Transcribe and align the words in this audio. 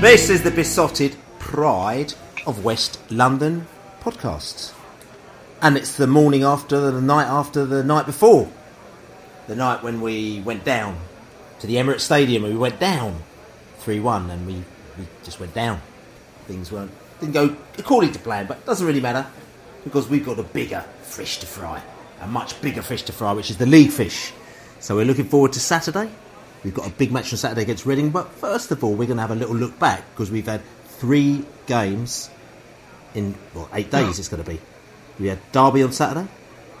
This 0.00 0.28
is 0.28 0.42
the 0.42 0.50
Beesotted 0.50 1.16
pride 1.38 2.12
of 2.46 2.62
West 2.62 3.00
London 3.10 3.66
podcasts. 4.00 4.74
And 5.62 5.74
it's 5.78 5.96
the 5.96 6.06
morning 6.06 6.42
after, 6.42 6.90
the 6.90 7.00
night 7.00 7.24
after, 7.24 7.64
the 7.64 7.82
night 7.82 8.04
before. 8.04 8.46
The 9.46 9.56
night 9.56 9.82
when 9.82 10.02
we 10.02 10.42
went 10.42 10.66
down 10.66 10.98
to 11.60 11.66
the 11.66 11.76
Emirates 11.76 12.00
Stadium 12.00 12.44
and 12.44 12.52
we 12.52 12.58
went 12.60 12.78
down 12.78 13.22
3 13.78 14.00
1 14.00 14.28
and 14.28 14.46
we, 14.46 14.56
we 14.98 15.06
just 15.24 15.40
went 15.40 15.54
down. 15.54 15.80
Things 16.46 16.70
weren't, 16.70 16.92
didn't 17.18 17.32
go 17.32 17.56
according 17.78 18.12
to 18.12 18.18
plan, 18.18 18.44
but 18.46 18.58
it 18.58 18.66
doesn't 18.66 18.86
really 18.86 19.00
matter 19.00 19.26
because 19.82 20.10
we've 20.10 20.26
got 20.26 20.38
a 20.38 20.42
bigger 20.42 20.84
fish 21.04 21.38
to 21.38 21.46
fry. 21.46 21.80
A 22.20 22.26
much 22.26 22.60
bigger 22.60 22.82
fish 22.82 23.02
to 23.04 23.12
fry, 23.14 23.32
which 23.32 23.48
is 23.48 23.56
the 23.56 23.66
league 23.66 23.90
fish. 23.90 24.34
So 24.78 24.94
we're 24.94 25.06
looking 25.06 25.24
forward 25.24 25.54
to 25.54 25.60
Saturday. 25.60 26.10
We've 26.66 26.74
got 26.74 26.88
a 26.88 26.90
big 26.90 27.12
match 27.12 27.32
on 27.32 27.38
Saturday 27.38 27.62
against 27.62 27.86
Reading, 27.86 28.10
but 28.10 28.28
first 28.28 28.72
of 28.72 28.82
all, 28.82 28.90
we're 28.90 29.06
going 29.06 29.18
to 29.18 29.20
have 29.20 29.30
a 29.30 29.36
little 29.36 29.54
look 29.54 29.78
back 29.78 30.02
because 30.10 30.32
we've 30.32 30.46
had 30.46 30.62
three 30.98 31.44
games 31.66 32.28
in 33.14 33.36
well 33.54 33.68
eight 33.72 33.88
days. 33.92 34.18
It's 34.18 34.26
going 34.26 34.42
to 34.42 34.50
be. 34.50 34.60
We 35.20 35.28
had 35.28 35.38
Derby 35.52 35.84
on 35.84 35.92
Saturday, 35.92 36.26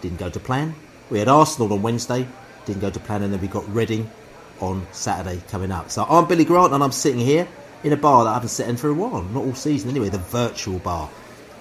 didn't 0.00 0.18
go 0.18 0.28
to 0.28 0.40
plan. 0.40 0.74
We 1.08 1.20
had 1.20 1.28
Arsenal 1.28 1.72
on 1.72 1.82
Wednesday, 1.82 2.26
didn't 2.64 2.80
go 2.80 2.90
to 2.90 2.98
plan, 2.98 3.22
and 3.22 3.32
then 3.32 3.40
we 3.40 3.46
got 3.46 3.72
Reading 3.72 4.10
on 4.58 4.84
Saturday 4.90 5.40
coming 5.46 5.70
up. 5.70 5.88
So 5.92 6.02
I'm 6.02 6.26
Billy 6.26 6.44
Grant, 6.44 6.72
and 6.72 6.82
I'm 6.82 6.90
sitting 6.90 7.20
here 7.20 7.46
in 7.84 7.92
a 7.92 7.96
bar 7.96 8.24
that 8.24 8.30
I 8.30 8.34
haven't 8.34 8.48
sat 8.48 8.68
in 8.68 8.76
for 8.76 8.88
a 8.88 8.92
while, 8.92 9.22
not 9.22 9.44
all 9.44 9.54
season 9.54 9.90
anyway. 9.90 10.08
The 10.08 10.18
virtual 10.18 10.80
bar. 10.80 11.08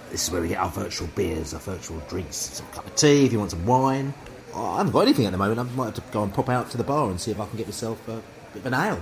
This 0.09 0.24
is 0.24 0.31
where 0.31 0.41
we 0.41 0.47
get 0.47 0.58
our 0.58 0.69
virtual 0.69 1.09
beers, 1.09 1.53
our 1.53 1.59
virtual 1.59 2.00
drinks, 2.09 2.38
some 2.38 2.66
cup 2.69 2.88
of 2.88 2.96
tea 2.96 3.28
if 3.28 3.31
you 3.31 3.38
want 3.38 3.52
some 3.52 3.68
wine. 3.68 4.16
Oh, 4.55 4.71
I 4.71 4.77
haven't 4.77 4.93
got 4.93 5.01
anything 5.01 5.25
at 5.25 5.31
the 5.33 5.38
moment. 5.38 5.59
I 5.59 5.63
might 5.75 5.85
have 5.85 5.95
to 5.95 6.01
go 6.11 6.23
and 6.23 6.33
pop 6.33 6.47
out 6.49 6.69
to 6.71 6.77
the 6.77 6.83
bar 6.83 7.09
and 7.09 7.19
see 7.19 7.31
if 7.31 7.39
I 7.39 7.45
can 7.45 7.57
get 7.57 7.67
myself 7.67 8.07
a 8.07 8.21
bit 8.53 8.59
of 8.61 8.66
an 8.67 8.73
ale. 8.73 9.01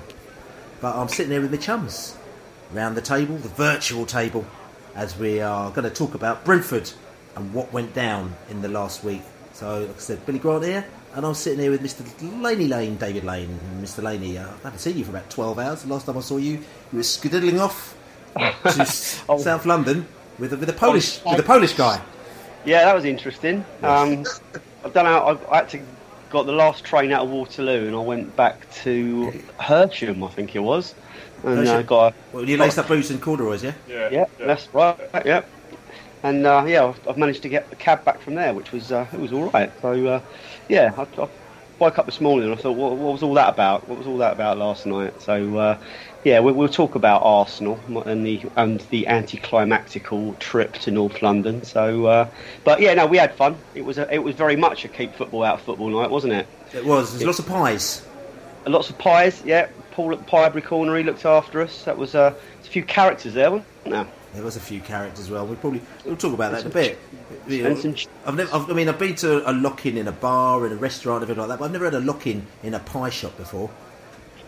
But 0.82 0.96
I'm 0.96 1.08
sitting 1.08 1.30
there 1.30 1.42
with 1.42 1.52
my 1.52 1.58
chums 1.58 2.18
around 2.74 2.96
the 2.96 3.02
table, 3.02 3.38
the 3.38 3.50
virtual 3.50 4.06
table, 4.06 4.46
as 4.96 5.18
we 5.18 5.40
are 5.42 5.70
going 5.70 5.88
to 5.88 5.94
talk 5.94 6.16
about 6.16 6.44
Brentford 6.44 6.92
and 7.36 7.54
what 7.54 7.72
went 7.72 7.94
down 7.94 8.36
in 8.50 8.62
the 8.62 8.68
last 8.68 9.04
week. 9.04 9.22
So, 9.54 9.82
like 9.82 9.96
I 9.96 10.00
said, 10.00 10.26
Billy 10.26 10.40
Grant 10.40 10.64
here, 10.66 10.86
and 11.14 11.24
I'm 11.26 11.36
sitting 11.36 11.60
here 11.60 11.70
with 11.70 11.82
Mr. 11.84 12.04
Laney 12.42 12.68
Lane, 12.68 12.98
David 12.98 13.24
Lane. 13.24 13.60
Mr. 13.80 14.02
Laney, 14.02 14.40
uh, 14.40 14.48
I 14.48 14.64
haven't 14.64 14.80
seen 14.80 14.98
you 14.98 15.04
for 15.04 15.12
about 15.12 15.30
12 15.30 15.60
hours. 15.60 15.84
The 15.84 15.94
last 15.94 16.08
time 16.08 16.18
I 16.18 16.22
saw 16.22 16.38
you, 16.38 16.54
you 16.54 16.62
were 16.98 17.04
skedaddling 17.04 17.60
off 17.60 17.96
to 18.36 19.24
Oh. 19.30 19.38
South 19.38 19.68
London 19.68 20.08
with 20.40 20.54
a, 20.54 20.58
with 20.58 20.70
a 20.70 20.74
Polish 20.74 21.24
with 21.24 21.40
a 21.40 21.44
Polish 21.44 21.74
guy. 21.74 22.02
Yeah, 22.66 22.86
that 22.86 22.96
was 22.96 23.06
interesting. 23.06 23.64
Um, 23.84 24.24
I 24.84 24.90
don't 24.90 25.06
know. 25.06 25.18
I, 25.50 25.56
I 25.56 25.60
actually 25.60 25.84
got 26.30 26.46
the 26.46 26.52
last 26.52 26.84
train 26.84 27.12
out 27.12 27.24
of 27.24 27.30
Waterloo, 27.30 27.88
and 27.88 27.96
I 27.96 28.00
went 28.00 28.36
back 28.36 28.70
to 28.84 29.32
Hersham, 29.60 30.24
I 30.28 30.30
think 30.32 30.56
it 30.56 30.60
was, 30.60 30.96
and 31.44 31.68
uh, 31.68 31.82
got 31.84 32.14
a, 32.14 32.36
Well, 32.36 32.48
you 32.50 32.58
laced 32.58 32.78
up 32.80 32.88
boots 32.88 33.10
and 33.10 33.22
corduroys, 33.22 33.64
yeah? 33.64 33.74
yeah, 33.88 34.26
that's 34.40 34.68
right. 34.74 34.98
Yeah, 35.26 35.44
and 36.24 36.46
uh, 36.46 36.64
yeah, 36.68 36.86
I've- 36.86 37.00
I've 37.10 37.18
managed 37.18 37.44
to 37.44 37.50
get 37.50 37.70
the 37.70 37.76
cab 37.76 38.04
back 38.04 38.20
from 38.22 38.36
there, 38.36 38.54
which 38.54 38.72
was 38.72 38.92
uh, 38.92 39.06
it 39.14 39.20
was 39.20 39.32
all 39.34 39.50
right. 39.52 39.72
So 39.82 40.08
uh, 40.08 40.22
yeah, 40.70 40.92
I, 40.98 41.22
I 41.22 41.28
woke 41.80 42.00
up 42.00 42.06
this 42.06 42.22
morning 42.22 42.50
and 42.50 42.58
I 42.58 42.62
thought, 42.62 42.74
what, 42.78 42.92
what 42.98 43.14
was 43.14 43.24
all 43.24 43.34
that 43.36 43.50
about? 43.50 43.88
What 43.88 43.98
was 43.98 44.08
all 44.08 44.18
that 44.20 44.34
about 44.34 44.58
last 44.58 44.86
night? 44.86 45.22
So 45.22 45.58
uh, 45.58 45.78
yeah, 46.24 46.40
we, 46.40 46.52
we'll 46.52 46.70
talk 46.70 46.96
about 46.96 47.22
Arsenal 47.24 47.80
and 48.06 48.26
the 48.26 48.42
and 48.56 48.80
the 48.90 49.08
anticlimactical 49.08 50.38
trip 50.40 50.74
to 50.74 50.92
North 50.92 51.22
London. 51.22 51.64
So, 51.64 52.06
uh, 52.06 52.30
but 52.64 52.80
yeah, 52.80 52.94
no, 52.94 53.06
we 53.06 53.18
had 53.18 53.34
fun. 53.36 53.58
It 53.76 53.84
was 53.84 53.98
a, 53.98 54.12
it 54.14 54.20
was 54.20 54.36
very 54.36 54.56
much 54.56 54.86
a 54.86 54.88
keep 54.88 55.16
football 55.16 55.44
out 55.44 55.56
of 55.56 55.62
football 55.62 55.90
night, 55.90 56.10
wasn't 56.10 56.34
it? 56.34 56.48
It 56.74 56.86
was. 56.86 57.12
There's 57.12 57.26
lots 57.26 57.40
of 57.40 57.48
pies. 57.48 58.06
Lots 58.66 58.90
of 58.90 58.98
pies. 58.98 59.44
Yeah, 59.46 59.68
Paul 59.92 60.14
at 60.14 60.20
the 60.20 60.26
Piebury 60.26 60.62
Corner, 60.62 60.96
he 60.98 61.04
looked 61.04 61.26
after 61.26 61.62
us. 61.62 61.84
That 61.84 61.98
was 61.98 62.16
uh, 62.16 62.34
a 62.60 62.68
few 62.68 62.84
characters 62.84 63.34
there, 63.34 63.52
wasn't 63.52 63.68
there? 63.86 64.08
There 64.34 64.44
was 64.44 64.56
a 64.56 64.60
few 64.60 64.80
characters 64.80 65.20
as 65.20 65.30
well. 65.30 65.46
We 65.46 65.56
probably 65.56 65.82
we'll 66.06 66.18
talk 66.18 66.34
about 66.34 66.54
that 66.54 66.62
in 66.62 66.68
a 66.68 66.74
bit. 66.74 66.98
You 67.48 67.64
know, 67.64 67.76
some 67.76 67.96
I've 68.26 68.36
never, 68.36 68.56
I've, 68.56 68.70
I 68.70 68.74
mean, 68.74 68.90
I've 68.90 68.98
been 68.98 69.16
to 69.18 69.48
a 69.48 69.54
lock-in 69.54 69.96
in 69.98 70.08
a 70.08 70.12
bar, 70.12 70.66
in 70.66 70.72
a 70.72 70.76
restaurant, 70.76 71.22
everything 71.22 71.42
like 71.42 71.50
that, 71.50 71.60
but 71.60 71.66
I've 71.66 71.72
never 71.72 71.86
had 71.86 71.94
a 71.94 72.00
lock-in 72.00 72.48
in 72.64 72.74
a 72.74 72.80
pie 72.80 73.12
shop 73.12 73.38
before. 73.38 73.70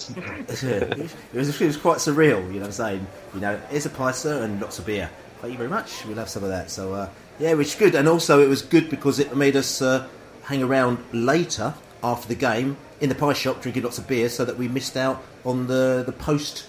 It, 0.10 1.12
was, 1.34 1.62
it 1.62 1.66
was 1.66 1.78
quite 1.78 1.98
surreal, 1.98 2.46
you 2.48 2.54
know 2.54 2.60
what 2.62 2.66
I'm 2.68 2.72
saying? 2.72 3.08
You 3.34 3.40
know, 3.40 3.62
here's 3.70 3.86
a 3.86 3.90
pie, 3.90 4.12
sir, 4.12 4.44
and 4.44 4.62
lots 4.62 4.80
of 4.80 4.86
beer. 4.86 5.10
Thank 5.42 5.54
you 5.54 5.58
very 5.58 5.70
much. 5.70 6.06
We'll 6.06 6.18
have 6.18 6.30
some 6.30 6.44
of 6.44 6.50
that. 6.50 6.70
So, 6.72 6.94
uh, 6.94 7.10
yeah, 7.40 7.54
which 7.54 7.68
is 7.68 7.76
good. 7.76 7.96
And 7.96 8.08
also, 8.08 8.42
it 8.42 8.48
was 8.48 8.62
good 8.62 8.90
because 8.90 9.20
it 9.20 9.36
made 9.36 9.56
us 9.56 9.82
uh, 9.82 10.08
hang 10.44 10.64
around 10.64 11.00
later 11.12 11.74
after 12.04 12.28
the 12.28 12.36
game 12.36 12.78
in 13.02 13.10
the 13.10 13.16
pie 13.16 13.34
shop 13.34 13.62
drinking 13.62 13.84
lots 13.84 13.98
of 13.98 14.08
beer 14.08 14.30
so 14.30 14.46
that 14.46 14.58
we 14.58 14.68
missed 14.68 14.96
out 14.96 15.24
on 15.44 15.68
the, 15.68 16.04
the 16.06 16.14
post 16.14 16.66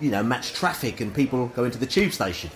you 0.00 0.10
know, 0.10 0.22
match 0.22 0.52
traffic 0.52 1.00
and 1.00 1.14
people 1.14 1.48
going 1.48 1.70
to 1.70 1.78
the 1.78 1.86
tube 1.86 2.12
station, 2.12 2.50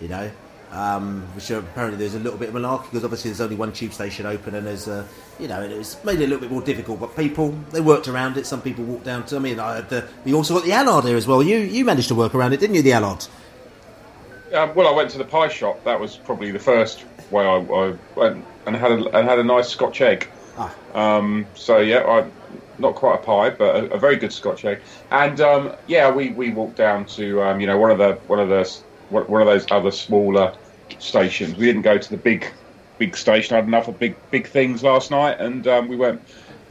you 0.00 0.08
know, 0.08 0.30
um, 0.72 1.22
which 1.34 1.50
apparently 1.50 1.98
there's 1.98 2.14
a 2.14 2.18
little 2.18 2.38
bit 2.38 2.48
of 2.48 2.54
malarkey 2.54 2.84
because 2.84 3.04
obviously 3.04 3.30
there's 3.30 3.40
only 3.40 3.56
one 3.56 3.72
tube 3.72 3.92
station 3.92 4.26
open 4.26 4.54
and 4.54 4.66
there's, 4.66 4.88
uh, 4.88 5.06
you 5.38 5.48
know, 5.48 5.62
and 5.62 5.72
it 5.72 5.78
was 5.78 6.02
made 6.04 6.20
it 6.20 6.24
a 6.24 6.26
little 6.26 6.40
bit 6.40 6.50
more 6.50 6.62
difficult. 6.62 7.00
But 7.00 7.16
people, 7.16 7.50
they 7.70 7.80
worked 7.80 8.08
around 8.08 8.36
it. 8.36 8.46
Some 8.46 8.60
people 8.62 8.84
walked 8.84 9.04
down 9.04 9.24
to. 9.26 9.36
I 9.36 9.38
mean, 9.38 9.60
I 9.60 9.76
had 9.76 9.88
the, 9.88 10.06
we 10.24 10.34
also 10.34 10.54
got 10.54 10.64
the 10.64 10.72
Allard 10.72 11.04
here 11.04 11.16
as 11.16 11.26
well. 11.26 11.42
You 11.42 11.58
you 11.58 11.84
managed 11.84 12.08
to 12.08 12.14
work 12.14 12.34
around 12.34 12.52
it, 12.52 12.60
didn't 12.60 12.76
you? 12.76 12.82
The 12.82 12.92
Allard. 12.92 13.26
Um, 14.52 14.74
well, 14.74 14.88
I 14.88 14.92
went 14.92 15.10
to 15.10 15.18
the 15.18 15.24
pie 15.24 15.48
shop. 15.48 15.82
That 15.84 15.98
was 15.98 16.16
probably 16.16 16.50
the 16.50 16.58
first 16.58 17.04
way 17.30 17.44
I, 17.44 17.56
I 17.56 17.94
went 18.14 18.44
and 18.66 18.76
had 18.76 18.92
a, 18.92 19.18
and 19.18 19.28
had 19.28 19.38
a 19.38 19.44
nice 19.44 19.68
Scotch 19.68 20.00
egg. 20.00 20.28
Ah. 20.56 20.74
Um, 20.94 21.46
so 21.54 21.78
yeah, 21.78 22.04
I, 22.04 22.28
not 22.78 22.94
quite 22.94 23.16
a 23.16 23.22
pie, 23.22 23.50
but 23.50 23.76
a, 23.76 23.94
a 23.94 23.98
very 23.98 24.16
good 24.16 24.32
Scotch 24.32 24.64
egg. 24.64 24.80
And 25.10 25.40
um, 25.40 25.72
yeah, 25.86 26.10
we, 26.10 26.30
we 26.30 26.50
walked 26.50 26.76
down 26.76 27.06
to 27.06 27.42
um, 27.42 27.60
you 27.60 27.66
know 27.66 27.78
one 27.78 27.90
of 27.90 27.98
the 27.98 28.14
one 28.26 28.38
of 28.38 28.48
the 28.48 28.70
one 29.10 29.40
of 29.40 29.46
those 29.46 29.66
other 29.70 29.90
smaller 29.90 30.54
stations. 30.98 31.56
We 31.56 31.66
didn't 31.66 31.82
go 31.82 31.98
to 31.98 32.10
the 32.10 32.16
big 32.16 32.46
big 32.98 33.16
station. 33.16 33.54
I 33.54 33.56
had 33.58 33.66
enough 33.66 33.88
of 33.88 33.98
big 33.98 34.16
big 34.30 34.46
things 34.46 34.82
last 34.82 35.10
night, 35.10 35.38
and 35.40 35.66
um, 35.66 35.88
we 35.88 35.96
went 35.96 36.22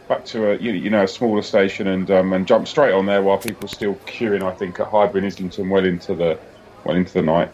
back 0.07 0.25
to 0.25 0.51
a 0.51 0.57
you 0.57 0.89
know 0.89 1.03
a 1.03 1.07
smaller 1.07 1.41
station 1.41 1.87
and 1.87 2.09
um, 2.11 2.33
and 2.33 2.47
jumped 2.47 2.67
straight 2.67 2.93
on 2.93 3.05
there 3.05 3.21
while 3.21 3.37
people 3.37 3.67
still 3.67 3.95
queuing. 4.05 4.43
I 4.43 4.53
think 4.53 4.79
at 4.79 4.87
Highbury 4.87 5.19
and 5.19 5.27
Islington 5.27 5.69
well 5.69 5.85
into 5.85 6.15
the 6.15 6.39
well 6.83 6.95
into 6.95 7.13
the 7.13 7.21
night. 7.21 7.51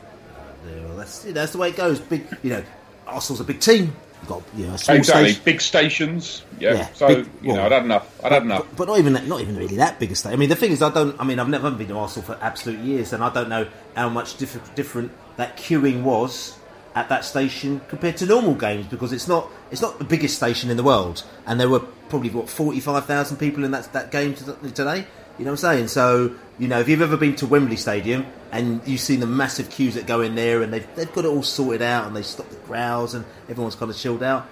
Yeah, 0.66 0.86
well, 0.86 0.98
that's 0.98 1.24
that's 1.24 1.52
the 1.52 1.58
way 1.58 1.70
it 1.70 1.76
goes. 1.76 2.00
Big, 2.00 2.26
you 2.44 2.52
know, 2.52 2.64
Arsenal's 3.08 3.42
a 3.42 3.44
big 3.44 3.60
team. 3.60 3.96
You've 4.22 4.30
got 4.30 4.44
you 4.56 4.68
know, 4.68 4.74
Exactly, 4.74 5.04
station. 5.04 5.42
big 5.44 5.62
stations. 5.62 6.44
Yeah. 6.60 6.74
Yeah, 6.76 6.88
so 6.94 7.08
big- 7.08 7.30
you 7.42 7.50
know, 7.50 7.56
well, 7.56 7.66
I'd 7.66 7.72
had 7.72 7.84
enough. 7.86 8.20
I'd 8.24 8.32
had 8.32 8.44
enough. 8.44 8.66
But, 8.70 8.78
but 8.78 8.88
not 8.88 9.00
even 9.00 9.14
not 9.28 9.42
even 9.42 9.56
really 9.58 9.76
that 9.78 10.00
big 10.00 10.12
a 10.12 10.16
state. 10.16 10.34
I 10.34 10.36
mean, 10.36 10.50
the 10.50 10.56
thing 10.56 10.72
is, 10.72 10.82
I 10.82 10.90
don't. 10.90 11.20
I 11.20 11.24
mean, 11.24 11.40
I've 11.40 11.50
never 11.50 11.72
been 11.72 11.88
to 11.88 11.98
Arsenal 11.98 12.26
for 12.26 12.38
absolute 12.42 12.80
years, 12.80 13.14
and 13.14 13.24
I 13.24 13.30
don't 13.34 13.50
know 13.50 13.68
how 13.96 14.10
much 14.10 14.38
diff- 14.38 14.76
different 14.76 15.12
that 15.38 15.58
queuing 15.58 16.04
was 16.04 16.58
at 16.94 17.08
that 17.10 17.24
station 17.24 17.80
compared 17.88 18.18
to 18.18 18.26
normal 18.26 18.54
games 18.54 18.86
because 18.88 19.14
it's 19.14 19.28
not 19.28 19.50
it's 19.72 19.82
not 19.82 19.98
the 19.98 20.04
biggest 20.06 20.36
station 20.36 20.70
in 20.70 20.78
the 20.78 20.84
world, 20.84 21.24
and 21.48 21.60
there 21.60 21.70
were 21.70 21.80
probably 21.80 22.30
what 22.30 22.48
forty 22.50 22.80
five 22.80 23.06
thousand 23.06 23.38
people 23.38 23.64
in 23.64 23.72
that 23.72 23.92
that 23.94 24.12
game 24.12 24.36
today. 24.36 25.08
You 25.42 25.46
know 25.46 25.54
what 25.54 25.64
I'm 25.64 25.78
saying? 25.78 25.88
So 25.90 26.36
you 26.60 26.68
know, 26.68 26.80
if 26.80 26.88
you've 26.88 27.02
ever 27.02 27.18
been 27.18 27.36
to 27.38 27.48
Wembley 27.48 27.76
Stadium 27.76 28.26
and 28.52 28.82
you've 28.88 29.02
seen 29.02 29.20
the 29.20 29.28
massive 29.28 29.70
queues 29.70 29.96
that 29.96 30.06
go 30.06 30.22
in 30.22 30.36
there, 30.36 30.62
and 30.62 30.72
they've 30.72 30.88
they've 30.96 31.12
got 31.12 31.26
it 31.26 31.30
all 31.30 31.44
sorted 31.44 31.82
out, 31.82 32.08
and 32.08 32.16
they 32.16 32.22
stop 32.22 32.50
the 32.50 32.56
crowds, 32.58 33.14
and 33.14 33.26
everyone's 33.50 33.76
kind 33.76 33.92
of 33.92 33.98
chilled 33.98 34.24
out 34.24 34.48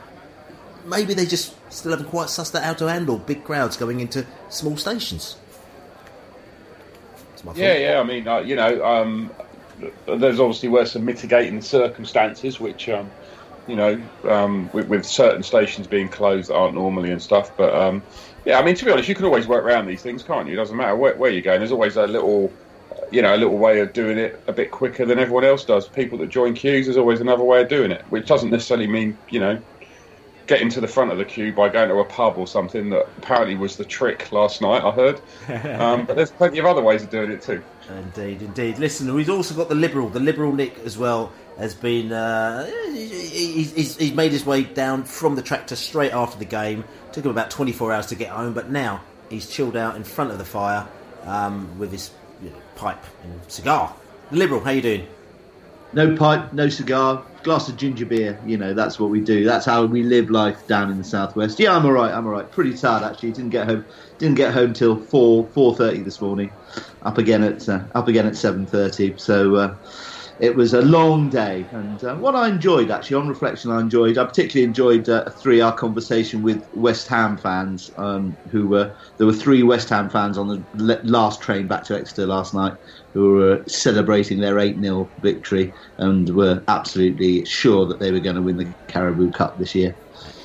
maybe 0.85 1.13
they 1.13 1.25
just 1.25 1.55
still 1.71 1.91
haven't 1.91 2.07
quite 2.07 2.27
sussed 2.27 2.53
that 2.53 2.63
out 2.63 2.77
to 2.79 2.87
handle 2.87 3.17
big 3.17 3.43
crowds 3.43 3.77
going 3.77 3.99
into 3.99 4.25
small 4.49 4.77
stations. 4.77 5.37
Yeah, 7.55 7.77
yeah. 7.77 7.99
I 7.99 8.03
mean, 8.03 8.27
uh, 8.27 8.39
you 8.39 8.55
know, 8.55 8.83
um, 8.85 9.31
there's 10.05 10.39
obviously 10.39 10.69
were 10.69 10.85
some 10.85 11.05
mitigating 11.05 11.61
circumstances, 11.61 12.59
which, 12.59 12.89
um, 12.89 13.09
you 13.65 13.77
know, 13.77 14.01
um, 14.27 14.69
with, 14.73 14.89
with 14.89 15.05
certain 15.05 15.41
stations 15.43 15.87
being 15.87 16.09
closed 16.09 16.49
that 16.49 16.55
aren't 16.55 16.75
normally 16.75 17.11
and 17.11 17.21
stuff. 17.21 17.55
But 17.55 17.73
um, 17.73 18.03
yeah, 18.49 18.57
I 18.57 18.63
mean, 18.63 18.73
to 18.73 18.83
be 18.83 18.89
honest, 18.89 19.07
you 19.07 19.13
can 19.13 19.25
always 19.25 19.45
work 19.45 19.63
around 19.63 19.85
these 19.85 20.01
things, 20.01 20.23
can't 20.23 20.47
you? 20.47 20.53
It 20.53 20.55
doesn't 20.55 20.75
matter 20.75 20.95
where, 20.95 21.15
where 21.15 21.29
you're 21.29 21.43
going. 21.43 21.59
There's 21.59 21.71
always 21.71 21.97
a 21.97 22.07
little, 22.07 22.51
you 23.11 23.21
know, 23.21 23.35
a 23.35 23.37
little 23.37 23.59
way 23.59 23.79
of 23.79 23.93
doing 23.93 24.17
it 24.17 24.41
a 24.47 24.51
bit 24.51 24.71
quicker 24.71 25.05
than 25.05 25.19
everyone 25.19 25.45
else 25.45 25.63
does. 25.63 25.87
People 25.87 26.17
that 26.17 26.29
join 26.29 26.55
queues, 26.55 26.87
there's 26.87 26.97
always 26.97 27.21
another 27.21 27.43
way 27.43 27.61
of 27.61 27.69
doing 27.69 27.91
it, 27.91 28.01
which 28.09 28.25
doesn't 28.25 28.49
necessarily 28.49 28.87
mean, 28.87 29.15
you 29.29 29.39
know. 29.39 29.61
Getting 30.47 30.69
to 30.69 30.81
the 30.81 30.87
front 30.87 31.11
of 31.11 31.19
the 31.19 31.25
queue 31.25 31.53
by 31.53 31.69
going 31.69 31.89
to 31.89 31.99
a 31.99 32.05
pub 32.05 32.39
or 32.39 32.47
something 32.47 32.89
that 32.89 33.07
apparently 33.19 33.55
was 33.55 33.77
the 33.77 33.85
trick 33.85 34.31
last 34.31 34.63
night. 34.63 34.83
I 34.83 34.89
heard, 34.89 35.21
um, 35.79 36.07
but 36.07 36.15
there's 36.15 36.31
plenty 36.31 36.57
of 36.57 36.65
other 36.65 36.81
ways 36.81 37.03
of 37.03 37.11
doing 37.11 37.29
it 37.29 37.43
too. 37.43 37.61
Indeed, 37.87 38.41
indeed. 38.41 38.79
Listen, 38.79 39.13
we've 39.13 39.29
also 39.29 39.53
got 39.53 39.69
the 39.69 39.75
Liberal. 39.75 40.09
The 40.09 40.19
Liberal 40.19 40.53
Nick 40.53 40.79
as 40.79 40.97
well 40.97 41.31
has 41.59 41.75
been. 41.75 42.11
Uh, 42.11 42.65
he's, 42.87 43.73
he's, 43.73 43.95
he's 43.95 44.13
made 44.13 44.31
his 44.31 44.43
way 44.43 44.63
down 44.63 45.03
from 45.03 45.35
the 45.35 45.43
tractor 45.43 45.75
straight 45.75 46.13
after 46.13 46.39
the 46.39 46.45
game. 46.45 46.83
Took 47.19 47.25
him 47.25 47.31
about 47.31 47.51
24 47.51 47.91
hours 47.91 48.05
to 48.05 48.15
get 48.15 48.29
home, 48.29 48.53
but 48.53 48.69
now 48.69 49.01
he's 49.29 49.49
chilled 49.49 49.75
out 49.75 49.97
in 49.97 50.05
front 50.05 50.31
of 50.31 50.37
the 50.37 50.45
fire 50.45 50.87
um, 51.25 51.77
with 51.77 51.91
his 51.91 52.11
you 52.41 52.49
know, 52.49 52.55
pipe 52.77 53.03
and 53.23 53.41
cigar. 53.51 53.93
Liberal, 54.31 54.61
how 54.61 54.71
you 54.71 54.81
doing? 54.81 55.05
No 55.91 56.15
pipe, 56.15 56.53
no 56.53 56.69
cigar, 56.69 57.21
glass 57.43 57.67
of 57.67 57.75
ginger 57.75 58.05
beer. 58.05 58.39
You 58.45 58.55
know, 58.55 58.73
that's 58.73 59.01
what 59.01 59.09
we 59.09 59.19
do. 59.19 59.43
That's 59.43 59.65
how 59.65 59.83
we 59.83 60.01
live 60.01 60.29
life 60.29 60.65
down 60.65 60.89
in 60.89 60.97
the 60.97 61.03
southwest. 61.03 61.59
Yeah, 61.59 61.75
I'm 61.75 61.85
all 61.85 61.91
right. 61.91 62.13
I'm 62.13 62.25
all 62.25 62.31
right. 62.31 62.49
Pretty 62.49 62.73
tired 62.73 63.03
actually. 63.03 63.33
Didn't 63.33 63.49
get 63.49 63.67
home. 63.67 63.83
Didn't 64.17 64.35
get 64.35 64.53
home 64.53 64.71
till 64.71 64.95
four 64.95 65.45
four 65.47 65.75
thirty 65.75 65.99
this 66.01 66.21
morning. 66.21 66.53
Up 67.01 67.17
again 67.17 67.43
at 67.43 67.67
uh, 67.67 67.81
up 67.95 68.07
again 68.07 68.27
at 68.27 68.37
seven 68.37 68.65
thirty. 68.65 69.13
So 69.17 69.55
uh, 69.55 69.75
it 70.39 70.55
was 70.55 70.73
a 70.73 70.81
long 70.81 71.29
day. 71.29 71.69
And 71.71 72.01
uh, 72.03 72.15
what 72.15 72.35
I 72.35 72.47
enjoyed 72.47 72.91
actually, 72.91 73.17
on 73.17 73.27
reflection, 73.27 73.71
I 73.71 73.81
enjoyed. 73.81 74.17
I 74.17 74.25
particularly 74.25 74.67
enjoyed 74.67 75.09
uh, 75.09 75.23
a 75.27 75.31
three-hour 75.31 75.73
conversation 75.73 76.41
with 76.41 76.63
West 76.71 77.07
Ham 77.09 77.37
fans. 77.37 77.89
Um, 77.97 78.37
who 78.49 78.67
were 78.67 78.95
there 79.17 79.27
were 79.27 79.33
three 79.33 79.63
West 79.63 79.89
Ham 79.89 80.09
fans 80.09 80.37
on 80.37 80.47
the 80.47 80.65
le- 80.73 81.01
last 81.03 81.41
train 81.41 81.67
back 81.67 81.83
to 81.85 81.97
Exeter 81.97 82.25
last 82.25 82.53
night 82.53 82.73
who 83.13 83.33
were 83.33 83.63
celebrating 83.67 84.39
their 84.39 84.59
8 84.59 84.79
0 84.81 85.11
victory 85.19 85.73
and 85.97 86.29
were 86.29 86.63
absolutely 86.67 87.43
sure 87.45 87.85
that 87.87 87.99
they 87.99 88.11
were 88.11 88.19
going 88.19 88.35
to 88.35 88.41
win 88.41 88.57
the 88.57 88.73
Carabao 88.87 89.31
Cup 89.31 89.57
this 89.57 89.75
year. 89.75 89.97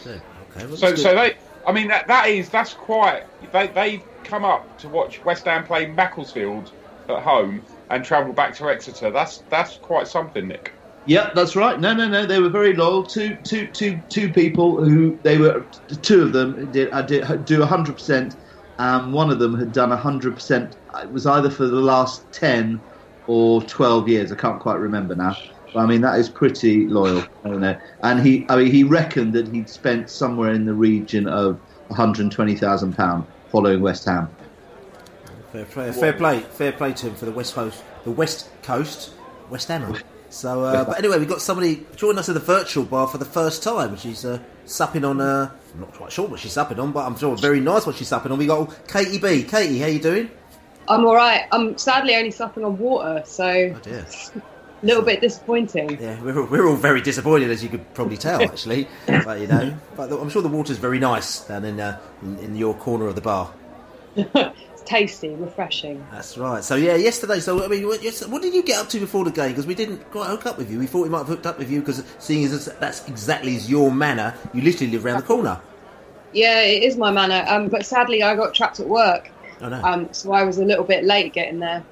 Okay, 0.06 0.66
well, 0.66 0.76
So, 0.76 0.90
that's 0.90 1.02
so 1.02 1.14
they, 1.14 1.34
I 1.66 1.72
mean, 1.72 1.88
that 1.88 2.06
that 2.08 2.28
is 2.28 2.50
that's 2.50 2.74
quite. 2.74 3.22
They 3.52 3.68
they've 3.68 4.04
come 4.24 4.44
up 4.44 4.76
to 4.78 4.88
watch 4.88 5.24
West 5.24 5.44
Ham 5.44 5.64
play 5.64 5.86
Macclesfield 5.86 6.72
at 7.08 7.22
home 7.22 7.66
and 7.90 8.04
travel 8.04 8.32
back 8.32 8.54
to 8.56 8.68
Exeter. 8.68 9.10
That's 9.10 9.42
that's 9.50 9.78
quite 9.78 10.08
something, 10.08 10.48
Nick. 10.48 10.72
Yeah, 11.06 11.30
that's 11.34 11.54
right. 11.54 11.78
No, 11.78 11.92
no, 11.92 12.08
no. 12.08 12.24
They 12.24 12.40
were 12.40 12.48
very 12.48 12.74
loyal. 12.74 13.02
Two, 13.02 13.36
two, 13.44 13.66
two, 13.68 14.00
two 14.08 14.32
people 14.32 14.82
who 14.82 15.18
they 15.22 15.36
were. 15.36 15.66
Two 16.00 16.22
of 16.22 16.32
them 16.32 16.70
did, 16.72 16.90
I 16.92 17.02
did 17.02 17.44
do 17.44 17.62
hundred 17.62 17.94
percent. 17.94 18.36
Um, 18.78 19.12
one 19.12 19.30
of 19.30 19.38
them 19.38 19.58
had 19.58 19.72
done 19.72 19.90
hundred 19.90 20.34
percent. 20.34 20.76
It 21.02 21.12
was 21.12 21.26
either 21.26 21.50
for 21.50 21.66
the 21.66 21.80
last 21.80 22.32
ten 22.32 22.80
or 23.26 23.62
twelve 23.62 24.08
years. 24.08 24.32
I 24.32 24.36
can't 24.36 24.60
quite 24.60 24.78
remember 24.78 25.14
now. 25.14 25.36
But 25.74 25.80
I 25.80 25.86
mean, 25.86 26.00
that 26.00 26.18
is 26.18 26.28
pretty 26.28 26.88
loyal. 26.88 27.22
I 27.44 27.48
don't 27.48 27.60
know. 27.60 27.76
And 28.02 28.24
he, 28.24 28.46
I 28.48 28.56
mean, 28.56 28.70
he 28.70 28.84
reckoned 28.84 29.34
that 29.34 29.48
he'd 29.48 29.68
spent 29.68 30.08
somewhere 30.08 30.52
in 30.52 30.64
the 30.64 30.74
region 30.74 31.26
of 31.26 31.60
one 31.88 31.96
hundred 31.98 32.30
twenty 32.30 32.56
thousand 32.56 32.96
pound 32.96 33.26
following 33.50 33.82
West 33.82 34.06
Ham. 34.06 34.28
Fair 35.54 35.66
play, 35.66 35.92
fair 35.92 36.12
play, 36.12 36.40
fair 36.40 36.72
play 36.72 36.92
to 36.94 37.06
him 37.06 37.14
for 37.14 37.26
the 37.26 37.30
West 37.30 37.54
Coast, 37.54 37.84
the 38.02 38.10
West 38.10 38.50
Coast, 38.64 39.12
West 39.50 39.68
Ham. 39.68 39.96
So, 40.28 40.64
uh, 40.64 40.84
but 40.84 40.98
anyway, 40.98 41.20
we've 41.20 41.28
got 41.28 41.40
somebody 41.40 41.86
joining 41.94 42.18
us 42.18 42.28
at 42.28 42.34
the 42.34 42.40
virtual 42.40 42.82
bar 42.82 43.06
for 43.06 43.18
the 43.18 43.24
first 43.24 43.62
time. 43.62 43.96
She's 43.96 44.24
uh, 44.24 44.40
supping 44.64 45.04
on. 45.04 45.20
Uh, 45.20 45.52
I'm 45.72 45.80
not 45.80 45.92
quite 45.92 46.10
sure 46.10 46.26
what 46.26 46.40
she's 46.40 46.50
supping 46.50 46.80
on, 46.80 46.90
but 46.90 47.06
I'm 47.06 47.16
sure 47.16 47.36
very 47.36 47.60
nice 47.60 47.86
what 47.86 47.94
she's 47.94 48.08
supping 48.08 48.32
on. 48.32 48.38
We 48.38 48.48
got 48.48 48.88
Katie 48.88 49.20
Bee. 49.20 49.44
Katie, 49.44 49.78
how 49.78 49.86
you 49.86 50.00
doing? 50.00 50.28
I'm 50.88 51.06
all 51.06 51.14
right. 51.14 51.42
I'm 51.52 51.78
sadly 51.78 52.16
only 52.16 52.32
supping 52.32 52.64
on 52.64 52.76
water, 52.76 53.22
so 53.24 53.46
Oh 53.46 53.78
dear. 53.80 54.04
a 54.82 54.84
little 54.84 55.04
bit 55.04 55.20
disappointing. 55.20 56.02
Yeah, 56.02 56.20
we're, 56.20 56.44
we're 56.46 56.66
all 56.66 56.74
very 56.74 57.00
disappointed, 57.00 57.52
as 57.52 57.62
you 57.62 57.68
could 57.68 57.94
probably 57.94 58.16
tell, 58.16 58.42
actually. 58.50 58.88
but 59.06 59.38
you 59.38 59.46
know, 59.46 59.76
but 59.94 60.10
I'm 60.10 60.30
sure 60.30 60.42
the 60.42 60.48
water's 60.48 60.78
very 60.78 60.98
nice 60.98 61.42
down 61.42 61.64
in, 61.64 61.78
uh, 61.78 62.00
in 62.22 62.38
in 62.40 62.56
your 62.56 62.74
corner 62.74 63.06
of 63.06 63.14
the 63.14 63.20
bar. 63.20 63.54
Tasty, 64.84 65.30
refreshing. 65.30 66.06
That's 66.12 66.36
right. 66.36 66.62
So 66.62 66.74
yeah, 66.74 66.94
yesterday. 66.96 67.40
So 67.40 67.64
I 67.64 67.68
mean, 67.68 67.86
what, 67.86 68.02
what 68.28 68.42
did 68.42 68.54
you 68.54 68.62
get 68.62 68.78
up 68.80 68.88
to 68.90 69.00
before 69.00 69.24
the 69.24 69.30
game? 69.30 69.48
Because 69.50 69.66
we 69.66 69.74
didn't 69.74 70.10
quite 70.10 70.28
hook 70.28 70.46
up 70.46 70.58
with 70.58 70.70
you. 70.70 70.78
We 70.78 70.86
thought 70.86 71.02
we 71.02 71.08
might 71.08 71.18
have 71.18 71.28
hooked 71.28 71.46
up 71.46 71.58
with 71.58 71.70
you 71.70 71.80
because 71.80 72.04
seeing 72.18 72.44
as 72.44 72.66
that's 72.80 73.06
exactly 73.08 73.56
as 73.56 73.70
your 73.70 73.90
manner, 73.90 74.34
you 74.52 74.60
literally 74.62 74.92
live 74.92 75.06
around 75.06 75.16
the 75.20 75.26
corner. 75.26 75.60
Yeah, 76.32 76.60
it 76.62 76.82
is 76.82 76.96
my 76.96 77.10
manner. 77.10 77.44
Um, 77.48 77.68
but 77.68 77.86
sadly, 77.86 78.22
I 78.22 78.34
got 78.36 78.54
trapped 78.54 78.80
at 78.80 78.88
work, 78.88 79.30
Oh 79.60 79.68
no. 79.68 79.80
um, 79.82 80.12
so 80.12 80.32
I 80.32 80.42
was 80.42 80.58
a 80.58 80.64
little 80.64 80.84
bit 80.84 81.04
late 81.04 81.32
getting 81.32 81.60
there, 81.60 81.82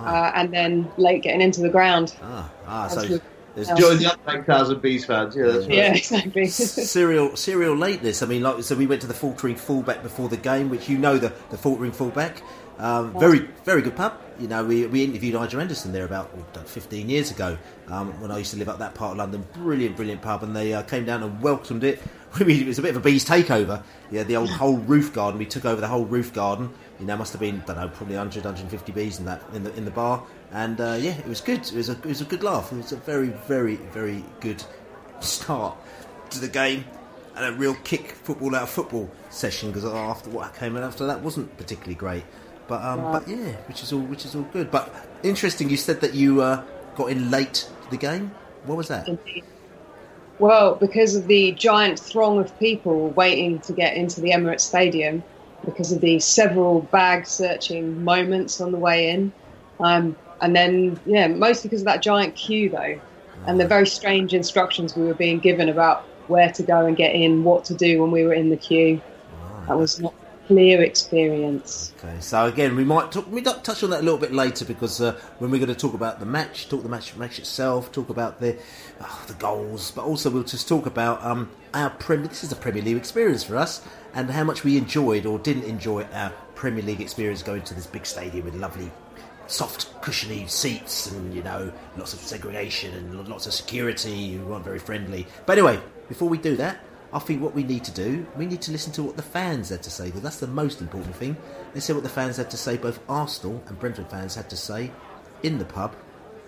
uh, 0.00 0.32
and 0.34 0.52
then 0.52 0.90
late 0.96 1.22
getting 1.22 1.40
into 1.40 1.60
the 1.60 1.68
ground. 1.70 2.14
ah, 2.22 2.50
ah. 2.66 2.88
So 2.88 3.00
good. 3.06 3.08
there's 3.10 3.20
Yeah. 3.20 3.31
Join 3.54 3.98
the 3.98 4.10
other 4.12 4.38
8,000 4.38 4.80
Bees 4.80 5.04
fans. 5.04 5.36
Yeah, 5.36 5.46
that's 5.46 5.66
right. 5.66 5.76
Yeah, 5.76 5.94
exactly. 5.94 6.46
serial 6.46 7.36
serial 7.36 7.76
lateness. 7.76 8.22
I 8.22 8.26
mean, 8.26 8.42
like 8.42 8.62
so, 8.62 8.74
we 8.74 8.86
went 8.86 9.02
to 9.02 9.06
the 9.06 9.14
Faltering 9.14 9.56
fullback 9.56 10.02
before 10.02 10.28
the 10.28 10.38
game, 10.38 10.70
which 10.70 10.88
you 10.88 10.96
know 10.96 11.18
the 11.18 11.32
the 11.50 11.58
Faltering 11.58 11.92
fullback. 11.92 12.42
Um, 12.78 13.18
very 13.18 13.40
very 13.64 13.82
good 13.82 13.94
pub. 13.94 14.18
You 14.38 14.48
know, 14.48 14.64
we, 14.64 14.86
we 14.86 15.04
interviewed 15.04 15.34
Nigel 15.34 15.60
Anderson 15.60 15.92
there 15.92 16.04
about 16.04 16.30
oh, 16.36 16.60
15 16.60 17.08
years 17.08 17.30
ago 17.30 17.58
um, 17.88 18.18
when 18.20 18.30
I 18.30 18.38
used 18.38 18.52
to 18.52 18.56
live 18.56 18.68
up 18.68 18.78
that 18.78 18.94
part 18.94 19.12
of 19.12 19.18
London. 19.18 19.46
Brilliant, 19.52 19.96
brilliant 19.96 20.22
pub, 20.22 20.42
and 20.42 20.56
they 20.56 20.72
uh, 20.72 20.82
came 20.82 21.04
down 21.04 21.22
and 21.22 21.40
welcomed 21.42 21.84
it. 21.84 22.00
It 22.40 22.66
was 22.66 22.78
a 22.78 22.82
bit 22.82 22.92
of 22.92 22.96
a 22.96 23.00
bees 23.00 23.26
takeover. 23.26 23.82
Yeah, 24.10 24.22
the 24.22 24.36
old 24.36 24.48
whole 24.48 24.78
roof 24.78 25.12
garden. 25.12 25.38
We 25.38 25.44
took 25.44 25.66
over 25.66 25.82
the 25.82 25.86
whole 25.86 26.06
roof 26.06 26.32
garden. 26.32 26.72
You 26.98 27.04
know, 27.04 27.14
must 27.14 27.34
have 27.34 27.40
been 27.40 27.60
I 27.60 27.66
don't 27.66 27.76
know, 27.76 27.88
probably 27.88 28.16
100, 28.16 28.42
150 28.42 28.92
bees 28.92 29.18
in 29.18 29.26
that 29.26 29.42
in 29.52 29.64
the 29.64 29.74
in 29.74 29.84
the 29.84 29.90
bar. 29.90 30.24
And 30.52 30.80
uh, 30.80 30.96
yeah, 31.00 31.16
it 31.16 31.26
was 31.26 31.40
good. 31.40 31.60
It 31.60 31.74
was 31.74 31.88
a 31.88 31.92
it 31.92 32.04
was 32.04 32.20
a 32.20 32.26
good 32.26 32.42
laugh. 32.42 32.72
It 32.72 32.76
was 32.76 32.92
a 32.92 32.96
very 32.96 33.28
very 33.28 33.76
very 33.76 34.22
good 34.40 34.62
start 35.20 35.76
to 36.30 36.40
the 36.40 36.48
game 36.48 36.84
and 37.36 37.46
a 37.46 37.52
real 37.52 37.74
kick 37.84 38.12
football 38.12 38.54
out 38.54 38.64
of 38.64 38.70
football 38.70 39.10
session 39.30 39.70
because 39.70 39.84
after 39.84 40.30
what 40.30 40.54
came 40.54 40.76
in 40.76 40.82
after 40.82 41.06
that 41.06 41.20
wasn't 41.22 41.56
particularly 41.56 41.94
great. 41.94 42.24
But 42.68 42.82
um, 42.82 43.00
but 43.12 43.26
yeah, 43.28 43.52
which 43.66 43.82
is 43.82 43.92
all 43.92 44.00
which 44.00 44.24
is 44.24 44.34
all 44.34 44.42
good. 44.52 44.70
But 44.70 44.94
interesting, 45.22 45.70
you 45.70 45.76
said 45.76 46.00
that 46.00 46.14
you 46.14 46.42
uh, 46.42 46.62
got 46.96 47.10
in 47.10 47.30
late 47.30 47.68
to 47.84 47.90
the 47.90 47.96
game. 47.96 48.30
What 48.64 48.76
was 48.76 48.88
that? 48.88 49.08
Well, 50.38 50.74
because 50.76 51.14
of 51.14 51.26
the 51.26 51.52
giant 51.52 51.98
throng 51.98 52.38
of 52.38 52.56
people 52.58 53.10
waiting 53.10 53.60
to 53.60 53.72
get 53.72 53.96
into 53.96 54.20
the 54.20 54.30
Emirates 54.30 54.60
Stadium, 54.60 55.22
because 55.64 55.92
of 55.92 56.00
the 56.00 56.18
several 56.20 56.80
bag 56.80 57.26
searching 57.26 58.02
moments 58.02 58.60
on 58.60 58.72
the 58.72 58.78
way 58.78 59.10
in, 59.10 59.32
um, 59.80 60.16
and 60.42 60.54
then 60.54 61.00
yeah, 61.06 61.28
mostly 61.28 61.68
because 61.68 61.80
of 61.80 61.86
that 61.86 62.02
giant 62.02 62.34
queue 62.34 62.68
though, 62.68 63.00
and 63.46 63.58
the 63.58 63.66
very 63.66 63.86
strange 63.86 64.34
instructions 64.34 64.94
we 64.94 65.04
were 65.04 65.14
being 65.14 65.38
given 65.38 65.68
about 65.68 66.02
where 66.28 66.52
to 66.52 66.62
go 66.62 66.84
and 66.84 66.96
get 66.96 67.14
in, 67.14 67.44
what 67.44 67.64
to 67.66 67.74
do 67.74 68.02
when 68.02 68.10
we 68.10 68.24
were 68.24 68.34
in 68.34 68.50
the 68.50 68.56
queue. 68.56 69.00
That 69.68 69.78
was 69.78 70.00
not 70.00 70.12
a 70.12 70.46
clear 70.48 70.82
experience. 70.82 71.94
Okay, 71.98 72.16
so 72.18 72.46
again, 72.46 72.74
we 72.74 72.84
might 72.84 73.12
talk, 73.12 73.30
we 73.30 73.40
might 73.40 73.62
touch 73.62 73.84
on 73.84 73.90
that 73.90 74.00
a 74.00 74.02
little 74.02 74.18
bit 74.18 74.32
later 74.32 74.64
because 74.64 75.00
uh, 75.00 75.18
when 75.38 75.52
we're 75.52 75.58
going 75.58 75.68
to 75.68 75.74
talk 75.74 75.94
about 75.94 76.18
the 76.18 76.26
match, 76.26 76.68
talk 76.68 76.82
the 76.82 76.88
match 76.88 77.14
match 77.14 77.38
itself, 77.38 77.92
talk 77.92 78.08
about 78.08 78.40
the 78.40 78.58
oh, 79.00 79.24
the 79.28 79.34
goals, 79.34 79.92
but 79.92 80.04
also 80.04 80.30
we'll 80.30 80.42
just 80.42 80.68
talk 80.68 80.86
about 80.86 81.24
um, 81.24 81.50
our 81.74 81.90
Premier. 81.90 82.26
This 82.26 82.42
is 82.42 82.50
a 82.50 82.56
Premier 82.56 82.82
League 82.82 82.96
experience 82.96 83.44
for 83.44 83.56
us, 83.56 83.86
and 84.14 84.30
how 84.30 84.42
much 84.42 84.64
we 84.64 84.76
enjoyed 84.76 85.26
or 85.26 85.38
didn't 85.38 85.64
enjoy 85.64 86.02
our 86.12 86.30
Premier 86.56 86.82
League 86.82 87.00
experience 87.00 87.42
going 87.42 87.62
to 87.62 87.74
this 87.74 87.86
big 87.86 88.04
stadium 88.04 88.44
with 88.44 88.56
lovely. 88.56 88.90
Soft, 89.52 90.00
cushiony 90.00 90.46
seats, 90.46 91.10
and 91.10 91.34
you 91.34 91.42
know, 91.42 91.70
lots 91.98 92.14
of 92.14 92.20
segregation 92.20 92.94
and 92.94 93.28
lots 93.28 93.46
of 93.46 93.52
security. 93.52 94.32
who 94.32 94.46
weren't 94.46 94.64
very 94.64 94.78
friendly. 94.78 95.26
But 95.44 95.58
anyway, 95.58 95.78
before 96.08 96.30
we 96.30 96.38
do 96.38 96.56
that, 96.56 96.78
I 97.12 97.18
think 97.18 97.42
what 97.42 97.54
we 97.54 97.62
need 97.62 97.84
to 97.84 97.90
do, 97.90 98.26
we 98.34 98.46
need 98.46 98.62
to 98.62 98.72
listen 98.72 98.94
to 98.94 99.02
what 99.02 99.16
the 99.16 99.22
fans 99.22 99.68
had 99.68 99.82
to 99.82 99.90
say, 99.90 100.06
because 100.06 100.22
that's 100.22 100.40
the 100.40 100.46
most 100.46 100.80
important 100.80 101.14
thing. 101.16 101.36
Let's 101.74 101.86
hear 101.86 101.94
what 101.94 102.02
the 102.02 102.08
fans 102.08 102.38
had 102.38 102.50
to 102.50 102.56
say, 102.56 102.78
both 102.78 102.98
Arsenal 103.10 103.62
and 103.66 103.78
Brentford 103.78 104.08
fans 104.08 104.34
had 104.34 104.48
to 104.48 104.56
say 104.56 104.90
in 105.42 105.58
the 105.58 105.66
pub 105.66 105.94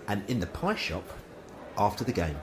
and 0.07 0.27
in 0.27 0.39
the 0.39 0.47
pie 0.47 0.73
shop 0.75 1.03
after 1.77 2.03
the 2.03 2.11
game. 2.11 2.35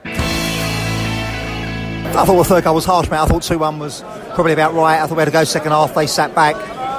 I 2.14 2.25
thought 2.25 2.37
the 2.37 2.45
third 2.45 2.62
goal 2.62 2.76
was 2.76 2.85
harsh, 2.85 3.11
mate. 3.11 3.19
I 3.19 3.26
thought 3.26 3.42
2 3.42 3.59
1 3.59 3.78
was 3.81 4.02
probably 4.35 4.52
about 4.52 4.75
right. 4.75 5.00
I 5.00 5.07
thought 5.09 5.16
we 5.16 5.23
had 5.23 5.25
to 5.25 5.33
go 5.33 5.42
second 5.42 5.73
half. 5.73 5.92
They 5.95 6.07
sat 6.07 6.35
back. 6.37 6.54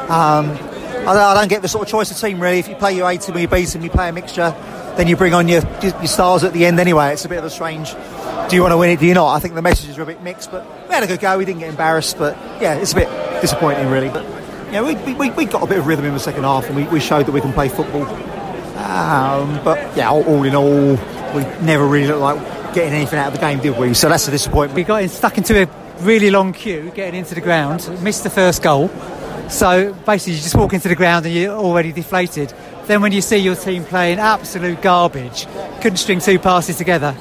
Um, 0.09 0.57
I, 1.03 1.13
don't, 1.13 1.17
I 1.17 1.33
don't 1.33 1.49
get 1.49 1.61
the 1.61 1.67
sort 1.67 1.85
of 1.85 1.91
choice 1.91 2.11
of 2.11 2.17
team, 2.17 2.41
really. 2.41 2.59
If 2.59 2.69
you 2.69 2.75
play 2.75 2.95
your 2.95 3.09
80 3.09 3.33
when 3.33 3.41
you 3.41 3.47
beat 3.49 3.67
them, 3.67 3.83
you 3.83 3.89
play 3.89 4.07
a 4.07 4.13
mixture, 4.13 4.55
then 4.95 5.09
you 5.09 5.17
bring 5.17 5.33
on 5.33 5.49
your, 5.49 5.61
your 5.81 6.07
stars 6.07 6.45
at 6.45 6.53
the 6.53 6.65
end 6.65 6.79
anyway. 6.79 7.11
It's 7.11 7.25
a 7.25 7.29
bit 7.29 7.39
of 7.39 7.43
a 7.43 7.49
strange. 7.49 7.91
Do 8.49 8.55
you 8.55 8.61
want 8.61 8.71
to 8.71 8.77
win 8.77 8.89
it? 8.89 8.99
Do 8.99 9.05
you 9.05 9.13
not? 9.13 9.35
I 9.35 9.39
think 9.39 9.53
the 9.53 9.61
messages 9.61 9.97
are 9.97 10.03
a 10.03 10.05
bit 10.05 10.21
mixed, 10.21 10.49
but 10.49 10.65
we 10.87 10.93
had 10.93 11.03
a 11.03 11.07
good 11.07 11.19
go. 11.19 11.37
We 11.37 11.43
didn't 11.43 11.59
get 11.59 11.69
embarrassed, 11.69 12.17
but 12.17 12.37
yeah, 12.61 12.75
it's 12.75 12.93
a 12.93 12.95
bit 12.95 13.41
disappointing, 13.41 13.89
really. 13.89 14.07
But 14.07 14.23
yeah, 14.71 14.81
we, 14.81 14.95
we, 15.15 15.29
we 15.31 15.45
got 15.45 15.61
a 15.63 15.67
bit 15.67 15.79
of 15.79 15.87
rhythm 15.87 16.05
in 16.05 16.13
the 16.13 16.19
second 16.19 16.43
half, 16.43 16.67
and 16.67 16.75
we, 16.75 16.83
we 16.83 17.01
showed 17.01 17.25
that 17.25 17.33
we 17.33 17.41
can 17.41 17.51
play 17.51 17.67
football. 17.67 18.05
Um, 18.77 19.61
but 19.65 19.97
yeah, 19.97 20.09
all, 20.09 20.23
all 20.23 20.43
in 20.43 20.55
all, 20.55 20.95
we 21.35 21.43
never 21.65 21.85
really 21.85 22.07
looked 22.07 22.21
like 22.21 22.73
getting 22.73 22.93
anything 22.93 23.19
out 23.19 23.27
of 23.27 23.33
the 23.33 23.39
game, 23.39 23.59
did 23.59 23.77
we? 23.77 23.93
So 23.93 24.07
that's 24.07 24.27
a 24.27 24.31
disappointment. 24.31 24.75
We 24.75 24.83
got 24.83 25.09
stuck 25.09 25.37
into 25.37 25.63
a 25.63 25.67
really 25.99 26.29
long 26.29 26.53
queue 26.53 26.91
getting 26.95 27.19
into 27.19 27.35
the 27.35 27.41
ground, 27.41 27.89
missed 28.01 28.23
the 28.23 28.29
first 28.29 28.63
goal. 28.63 28.89
So 29.49 29.93
basically, 30.05 30.33
you 30.33 30.41
just 30.41 30.55
walk 30.55 30.73
into 30.73 30.87
the 30.87 30.95
ground 30.95 31.25
and 31.25 31.33
you're 31.33 31.55
already 31.55 31.91
deflated. 31.91 32.53
Then 32.85 33.01
when 33.01 33.11
you 33.11 33.21
see 33.21 33.37
your 33.37 33.55
team 33.55 33.85
playing 33.85 34.19
absolute 34.19 34.81
garbage, 34.81 35.47
couldn't 35.81 35.97
string 35.97 36.19
two 36.19 36.39
passes 36.39 36.77
together. 36.77 37.15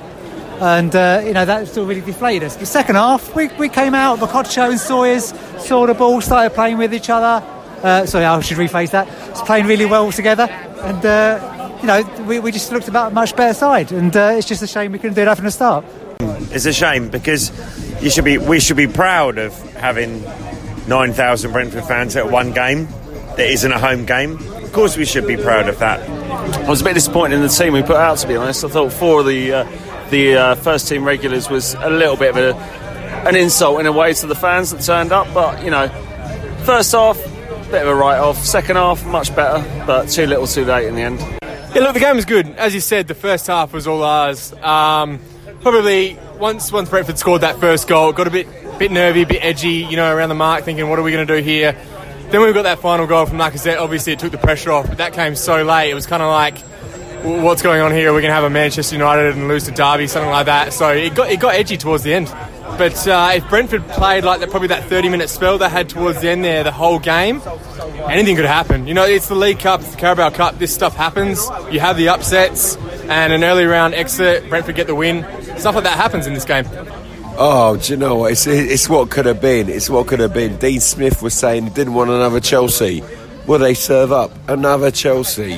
And, 0.61 0.95
uh, 0.95 1.23
you 1.25 1.33
know, 1.33 1.45
that 1.45 1.67
still 1.69 1.87
really 1.87 2.01
deflated 2.01 2.45
us. 2.45 2.57
The 2.57 2.67
second 2.67 2.95
half, 2.95 3.35
we, 3.35 3.49
we 3.59 3.69
came 3.69 3.95
out, 3.95 4.19
Mokotjo 4.19 4.71
and 4.71 4.79
Sawyers 4.79 5.35
saw 5.59 5.87
the 5.87 5.95
ball, 5.95 6.21
started 6.21 6.55
playing 6.55 6.79
with 6.79 6.95
each 6.95 7.11
other. 7.11 7.45
Uh, 7.83 8.07
sorry, 8.07 8.25
I 8.25 8.41
should 8.41 8.59
rephrase 8.59 8.93
that. 8.93 9.09
It's 9.31 9.43
playing 9.43 9.67
really 9.67 9.87
well 9.87 10.13
together. 10.13 10.45
And, 10.45 11.05
uh, 11.05 11.79
you 11.81 11.89
know, 11.89 12.25
we, 12.27 12.39
we 12.39 12.53
just 12.53 12.71
looked 12.71 12.87
about 12.87 13.11
a 13.11 13.15
much 13.15 13.35
better 13.35 13.55
side. 13.55 13.91
And 13.91 14.17
uh, 14.17 14.35
it's 14.37 14.47
just 14.47 14.63
a 14.63 14.69
shame 14.69 14.93
we 14.93 14.99
couldn't 14.99 15.17
do 15.17 15.25
that 15.25 15.37
from 15.37 15.47
the 15.47 15.51
start. 15.51 15.85
It's 16.21 16.67
a 16.67 16.73
shame 16.73 17.09
because 17.09 17.51
you 18.01 18.11
should 18.11 18.25
be, 18.25 18.39
we 18.39 18.61
should 18.61 18.77
be 18.77 18.87
proud 18.87 19.39
of 19.39 19.53
having 19.75 20.23
9,000 20.89 21.53
Brentford 21.53 21.85
fans 21.85 22.17
at 22.17 22.31
one 22.31 22.53
game 22.53 22.87
that 23.37 23.51
isn't 23.51 23.73
a 23.73 23.79
home 23.79 24.05
game. 24.05 24.37
Of 24.63 24.73
course, 24.73 24.97
we 24.97 25.05
should 25.05 25.27
be 25.27 25.37
proud 25.37 25.69
of 25.69 25.79
that. 25.79 26.01
I 26.09 26.69
was 26.69 26.81
a 26.81 26.85
bit 26.85 26.95
disappointed 26.95 27.37
in 27.37 27.43
the 27.43 27.49
team 27.49 27.73
we 27.73 27.83
put 27.83 27.97
out, 27.97 28.19
to 28.19 28.29
be 28.29 28.37
honest. 28.37 28.65
I 28.65 28.69
thought 28.69 28.93
four 28.93 29.21
of 29.21 29.27
the 29.27 29.53
uh, 29.53 29.69
the 30.11 30.35
uh, 30.35 30.55
first 30.57 30.89
team 30.89 31.05
regulars 31.05 31.49
was 31.49 31.75
a 31.75 31.91
little 31.91 32.17
bit 32.17 32.31
of 32.31 32.37
a, 32.37 32.55
an 33.27 33.37
insult 33.37 33.81
in 33.81 33.87
a 33.87 33.93
way 33.93 34.13
to 34.13 34.27
the 34.27 34.35
fans 34.35 34.71
that 34.71 34.83
turned 34.83 35.13
up. 35.13 35.33
But 35.33 35.65
you 35.65 35.71
know, 35.71 35.89
first 36.65 36.93
half, 36.93 37.17
bit 37.71 37.83
of 37.83 37.89
a 37.89 37.95
write 37.95 38.19
off. 38.19 38.39
Second 38.45 38.77
half, 38.77 39.05
much 39.07 39.35
better, 39.35 39.65
but 39.87 40.09
too 40.09 40.27
little, 40.27 40.47
too 40.47 40.65
late 40.65 40.87
in 40.87 40.95
the 40.95 41.03
end. 41.03 41.21
Yeah, 41.75 41.81
look, 41.83 41.95
the 41.95 42.01
game 42.01 42.17
was 42.17 42.27
good. 42.27 42.49
As 42.51 42.75
you 42.75 42.81
said, 42.81 43.09
the 43.09 43.15
first 43.15 43.47
half 43.47 43.73
was 43.73 43.87
all 43.87 44.03
ours. 44.03 44.53
Um, 44.55 45.21
probably 45.63 46.19
once 46.39 46.71
once 46.71 46.91
Brentford 46.91 47.19
scored 47.19 47.41
that 47.41 47.59
first 47.59 47.89
goal, 47.89 48.13
got 48.13 48.27
a 48.27 48.31
bit 48.31 48.47
bit 48.79 48.91
nervy, 48.91 49.23
a 49.23 49.27
bit 49.27 49.43
edgy, 49.43 49.87
you 49.89 49.97
know, 49.97 50.15
around 50.15 50.29
the 50.29 50.35
mark, 50.35 50.65
thinking, 50.65 50.89
what 50.89 50.99
are 50.99 51.03
we 51.03 51.13
going 51.13 51.27
to 51.27 51.37
do 51.37 51.43
here? 51.43 51.77
Then 52.31 52.41
we've 52.41 52.55
got 52.55 52.63
that 52.63 52.79
final 52.79 53.07
goal 53.07 53.27
from 53.27 53.39
Lacazette. 53.39 53.79
Obviously, 53.79 54.15
it 54.15 54.19
took 54.19 54.33
the 54.33 54.39
pressure 54.39 54.73
off, 54.73 54.89
but 54.89 54.99
that 54.99 55.13
came 55.13 55.37
so 55.37 55.63
late. 55.63 55.91
It 55.91 55.95
was 55.95 56.07
kind 56.07 56.23
of 56.23 56.29
like, 56.29 56.59
what's 57.23 57.63
going 57.63 57.81
on 57.83 57.93
here? 57.93 58.13
We're 58.13 58.21
going 58.21 58.31
to 58.31 58.35
have 58.35 58.45
a 58.45 58.51
Manchester 58.51 58.95
United 58.95 59.37
and 59.37 59.49
lose 59.49 59.65
to 59.65 59.71
Derby, 59.71 60.07
something 60.07 60.31
like 60.31 60.47
that. 60.47 60.73
So 60.73 60.89
it 60.91 61.15
got 61.15 61.31
it 61.31 61.41
got 61.41 61.55
edgy 61.55 61.77
towards 61.77 62.03
the 62.03 62.15
end. 62.15 62.27
But 62.79 63.07
uh, 63.07 63.33
if 63.35 63.49
Brentford 63.49 63.87
played 63.89 64.25
like 64.25 64.41
that, 64.41 64.51
probably 64.51 64.69
that 64.69 64.85
30 64.85 65.09
minute 65.11 65.29
spell 65.29 65.59
they 65.59 65.69
had 65.69 65.89
towards 65.89 66.21
the 66.21 66.31
end 66.31 66.45
there, 66.45 66.65
the 66.65 66.73
whole 66.73 66.99
game, 66.99 67.43
anything 68.09 68.37
could 68.37 68.47
happen. 68.47 68.87
You 68.87 68.95
know, 68.95 69.05
it's 69.05 69.29
the 69.29 69.35
League 69.35 69.59
Cup, 69.59 69.81
it's 69.81 69.91
the 69.91 69.99
Carabao 69.99 70.31
Cup. 70.31 70.59
This 70.59 70.75
stuff 70.75 70.97
happens. 70.97 71.47
You 71.71 71.81
have 71.81 71.97
the 71.97 72.09
upsets 72.09 72.77
and 72.77 73.33
an 73.33 73.45
early 73.45 73.67
round 73.67 73.95
exit. 73.95 74.49
Brentford 74.49 74.75
get 74.75 74.87
the 74.87 74.95
win. 74.95 75.23
Stuff 75.59 75.75
like 75.75 75.85
that 75.85 75.99
happens 75.99 76.27
in 76.27 76.35
this 76.35 76.45
game. 76.45 76.65
Oh, 77.45 77.77
do 77.77 77.93
you 77.93 77.97
know 77.97 78.15
what? 78.15 78.31
It's, 78.31 78.47
it's 78.47 78.89
what 78.89 79.11
could 79.11 79.27
have 79.27 79.41
been. 79.41 79.69
It's 79.69 79.91
what 79.91 80.07
could 80.07 80.21
have 80.21 80.33
been. 80.33 80.59
Dean 80.59 80.79
Smith 80.79 81.23
was 81.23 81.35
saying 81.35 81.65
he 81.65 81.71
didn't 81.71 81.95
want 81.95 82.09
another 82.09 82.39
Chelsea. 82.39 83.03
Well, 83.49 83.59
they 83.59 83.75
serve 83.75 84.13
up 84.13 84.31
another 84.49 84.93
Chelsea. 84.93 85.55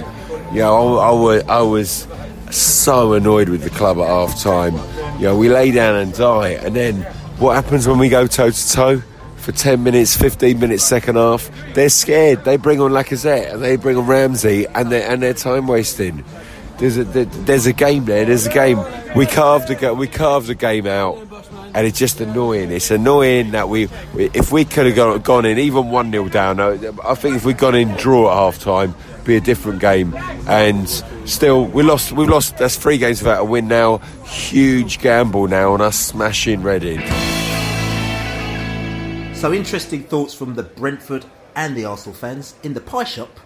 You 0.50 0.60
know, 0.60 0.96
I, 0.96 1.08
I, 1.08 1.12
was, 1.12 1.42
I 1.42 1.60
was 1.60 2.08
so 2.50 3.12
annoyed 3.12 3.50
with 3.50 3.64
the 3.64 3.68
club 3.68 3.98
at 3.98 4.06
half 4.06 4.40
time. 4.40 4.76
You 5.20 5.24
know, 5.24 5.36
we 5.36 5.50
lay 5.50 5.72
down 5.72 5.96
and 5.96 6.14
die, 6.14 6.52
and 6.52 6.74
then 6.74 7.02
what 7.38 7.54
happens 7.54 7.86
when 7.86 7.98
we 7.98 8.08
go 8.08 8.26
toe 8.26 8.50
to 8.50 8.72
toe? 8.72 9.02
For 9.36 9.52
10 9.52 9.82
minutes, 9.82 10.16
15 10.16 10.58
minutes, 10.58 10.84
second 10.84 11.16
half, 11.16 11.50
they're 11.74 11.90
scared. 11.90 12.46
They 12.46 12.56
bring 12.56 12.80
on 12.80 12.92
Lacazette 12.92 13.52
and 13.52 13.62
they 13.62 13.76
bring 13.76 13.98
on 13.98 14.06
Ramsey, 14.06 14.66
and 14.68 14.90
they're, 14.90 15.06
and 15.06 15.22
they're 15.22 15.34
time 15.34 15.66
wasting. 15.66 16.24
There's 16.78 16.96
a 16.96 17.04
there's 17.04 17.66
a 17.66 17.72
game 17.72 18.06
there. 18.06 18.24
There's 18.24 18.46
a 18.46 18.52
game. 18.52 18.82
We 19.14 19.26
carved 19.26 19.70
a 19.70 19.94
we 19.94 20.08
carved 20.08 20.48
a 20.48 20.54
game 20.54 20.86
out, 20.86 21.18
and 21.74 21.86
it's 21.86 21.98
just 21.98 22.20
annoying. 22.20 22.70
It's 22.70 22.90
annoying 22.90 23.50
that 23.50 23.68
we, 23.68 23.88
if 24.16 24.52
we 24.52 24.64
could 24.64 24.86
have 24.86 24.94
gone, 24.94 25.20
gone 25.20 25.44
in 25.44 25.58
even 25.58 25.90
one 25.90 26.10
0 26.10 26.28
down. 26.28 26.60
I 26.60 27.14
think 27.14 27.36
if 27.36 27.44
we'd 27.44 27.58
gone 27.58 27.74
in 27.74 27.88
draw 27.96 28.30
at 28.30 28.36
half 28.36 28.60
time, 28.60 28.94
be 29.24 29.36
a 29.36 29.40
different 29.40 29.80
game. 29.80 30.14
And 30.46 30.88
still, 31.26 31.66
we 31.66 31.82
lost. 31.82 32.12
We've 32.12 32.28
lost. 32.28 32.58
That's 32.58 32.76
three 32.76 32.98
games 32.98 33.20
without 33.20 33.40
a 33.40 33.44
win 33.44 33.66
now. 33.66 33.98
Huge 34.24 35.00
gamble 35.00 35.48
now 35.48 35.72
on 35.72 35.80
us 35.80 35.98
smashing 35.98 36.62
Reading. 36.62 37.00
So 39.34 39.52
interesting 39.52 40.04
thoughts 40.04 40.32
from 40.32 40.54
the 40.54 40.62
Brentford 40.62 41.24
and 41.56 41.76
the 41.76 41.84
Arsenal 41.86 42.14
fans 42.14 42.54
in 42.62 42.74
the 42.74 42.80
pie 42.80 43.04
shop. 43.04 43.40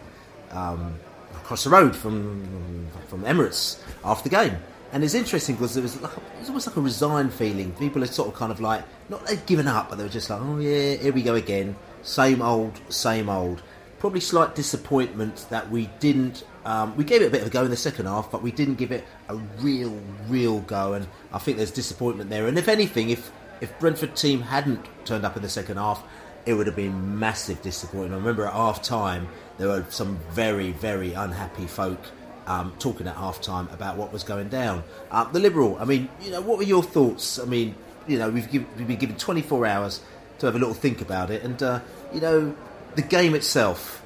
Um, 0.50 0.94
across 1.34 1.64
the 1.64 1.70
road 1.70 1.96
from 1.96 2.86
from 3.08 3.22
Emirates 3.22 3.80
after 4.04 4.28
the 4.28 4.36
game. 4.36 4.58
And 4.92 5.04
it's 5.04 5.14
interesting 5.14 5.56
because 5.56 5.74
there 5.74 5.82
was 5.82 6.00
like, 6.00 6.16
it 6.16 6.38
was 6.38 6.48
almost 6.48 6.66
like 6.66 6.76
a 6.76 6.80
resigned 6.80 7.32
feeling. 7.32 7.72
People 7.72 8.02
are 8.02 8.06
sort 8.06 8.28
of 8.28 8.34
kind 8.34 8.50
of 8.50 8.60
like 8.60 8.84
not 9.08 9.26
they've 9.26 9.44
given 9.46 9.68
up, 9.68 9.90
but 9.90 9.98
they 9.98 10.04
were 10.04 10.10
just 10.10 10.30
like, 10.30 10.40
oh 10.40 10.58
yeah, 10.58 10.94
here 10.94 11.12
we 11.12 11.22
go 11.22 11.34
again, 11.34 11.76
same 12.02 12.40
old, 12.40 12.80
same 12.88 13.28
old. 13.28 13.62
Probably 13.98 14.20
slight 14.20 14.54
disappointment 14.54 15.46
that 15.50 15.70
we 15.70 15.90
didn't. 16.00 16.44
Um, 16.64 16.96
we 16.96 17.04
gave 17.04 17.20
it 17.22 17.26
a 17.26 17.30
bit 17.30 17.42
of 17.42 17.48
a 17.48 17.50
go 17.50 17.64
in 17.64 17.70
the 17.70 17.76
second 17.76 18.06
half, 18.06 18.30
but 18.30 18.42
we 18.42 18.52
didn't 18.52 18.76
give 18.76 18.92
it 18.92 19.04
a 19.28 19.36
real, 19.60 20.00
real 20.28 20.60
go. 20.60 20.94
And 20.94 21.06
I 21.32 21.38
think 21.38 21.56
there's 21.56 21.72
disappointment 21.72 22.30
there. 22.30 22.46
And 22.46 22.58
if 22.58 22.68
anything, 22.68 23.10
if 23.10 23.30
if 23.60 23.76
Brentford 23.80 24.14
team 24.14 24.40
hadn't 24.40 24.86
turned 25.04 25.26
up 25.26 25.36
in 25.36 25.42
the 25.42 25.48
second 25.48 25.78
half, 25.78 26.02
it 26.46 26.54
would 26.54 26.66
have 26.66 26.76
been 26.76 27.18
massive 27.18 27.60
disappointment. 27.60 28.14
I 28.14 28.16
remember 28.16 28.46
at 28.46 28.52
half 28.52 28.82
time 28.82 29.28
there 29.58 29.68
were 29.68 29.84
some 29.90 30.18
very, 30.30 30.70
very 30.72 31.12
unhappy 31.12 31.66
folk 31.66 32.00
um, 32.48 32.72
talking 32.78 33.06
at 33.06 33.14
half 33.14 33.40
time 33.40 33.68
about 33.72 33.96
what 33.96 34.12
was 34.12 34.24
going 34.24 34.48
down. 34.48 34.82
Uh, 35.10 35.24
the 35.24 35.38
Liberal, 35.38 35.76
I 35.78 35.84
mean, 35.84 36.08
you 36.22 36.30
know, 36.30 36.40
what 36.40 36.56
were 36.56 36.64
your 36.64 36.82
thoughts? 36.82 37.38
I 37.38 37.44
mean, 37.44 37.74
you 38.06 38.18
know, 38.18 38.30
we've, 38.30 38.50
give, 38.50 38.64
we've 38.76 38.88
been 38.88 38.98
given 38.98 39.16
24 39.16 39.66
hours 39.66 40.00
to 40.38 40.46
have 40.46 40.56
a 40.56 40.58
little 40.58 40.74
think 40.74 41.00
about 41.00 41.30
it, 41.30 41.42
and, 41.42 41.62
uh, 41.62 41.80
you 42.12 42.20
know, 42.20 42.56
the 42.94 43.02
game 43.02 43.34
itself, 43.34 44.02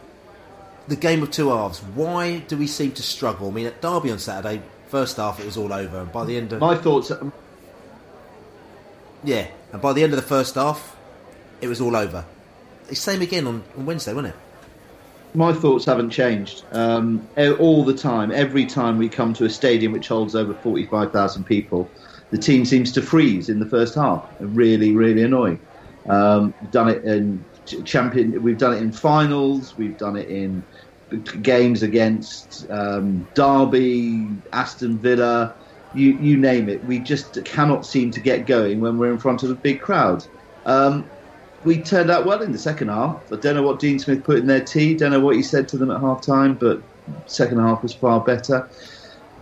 the 0.88 0.96
game 0.96 1.22
of 1.22 1.30
two 1.30 1.50
halves, 1.50 1.78
why 1.94 2.38
do 2.40 2.58
we 2.58 2.66
seem 2.66 2.92
to 2.92 3.02
struggle? 3.02 3.48
I 3.48 3.52
mean, 3.52 3.66
at 3.66 3.80
Derby 3.80 4.10
on 4.10 4.18
Saturday, 4.18 4.60
first 4.88 5.18
half 5.18 5.38
it 5.38 5.46
was 5.46 5.56
all 5.56 5.72
over, 5.72 6.00
and 6.00 6.10
by 6.12 6.24
the 6.24 6.36
end 6.36 6.52
of. 6.52 6.60
My 6.60 6.76
thoughts. 6.76 7.12
Yeah, 9.24 9.46
and 9.72 9.80
by 9.80 9.92
the 9.92 10.02
end 10.02 10.12
of 10.12 10.16
the 10.16 10.26
first 10.26 10.56
half, 10.56 10.96
it 11.60 11.68
was 11.68 11.80
all 11.80 11.94
over. 11.94 12.24
It's 12.88 13.00
same 13.00 13.22
again 13.22 13.46
on, 13.46 13.62
on 13.78 13.86
Wednesday, 13.86 14.12
wasn't 14.12 14.34
it? 14.34 14.40
My 15.34 15.52
thoughts 15.52 15.84
haven't 15.84 16.10
changed. 16.10 16.64
Um, 16.72 17.26
all 17.58 17.84
the 17.84 17.94
time, 17.94 18.30
every 18.32 18.66
time 18.66 18.98
we 18.98 19.08
come 19.08 19.32
to 19.34 19.44
a 19.44 19.50
stadium 19.50 19.92
which 19.92 20.08
holds 20.08 20.34
over 20.34 20.54
45,000 20.54 21.44
people, 21.44 21.90
the 22.30 22.38
team 22.38 22.64
seems 22.64 22.92
to 22.92 23.02
freeze 23.02 23.48
in 23.48 23.58
the 23.58 23.68
first 23.68 23.94
half. 23.94 24.26
Really, 24.40 24.94
really 24.94 25.22
annoying. 25.22 25.60
Um, 26.08 26.52
done 26.70 26.88
it 26.88 27.04
in 27.04 27.44
champion. 27.84 28.42
We've 28.42 28.58
done 28.58 28.74
it 28.74 28.82
in 28.82 28.92
finals. 28.92 29.76
We've 29.76 29.96
done 29.96 30.16
it 30.16 30.28
in 30.28 30.62
games 31.42 31.82
against 31.82 32.68
um, 32.70 33.26
Derby, 33.34 34.28
Aston 34.52 34.98
Villa. 34.98 35.54
You, 35.94 36.16
you 36.18 36.36
name 36.36 36.68
it. 36.68 36.82
We 36.84 36.98
just 36.98 37.44
cannot 37.44 37.84
seem 37.84 38.10
to 38.12 38.20
get 38.20 38.46
going 38.46 38.80
when 38.80 38.98
we're 38.98 39.12
in 39.12 39.18
front 39.18 39.42
of 39.42 39.50
a 39.50 39.54
big 39.54 39.80
crowd. 39.80 40.26
Um, 40.64 41.08
we 41.64 41.80
turned 41.80 42.10
out 42.10 42.26
well 42.26 42.42
in 42.42 42.52
the 42.52 42.58
second 42.58 42.88
half. 42.88 43.20
I 43.32 43.36
don't 43.36 43.54
know 43.54 43.62
what 43.62 43.78
Dean 43.78 43.98
Smith 43.98 44.24
put 44.24 44.38
in 44.38 44.46
their 44.46 44.64
tea. 44.64 44.94
Don't 44.94 45.12
know 45.12 45.20
what 45.20 45.36
he 45.36 45.42
said 45.42 45.68
to 45.68 45.78
them 45.78 45.90
at 45.90 46.00
half 46.00 46.24
time, 46.24 46.54
but 46.54 46.82
second 47.26 47.58
half 47.58 47.82
was 47.82 47.94
far 47.94 48.20
better. 48.20 48.68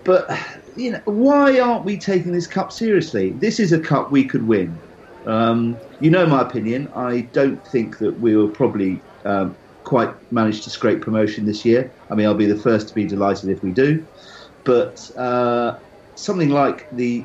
But 0.05 0.31
you 0.77 0.93
know, 0.93 1.01
why 1.05 1.61
aren't 1.61 1.85
we 1.85 1.97
taking 1.97 2.33
this 2.33 2.47
cup 2.47 2.73
seriously? 2.73 3.31
This 3.31 3.61
is 3.61 3.73
a 3.73 3.81
cup 3.81 4.11
we 4.11 4.25
could 4.25 4.47
win. 4.47 4.79
Um, 5.27 5.77
you 6.01 6.11
know 6.11 6.27
my 6.27 6.43
opinion. 6.43 6.91
I 6.95 7.23
don't 7.33 7.65
think 7.69 7.99
that 7.99 8.19
we 8.21 8.37
will 8.37 8.49
probably 8.49 9.01
um, 9.25 9.55
quite 9.85 10.11
manage 10.33 10.63
to 10.65 10.71
scrape 10.71 11.03
promotion 11.03 11.45
this 11.45 11.65
year. 11.65 11.91
I 12.11 12.15
mean, 12.15 12.27
I'll 12.27 12.35
be 12.35 12.47
the 12.47 12.57
first 12.57 12.89
to 12.89 12.95
be 12.95 13.07
delighted 13.07 13.51
if 13.51 13.63
we 13.63 13.71
do. 13.71 14.07
But 14.65 15.11
uh, 15.17 15.79
something 16.15 16.51
like 16.51 16.91
the 16.93 17.25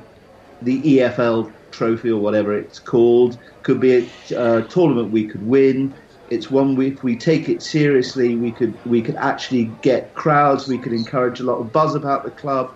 the 0.61 0.81
EFL 0.81 1.51
Trophy 1.75 2.09
or 2.09 2.21
whatever 2.21 2.57
it's 2.57 2.79
called. 2.79 3.37
Could 3.63 3.79
be 3.79 4.09
a 4.35 4.61
tournament 4.63 5.11
we 5.11 5.27
could 5.27 5.43
win. 5.43 5.95
It's 6.27 6.49
one 6.49 6.75
we, 6.75 6.87
if 6.87 7.03
we 7.03 7.17
take 7.17 7.49
it 7.49 7.61
seriously, 7.61 8.35
we 8.35 8.51
could 8.51 8.79
we 8.85 9.01
could 9.01 9.15
actually 9.17 9.65
get 9.81 10.13
crowds. 10.15 10.67
We 10.67 10.79
could 10.79 10.93
encourage 10.93 11.39
a 11.39 11.43
lot 11.43 11.59
of 11.59 11.71
buzz 11.71 11.93
about 11.95 12.23
the 12.23 12.31
club. 12.31 12.75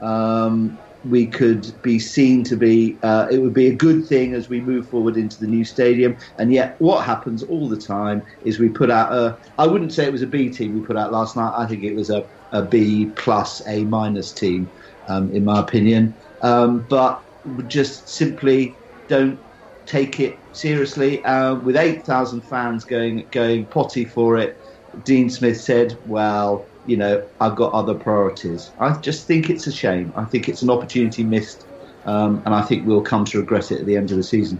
Um, 0.00 0.78
we 1.04 1.26
could 1.28 1.80
be 1.82 1.98
seen 1.98 2.42
to 2.44 2.56
be. 2.56 2.98
Uh, 3.02 3.28
it 3.30 3.38
would 3.38 3.54
be 3.54 3.68
a 3.68 3.74
good 3.74 4.06
thing 4.06 4.34
as 4.34 4.48
we 4.48 4.60
move 4.60 4.88
forward 4.88 5.16
into 5.16 5.38
the 5.38 5.46
new 5.46 5.64
stadium. 5.64 6.16
And 6.38 6.52
yet, 6.52 6.74
what 6.80 7.04
happens 7.04 7.42
all 7.44 7.68
the 7.68 7.80
time 7.80 8.22
is 8.42 8.58
we 8.58 8.68
put 8.68 8.90
out 8.90 9.12
a. 9.12 9.38
I 9.58 9.66
wouldn't 9.66 9.92
say 9.92 10.04
it 10.04 10.12
was 10.12 10.22
a 10.22 10.26
B 10.26 10.50
team 10.50 10.74
we 10.74 10.80
put 10.80 10.96
out 10.96 11.12
last 11.12 11.36
night. 11.36 11.52
I 11.56 11.66
think 11.66 11.84
it 11.84 11.94
was 11.94 12.10
a, 12.10 12.26
a 12.52 12.62
B 12.62 13.12
plus 13.16 13.62
A 13.68 13.84
minus 13.84 14.32
team, 14.32 14.70
um, 15.08 15.30
in 15.30 15.44
my 15.44 15.60
opinion. 15.60 16.16
Um, 16.42 16.84
but 16.88 17.22
just 17.68 18.08
simply 18.08 18.74
don't 19.08 19.38
take 19.86 20.20
it 20.20 20.38
seriously. 20.52 21.24
Uh, 21.24 21.54
with 21.56 21.76
eight 21.76 22.04
thousand 22.04 22.42
fans 22.42 22.84
going 22.84 23.26
going 23.30 23.66
potty 23.66 24.04
for 24.04 24.36
it, 24.36 24.56
Dean 25.04 25.30
Smith 25.30 25.60
said, 25.60 25.96
"Well." 26.06 26.66
you 26.88 26.96
know, 26.96 27.22
I've 27.38 27.54
got 27.54 27.74
other 27.74 27.94
priorities. 27.94 28.70
I 28.80 28.94
just 28.94 29.26
think 29.26 29.50
it's 29.50 29.66
a 29.66 29.72
shame. 29.72 30.12
I 30.16 30.24
think 30.24 30.48
it's 30.48 30.62
an 30.62 30.70
opportunity 30.70 31.22
missed, 31.22 31.66
um, 32.06 32.42
and 32.46 32.54
I 32.54 32.62
think 32.62 32.86
we'll 32.86 33.02
come 33.02 33.26
to 33.26 33.38
regret 33.38 33.70
it 33.70 33.80
at 33.80 33.86
the 33.86 33.96
end 33.96 34.10
of 34.10 34.16
the 34.16 34.22
season. 34.22 34.58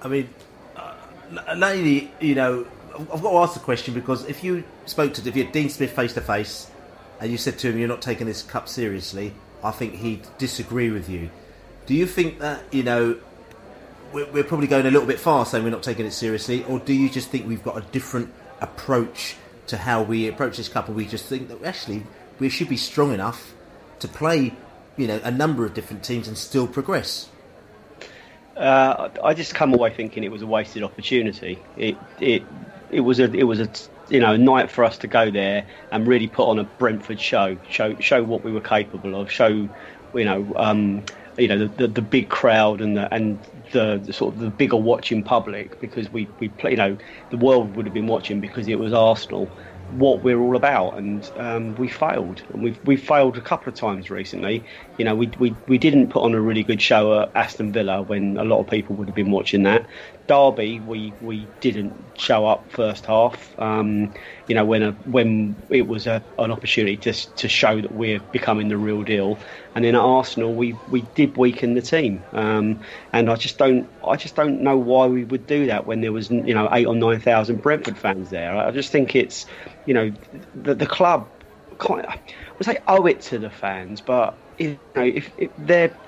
I 0.00 0.08
mean, 0.08 0.28
uh, 0.76 0.94
you 2.20 2.34
know, 2.36 2.66
I've 2.94 3.20
got 3.20 3.30
to 3.30 3.36
ask 3.38 3.54
the 3.54 3.60
question 3.60 3.94
because 3.94 4.24
if 4.26 4.44
you 4.44 4.62
spoke 4.86 5.12
to 5.14 5.28
if 5.28 5.34
you 5.34 5.44
had 5.44 5.52
Dean 5.52 5.68
Smith 5.68 5.90
face 5.90 6.14
to 6.14 6.20
face, 6.20 6.70
and 7.20 7.32
you 7.32 7.36
said 7.36 7.58
to 7.58 7.70
him, 7.70 7.78
"You're 7.78 7.88
not 7.88 8.00
taking 8.00 8.28
this 8.28 8.44
cup 8.44 8.68
seriously," 8.68 9.34
I 9.66 9.72
think 9.72 9.94
he'd 9.94 10.26
disagree 10.38 10.90
with 10.90 11.08
you. 11.08 11.30
Do 11.86 11.94
you 11.94 12.06
think 12.06 12.40
that 12.40 12.62
you 12.72 12.82
know 12.82 13.18
we're, 14.12 14.30
we're 14.32 14.44
probably 14.44 14.66
going 14.66 14.86
a 14.86 14.90
little 14.90 15.06
bit 15.06 15.20
far 15.20 15.44
saying 15.46 15.64
we're 15.64 15.70
not 15.70 15.82
taking 15.82 16.06
it 16.06 16.12
seriously, 16.12 16.64
or 16.64 16.78
do 16.78 16.92
you 16.92 17.10
just 17.10 17.28
think 17.28 17.46
we've 17.46 17.62
got 17.62 17.76
a 17.76 17.82
different 17.92 18.32
approach? 18.60 19.36
to 19.68 19.76
how 19.76 20.02
we 20.02 20.28
approach 20.28 20.56
this 20.56 20.68
couple. 20.68 20.94
We 20.94 21.06
just 21.06 21.26
think 21.26 21.48
that 21.48 21.62
actually 21.64 22.04
we 22.38 22.48
should 22.48 22.68
be 22.68 22.76
strong 22.76 23.12
enough 23.12 23.54
to 24.00 24.08
play, 24.08 24.54
you 24.96 25.06
know, 25.06 25.20
a 25.22 25.30
number 25.30 25.64
of 25.64 25.74
different 25.74 26.04
teams 26.04 26.28
and 26.28 26.36
still 26.36 26.66
progress. 26.66 27.28
Uh, 28.56 29.10
I 29.22 29.34
just 29.34 29.54
come 29.54 29.74
away 29.74 29.92
thinking 29.92 30.24
it 30.24 30.32
was 30.32 30.42
a 30.42 30.46
wasted 30.46 30.82
opportunity. 30.82 31.58
It 31.76 31.96
it 32.20 32.42
it 32.90 33.00
was 33.00 33.20
a 33.20 33.24
it 33.24 33.44
was 33.44 33.60
a 33.60 33.68
you 34.08 34.20
know 34.20 34.32
a 34.34 34.38
night 34.38 34.70
for 34.70 34.84
us 34.84 34.98
to 34.98 35.08
go 35.08 35.30
there 35.30 35.66
and 35.90 36.06
really 36.06 36.28
put 36.28 36.48
on 36.48 36.58
a 36.58 36.64
Brentford 36.64 37.20
show, 37.20 37.58
show 37.66 37.96
show 37.98 38.22
what 38.22 38.44
we 38.44 38.52
were 38.52 38.60
capable 38.60 39.20
of, 39.20 39.30
show 39.30 39.48
you 39.48 40.24
know 40.24 40.52
um, 40.56 41.04
you 41.36 41.48
know 41.48 41.58
the, 41.58 41.68
the, 41.68 41.88
the 41.88 42.02
big 42.02 42.30
crowd 42.30 42.80
and 42.80 42.96
the 42.96 43.12
and 43.12 43.44
the, 43.72 44.00
the, 44.04 44.12
sort 44.12 44.34
of 44.34 44.40
the 44.40 44.50
bigger 44.50 44.76
watching 44.76 45.22
public 45.22 45.78
because 45.80 46.10
we 46.10 46.32
we 46.38 46.48
play, 46.48 46.72
you 46.72 46.76
know 46.76 46.96
the 47.30 47.36
world 47.36 47.76
would 47.76 47.86
have 47.86 47.92
been 47.92 48.06
watching 48.06 48.40
because 48.40 48.68
it 48.68 48.78
was 48.78 48.92
Arsenal 48.92 49.54
what 49.92 50.22
we're 50.22 50.40
all 50.40 50.56
about, 50.56 50.98
and 50.98 51.30
um, 51.36 51.74
we 51.76 51.88
failed. 51.88 52.42
And 52.52 52.62
we've 52.62 52.78
we 52.84 52.96
failed 52.96 53.36
a 53.36 53.40
couple 53.40 53.68
of 53.72 53.78
times 53.78 54.10
recently. 54.10 54.64
You 54.98 55.04
know, 55.04 55.14
we, 55.14 55.30
we 55.38 55.54
we 55.66 55.78
didn't 55.78 56.08
put 56.08 56.22
on 56.22 56.34
a 56.34 56.40
really 56.40 56.62
good 56.62 56.82
show 56.82 57.20
at 57.20 57.30
Aston 57.34 57.72
Villa 57.72 58.02
when 58.02 58.36
a 58.36 58.44
lot 58.44 58.60
of 58.60 58.68
people 58.68 58.96
would 58.96 59.08
have 59.08 59.14
been 59.14 59.30
watching 59.30 59.62
that. 59.64 59.86
Derby, 60.26 60.80
we, 60.80 61.12
we 61.20 61.46
didn't 61.60 61.94
show 62.18 62.46
up 62.46 62.70
first 62.72 63.06
half. 63.06 63.58
Um, 63.60 64.12
you 64.46 64.54
know, 64.54 64.64
when 64.64 64.82
a, 64.82 64.92
when 65.04 65.62
it 65.70 65.86
was 65.86 66.06
a, 66.06 66.24
an 66.38 66.50
opportunity 66.50 66.96
to 66.98 67.34
to 67.36 67.48
show 67.48 67.80
that 67.80 67.92
we're 67.92 68.20
becoming 68.20 68.68
the 68.68 68.78
real 68.78 69.02
deal. 69.02 69.40
And 69.74 69.84
then 69.84 69.94
at 69.94 70.00
Arsenal, 70.00 70.54
we, 70.54 70.80
we 70.86 71.02
did 71.02 71.36
weaken 71.36 71.74
the 71.74 71.82
team. 71.82 72.26
Um, 72.32 72.80
and 73.12 73.30
I 73.30 73.36
just 73.36 73.58
don't 73.58 73.90
I 74.06 74.16
just 74.16 74.36
don't 74.36 74.60
know 74.62 74.78
why 74.78 75.06
we 75.06 75.24
would 75.24 75.46
do 75.46 75.66
that 75.66 75.86
when 75.86 76.00
there 76.00 76.12
was 76.12 76.30
you 76.30 76.54
know 76.54 76.68
eight 76.72 76.86
or 76.86 76.94
nine 76.94 77.20
thousand 77.20 77.62
Brentford 77.62 77.98
fans 77.98 78.30
there. 78.30 78.56
I 78.56 78.70
just 78.70 78.92
think 78.92 79.14
it's 79.14 79.46
you 79.84 79.94
know 79.94 80.12
the 80.54 80.74
the 80.74 80.86
club. 80.86 81.32
Kind 81.78 82.06
I 82.06 82.20
would 82.58 82.64
say 82.64 82.78
owe 82.86 83.06
it 83.06 83.20
to 83.22 83.38
the 83.38 83.50
fans, 83.50 84.00
but 84.00 84.40
you 84.58 84.80
know 84.94 85.02
if, 85.04 85.30
if 85.36 85.50
they're 85.58 85.98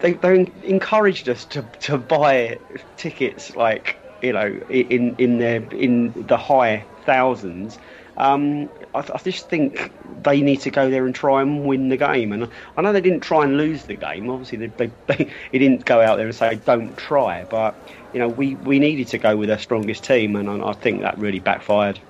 they, 0.00 0.14
they 0.14 0.46
encouraged 0.62 1.28
us 1.28 1.44
to, 1.46 1.62
to 1.80 1.98
buy 1.98 2.60
tickets 2.96 3.54
like 3.56 3.97
you 4.22 4.32
know 4.32 4.46
in 4.68 5.14
in 5.16 5.38
their 5.38 5.62
in 5.72 6.12
the 6.26 6.36
high 6.36 6.84
thousands. 7.04 7.78
Um, 8.16 8.68
I, 8.96 8.98
I, 8.98 9.18
just 9.22 9.48
think 9.48 9.92
they 10.24 10.40
need 10.40 10.60
to 10.62 10.70
go 10.70 10.90
there 10.90 11.06
and 11.06 11.14
try 11.14 11.40
and 11.40 11.64
win 11.64 11.88
the 11.88 11.96
game. 11.96 12.32
And 12.32 12.48
I 12.76 12.82
know 12.82 12.92
they 12.92 13.00
didn't 13.00 13.20
try 13.20 13.44
and 13.44 13.56
lose 13.56 13.84
the 13.84 13.94
game. 13.94 14.28
Obviously, 14.28 14.58
they, 14.58 14.66
they, 14.66 14.90
they, 15.06 15.30
he 15.52 15.58
didn't 15.60 15.84
go 15.84 16.00
out 16.00 16.16
there 16.16 16.26
and 16.26 16.34
say 16.34 16.56
don't 16.64 16.96
try. 16.96 17.44
But 17.44 17.76
you 18.12 18.18
know, 18.18 18.26
we, 18.26 18.56
we 18.56 18.80
needed 18.80 19.06
to 19.08 19.18
go 19.18 19.36
with 19.36 19.50
our 19.50 19.58
strongest 19.58 20.02
team, 20.02 20.34
and 20.34 20.50
I, 20.50 20.70
I 20.70 20.72
think 20.72 21.02
that 21.02 21.16
really 21.18 21.38
backfired. 21.38 22.00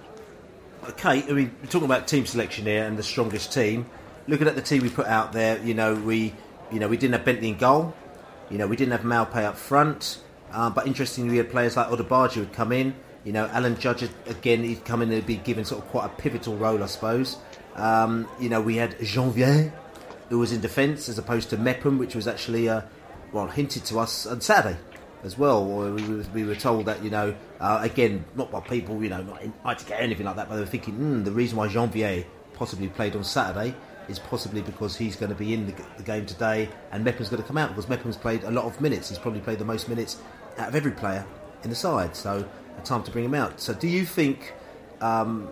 Okay, 0.88 1.22
I 1.28 1.32
mean, 1.32 1.54
we're 1.60 1.68
talking 1.68 1.84
about 1.84 2.08
team 2.08 2.24
selection 2.24 2.64
here 2.64 2.84
and 2.84 2.96
the 2.96 3.02
strongest 3.02 3.52
team. 3.52 3.84
Looking 4.26 4.48
at 4.48 4.54
the 4.54 4.62
team 4.62 4.82
we 4.82 4.88
put 4.88 5.06
out 5.06 5.34
there, 5.34 5.58
you 5.62 5.74
know, 5.74 5.94
we 5.94 6.32
you 6.72 6.78
know, 6.78 6.88
we 6.88 6.96
didn't 6.96 7.14
have 7.14 7.24
Bentley 7.24 7.48
in 7.48 7.56
goal. 7.56 7.94
You 8.50 8.58
know, 8.58 8.66
we 8.66 8.76
didn't 8.76 8.92
have 8.92 9.02
Maupay 9.02 9.44
up 9.44 9.56
front. 9.56 10.20
Uh, 10.52 10.70
but 10.70 10.86
interestingly, 10.86 11.30
we 11.30 11.36
had 11.38 11.50
players 11.50 11.76
like 11.76 11.88
Odubajo 11.88 12.32
who'd 12.32 12.52
come 12.52 12.72
in. 12.72 12.94
You 13.24 13.32
know, 13.32 13.46
Alan 13.52 13.78
Judge 13.78 14.08
again, 14.26 14.64
he'd 14.64 14.84
come 14.84 15.02
in 15.02 15.10
and 15.12 15.26
be 15.26 15.36
given 15.36 15.64
sort 15.64 15.84
of 15.84 15.90
quite 15.90 16.06
a 16.06 16.08
pivotal 16.08 16.56
role, 16.56 16.82
I 16.82 16.86
suppose. 16.86 17.36
Um, 17.74 18.28
you 18.40 18.48
know, 18.48 18.60
we 18.60 18.76
had 18.76 18.98
Jeanvier, 18.98 19.72
who 20.28 20.38
was 20.38 20.52
in 20.52 20.60
defence, 20.60 21.08
as 21.08 21.18
opposed 21.18 21.50
to 21.50 21.56
Mepham, 21.56 21.98
which 21.98 22.14
was 22.14 22.26
actually, 22.26 22.68
uh, 22.68 22.82
well, 23.32 23.46
hinted 23.46 23.84
to 23.86 23.98
us 23.98 24.26
on 24.26 24.40
Saturday 24.40 24.78
as 25.24 25.36
well. 25.36 25.66
We 26.32 26.44
were 26.44 26.54
told 26.54 26.86
that, 26.86 27.02
you 27.02 27.10
know, 27.10 27.34
uh, 27.60 27.80
again, 27.82 28.24
not 28.34 28.50
by 28.50 28.60
people, 28.60 29.02
you 29.02 29.10
know, 29.10 29.22
not 29.64 29.78
to 29.78 29.84
get 29.84 30.00
anything 30.00 30.26
like 30.26 30.36
that, 30.36 30.48
but 30.48 30.54
they 30.56 30.60
were 30.60 30.66
thinking, 30.66 30.94
mm, 30.94 31.24
the 31.24 31.32
reason 31.32 31.58
why 31.58 31.68
Jeanvier 31.68 32.24
possibly 32.54 32.88
played 32.88 33.14
on 33.16 33.24
Saturday 33.24 33.74
is 34.08 34.18
possibly 34.18 34.62
because 34.62 34.96
he's 34.96 35.16
going 35.16 35.30
to 35.30 35.36
be 35.36 35.52
in 35.52 35.66
the, 35.66 35.74
the 35.96 36.02
game 36.02 36.24
today 36.24 36.68
and 36.92 37.04
Mepham's 37.04 37.28
going 37.28 37.42
to 37.42 37.46
come 37.46 37.58
out 37.58 37.68
because 37.68 37.88
Mepham's 37.88 38.16
played 38.16 38.42
a 38.44 38.50
lot 38.50 38.64
of 38.64 38.80
minutes. 38.80 39.10
He's 39.10 39.18
probably 39.18 39.40
played 39.40 39.58
the 39.58 39.64
most 39.64 39.88
minutes 39.88 40.16
out 40.58 40.68
of 40.68 40.74
every 40.74 40.92
player 40.92 41.24
in 41.62 41.70
the 41.70 41.76
side. 41.76 42.16
So 42.16 42.48
a 42.76 42.80
time 42.82 43.02
to 43.04 43.10
bring 43.10 43.24
him 43.24 43.34
out. 43.34 43.60
So 43.60 43.74
do 43.74 43.88
you 43.88 44.04
think? 44.04 44.54
Um, 45.00 45.48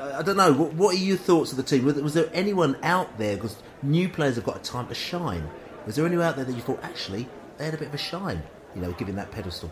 I 0.00 0.22
don't 0.22 0.36
know. 0.36 0.52
What, 0.52 0.74
what, 0.74 0.94
are 0.94 0.98
your 0.98 1.16
thoughts 1.16 1.50
of 1.50 1.56
the 1.56 1.62
team? 1.62 1.84
Was, 1.84 1.96
was 1.96 2.14
there 2.14 2.30
anyone 2.32 2.76
out 2.82 3.18
there? 3.18 3.36
Because 3.36 3.56
new 3.82 4.08
players 4.08 4.36
have 4.36 4.44
got 4.44 4.56
a 4.56 4.62
time 4.62 4.88
to 4.88 4.94
shine. 4.94 5.48
Was 5.86 5.96
there 5.96 6.06
anyone 6.06 6.24
out 6.24 6.36
there 6.36 6.44
that 6.44 6.54
you 6.54 6.62
thought 6.62 6.82
actually 6.82 7.28
they 7.58 7.66
had 7.66 7.74
a 7.74 7.78
bit 7.78 7.88
of 7.88 7.94
a 7.94 7.98
shine? 7.98 8.42
You 8.74 8.80
know, 8.80 8.92
giving 8.92 9.16
that 9.16 9.30
pedestal. 9.30 9.70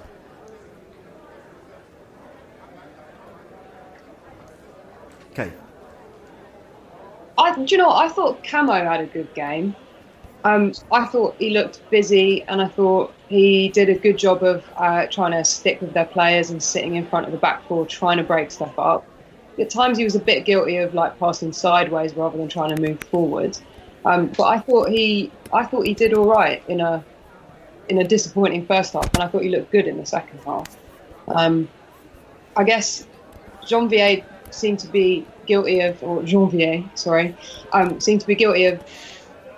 Okay, 5.30 5.50
I, 7.38 7.54
do 7.54 7.64
you 7.66 7.78
know? 7.78 7.90
I 7.90 8.08
thought 8.08 8.44
Camo 8.44 8.72
had 8.72 9.00
a 9.00 9.06
good 9.06 9.32
game. 9.34 9.74
Um, 10.44 10.72
I 10.90 11.04
thought 11.06 11.36
he 11.38 11.50
looked 11.50 11.88
busy, 11.90 12.42
and 12.44 12.60
I 12.60 12.68
thought 12.68 13.14
he 13.28 13.68
did 13.68 13.88
a 13.88 13.94
good 13.94 14.18
job 14.18 14.42
of 14.42 14.64
uh, 14.76 15.06
trying 15.06 15.32
to 15.32 15.44
stick 15.44 15.80
with 15.80 15.92
their 15.92 16.04
players 16.04 16.50
and 16.50 16.62
sitting 16.62 16.96
in 16.96 17.06
front 17.06 17.26
of 17.26 17.32
the 17.32 17.38
back 17.38 17.66
four, 17.68 17.86
trying 17.86 18.18
to 18.18 18.24
break 18.24 18.50
stuff 18.50 18.76
up. 18.78 19.06
At 19.58 19.70
times, 19.70 19.98
he 19.98 20.04
was 20.04 20.16
a 20.16 20.20
bit 20.20 20.44
guilty 20.44 20.78
of 20.78 20.94
like 20.94 21.18
passing 21.18 21.52
sideways 21.52 22.14
rather 22.16 22.36
than 22.38 22.48
trying 22.48 22.74
to 22.74 22.82
move 22.82 23.00
forward. 23.04 23.56
Um, 24.04 24.28
but 24.36 24.44
I 24.44 24.58
thought 24.58 24.88
he, 24.88 25.30
I 25.52 25.64
thought 25.64 25.86
he 25.86 25.94
did 25.94 26.12
all 26.12 26.26
right 26.26 26.62
in 26.68 26.80
a 26.80 27.04
in 27.88 27.98
a 27.98 28.04
disappointing 28.04 28.66
first 28.66 28.94
half, 28.94 29.12
and 29.14 29.22
I 29.22 29.28
thought 29.28 29.42
he 29.42 29.48
looked 29.48 29.70
good 29.70 29.86
in 29.86 29.98
the 29.98 30.06
second 30.06 30.40
half. 30.44 30.76
Um, 31.28 31.68
I 32.56 32.64
guess 32.64 33.06
Jeanvier 33.64 34.24
seemed 34.50 34.78
to 34.80 34.88
be 34.88 35.26
guilty 35.46 35.80
of, 35.80 36.02
or 36.02 36.22
Jeanvier, 36.22 36.88
sorry, 36.96 37.36
um, 37.72 38.00
seemed 38.00 38.20
to 38.20 38.26
be 38.26 38.34
guilty 38.34 38.66
of 38.66 38.82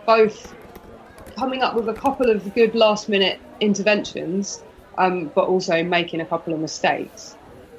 both 0.06 0.53
coming 1.34 1.62
up 1.62 1.74
with 1.74 1.88
a 1.88 1.94
couple 1.94 2.30
of 2.30 2.54
good 2.54 2.74
last 2.74 3.08
minute 3.08 3.38
interventions, 3.60 4.62
um, 4.98 5.30
but 5.34 5.46
also 5.46 5.82
making 5.82 6.20
a 6.20 6.26
couple 6.26 6.52
of 6.52 6.60
mistakes. 6.60 7.36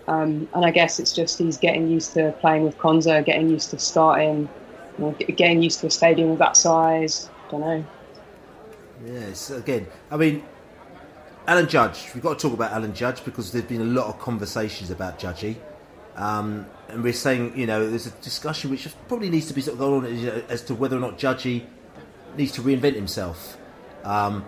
Um, 0.08 0.48
and 0.54 0.66
I 0.66 0.72
guess 0.72 1.00
it's 1.00 1.14
just 1.14 1.40
he's 1.40 1.58
getting 1.58 1.90
used 1.90 2.14
to 2.14 2.34
playing 2.40 2.64
with 2.64 2.78
Konsa, 2.78 3.26
getting 3.26 3.50
used 3.50 3.72
to 3.72 3.80
starting, 3.80 4.48
you 4.98 5.06
know, 5.06 5.12
getting 5.12 5.64
used 5.64 5.80
to 5.80 5.88
a 5.88 5.92
stadium 5.92 6.32
of 6.32 6.38
that 6.40 6.56
size. 6.56 7.30
I 7.48 7.52
don't 7.52 7.62
know. 7.62 7.86
Yes, 9.06 9.50
again, 9.50 9.88
I 10.12 10.18
mean, 10.18 10.44
Alan 11.48 11.68
Judge. 11.68 12.12
We've 12.14 12.24
got 12.24 12.40
to 12.40 12.48
talk 12.48 12.54
about 12.54 12.72
Alan 12.72 12.94
Judge 12.94 13.24
because 13.24 13.52
there's 13.52 13.66
been 13.66 13.82
a 13.82 13.86
lot 13.86 14.08
of 14.08 14.20
conversations 14.20 14.90
about 14.90 15.20
Judgy. 15.20 15.58
Um, 16.16 16.66
and 16.88 17.04
we're 17.04 17.14
saying, 17.14 17.58
you 17.58 17.68
know, 17.68 17.90
there's 17.90 18.08
a 18.08 18.12
discussion 18.12 18.72
which 18.72 18.88
probably 19.08 19.30
needs 19.30 19.48
to 19.48 19.54
be 19.54 19.62
sort 19.62 19.74
of 19.74 19.80
going 19.80 20.06
on 20.06 20.46
as 20.50 20.62
to 20.64 20.76
whether 20.76 20.96
or 20.98 21.00
not 21.00 21.18
Judgy 21.18 21.66
needs 22.38 22.52
to 22.54 22.62
reinvent 22.62 22.96
himself. 22.96 23.58
Um, 24.04 24.46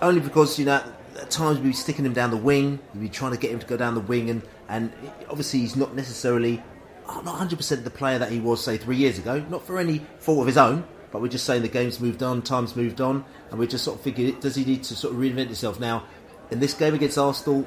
only 0.00 0.20
because, 0.20 0.58
you 0.58 0.64
know, 0.64 0.82
at 1.20 1.30
times 1.30 1.58
we'd 1.58 1.70
be 1.70 1.72
sticking 1.72 2.04
him 2.04 2.12
down 2.12 2.30
the 2.30 2.36
wing, 2.36 2.78
we'd 2.94 3.00
be 3.00 3.08
trying 3.08 3.32
to 3.32 3.38
get 3.38 3.50
him 3.50 3.58
to 3.58 3.66
go 3.66 3.76
down 3.76 3.94
the 3.94 4.00
wing, 4.00 4.30
and, 4.30 4.42
and 4.68 4.92
obviously 5.28 5.60
he's 5.60 5.76
not 5.76 5.94
necessarily, 5.94 6.62
not 7.06 7.24
100% 7.24 7.84
the 7.84 7.90
player 7.90 8.18
that 8.18 8.30
he 8.30 8.40
was, 8.40 8.64
say, 8.64 8.76
three 8.76 8.96
years 8.96 9.18
ago, 9.18 9.44
not 9.48 9.66
for 9.66 9.78
any 9.78 10.00
fault 10.18 10.40
of 10.40 10.46
his 10.46 10.56
own, 10.56 10.84
but 11.10 11.20
we're 11.20 11.28
just 11.28 11.44
saying 11.44 11.62
the 11.62 11.68
game's 11.68 12.00
moved 12.00 12.22
on, 12.22 12.42
time's 12.42 12.74
moved 12.74 13.00
on, 13.00 13.24
and 13.50 13.58
we're 13.58 13.66
just 13.66 13.84
sort 13.84 13.98
of 13.98 14.02
thinking, 14.02 14.38
does 14.40 14.54
he 14.54 14.64
need 14.64 14.82
to 14.84 14.96
sort 14.96 15.14
of 15.14 15.20
reinvent 15.20 15.46
himself 15.46 15.78
now? 15.78 16.04
In 16.50 16.58
this 16.58 16.74
game 16.74 16.94
against 16.94 17.18
Arsenal, 17.18 17.66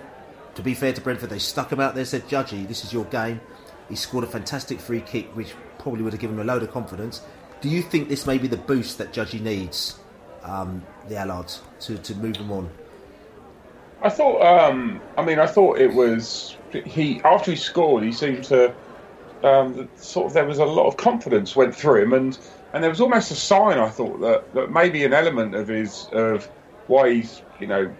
to 0.55 0.61
be 0.61 0.73
fair 0.73 0.93
to 0.93 1.01
Brentford, 1.01 1.29
they 1.29 1.39
stuck 1.39 1.71
him 1.71 1.79
out 1.79 1.95
there, 1.95 2.05
said, 2.05 2.27
Judgy, 2.27 2.67
this 2.67 2.83
is 2.83 2.91
your 2.91 3.05
game. 3.05 3.39
He 3.89 3.95
scored 3.95 4.23
a 4.23 4.27
fantastic 4.27 4.79
free 4.79 5.01
kick, 5.01 5.35
which 5.35 5.53
probably 5.77 6.01
would 6.01 6.13
have 6.13 6.19
given 6.19 6.35
him 6.35 6.41
a 6.41 6.51
load 6.51 6.63
of 6.63 6.71
confidence. 6.71 7.21
Do 7.61 7.69
you 7.69 7.81
think 7.81 8.09
this 8.09 8.27
may 8.27 8.37
be 8.37 8.47
the 8.47 8.57
boost 8.57 8.97
that 8.97 9.11
Judgy 9.11 9.41
needs, 9.41 9.99
um, 10.43 10.83
the 11.07 11.15
Allards, 11.15 11.61
to, 11.81 11.97
to 11.97 12.15
move 12.15 12.35
him 12.35 12.51
on? 12.51 12.69
I 14.01 14.09
thought. 14.09 14.41
Um, 14.41 15.01
I 15.17 15.23
mean, 15.23 15.39
I 15.39 15.47
thought 15.47 15.79
it 15.79 15.93
was 15.93 16.57
he 16.71 17.21
after 17.23 17.51
he 17.51 17.57
scored. 17.57 18.03
He 18.03 18.11
seemed 18.11 18.43
to 18.45 18.73
um, 19.43 19.89
sort 19.95 20.27
of 20.27 20.33
there 20.33 20.45
was 20.45 20.59
a 20.59 20.65
lot 20.65 20.87
of 20.87 20.97
confidence 20.97 21.55
went 21.55 21.75
through 21.75 22.03
him, 22.03 22.13
and 22.13 22.37
and 22.73 22.83
there 22.83 22.91
was 22.91 23.01
almost 23.01 23.31
a 23.31 23.35
sign. 23.35 23.79
I 23.79 23.89
thought 23.89 24.19
that 24.21 24.53
that 24.53 24.71
maybe 24.71 25.03
an 25.05 25.13
element 25.13 25.55
of 25.55 25.67
his 25.67 26.07
of 26.11 26.45
why 26.87 27.13
he's 27.13 27.41
you 27.59 27.67
know. 27.67 27.93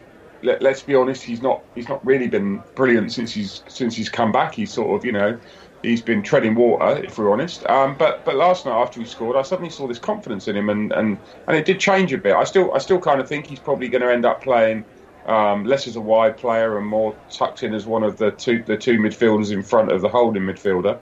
Let, 0.43 0.61
let's 0.61 0.83
be 0.83 0.93
honest. 0.93 1.23
He's 1.23 1.41
not. 1.41 1.63
He's 1.73 1.89
not 1.89 2.05
really 2.05 2.27
been 2.27 2.61
brilliant 2.75 3.11
since 3.11 3.33
he's 3.33 3.63
since 3.67 3.95
he's 3.95 4.09
come 4.09 4.31
back. 4.31 4.53
He's 4.53 4.71
sort 4.71 4.95
of, 4.95 5.03
you 5.03 5.11
know, 5.11 5.39
he's 5.85 6.01
been 6.01 6.21
treading 6.21 6.55
water, 6.55 7.03
if 7.03 7.17
we're 7.17 7.31
honest. 7.31 7.65
Um, 7.67 7.95
but 7.97 8.25
but 8.25 8.35
last 8.35 8.65
night 8.65 8.79
after 8.79 8.99
he 8.99 9.05
scored, 9.05 9.35
I 9.35 9.41
suddenly 9.41 9.69
saw 9.69 9.87
this 9.87 9.99
confidence 9.99 10.47
in 10.47 10.55
him, 10.55 10.69
and, 10.69 10.91
and, 10.91 11.17
and 11.47 11.55
it 11.55 11.65
did 11.65 11.79
change 11.79 12.11
a 12.13 12.17
bit. 12.17 12.33
I 12.35 12.43
still 12.43 12.73
I 12.73 12.79
still 12.79 12.99
kind 12.99 13.21
of 13.21 13.27
think 13.27 13.47
he's 13.47 13.59
probably 13.59 13.87
going 13.87 14.01
to 14.01 14.11
end 14.11 14.25
up 14.25 14.41
playing 14.41 14.85
um, 15.25 15.65
less 15.65 15.87
as 15.87 15.95
a 15.95 16.01
wide 16.01 16.37
player 16.37 16.77
and 16.77 16.85
more 16.85 17.15
tucked 17.29 17.63
in 17.63 17.73
as 17.73 17.85
one 17.85 18.03
of 18.03 18.17
the 18.17 18.31
two 18.31 18.63
the 18.63 18.77
two 18.77 18.97
midfielders 18.99 19.51
in 19.51 19.63
front 19.63 19.91
of 19.91 20.01
the 20.01 20.09
holding 20.09 20.43
midfielder, 20.43 20.99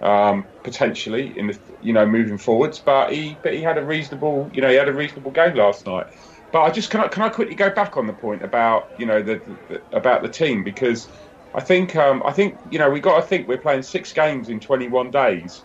um, 0.00 0.44
potentially 0.62 1.36
in 1.38 1.48
the 1.48 1.58
you 1.82 1.92
know 1.92 2.06
moving 2.06 2.38
forwards. 2.38 2.78
But 2.78 3.12
he 3.12 3.36
but 3.42 3.54
he 3.54 3.62
had 3.62 3.78
a 3.78 3.84
reasonable 3.84 4.50
you 4.52 4.62
know 4.62 4.68
he 4.68 4.76
had 4.76 4.88
a 4.88 4.94
reasonable 4.94 5.30
game 5.30 5.54
last 5.54 5.86
night. 5.86 6.06
But 6.52 6.62
I 6.62 6.70
just 6.70 6.90
can 6.90 7.00
I, 7.00 7.08
can 7.08 7.22
I 7.22 7.28
quickly 7.28 7.54
go 7.54 7.70
back 7.70 7.96
on 7.96 8.06
the 8.06 8.12
point 8.12 8.42
about 8.42 8.90
you 8.98 9.06
know 9.06 9.22
the, 9.22 9.40
the 9.68 9.82
about 9.92 10.22
the 10.22 10.28
team 10.28 10.62
because 10.62 11.08
I 11.56 11.60
think 11.60 11.96
um, 11.96 12.22
I 12.24 12.32
think 12.32 12.58
you 12.70 12.78
know 12.78 12.90
we 12.90 13.00
got 13.00 13.16
to 13.16 13.22
think 13.22 13.48
we're 13.48 13.56
playing 13.56 13.82
six 13.82 14.12
games 14.12 14.50
in 14.50 14.60
21 14.60 15.10
days, 15.10 15.62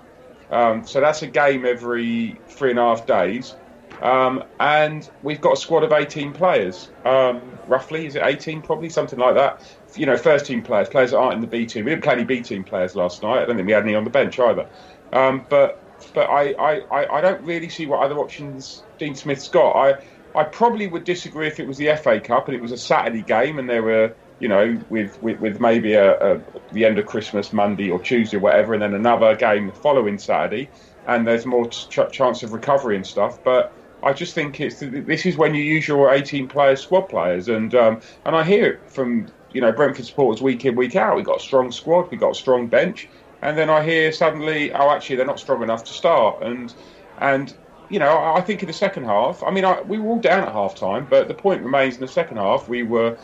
um, 0.50 0.88
so 0.88 1.02
that's 1.02 1.22
a 1.22 1.28
game 1.28 1.66
every 1.66 2.40
three 2.48 2.70
and 2.70 2.80
a 2.80 2.84
half 2.84 3.06
days. 3.06 3.56
Um, 4.02 4.44
and 4.60 5.08
we've 5.22 5.42
got 5.42 5.54
a 5.54 5.56
squad 5.56 5.84
of 5.84 5.92
18 5.92 6.34
players, 6.34 6.90
um, 7.06 7.42
roughly. 7.68 8.08
Is 8.08 8.16
it 8.16 8.24
18? 8.24 8.62
Probably 8.64 8.90
something 8.90 9.20
like 9.20 9.36
that. 9.36 9.62
You 9.96 10.08
know, 10.08 10.18
first 10.18 10.48
team 10.48 10.64
players, 10.64 10.90
players 10.90 11.12
that 11.12 11.18
aren't 11.18 11.36
in 11.36 11.42
the 11.42 11.48
B 11.48 11.68
team. 11.68 11.86
We 11.86 11.92
didn't 11.92 12.04
play 12.04 12.14
any 12.14 12.24
B 12.24 12.42
team 12.42 12.64
players 12.64 12.96
last 12.96 13.22
night. 13.22 13.42
I 13.42 13.46
don't 13.46 13.58
think 13.58 13.68
we 13.68 13.74
had 13.74 13.84
any 13.84 13.94
on 13.94 14.06
the 14.06 14.10
bench 14.10 14.40
either. 14.40 14.68
Um, 15.14 15.46
but 15.50 15.84
but 16.16 16.30
I, 16.30 16.54
I, 16.54 17.18
I 17.18 17.22
don't 17.22 17.44
really 17.44 17.70
see 17.70 17.86
what 17.86 18.02
other 18.02 18.18
options 18.18 18.84
Dean 18.98 19.14
Smith's 19.14 19.50
got. 19.50 19.74
I 19.74 20.02
I 20.34 20.46
probably 20.46 20.88
would 20.88 21.04
disagree 21.04 21.48
if 21.48 21.60
it 21.60 21.68
was 21.68 21.78
the 21.78 21.94
FA 21.98 22.20
Cup 22.20 22.48
and 22.48 22.56
it 22.56 22.62
was 22.62 22.72
a 22.72 22.78
Saturday 22.78 23.22
game 23.22 23.60
and 23.60 23.70
there 23.70 23.84
were 23.84 24.16
you 24.42 24.48
know 24.48 24.78
with 24.90 25.22
with, 25.22 25.40
with 25.40 25.62
maybe 25.62 25.94
a, 25.94 26.18
a, 26.20 26.42
the 26.74 26.84
end 26.84 26.98
of 26.98 27.06
Christmas 27.06 27.54
Monday 27.54 27.90
or 27.92 28.00
Tuesday 28.00 28.38
or 28.38 28.42
whatever, 28.42 28.74
and 28.74 28.82
then 28.82 28.96
another 28.96 29.36
game 29.36 29.68
the 29.68 29.74
following 29.74 30.18
Saturday, 30.18 30.68
and 31.08 31.26
there's 31.26 31.46
more 31.46 31.70
ch- 31.70 32.00
chance 32.12 32.42
of 32.42 32.52
recovery 32.52 32.96
and 32.96 33.06
stuff. 33.06 33.42
But 33.44 33.72
I 34.04 34.14
just 34.14 34.34
think 34.34 34.60
it's 34.60 34.80
this 34.80 35.28
is 35.28 35.38
when 35.38 35.54
you 35.54 35.64
use 35.64 35.88
your 35.88 36.12
18 36.12 36.48
player 36.48 36.76
squad 36.76 37.02
players, 37.02 37.48
and 37.48 37.74
um, 37.76 38.02
and 38.26 38.36
I 38.36 38.44
hear 38.44 38.66
it 38.66 38.90
from 38.90 39.28
you 39.54 39.62
know 39.62 39.72
Brentford 39.72 40.06
supporters 40.06 40.42
week 40.42 40.66
in 40.66 40.76
week 40.76 40.96
out. 40.96 41.16
We 41.16 41.22
got 41.22 41.38
a 41.38 41.44
strong 41.44 41.72
squad, 41.72 42.10
we 42.10 42.18
got 42.18 42.32
a 42.32 42.36
strong 42.36 42.68
bench, 42.68 43.08
and 43.44 43.56
then 43.56 43.70
I 43.70 43.84
hear 43.84 44.12
suddenly, 44.12 44.74
oh, 44.74 44.90
actually 44.90 45.18
they're 45.18 45.26
not 45.26 45.40
strong 45.40 45.62
enough 45.62 45.84
to 45.84 45.94
start, 45.94 46.42
and 46.42 46.74
and 47.20 47.54
you 47.90 48.00
know 48.00 48.18
I 48.18 48.42
think 48.42 48.64
in 48.64 48.68
the 48.68 48.74
second 48.74 49.04
half, 49.04 49.44
I 49.44 49.52
mean 49.52 49.66
I, 49.66 49.82
we 49.82 50.00
were 50.00 50.10
all 50.10 50.20
down 50.20 50.48
at 50.48 50.52
half 50.52 50.74
time, 50.74 51.06
but 51.08 51.28
the 51.28 51.36
point 51.36 51.62
remains 51.62 51.94
in 51.94 52.02
the 52.02 52.08
second 52.08 52.38
half 52.38 52.68
we 52.68 52.82
were 52.82 53.20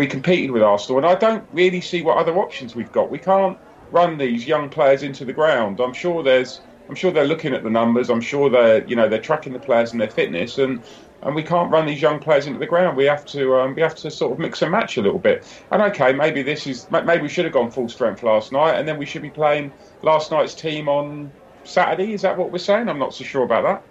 we, 0.00 0.06
competed 0.06 0.50
with 0.50 0.62
Arsenal, 0.62 0.98
and 0.98 1.06
I 1.06 1.14
don't 1.14 1.44
really 1.52 1.80
see 1.80 2.00
what 2.00 2.16
other 2.16 2.36
options 2.38 2.74
we've 2.74 2.90
got. 2.90 3.10
We 3.10 3.18
can't 3.18 3.58
run 3.90 4.16
these 4.16 4.46
young 4.46 4.70
players 4.70 5.02
into 5.02 5.24
the 5.26 5.32
ground. 5.32 5.78
I'm 5.78 5.92
sure 5.92 6.22
there's 6.22 6.60
I'm 6.88 6.94
sure 6.94 7.12
they're 7.12 7.26
looking 7.26 7.52
at 7.52 7.62
the 7.62 7.70
numbers. 7.70 8.08
I'm 8.08 8.20
sure 8.20 8.48
they're 8.48 8.84
you 8.86 8.96
know 8.96 9.08
they're 9.08 9.20
tracking 9.20 9.52
the 9.52 9.58
players 9.58 9.92
and 9.92 10.00
their 10.00 10.10
fitness, 10.10 10.58
and 10.58 10.82
and 11.22 11.34
we 11.34 11.42
can't 11.42 11.70
run 11.70 11.86
these 11.86 12.00
young 12.00 12.18
players 12.18 12.46
into 12.46 12.58
the 12.58 12.66
ground. 12.66 12.96
We 12.96 13.04
have 13.04 13.26
to 13.26 13.56
um, 13.56 13.74
we 13.74 13.82
have 13.82 13.94
to 13.96 14.10
sort 14.10 14.32
of 14.32 14.38
mix 14.38 14.62
and 14.62 14.72
match 14.72 14.96
a 14.96 15.02
little 15.02 15.18
bit. 15.18 15.46
And 15.70 15.82
okay, 15.82 16.12
maybe 16.12 16.42
this 16.42 16.66
is 16.66 16.90
maybe 16.90 17.20
we 17.22 17.28
should 17.28 17.44
have 17.44 17.54
gone 17.54 17.70
full 17.70 17.88
strength 17.88 18.22
last 18.22 18.52
night, 18.52 18.76
and 18.76 18.88
then 18.88 18.98
we 18.98 19.06
should 19.06 19.22
be 19.22 19.30
playing 19.30 19.70
last 20.02 20.30
night's 20.30 20.54
team 20.54 20.88
on 20.88 21.30
Saturday. 21.64 22.14
Is 22.14 22.22
that 22.22 22.38
what 22.38 22.50
we're 22.50 22.58
saying? 22.58 22.88
I'm 22.88 22.98
not 22.98 23.14
so 23.14 23.24
sure 23.24 23.44
about 23.44 23.64
that. 23.64 23.89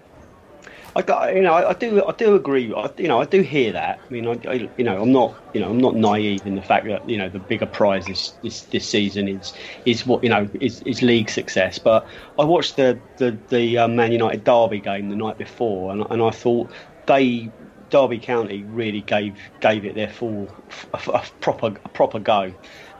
I 1.08 1.32
you 1.32 1.42
know, 1.42 1.54
I, 1.54 1.70
I, 1.70 1.74
do, 1.74 2.06
I 2.06 2.12
do 2.14 2.36
agree. 2.36 2.74
I, 2.74 2.90
you 2.98 3.08
know, 3.08 3.20
I 3.22 3.26
do 3.26 3.42
hear 3.42 3.72
that. 3.74 4.00
I 4.00 4.14
mean, 4.14 4.28
I, 4.28 4.40
I, 4.48 4.70
you 4.78 4.84
know, 4.84 5.02
I'm 5.02 5.12
not, 5.12 5.36
you 5.54 5.62
know, 5.62 5.70
I'm 5.70 5.78
not 5.78 5.96
naive 5.96 6.46
in 6.46 6.56
the 6.56 6.62
fact 6.62 6.86
that 6.88 7.08
you 7.10 7.18
know 7.18 7.30
the 7.30 7.40
bigger 7.40 7.66
prize 7.66 8.06
this 8.06 8.32
this, 8.44 8.62
this 8.64 8.88
season 8.88 9.28
is 9.28 9.54
is 9.86 10.06
what 10.06 10.24
you 10.24 10.30
know 10.30 10.50
is, 10.60 10.82
is 10.84 11.02
league 11.02 11.30
success. 11.30 11.80
But 11.80 12.08
I 12.38 12.44
watched 12.44 12.76
the 12.76 13.00
the, 13.18 13.38
the 13.50 13.78
uh, 13.78 13.88
Man 13.88 14.12
United 14.12 14.44
Derby 14.44 14.80
game 14.80 15.10
the 15.10 15.16
night 15.16 15.38
before, 15.38 15.92
and, 15.92 16.06
and 16.10 16.22
I 16.22 16.32
thought 16.32 16.72
they 17.06 17.50
Derby 17.90 18.20
County 18.20 18.64
really 18.64 19.02
gave 19.02 19.38
gave 19.62 19.86
it 19.86 19.96
their 19.96 20.10
full 20.10 20.48
a, 20.94 21.12
a 21.12 21.24
proper 21.40 21.68
a 21.68 21.90
proper 21.90 22.20
go. 22.20 22.54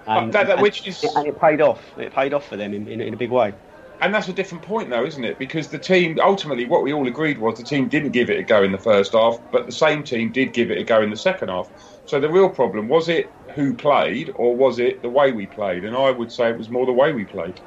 And, 0.08 0.34
that, 0.34 0.48
that, 0.48 0.60
which 0.60 0.88
is, 0.88 1.04
and 1.04 1.28
it 1.28 1.40
paid 1.40 1.62
off. 1.62 1.84
It 1.98 2.14
paid 2.14 2.34
off 2.34 2.48
for 2.48 2.58
them 2.58 2.74
in, 2.74 2.88
in, 2.88 3.00
in 3.00 3.14
a 3.14 3.18
big 3.18 3.30
way. 3.30 3.54
And 4.02 4.14
that's 4.14 4.30
a 4.30 4.34
different 4.34 4.64
point, 4.64 4.90
though, 4.90 5.06
isn't 5.06 5.24
it? 5.24 5.38
Because 5.38 5.68
the 5.68 5.78
team, 5.78 6.18
ultimately, 6.22 6.66
what 6.66 6.84
we 6.84 6.94
all 6.94 7.08
agreed 7.08 7.38
was 7.38 7.58
the 7.58 7.66
team 7.66 7.90
didn't 7.90 8.12
give 8.12 8.30
it 8.30 8.40
a 8.40 8.44
go 8.44 8.64
in 8.64 8.72
the 8.72 8.78
first 8.78 9.12
half, 9.12 9.40
but 9.52 9.66
the 9.66 9.74
same 9.74 10.04
team 10.04 10.32
did 10.32 10.54
give 10.54 10.72
it 10.72 10.78
a 10.78 10.84
go 10.84 11.02
in 11.02 11.10
the 11.10 11.18
second 11.18 11.50
half. 11.50 11.70
So 12.06 12.20
the 12.20 12.30
real 12.30 12.50
problem 12.50 12.88
was 12.88 13.10
it 13.10 13.30
who 13.56 13.74
played, 13.74 14.32
or 14.36 14.56
was 14.56 14.80
it 14.80 15.02
the 15.02 15.10
way 15.10 15.32
we 15.34 15.48
played? 15.48 15.84
And 15.84 15.96
I 15.96 16.12
would 16.12 16.32
say 16.32 16.50
it 16.50 16.58
was 16.58 16.70
more 16.70 16.86
the 16.86 16.94
way 16.94 17.12
we 17.12 17.26
played. 17.26 17.60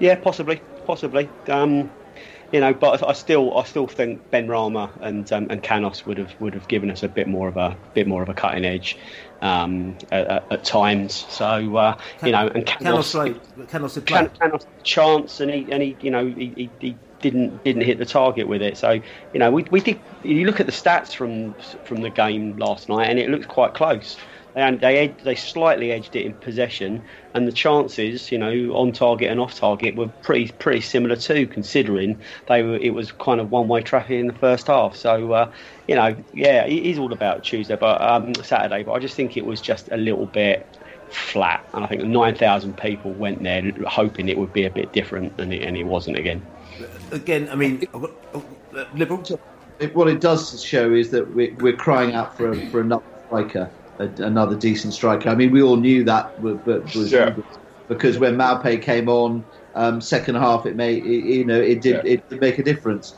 Yeah, 0.00 0.14
possibly, 0.14 0.62
possibly. 0.86 1.28
Um, 1.48 1.90
you 2.52 2.60
know, 2.60 2.74
but 2.74 3.02
I 3.02 3.12
still, 3.14 3.56
I 3.56 3.64
still 3.64 3.86
think 3.86 4.30
Benrahma 4.30 4.90
and 5.00 5.30
um, 5.32 5.46
and 5.48 5.62
Canos 5.62 6.04
would 6.04 6.18
have 6.18 6.38
would 6.40 6.52
have 6.54 6.68
given 6.68 6.90
us 6.90 7.02
a 7.02 7.08
bit 7.08 7.26
more 7.26 7.48
of 7.48 7.56
a 7.56 7.76
bit 7.94 8.06
more 8.06 8.22
of 8.22 8.28
a 8.28 8.34
cutting 8.34 8.64
edge 8.64 8.98
um, 9.40 9.96
at, 10.10 10.44
at, 10.50 10.64
times. 10.64 11.26
So 11.30 11.76
uh, 11.76 11.96
Can, 12.18 12.26
you 12.26 12.32
know, 12.32 12.48
and 12.48 12.66
Canos, 12.66 13.12
Canos, 13.68 13.94
had 13.94 14.06
played. 14.06 14.38
Canos 14.38 14.66
chance, 14.82 15.40
and 15.40 15.50
he 15.50 15.66
and 15.72 15.82
he, 15.82 15.96
you 16.02 16.10
know, 16.10 16.26
he, 16.26 16.52
he, 16.54 16.70
he, 16.78 16.96
didn't 17.20 17.62
didn't 17.62 17.82
hit 17.82 17.98
the 17.98 18.04
target 18.04 18.48
with 18.48 18.60
it. 18.60 18.76
So 18.76 18.90
you 18.90 19.38
know, 19.38 19.50
we 19.50 19.62
we 19.70 19.80
did. 19.80 19.98
You 20.22 20.44
look 20.44 20.60
at 20.60 20.66
the 20.66 20.72
stats 20.72 21.14
from 21.14 21.54
from 21.84 22.02
the 22.02 22.10
game 22.10 22.56
last 22.58 22.88
night, 22.88 23.08
and 23.08 23.18
it 23.18 23.30
looks 23.30 23.46
quite 23.46 23.74
close 23.74 24.16
and 24.54 24.80
they 24.80 25.14
they 25.24 25.34
slightly 25.34 25.92
edged 25.92 26.14
it 26.14 26.26
in 26.26 26.34
possession, 26.34 27.02
and 27.34 27.48
the 27.48 27.52
chances, 27.52 28.30
you 28.30 28.38
know, 28.38 28.74
on 28.74 28.92
target 28.92 29.30
and 29.30 29.40
off 29.40 29.54
target 29.54 29.96
were 29.96 30.08
pretty 30.22 30.52
pretty 30.52 30.80
similar 30.80 31.16
too, 31.16 31.46
considering 31.46 32.18
they 32.48 32.62
were 32.62 32.76
it 32.76 32.90
was 32.90 33.12
kind 33.12 33.40
of 33.40 33.50
one 33.50 33.68
way 33.68 33.80
traffic 33.82 34.18
in 34.18 34.26
the 34.26 34.34
first 34.34 34.66
half. 34.66 34.94
So, 34.94 35.32
uh, 35.32 35.50
you 35.88 35.94
know, 35.94 36.14
yeah, 36.34 36.64
it 36.64 36.84
is 36.84 36.98
all 36.98 37.12
about 37.12 37.44
Tuesday, 37.44 37.76
but 37.76 38.00
um, 38.00 38.34
Saturday. 38.36 38.82
But 38.82 38.92
I 38.92 38.98
just 38.98 39.14
think 39.14 39.36
it 39.36 39.46
was 39.46 39.60
just 39.60 39.88
a 39.90 39.96
little 39.96 40.26
bit 40.26 40.66
flat, 41.08 41.66
and 41.72 41.84
I 41.84 41.86
think 41.86 42.04
nine 42.04 42.34
thousand 42.34 42.76
people 42.76 43.12
went 43.12 43.42
there 43.42 43.62
hoping 43.86 44.28
it 44.28 44.36
would 44.36 44.52
be 44.52 44.64
a 44.64 44.70
bit 44.70 44.92
different, 44.92 45.32
and 45.40 45.52
it, 45.52 45.62
and 45.62 45.76
it 45.76 45.84
wasn't 45.84 46.18
again. 46.18 46.44
Again, 47.10 47.48
I 47.50 47.54
mean, 47.54 47.86
liberal. 48.94 49.24
What 49.94 50.06
it 50.06 50.20
does 50.20 50.62
show 50.62 50.92
is 50.92 51.10
that 51.10 51.34
we're, 51.34 51.52
we're 51.56 51.76
crying 51.76 52.14
out 52.14 52.36
for 52.36 52.54
for 52.70 52.80
another 52.80 53.02
striker 53.26 53.70
a, 54.02 54.24
another 54.24 54.56
decent 54.56 54.94
striker. 54.94 55.28
I 55.28 55.34
mean, 55.34 55.50
we 55.50 55.62
all 55.62 55.76
knew 55.76 56.04
that, 56.04 56.42
but 56.42 56.94
yeah. 56.94 57.34
because 57.88 58.18
when 58.18 58.36
Maupay 58.36 58.80
came 58.80 59.08
on, 59.08 59.44
um, 59.74 60.00
second 60.00 60.36
half, 60.36 60.66
it 60.66 60.76
made 60.76 61.04
it, 61.04 61.24
you 61.24 61.44
know 61.44 61.60
it 61.60 61.80
did 61.80 62.04
yeah. 62.04 62.12
it 62.12 62.28
did 62.28 62.40
make 62.40 62.58
a 62.58 62.62
difference. 62.62 63.14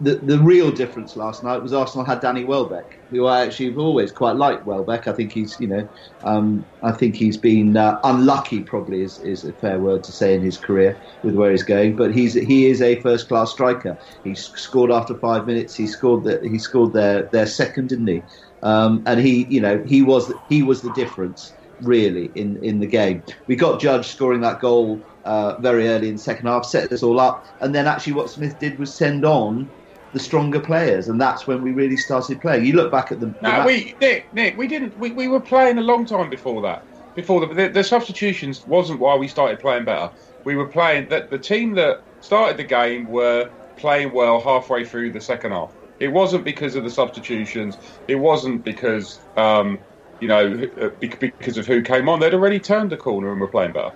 The 0.00 0.16
the 0.16 0.38
real 0.38 0.70
difference 0.70 1.16
last 1.16 1.42
night 1.42 1.60
was 1.60 1.72
Arsenal 1.72 2.04
had 2.04 2.20
Danny 2.20 2.44
Welbeck, 2.44 2.98
who 3.10 3.26
I 3.26 3.44
actually 3.44 3.70
have 3.70 3.78
always 3.78 4.12
quite 4.12 4.36
liked. 4.36 4.64
Welbeck, 4.64 5.08
I 5.08 5.12
think 5.12 5.32
he's 5.32 5.58
you 5.58 5.66
know, 5.66 5.88
um, 6.22 6.64
I 6.82 6.92
think 6.92 7.16
he's 7.16 7.36
been 7.36 7.76
uh, 7.76 7.98
unlucky. 8.04 8.62
Probably 8.62 9.02
is, 9.02 9.18
is 9.20 9.44
a 9.44 9.52
fair 9.52 9.80
word 9.80 10.04
to 10.04 10.12
say 10.12 10.34
in 10.34 10.42
his 10.42 10.56
career 10.56 10.96
with 11.24 11.34
where 11.34 11.50
he's 11.50 11.64
going. 11.64 11.96
But 11.96 12.14
he's 12.14 12.34
he 12.34 12.66
is 12.66 12.80
a 12.80 13.00
first 13.00 13.28
class 13.28 13.50
striker. 13.50 13.98
He 14.22 14.34
scored 14.34 14.92
after 14.92 15.16
five 15.16 15.46
minutes. 15.46 15.74
He 15.74 15.86
scored 15.88 16.24
the, 16.24 16.40
he 16.48 16.58
scored 16.58 16.92
their 16.92 17.22
their 17.22 17.46
second, 17.46 17.88
didn't 17.88 18.06
he? 18.06 18.22
Um, 18.62 19.02
and 19.06 19.20
he, 19.20 19.44
you 19.44 19.60
know, 19.60 19.82
he 19.86 20.02
was 20.02 20.32
he 20.48 20.62
was 20.62 20.82
the 20.82 20.92
difference 20.92 21.52
really 21.80 22.30
in, 22.34 22.62
in 22.64 22.80
the 22.80 22.86
game. 22.86 23.22
We 23.46 23.56
got 23.56 23.80
Judge 23.80 24.08
scoring 24.08 24.40
that 24.40 24.60
goal 24.60 25.00
uh, 25.24 25.60
very 25.60 25.88
early 25.88 26.08
in 26.08 26.16
the 26.16 26.20
second 26.20 26.46
half, 26.46 26.64
set 26.64 26.90
this 26.90 27.02
all 27.02 27.20
up, 27.20 27.46
and 27.60 27.74
then 27.74 27.86
actually 27.86 28.14
what 28.14 28.30
Smith 28.30 28.58
did 28.58 28.78
was 28.78 28.94
send 28.94 29.24
on 29.24 29.70
the 30.12 30.18
stronger 30.18 30.60
players, 30.60 31.08
and 31.08 31.20
that's 31.20 31.46
when 31.46 31.62
we 31.62 31.72
really 31.72 31.96
started 31.96 32.40
playing. 32.40 32.64
You 32.64 32.72
look 32.74 32.90
back 32.90 33.12
at 33.12 33.20
the. 33.20 33.34
No, 33.42 33.64
we 33.66 33.94
Nick, 34.00 34.32
Nick, 34.32 34.56
we 34.56 34.66
didn't. 34.66 34.98
We, 34.98 35.10
we 35.12 35.28
were 35.28 35.40
playing 35.40 35.78
a 35.78 35.82
long 35.82 36.06
time 36.06 36.30
before 36.30 36.62
that. 36.62 36.84
Before 37.14 37.46
the, 37.46 37.52
the, 37.52 37.68
the 37.68 37.84
substitutions 37.84 38.66
wasn't 38.66 39.00
why 39.00 39.16
we 39.16 39.28
started 39.28 39.58
playing 39.58 39.84
better. 39.84 40.10
We 40.44 40.56
were 40.56 40.68
playing 40.68 41.08
that 41.10 41.30
the 41.30 41.38
team 41.38 41.74
that 41.74 42.02
started 42.20 42.56
the 42.56 42.64
game 42.64 43.06
were 43.06 43.50
playing 43.76 44.12
well 44.12 44.40
halfway 44.40 44.84
through 44.84 45.12
the 45.12 45.20
second 45.20 45.52
half. 45.52 45.74
It 46.00 46.08
wasn't 46.08 46.44
because 46.44 46.76
of 46.76 46.84
the 46.84 46.90
substitutions. 46.90 47.76
It 48.06 48.16
wasn't 48.16 48.64
because 48.64 49.20
um, 49.36 49.78
you 50.20 50.28
know 50.28 50.68
uh, 50.80 50.90
because 51.00 51.58
of 51.58 51.66
who 51.66 51.82
came 51.82 52.08
on. 52.08 52.20
They'd 52.20 52.34
already 52.34 52.60
turned 52.60 52.90
the 52.90 52.96
corner 52.96 53.32
and 53.32 53.40
were 53.40 53.48
playing 53.48 53.72
better. 53.72 53.92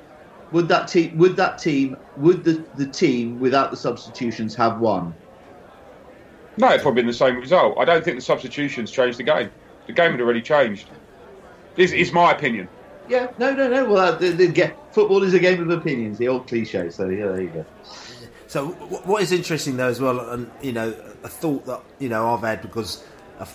Would 0.50 0.68
that 0.68 0.88
team? 0.88 1.16
Would 1.18 1.36
that 1.36 1.58
team? 1.58 1.96
Would 2.16 2.44
the 2.44 2.64
the 2.76 2.86
team 2.86 3.40
without 3.40 3.70
the 3.70 3.76
substitutions 3.76 4.54
have 4.56 4.80
won? 4.80 5.14
No, 6.58 6.68
it'd 6.68 6.82
probably 6.82 7.02
been 7.02 7.06
the 7.06 7.14
same 7.14 7.36
result. 7.36 7.78
I 7.78 7.84
don't 7.84 8.04
think 8.04 8.18
the 8.18 8.22
substitutions 8.22 8.90
changed 8.90 9.18
the 9.18 9.22
game. 9.22 9.50
The 9.86 9.92
game 9.92 10.10
had 10.10 10.20
already 10.20 10.42
changed. 10.42 10.88
This 11.76 11.92
is 11.92 12.12
my 12.12 12.30
opinion. 12.30 12.68
Yeah, 13.08 13.30
no, 13.38 13.54
no, 13.54 13.68
no. 13.68 13.86
Well, 13.86 14.14
uh, 14.14 14.16
the, 14.16 14.30
the, 14.30 14.46
the, 14.46 14.74
football 14.92 15.22
is 15.22 15.34
a 15.34 15.38
game 15.38 15.60
of 15.62 15.70
opinions. 15.70 16.18
The 16.18 16.28
old 16.28 16.46
cliche. 16.46 16.90
So 16.90 17.08
yeah, 17.08 17.28
there 17.28 17.40
you 17.40 17.48
go. 17.48 17.66
So 18.52 18.66
what 18.66 19.22
is 19.22 19.32
interesting 19.32 19.78
though 19.78 19.88
as 19.88 19.98
well, 19.98 20.28
and 20.28 20.50
you 20.60 20.72
know, 20.72 20.94
a 21.22 21.28
thought 21.30 21.64
that 21.64 21.80
you 21.98 22.10
know 22.10 22.34
I've 22.34 22.42
had 22.42 22.60
because 22.60 23.02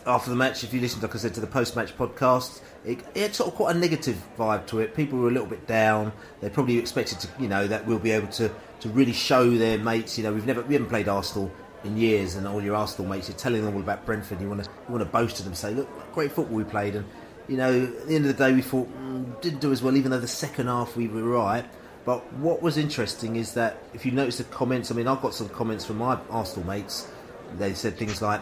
after 0.07 0.31
the 0.31 0.35
match, 0.35 0.63
if 0.63 0.73
you 0.73 0.81
listen, 0.81 1.01
like 1.01 1.13
I 1.13 1.19
said, 1.19 1.35
to 1.35 1.39
the 1.39 1.45
post-match 1.45 1.95
podcast, 1.95 2.61
it, 2.83 3.01
it, 3.13 3.21
had 3.21 3.35
sort 3.35 3.51
of 3.51 3.55
quite 3.55 3.75
a 3.75 3.79
negative 3.79 4.19
vibe 4.39 4.65
to 4.65 4.79
it. 4.79 4.95
People 4.95 5.19
were 5.19 5.27
a 5.27 5.31
little 5.31 5.47
bit 5.47 5.67
down. 5.67 6.11
They 6.41 6.49
probably 6.49 6.79
expected 6.79 7.19
to, 7.19 7.27
you 7.39 7.47
know, 7.47 7.67
that 7.67 7.85
we'll 7.85 7.99
be 7.99 8.09
able 8.09 8.29
to, 8.29 8.49
to 8.79 8.89
really 8.89 9.13
show 9.13 9.47
their 9.51 9.77
mates. 9.77 10.17
You 10.17 10.23
know, 10.23 10.33
we've 10.33 10.47
never 10.47 10.63
we 10.63 10.73
haven't 10.73 10.89
played 10.89 11.07
Arsenal 11.07 11.51
in 11.83 11.95
years, 11.95 12.33
and 12.33 12.47
all 12.47 12.63
your 12.63 12.75
Arsenal 12.75 13.07
mates, 13.07 13.29
you're 13.29 13.37
telling 13.37 13.63
them 13.63 13.75
all 13.75 13.81
about 13.81 14.03
Brentford. 14.03 14.41
You 14.41 14.49
want 14.49 14.63
to 14.63 14.69
you 14.87 14.95
want 14.95 15.03
to 15.03 15.11
boast 15.11 15.35
to 15.35 15.43
them, 15.43 15.53
say, 15.53 15.75
look, 15.75 15.87
great 16.15 16.31
football 16.31 16.57
we 16.57 16.63
played, 16.63 16.95
and 16.95 17.05
you 17.47 17.57
know, 17.57 17.83
at 17.83 18.07
the 18.07 18.15
end 18.15 18.25
of 18.25 18.35
the 18.35 18.43
day, 18.43 18.51
we 18.51 18.63
thought 18.63 18.91
mm, 18.97 19.41
didn't 19.41 19.61
do 19.61 19.71
as 19.71 19.83
well, 19.83 19.95
even 19.95 20.09
though 20.09 20.19
the 20.19 20.27
second 20.27 20.65
half 20.65 20.97
we 20.97 21.07
were 21.07 21.21
right. 21.21 21.65
But 22.07 22.23
what 22.35 22.61
was 22.61 22.77
interesting 22.77 23.35
is 23.35 23.53
that 23.55 23.83
if 23.93 24.05
you 24.05 24.13
notice 24.13 24.37
the 24.37 24.45
comments, 24.45 24.91
I 24.91 24.95
mean, 24.95 25.09
I've 25.09 25.21
got 25.21 25.33
some 25.33 25.49
comments 25.49 25.83
from 25.83 25.97
my 25.97 26.17
Arsenal 26.29 26.65
mates. 26.65 27.11
They 27.57 27.73
said 27.73 27.97
things 27.97 28.21
like, 28.21 28.39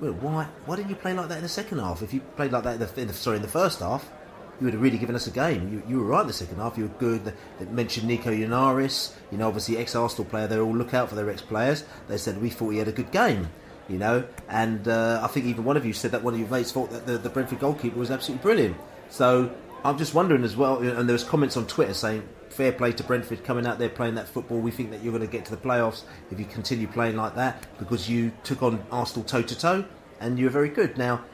"Well, 0.00 0.14
why 0.14 0.48
why 0.66 0.74
didn't 0.74 0.90
you 0.90 0.96
play 0.96 1.14
like 1.14 1.28
that 1.28 1.36
in 1.36 1.44
the 1.44 1.48
second 1.48 1.78
half? 1.78 2.02
If 2.02 2.12
you 2.12 2.18
played 2.34 2.50
like 2.50 2.64
that 2.64 2.74
in 2.74 2.80
the, 2.80 3.00
in 3.00 3.06
the 3.06 3.14
sorry 3.14 3.36
in 3.36 3.42
the 3.42 3.46
first 3.46 3.78
half, 3.78 4.10
you 4.58 4.64
would 4.64 4.74
have 4.74 4.82
really 4.82 4.98
given 4.98 5.14
us 5.14 5.28
a 5.28 5.30
game. 5.30 5.72
You, 5.72 5.82
you 5.88 6.00
were 6.00 6.06
right 6.06 6.22
in 6.22 6.26
the 6.26 6.32
second 6.32 6.56
half. 6.56 6.76
You 6.76 6.88
were 6.88 6.98
good. 6.98 7.32
They 7.60 7.66
mentioned 7.66 8.08
Nico 8.08 8.32
Yennaris, 8.32 9.14
you 9.30 9.38
know, 9.38 9.46
obviously 9.46 9.78
ex-Arsenal 9.78 10.28
player. 10.28 10.48
They 10.48 10.58
all 10.58 10.74
look 10.74 10.92
out 10.92 11.08
for 11.08 11.14
their 11.14 11.30
ex-players. 11.30 11.84
They 12.08 12.18
said 12.18 12.42
we 12.42 12.50
thought 12.50 12.70
he 12.70 12.78
had 12.78 12.88
a 12.88 12.92
good 12.92 13.12
game 13.12 13.48
you 13.86 13.98
know. 13.98 14.24
And 14.48 14.88
uh, 14.88 15.20
I 15.22 15.28
think 15.28 15.46
even 15.46 15.62
one 15.62 15.76
of 15.76 15.86
you 15.86 15.92
said 15.92 16.10
that 16.12 16.24
one 16.24 16.34
of 16.34 16.40
your 16.40 16.48
mates 16.48 16.72
thought 16.72 16.90
that 16.90 17.06
the, 17.06 17.18
the 17.18 17.28
Brentford 17.28 17.60
goalkeeper 17.60 17.98
was 17.98 18.10
absolutely 18.10 18.42
brilliant. 18.42 18.76
So 19.10 19.54
I'm 19.84 19.98
just 19.98 20.14
wondering 20.14 20.42
as 20.42 20.56
well, 20.56 20.78
and 20.78 21.06
there 21.06 21.12
was 21.12 21.24
comments 21.24 21.56
on 21.58 21.66
Twitter 21.66 21.92
saying 21.92 22.26
fair 22.54 22.72
play 22.72 22.92
to 22.92 23.02
Brentford 23.02 23.44
coming 23.44 23.66
out 23.66 23.78
there 23.78 23.88
playing 23.88 24.14
that 24.14 24.28
football. 24.28 24.60
We 24.60 24.70
think 24.70 24.90
that 24.92 25.02
you're 25.02 25.12
going 25.12 25.26
to 25.26 25.30
get 25.30 25.44
to 25.46 25.50
the 25.50 25.60
playoffs 25.60 26.04
if 26.30 26.38
you 26.38 26.46
continue 26.46 26.86
playing 26.86 27.16
like 27.16 27.34
that 27.34 27.66
because 27.78 28.08
you 28.08 28.32
took 28.44 28.62
on 28.62 28.84
Arsenal 28.92 29.24
toe 29.24 29.42
to 29.42 29.58
toe 29.58 29.84
and 30.20 30.38
you 30.38 30.46
were 30.46 30.50
very 30.50 30.68
good. 30.68 30.96
Now, 30.96 31.24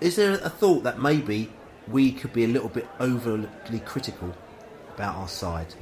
is 0.00 0.16
there 0.16 0.32
a 0.32 0.48
thought 0.48 0.82
that 0.84 1.00
maybe 1.00 1.52
we 1.88 2.10
could 2.10 2.32
be 2.32 2.44
a 2.44 2.48
little 2.48 2.70
bit 2.70 2.88
overly 3.00 3.48
critical 3.84 4.34
about 4.94 5.16
our 5.16 5.28
side, 5.28 5.74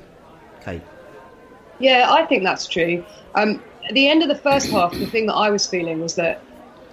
Kate? 0.62 0.83
Yeah, 1.79 2.09
I 2.11 2.26
think 2.26 2.42
that's 2.42 2.66
true. 2.66 3.05
Um, 3.35 3.62
at 3.88 3.94
the 3.94 4.09
end 4.09 4.22
of 4.22 4.29
the 4.29 4.35
first 4.35 4.70
half, 4.72 4.92
the 4.92 5.07
thing 5.07 5.26
that 5.26 5.35
I 5.35 5.50
was 5.50 5.66
feeling 5.66 6.00
was 6.00 6.16
that, 6.16 6.42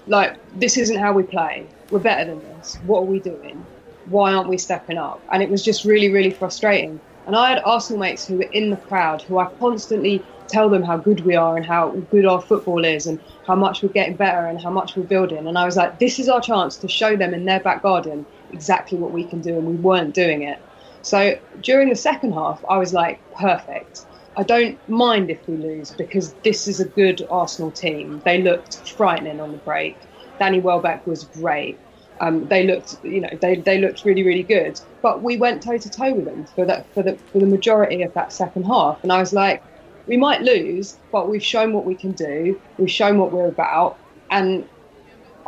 like, 0.06 0.38
this 0.60 0.78
isn't 0.78 0.98
how 0.98 1.14
we 1.14 1.24
play. 1.24 1.66
We're 1.90 2.00
better 2.00 2.26
than 2.26 2.40
this. 2.40 2.76
What 2.86 3.00
are 3.00 3.06
we 3.06 3.20
doing? 3.20 3.66
Why 4.06 4.34
aren't 4.34 4.50
we 4.50 4.58
stepping 4.58 4.98
up? 4.98 5.22
And 5.32 5.42
it 5.42 5.50
was 5.50 5.64
just 5.64 5.84
really, 5.84 6.12
really 6.12 6.32
frustrating. 6.32 7.02
And 7.28 7.36
I 7.36 7.50
had 7.50 7.62
Arsenal 7.66 8.00
mates 8.00 8.26
who 8.26 8.38
were 8.38 8.44
in 8.44 8.70
the 8.70 8.78
crowd 8.78 9.22
who 9.22 9.38
I 9.38 9.46
constantly 9.60 10.24
tell 10.48 10.70
them 10.70 10.82
how 10.82 10.96
good 10.96 11.26
we 11.26 11.36
are 11.36 11.58
and 11.58 11.66
how 11.66 11.90
good 12.10 12.26
our 12.26 12.42
football 12.42 12.86
is 12.86 13.06
and 13.06 13.20
how 13.46 13.54
much 13.54 13.84
we're 13.84 13.90
getting 13.90 14.16
better 14.16 14.48
and 14.48 14.62
how 14.62 14.70
much 14.70 14.96
we're 14.96 15.04
building. 15.04 15.46
And 15.46 15.58
I 15.58 15.66
was 15.66 15.76
like, 15.76 16.00
this 16.00 16.20
is 16.20 16.30
our 16.30 16.40
chance 16.40 16.78
to 16.78 16.88
show 16.88 17.18
them 17.18 17.34
in 17.34 17.44
their 17.44 17.60
back 17.60 17.82
garden 17.84 18.26
exactly 18.54 18.98
what 18.98 19.12
we 19.12 19.26
can 19.26 19.42
do. 19.42 19.58
And 19.58 19.68
we 19.68 19.76
weren't 19.76 20.14
doing 20.14 20.44
it. 20.44 20.58
So 21.02 21.38
during 21.62 21.90
the 21.90 21.96
second 21.96 22.32
half, 22.32 22.64
I 22.70 22.78
was 22.78 22.94
like, 22.94 23.20
perfect. 23.36 24.06
I 24.38 24.44
don't 24.44 24.78
mind 24.88 25.30
if 25.30 25.46
we 25.50 25.58
lose 25.58 25.92
because 25.92 26.32
this 26.46 26.66
is 26.68 26.80
a 26.80 26.86
good 26.86 27.28
Arsenal 27.30 27.72
team. 27.72 28.22
They 28.24 28.42
looked 28.42 28.90
frightening 28.90 29.42
on 29.42 29.52
the 29.52 29.58
break. 29.58 29.98
Danny 30.40 30.62
Welbeck 30.62 31.06
was 31.06 31.26
great. 31.26 31.78
Um, 32.20 32.48
they 32.48 32.66
looked, 32.66 32.98
you 33.04 33.22
know, 33.22 33.30
they, 33.42 33.56
they 33.56 33.80
looked 33.80 34.06
really, 34.06 34.24
really 34.24 34.44
good. 34.44 34.80
But 35.02 35.22
we 35.22 35.38
went 35.38 35.62
toe 35.62 35.78
to 35.78 35.90
toe 35.90 36.14
with 36.14 36.26
them 36.26 36.46
for 36.46 36.66
that 36.66 36.92
for 36.94 37.04
the 37.04 37.18
for 37.32 37.40
the 37.40 37.46
majority 37.46 38.02
of 38.04 38.14
that 38.14 38.34
second 38.34 38.64
half, 38.66 39.02
and 39.04 39.12
I 39.12 39.20
was 39.20 39.34
like, 39.34 39.64
we 40.08 40.18
might 40.18 40.42
lose, 40.42 40.98
but 41.12 41.30
we've 41.30 41.44
shown 41.44 41.74
what 41.74 41.86
we 41.86 41.96
can 41.96 42.12
do. 42.14 42.60
We've 42.78 42.92
shown 42.92 43.18
what 43.18 43.32
we're 43.32 43.48
about, 43.48 43.98
and 44.32 44.68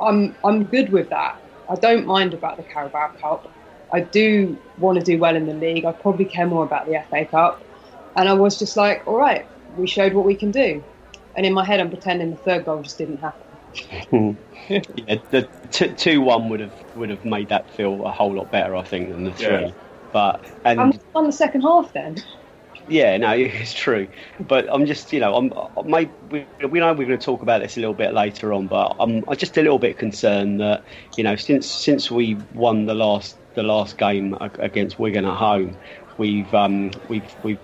I'm 0.02 0.36
I'm 0.44 0.66
good 0.66 0.92
with 0.92 1.10
that. 1.10 1.40
I 1.70 1.76
don't 1.76 2.06
mind 2.06 2.34
about 2.34 2.58
the 2.58 2.64
Carabao 2.64 3.14
Cup. 3.22 3.52
I 3.92 4.02
do 4.02 4.58
want 4.78 5.00
to 5.00 5.04
do 5.04 5.18
well 5.18 5.36
in 5.36 5.46
the 5.46 5.54
league. 5.54 5.86
I 5.86 5.92
probably 5.92 6.26
care 6.26 6.46
more 6.46 6.64
about 6.64 6.88
the 6.88 7.04
FA 7.10 7.26
Cup. 7.26 7.62
And 8.16 8.28
I 8.28 8.34
was 8.34 8.58
just 8.58 8.76
like, 8.76 9.08
all 9.08 9.18
right, 9.18 9.46
we 9.78 9.88
showed 9.88 10.14
what 10.14 10.26
we 10.26 10.36
can 10.36 10.52
do. 10.52 10.84
And 11.36 11.46
in 11.46 11.54
my 11.54 11.64
head, 11.64 11.80
I'm 11.80 11.90
pretending 11.90 12.32
the 12.32 12.38
third 12.38 12.66
goal 12.66 12.82
just 12.82 12.98
didn't 12.98 13.18
happen. 13.18 13.49
yeah, 14.70 15.18
the 15.32 15.48
t- 15.72 15.94
two 15.94 16.22
one 16.22 16.50
would 16.50 16.60
have 16.60 16.96
would 16.96 17.10
have 17.10 17.26
made 17.26 17.50
that 17.50 17.70
feel 17.72 18.06
a 18.06 18.12
whole 18.12 18.34
lot 18.34 18.52
better, 18.52 18.76
I 18.76 18.84
think, 18.84 19.10
than 19.10 19.24
the 19.24 19.32
three. 19.32 19.48
Yeah. 19.48 19.72
But 20.12 20.46
and 20.66 20.80
I'm 20.80 21.00
on 21.16 21.26
the 21.26 21.32
second 21.32 21.62
half 21.62 21.94
then. 21.94 22.18
Yeah, 22.90 23.18
no, 23.18 23.32
it's 23.38 23.74
true. 23.74 24.08
But 24.40 24.68
I'm 24.72 24.86
just, 24.86 25.14
you 25.14 25.20
know, 25.20 25.36
I'm, 25.36 25.90
my, 25.90 26.10
we, 26.30 26.46
we 26.68 26.80
know 26.80 26.92
we're 26.94 27.06
going 27.06 27.20
to 27.20 27.26
talk 27.26 27.42
about 27.42 27.62
this 27.62 27.78
a 27.78 27.80
little 27.80 27.94
bit 27.94 28.14
later 28.14 28.52
on, 28.52 28.68
but 28.68 28.96
I'm, 29.00 29.24
I'm 29.28 29.38
just 29.38 29.58
a 29.58 29.62
little 29.62 29.80
bit 29.80 29.98
concerned 29.98 30.60
that, 30.60 30.84
you 31.16 31.24
know, 31.24 31.36
since 31.36 31.68
since 31.68 32.10
we 32.12 32.38
won 32.54 32.86
the 32.86 32.96
last 32.96 33.38
the 33.56 33.64
last 33.64 33.98
game 33.98 34.38
against 34.40 35.00
Wigan 35.00 35.26
at 35.26 35.36
home, 35.36 35.78
we've 36.18 36.54
um, 36.54 36.92
we've 37.08 37.36
we've 37.44 37.60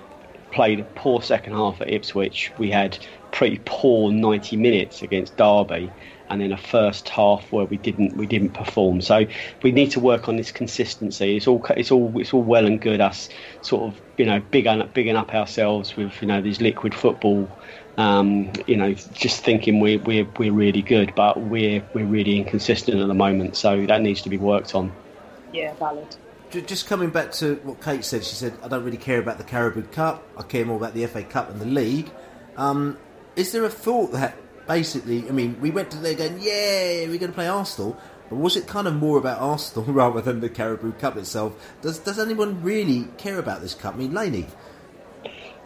played 0.52 0.80
a 0.80 0.84
poor 0.96 1.22
second 1.22 1.54
half 1.54 1.82
at 1.82 1.92
Ipswich. 1.92 2.52
We 2.58 2.72
had 2.72 2.98
pretty 3.36 3.60
poor 3.66 4.14
90 4.14 4.56
minutes 4.56 5.02
against 5.02 5.36
Derby, 5.36 5.92
and 6.30 6.40
then 6.40 6.54
a 6.54 6.58
first 6.58 7.10
half 7.10 7.52
where 7.52 7.66
we 7.66 7.76
didn't 7.76 8.16
we 8.16 8.26
didn't 8.26 8.52
perform. 8.52 9.02
So 9.02 9.26
we 9.62 9.74
need 9.74 9.92
to 9.92 10.00
work 10.00 10.30
on 10.30 10.38
this 10.38 10.52
consistency. 10.52 11.36
It's 11.36 11.46
all 11.46 11.64
it's 11.72 11.92
all 11.92 12.20
it's 12.20 12.34
all 12.34 12.42
well 12.42 12.66
and 12.66 12.82
good 12.82 13.02
us 13.02 13.30
sort 13.62 13.84
of 13.84 14.02
you 14.18 14.26
know 14.26 14.40
bigging 14.40 14.82
up, 14.82 14.94
bigging 14.94 15.18
up 15.18 15.36
ourselves 15.36 15.98
with 15.98 16.20
you 16.22 16.28
know 16.28 16.42
these 16.42 16.62
liquid 16.62 16.96
football. 16.96 17.50
Um, 17.98 18.52
you 18.68 18.76
know, 18.78 18.94
just 18.94 19.44
thinking 19.44 19.82
we're 19.82 20.00
we're 20.00 20.28
we're 20.38 20.54
really 20.54 20.82
good, 20.82 21.14
but 21.14 21.40
we're 21.40 21.84
we're 21.94 22.06
really 22.06 22.38
inconsistent 22.38 23.00
at 23.00 23.08
the 23.08 23.14
moment. 23.14 23.58
So 23.58 23.86
that 23.86 24.02
needs 24.02 24.22
to 24.24 24.30
be 24.30 24.38
worked 24.38 24.74
on. 24.74 24.94
Yeah, 25.54 25.74
valid 25.76 26.16
just 26.52 26.88
coming 26.88 27.10
back 27.10 27.34
to 27.34 27.56
what 27.64 27.82
Kate 27.82 28.06
said, 28.06 28.24
she 28.24 28.34
said, 28.34 28.54
I 28.64 28.70
don't 28.70 28.86
really 28.86 28.96
care 28.96 29.20
about 29.20 29.40
the 29.40 29.44
Carabao 29.44 29.92
Cup, 29.92 30.24
I 30.38 30.44
care 30.44 30.64
more 30.64 30.78
about 30.78 30.94
the 30.94 31.06
FA 31.08 31.22
Cup 31.24 31.50
and 31.50 31.60
the 31.60 31.66
league. 31.66 32.10
Um, 32.56 32.98
is 33.36 33.52
there 33.52 33.64
a 33.66 33.70
thought 33.70 34.12
that 34.14 34.36
basically, 34.68 35.28
I 35.28 35.32
mean, 35.32 35.60
we 35.62 35.72
went 35.72 35.92
to 35.92 35.98
there 35.98 36.16
going, 36.16 36.40
yeah, 36.42 37.08
we're 37.08 37.20
going 37.20 37.32
to 37.32 37.34
play 37.34 37.48
Arsenal, 37.48 38.00
but 38.30 38.38
was 38.38 38.56
it 38.56 38.68
kind 38.68 38.88
of 38.88 38.96
more 38.96 39.18
about 39.18 39.40
Arsenal 39.40 39.86
rather 39.94 40.22
than 40.22 40.40
the 40.40 40.50
Carabao 40.50 40.92
Cup 40.92 41.18
itself? 41.18 41.54
Does 41.82 42.00
does 42.00 42.20
anyone 42.20 42.64
really 42.64 43.08
care 43.18 43.40
about 43.40 43.62
this 43.62 43.74
cup? 43.74 43.96
I 43.96 43.98
mean, 43.98 44.14
Laney. 44.14 44.48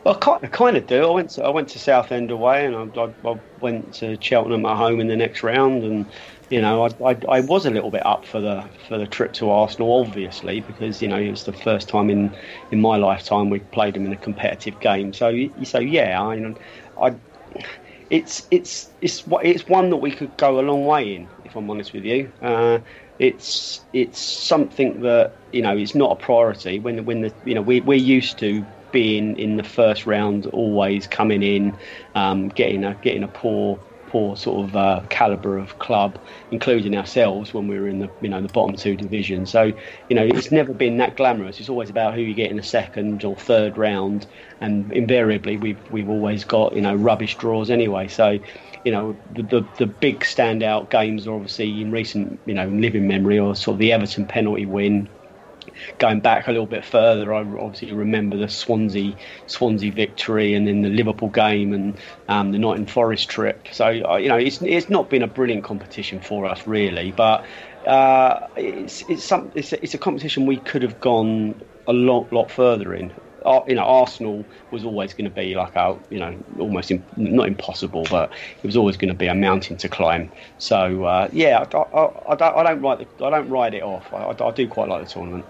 Well, 0.04 0.18
I 0.42 0.48
kind 0.48 0.78
of 0.78 0.88
do. 0.88 1.06
I 1.06 1.12
went 1.12 1.32
to 1.32 1.44
I 1.44 1.50
went 1.50 1.70
to 1.70 1.80
Southend 1.80 2.32
away, 2.32 2.66
and 2.66 2.76
I, 2.76 3.02
I, 3.02 3.32
I 3.32 3.40
went 3.60 3.94
to 3.96 4.18
Cheltenham 4.22 4.66
at 4.66 4.78
home 4.78 5.02
in 5.02 5.08
the 5.08 5.18
next 5.18 5.44
round, 5.44 5.84
and 5.84 6.06
you 6.50 6.62
know, 6.62 6.86
I, 6.86 7.12
I, 7.12 7.18
I, 7.30 7.40
was 7.42 7.66
a 7.66 7.70
little 7.70 7.92
bit 7.92 8.06
up 8.06 8.26
for 8.26 8.40
the 8.42 8.64
for 8.88 8.98
the 8.98 9.06
trip 9.06 9.34
to 9.34 9.50
Arsenal, 9.52 10.00
obviously, 10.00 10.62
because 10.62 11.02
you 11.02 11.08
know 11.08 11.18
it 11.18 11.30
was 11.30 11.44
the 11.44 11.54
first 11.54 11.90
time 11.90 12.10
in, 12.10 12.36
in 12.72 12.82
my 12.82 12.96
lifetime 12.96 13.50
we 13.50 13.60
played 13.60 13.94
them 13.94 14.06
in 14.06 14.14
a 14.14 14.18
competitive 14.18 14.80
game. 14.80 15.14
So 15.14 15.32
so 15.64 15.80
yeah, 15.80 16.22
I, 16.22 16.56
I 17.00 17.16
it's 18.10 18.48
it's 18.52 18.90
it's 19.02 19.24
it's 19.44 19.68
one 19.68 19.90
that 19.90 19.98
we 19.98 20.12
could 20.12 20.36
go 20.38 20.60
a 20.60 20.62
long 20.62 20.86
way 20.86 21.16
in, 21.16 21.30
if 21.44 21.56
I'm 21.56 21.70
honest 21.70 21.94
with 21.94 22.04
you. 22.04 22.32
Uh, 22.42 22.80
it's 23.20 23.86
it's 23.94 24.20
something 24.20 25.02
that 25.02 25.38
you 25.52 25.62
know 25.62 25.78
it's 25.78 25.96
not 25.96 26.12
a 26.12 26.16
priority 26.16 26.80
when 26.80 27.06
when 27.06 27.22
the 27.22 27.34
you 27.44 27.54
know 27.54 27.62
we 27.62 27.82
we're 27.82 27.98
used 27.98 28.40
to 28.40 28.66
being 28.92 29.38
in 29.38 29.58
the 29.58 29.64
first 29.64 30.08
round, 30.08 30.48
always 30.48 31.06
coming 31.06 31.44
in, 31.44 31.78
um, 32.16 32.50
getting 32.50 32.84
a 32.84 32.96
getting 32.96 33.24
a 33.24 33.28
poor 33.28 33.80
poor 34.10 34.36
sort 34.36 34.68
of 34.68 34.76
uh, 34.76 35.02
caliber 35.10 35.58
of 35.58 35.80
club, 35.80 36.20
including 36.52 36.98
ourselves 36.98 37.54
when 37.54 37.68
we 37.68 37.80
were 37.80 37.88
in 37.88 38.00
the 38.00 38.10
you 38.22 38.30
know 38.30 38.42
the 38.42 38.50
bottom 38.50 38.76
two 38.76 38.96
division. 38.96 39.46
So 39.46 39.72
you 40.10 40.16
know 40.16 40.24
it's 40.24 40.52
never 40.52 40.74
been 40.74 40.98
that 40.98 41.16
glamorous. 41.16 41.60
It's 41.60 41.70
always 41.70 41.90
about 41.90 42.16
who 42.16 42.22
you 42.22 42.34
get 42.34 42.52
in 42.52 42.58
the 42.58 42.64
second 42.64 43.24
or 43.24 43.36
third 43.36 43.78
round, 43.78 44.26
and 44.60 44.92
invariably 44.92 45.58
we've 45.58 45.92
we've 45.92 46.10
always 46.10 46.44
got 46.44 46.76
you 46.76 46.82
know 46.82 46.96
rubbish 46.96 47.38
draws 47.38 47.70
anyway. 47.70 48.08
So 48.08 48.40
you 48.84 48.92
know 48.92 49.16
the, 49.36 49.44
the, 49.44 49.68
the 49.78 49.86
big 49.86 50.22
standout 50.22 50.90
games 50.90 51.28
are 51.28 51.34
obviously 51.34 51.82
in 51.82 51.92
recent 51.92 52.40
you 52.46 52.54
know 52.54 52.68
living 52.68 53.08
memory 53.08 53.40
or 53.40 53.56
sort 53.56 53.76
of 53.76 53.80
the 53.80 53.92
Everton 53.94 54.26
penalty 54.26 54.66
win 54.66 55.08
going 55.98 56.20
back 56.20 56.48
a 56.48 56.52
little 56.52 56.66
bit 56.66 56.86
further, 56.86 57.34
I 57.34 57.40
obviously 57.40 57.92
remember 57.92 58.38
the 58.38 58.48
Swansea 58.48 59.16
Swansea 59.48 59.92
victory 59.92 60.54
and 60.54 60.68
then 60.68 60.82
the 60.82 60.90
Liverpool 60.90 61.30
game 61.30 61.74
and 61.74 61.98
um, 62.28 62.52
the 62.52 62.60
Nottingham 62.60 62.88
Forest 62.88 63.30
trip. 63.30 63.68
So 63.72 63.86
uh, 63.86 64.18
you 64.18 64.30
know, 64.30 64.38
it's 64.38 64.62
it's 64.62 64.90
not 64.90 65.10
been 65.10 65.24
a 65.24 65.28
brilliant 65.28 65.64
competition 65.64 66.20
for 66.20 66.46
us 66.46 66.66
really, 66.68 67.12
but 67.12 67.46
uh, 67.88 68.48
it's 68.56 69.04
it's 69.10 69.24
some 69.24 69.52
it's 69.56 69.74
a, 69.74 69.84
it's 69.84 69.94
a 69.94 69.98
competition 69.98 70.46
we 70.46 70.58
could 70.58 70.84
have 70.84 71.00
gone 71.00 71.60
a 71.88 71.94
lot 71.94 72.32
lot 72.32 72.52
further 72.52 72.94
in 72.94 73.12
you 73.68 73.76
know, 73.76 73.84
Arsenal 73.84 74.46
was 74.72 74.84
always 74.84 75.14
going 75.14 75.26
to 75.26 75.36
be 75.36 75.56
like 75.56 75.76
a, 75.76 75.98
you 76.10 76.20
know, 76.20 76.38
almost 76.60 76.92
in, 76.92 77.04
not 77.16 77.48
impossible, 77.48 78.06
but 78.10 78.32
it 78.32 78.66
was 78.66 78.76
always 78.76 78.98
going 78.98 79.10
to 79.10 79.18
be 79.18 79.28
a 79.28 79.36
mountain 79.36 79.78
to 79.78 79.90
climb. 79.90 80.32
So 80.58 81.06
uh, 81.06 81.30
yeah, 81.32 81.66
I, 81.74 81.78
I, 81.78 82.32
I, 82.32 82.36
don't, 82.36 82.56
I 82.58 82.64
don't 82.64 82.82
write 82.82 83.00
the, 83.00 83.26
I 83.26 83.30
don't 83.30 83.50
write 83.50 83.74
it 83.74 83.84
off. 83.84 84.14
I 84.14 84.52
do 84.52 84.68
quite 84.68 84.90
like 84.90 85.06
the 85.06 85.10
tournament. 85.10 85.46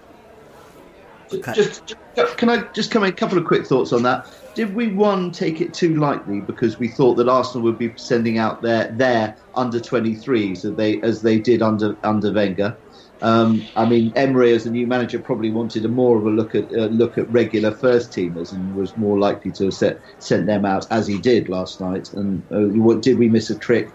Just, 1.30 1.94
just, 2.14 2.36
can 2.36 2.48
I 2.48 2.62
just 2.72 2.90
come 2.90 3.04
in 3.04 3.10
a 3.10 3.12
couple 3.12 3.38
of 3.38 3.44
quick 3.44 3.66
thoughts 3.66 3.92
on 3.92 4.02
that? 4.02 4.26
Did 4.54 4.74
we 4.74 4.88
one 4.88 5.30
take 5.30 5.60
it 5.60 5.72
too 5.72 5.94
lightly 5.96 6.40
because 6.40 6.78
we 6.78 6.88
thought 6.88 7.14
that 7.14 7.28
Arsenal 7.28 7.64
would 7.64 7.78
be 7.78 7.92
sending 7.96 8.38
out 8.38 8.62
their 8.62 8.88
their 8.92 9.36
under 9.54 9.78
23s 9.78 10.64
as 10.64 10.74
they 10.74 11.00
as 11.02 11.22
they 11.22 11.38
did 11.38 11.62
under 11.62 11.96
under 12.02 12.32
Wenger? 12.32 12.76
Um, 13.22 13.62
I 13.76 13.84
mean, 13.84 14.12
Emery 14.16 14.54
as 14.54 14.66
a 14.66 14.70
new 14.70 14.86
manager 14.86 15.18
probably 15.18 15.50
wanted 15.50 15.84
a 15.84 15.88
more 15.88 16.16
of 16.16 16.24
a 16.24 16.30
look 16.30 16.54
at 16.54 16.72
uh, 16.72 16.86
look 16.86 17.18
at 17.18 17.30
regular 17.30 17.70
first 17.70 18.10
teamers 18.10 18.52
and 18.52 18.74
was 18.74 18.96
more 18.96 19.18
likely 19.18 19.52
to 19.52 19.64
have 19.64 19.74
set, 19.74 20.00
sent 20.18 20.46
them 20.46 20.64
out 20.64 20.86
as 20.90 21.06
he 21.06 21.18
did 21.18 21.48
last 21.48 21.80
night. 21.80 22.12
And 22.14 22.42
uh, 22.50 22.80
what 22.80 23.02
did 23.02 23.18
we 23.18 23.28
miss 23.28 23.50
a 23.50 23.58
trick 23.58 23.90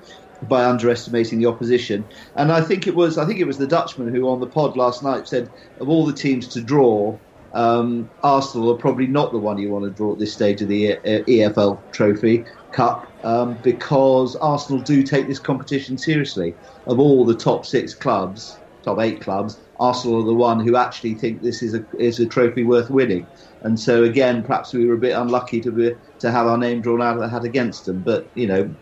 by 0.48 0.66
underestimating 0.66 1.40
the 1.40 1.46
opposition? 1.46 2.06
And 2.36 2.52
I 2.52 2.62
think 2.62 2.88
it 2.88 2.96
was 2.96 3.18
I 3.18 3.26
think 3.26 3.40
it 3.40 3.48
was 3.48 3.58
the 3.58 3.68
Dutchman 3.68 4.14
who 4.14 4.30
on 4.30 4.40
the 4.40 4.48
pod 4.48 4.78
last 4.78 5.04
night 5.04 5.28
said 5.28 5.50
of 5.80 5.90
all 5.90 6.06
the 6.06 6.14
teams 6.14 6.48
to 6.50 6.62
draw. 6.62 7.18
Um, 7.54 8.10
Arsenal 8.22 8.70
are 8.72 8.78
probably 8.78 9.08
not 9.08 9.32
the 9.32 9.40
one 9.40 9.58
you 9.58 9.70
want 9.70 9.86
to 9.86 9.92
draw 9.92 10.12
at 10.12 10.20
this 10.20 10.34
stage 10.34 10.62
of 10.62 10.68
the 10.68 10.98
EFL 11.06 11.82
Trophy 11.94 12.46
Cup 12.74 13.10
um, 13.24 13.58
because 13.64 14.36
Arsenal 14.36 14.82
do 14.82 15.04
take 15.04 15.28
this 15.28 15.40
competition 15.40 15.98
seriously. 15.98 16.54
Of 16.86 17.00
all 17.00 17.26
the 17.26 17.34
top 17.36 17.66
six 17.66 17.96
clubs, 17.96 18.60
top 18.84 19.00
eight 19.00 19.22
clubs, 19.22 19.58
Arsenal 19.80 20.22
are 20.22 20.26
the 20.26 20.34
one 20.34 20.60
who 20.60 20.76
actually 20.76 21.16
think 21.16 21.42
this 21.42 21.64
is 21.64 21.74
a 21.74 21.86
is 21.98 22.20
a 22.20 22.28
trophy 22.28 22.64
worth 22.64 22.90
winning. 22.90 23.26
And 23.62 23.80
so 23.80 24.04
again, 24.04 24.44
perhaps 24.44 24.74
we 24.74 24.86
were 24.86 24.94
a 24.94 25.00
bit 25.00 25.18
unlucky 25.18 25.60
to 25.62 25.72
be 25.72 25.96
to 26.20 26.32
have 26.32 26.48
our 26.48 26.58
name 26.58 26.82
drawn 26.82 27.02
out 27.02 27.16
of 27.16 27.22
the 27.22 27.30
hat 27.30 27.44
against 27.44 27.86
them. 27.86 28.02
But 28.02 28.30
you 28.36 28.48
know, 28.48 28.76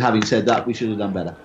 having 0.00 0.24
said 0.24 0.46
that, 0.46 0.66
we 0.66 0.74
should 0.74 0.88
have 0.88 0.98
done 0.98 1.12
better. 1.12 1.36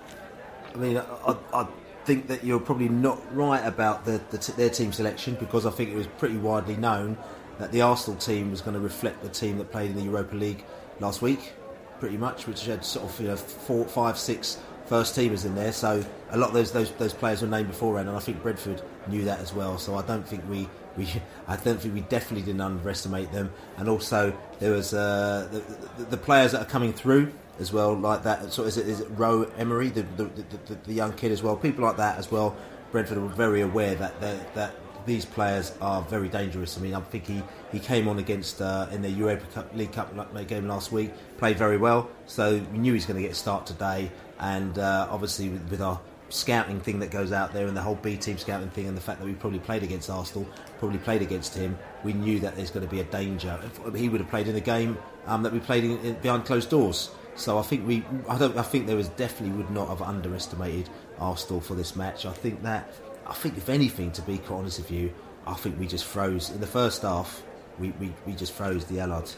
I 0.74 0.78
mean, 0.78 0.98
I, 0.98 1.36
I 1.52 1.66
think 2.04 2.28
that 2.28 2.44
you're 2.44 2.60
probably 2.60 2.88
not 2.88 3.20
right 3.34 3.64
about 3.66 4.04
the, 4.04 4.20
the 4.30 4.38
t- 4.38 4.52
their 4.52 4.70
team 4.70 4.92
selection 4.92 5.34
because 5.34 5.66
I 5.66 5.70
think 5.70 5.90
it 5.90 5.96
was 5.96 6.06
pretty 6.06 6.36
widely 6.36 6.76
known 6.76 7.18
that 7.58 7.72
the 7.72 7.82
Arsenal 7.82 8.18
team 8.18 8.50
was 8.50 8.60
going 8.60 8.74
to 8.74 8.80
reflect 8.80 9.22
the 9.22 9.28
team 9.28 9.58
that 9.58 9.72
played 9.72 9.90
in 9.90 9.96
the 9.96 10.02
Europa 10.02 10.36
League 10.36 10.64
last 11.00 11.22
week, 11.22 11.52
pretty 12.00 12.16
much, 12.16 12.46
which 12.46 12.64
had 12.66 12.84
sort 12.84 13.06
of 13.06 13.20
you 13.20 13.28
know 13.28 13.36
four, 13.36 13.84
five, 13.86 14.18
six 14.18 14.58
first 14.86 15.16
teamers 15.16 15.44
in 15.44 15.54
there. 15.54 15.72
So 15.72 16.04
a 16.30 16.38
lot 16.38 16.48
of 16.48 16.54
those 16.54 16.72
those, 16.72 16.90
those 16.92 17.12
players 17.12 17.42
were 17.42 17.48
named 17.48 17.68
beforehand, 17.68 18.08
and 18.08 18.16
I 18.16 18.20
think 18.20 18.42
Brentford 18.42 18.82
knew 19.08 19.24
that 19.24 19.40
as 19.40 19.52
well. 19.52 19.78
So 19.78 19.96
I 19.96 20.02
don't 20.02 20.26
think 20.26 20.48
we. 20.48 20.68
We, 20.96 21.06
I 21.46 21.56
don't 21.56 21.78
think 21.78 21.92
we 21.92 22.00
definitely 22.00 22.46
didn't 22.46 22.62
underestimate 22.62 23.30
them, 23.30 23.52
and 23.76 23.86
also 23.86 24.34
there 24.60 24.72
was 24.72 24.94
uh, 24.94 25.46
the, 25.52 25.58
the, 25.98 26.10
the, 26.10 26.16
players 26.16 26.52
that 26.52 26.62
are 26.62 26.70
coming 26.70 26.94
through 26.94 27.34
as 27.58 27.72
well, 27.72 27.94
like 27.94 28.22
that. 28.24 28.52
So 28.52 28.64
is 28.64 28.76
it, 28.76 28.86
is 28.86 29.00
it 29.00 29.08
Rowe 29.10 29.42
Emery, 29.56 29.88
the 29.88 30.02
the, 30.02 30.24
the, 30.24 30.74
the 30.86 30.94
young 30.94 31.12
kid 31.12 31.32
as 31.32 31.42
well? 31.42 31.56
People 31.56 31.84
like 31.84 31.96
that 31.96 32.18
as 32.18 32.30
well. 32.30 32.56
Brentford 32.92 33.18
were 33.18 33.28
very 33.28 33.62
aware 33.62 33.94
that 33.94 34.20
that 34.54 34.74
these 35.06 35.24
players 35.24 35.72
are 35.80 36.02
very 36.02 36.28
dangerous. 36.28 36.76
I 36.76 36.80
mean, 36.80 36.94
I 36.94 37.00
think 37.00 37.26
he, 37.26 37.42
he 37.72 37.78
came 37.78 38.08
on 38.08 38.18
against 38.18 38.60
uh, 38.60 38.88
in 38.90 39.02
the 39.02 39.08
Europa 39.08 39.46
Cup, 39.54 39.74
League 39.74 39.92
Cup 39.92 40.12
game 40.48 40.68
last 40.68 40.92
week, 40.92 41.12
played 41.38 41.56
very 41.56 41.78
well. 41.78 42.10
So 42.26 42.60
we 42.72 42.78
knew 42.78 42.92
he 42.92 42.96
was 42.96 43.06
going 43.06 43.16
to 43.16 43.22
get 43.22 43.32
a 43.32 43.36
start 43.36 43.66
today 43.66 44.10
and 44.40 44.78
uh, 44.78 45.08
obviously 45.10 45.48
with, 45.48 45.70
with, 45.70 45.80
our 45.80 45.98
scouting 46.28 46.80
thing 46.80 46.98
that 46.98 47.12
goes 47.12 47.30
out 47.30 47.52
there 47.52 47.68
and 47.68 47.76
the 47.76 47.80
whole 47.80 47.94
B 47.94 48.16
team 48.16 48.36
scouting 48.36 48.68
thing 48.70 48.88
and 48.88 48.96
the 48.96 49.00
fact 49.00 49.20
that 49.20 49.24
we 49.24 49.32
probably 49.34 49.60
played 49.60 49.84
against 49.84 50.10
Arsenal, 50.10 50.46
probably 50.80 50.98
played 50.98 51.22
against 51.22 51.54
him, 51.54 51.78
we 52.02 52.12
knew 52.12 52.40
that 52.40 52.56
there's 52.56 52.72
going 52.72 52.84
to 52.84 52.90
be 52.90 53.00
a 53.00 53.04
danger. 53.04 53.58
He 53.94 54.08
would 54.08 54.20
have 54.20 54.28
played 54.28 54.48
in 54.48 54.56
a 54.56 54.60
game 54.60 54.98
um, 55.26 55.44
that 55.44 55.52
we 55.52 55.60
played 55.60 55.84
in, 55.84 55.98
in, 56.00 56.14
behind 56.14 56.44
closed 56.44 56.68
doors. 56.68 57.10
So 57.36 57.58
I 57.58 57.62
think 57.62 57.86
we, 57.86 58.02
I 58.28 58.38
don't, 58.38 58.56
I 58.56 58.62
think 58.62 58.86
there 58.86 58.96
was 58.96 59.08
definitely 59.10 59.56
would 59.56 59.70
not 59.70 59.88
have 59.88 60.02
underestimated 60.02 60.88
Arsenal 61.18 61.60
for 61.60 61.74
this 61.74 61.94
match. 61.94 62.26
I 62.26 62.32
think 62.32 62.62
that, 62.62 62.90
I 63.26 63.34
think 63.34 63.56
if 63.56 63.68
anything, 63.68 64.10
to 64.12 64.22
be 64.22 64.38
quite 64.38 64.56
honest 64.56 64.78
with 64.78 64.90
you, 64.90 65.12
I 65.46 65.54
think 65.54 65.78
we 65.78 65.86
just 65.86 66.04
froze 66.04 66.50
in 66.50 66.60
the 66.60 66.66
first 66.66 67.02
half. 67.02 67.42
We, 67.78 67.90
we, 68.00 68.12
we 68.26 68.32
just 68.32 68.52
froze 68.52 68.86
the 68.86 69.00
Allies. 69.00 69.36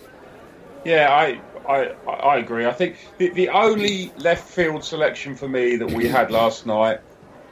Yeah, 0.85 1.13
I, 1.13 1.41
I, 1.69 1.87
I 2.11 2.37
agree. 2.39 2.67
I 2.67 2.73
think 2.73 2.97
the, 3.19 3.31
the 3.31 3.49
only 3.49 4.13
left 4.19 4.49
field 4.49 4.85
selection 4.85 5.35
for 5.35 5.49
me 5.49 5.77
that 5.77 5.91
we 5.91 6.07
had 6.09 6.31
last 6.31 6.67
night, 6.67 7.01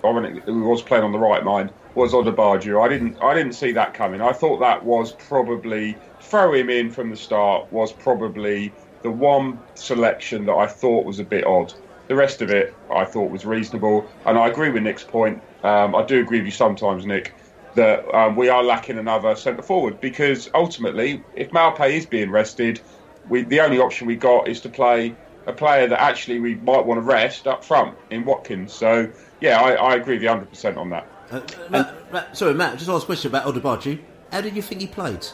I 0.04 0.12
mean, 0.12 0.42
we 0.46 0.62
was 0.62 0.80
playing 0.80 1.02
on 1.02 1.10
the 1.10 1.18
right 1.18 1.42
mind, 1.42 1.72
was 1.96 2.12
Odubajo. 2.12 2.84
I 2.84 2.88
didn't 2.88 3.20
I 3.22 3.34
didn't 3.34 3.54
see 3.54 3.72
that 3.72 3.94
coming. 3.94 4.20
I 4.20 4.32
thought 4.32 4.60
that 4.60 4.84
was 4.84 5.12
probably 5.12 5.96
throw 6.20 6.52
him 6.52 6.70
in 6.70 6.90
from 6.90 7.10
the 7.10 7.16
start 7.16 7.72
was 7.72 7.92
probably 7.92 8.72
the 9.02 9.10
one 9.10 9.58
selection 9.74 10.46
that 10.46 10.54
I 10.54 10.66
thought 10.66 11.04
was 11.04 11.18
a 11.18 11.24
bit 11.24 11.46
odd. 11.46 11.72
The 12.08 12.14
rest 12.14 12.42
of 12.42 12.50
it 12.50 12.74
I 12.90 13.04
thought 13.04 13.30
was 13.30 13.44
reasonable, 13.44 14.08
and 14.24 14.38
I 14.38 14.48
agree 14.48 14.70
with 14.70 14.82
Nick's 14.82 15.04
point. 15.04 15.42
Um, 15.62 15.94
I 15.94 16.04
do 16.04 16.20
agree 16.20 16.38
with 16.38 16.46
you 16.46 16.52
sometimes, 16.52 17.04
Nick, 17.04 17.34
that 17.74 18.08
um, 18.14 18.36
we 18.36 18.48
are 18.48 18.62
lacking 18.62 18.98
another 18.98 19.34
centre 19.36 19.62
forward 19.62 20.00
because 20.00 20.48
ultimately, 20.54 21.22
if 21.34 21.50
Maupay 21.50 21.92
is 21.92 22.06
being 22.06 22.30
rested, 22.30 22.80
we 23.28 23.42
the 23.42 23.60
only 23.60 23.78
option 23.78 24.06
we 24.06 24.16
got 24.16 24.48
is 24.48 24.60
to 24.60 24.68
play 24.68 25.14
a 25.46 25.52
player 25.52 25.86
that 25.88 26.00
actually 26.00 26.40
we 26.40 26.54
might 26.56 26.84
want 26.84 26.98
to 26.98 27.02
rest 27.02 27.46
up 27.46 27.64
front 27.64 27.96
in 28.10 28.24
Watkins. 28.24 28.72
So 28.72 29.10
yeah, 29.40 29.60
I, 29.60 29.72
I 29.72 29.94
agree 29.94 30.14
with 30.14 30.22
you 30.22 30.28
100 30.28 30.48
percent 30.48 30.76
on 30.76 30.90
that. 30.90 31.08
Uh, 31.30 31.40
Matt, 31.70 32.12
Matt, 32.12 32.36
sorry, 32.36 32.54
Matt. 32.54 32.78
Just 32.78 32.88
ask 32.88 33.02
a 33.02 33.06
question 33.06 33.30
about 33.30 33.46
Odubajo. 33.46 34.00
How 34.30 34.40
did 34.40 34.54
you 34.54 34.62
think 34.62 34.80
he 34.80 34.86
played? 34.86 35.26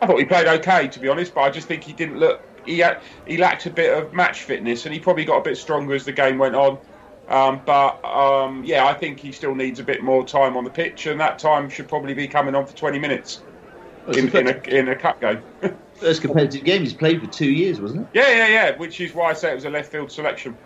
I 0.00 0.06
thought 0.06 0.18
he 0.18 0.24
played 0.24 0.48
okay, 0.48 0.88
to 0.88 0.98
be 0.98 1.08
honest, 1.08 1.34
but 1.34 1.42
I 1.42 1.50
just 1.50 1.68
think 1.68 1.84
he 1.84 1.92
didn't 1.92 2.18
look. 2.18 2.42
He 2.64 2.78
had, 2.78 3.00
he 3.26 3.36
lacked 3.36 3.66
a 3.66 3.70
bit 3.70 3.96
of 3.96 4.12
match 4.12 4.42
fitness, 4.42 4.86
and 4.86 4.94
he 4.94 5.00
probably 5.00 5.24
got 5.24 5.38
a 5.38 5.42
bit 5.42 5.56
stronger 5.56 5.94
as 5.94 6.04
the 6.04 6.12
game 6.12 6.38
went 6.38 6.54
on. 6.54 6.78
Um, 7.28 7.62
but 7.64 8.04
um, 8.04 8.64
yeah, 8.64 8.86
I 8.86 8.94
think 8.94 9.18
he 9.20 9.32
still 9.32 9.54
needs 9.54 9.80
a 9.80 9.84
bit 9.84 10.02
more 10.02 10.26
time 10.26 10.56
on 10.56 10.64
the 10.64 10.70
pitch, 10.70 11.06
and 11.06 11.20
that 11.20 11.38
time 11.38 11.68
should 11.70 11.88
probably 11.88 12.14
be 12.14 12.28
coming 12.28 12.54
on 12.54 12.66
for 12.66 12.76
20 12.76 12.98
minutes 12.98 13.42
in, 14.08 14.28
in, 14.36 14.48
a, 14.48 14.60
in 14.68 14.88
a 14.88 14.96
cup 14.96 15.20
game. 15.20 15.40
First 15.94 16.22
competitive 16.22 16.64
game 16.64 16.82
he's 16.82 16.92
played 16.92 17.20
for 17.20 17.28
two 17.28 17.50
years, 17.50 17.80
wasn't 17.80 18.02
it? 18.02 18.08
Yeah, 18.12 18.28
yeah, 18.28 18.48
yeah. 18.48 18.76
Which 18.76 19.00
is 19.00 19.14
why 19.14 19.30
I 19.30 19.32
say 19.34 19.52
it 19.52 19.54
was 19.54 19.64
a 19.64 19.70
left 19.70 19.92
field 19.92 20.10
selection. 20.10 20.56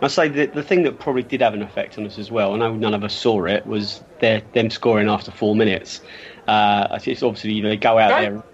I 0.00 0.08
say 0.08 0.28
the, 0.28 0.46
the 0.46 0.62
thing 0.62 0.82
that 0.82 0.98
probably 0.98 1.22
did 1.22 1.40
have 1.42 1.54
an 1.54 1.62
effect 1.62 1.96
on 1.96 2.06
us 2.06 2.18
as 2.18 2.30
well. 2.30 2.54
I 2.54 2.56
know 2.56 2.74
none 2.74 2.94
of 2.94 3.04
us 3.04 3.14
saw 3.14 3.44
it. 3.44 3.64
Was 3.66 4.02
their, 4.20 4.42
them 4.52 4.70
scoring 4.70 5.08
after 5.08 5.30
four 5.30 5.54
minutes. 5.54 6.00
Uh, 6.48 6.98
it's 7.04 7.22
obviously 7.22 7.52
you 7.52 7.62
know 7.62 7.68
they 7.68 7.76
go 7.76 7.98
out 7.98 8.12
okay. 8.12 8.30
there. 8.30 8.42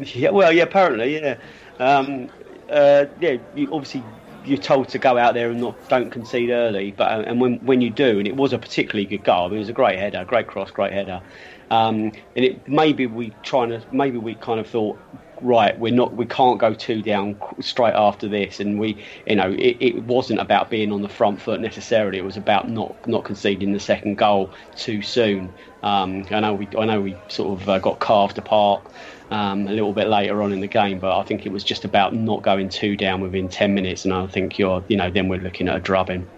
Yeah, 0.00 0.30
well, 0.30 0.52
yeah, 0.52 0.64
apparently, 0.64 1.20
yeah, 1.20 1.36
um, 1.78 2.30
uh, 2.70 3.06
yeah. 3.20 3.36
You, 3.54 3.72
obviously, 3.72 4.02
you're 4.44 4.58
told 4.58 4.88
to 4.90 4.98
go 4.98 5.16
out 5.18 5.34
there 5.34 5.50
and 5.50 5.60
not 5.60 5.88
don't 5.88 6.10
concede 6.10 6.50
early. 6.50 6.92
But 6.92 7.12
uh, 7.12 7.24
and 7.26 7.40
when 7.40 7.56
when 7.64 7.80
you 7.80 7.90
do, 7.90 8.18
and 8.18 8.28
it 8.28 8.36
was 8.36 8.52
a 8.52 8.58
particularly 8.58 9.06
good 9.06 9.24
goal. 9.24 9.46
I 9.46 9.48
mean, 9.48 9.56
it 9.56 9.60
was 9.60 9.68
a 9.68 9.74
great 9.74 9.98
header, 9.98 10.24
great 10.24 10.46
cross, 10.46 10.70
great 10.70 10.92
header. 10.92 11.22
Um, 11.70 12.12
and 12.36 12.44
it 12.44 12.68
maybe 12.68 13.06
we 13.06 13.32
trying 13.42 13.70
to 13.70 13.82
maybe 13.90 14.18
we 14.18 14.34
kind 14.34 14.60
of 14.60 14.66
thought 14.66 14.98
right 15.40 15.78
we're 15.78 15.92
not 15.92 16.14
we 16.14 16.24
can't 16.26 16.58
go 16.58 16.72
two 16.72 17.02
down 17.02 17.36
straight 17.60 17.94
after 17.94 18.28
this 18.28 18.60
and 18.60 18.78
we 18.78 19.04
you 19.26 19.34
know 19.34 19.50
it, 19.50 19.76
it 19.80 20.02
wasn't 20.04 20.38
about 20.40 20.70
being 20.70 20.92
on 20.92 21.02
the 21.02 21.08
front 21.08 21.40
foot 21.40 21.60
necessarily 21.60 22.18
it 22.18 22.24
was 22.24 22.36
about 22.36 22.68
not 22.68 22.94
not 23.06 23.24
conceding 23.24 23.72
the 23.72 23.80
second 23.80 24.16
goal 24.16 24.50
too 24.76 25.02
soon 25.02 25.52
um, 25.82 26.24
I 26.30 26.40
know 26.40 26.54
we 26.54 26.68
I 26.78 26.84
know 26.84 27.00
we 27.00 27.16
sort 27.28 27.60
of 27.60 27.68
uh, 27.68 27.78
got 27.78 27.98
carved 27.98 28.38
apart 28.38 28.86
um, 29.30 29.66
a 29.66 29.72
little 29.72 29.92
bit 29.92 30.08
later 30.08 30.42
on 30.42 30.52
in 30.52 30.60
the 30.60 30.66
game 30.66 30.98
but 30.98 31.16
I 31.18 31.22
think 31.24 31.46
it 31.46 31.52
was 31.52 31.64
just 31.64 31.84
about 31.84 32.14
not 32.14 32.42
going 32.42 32.68
two 32.68 32.96
down 32.96 33.20
within 33.20 33.48
10 33.48 33.74
minutes 33.74 34.04
and 34.04 34.12
I 34.14 34.26
think 34.26 34.58
you're 34.58 34.84
you 34.88 34.96
know 34.96 35.10
then 35.10 35.28
we're 35.28 35.40
looking 35.40 35.68
at 35.68 35.76
a 35.76 35.80
drubbing 35.80 36.28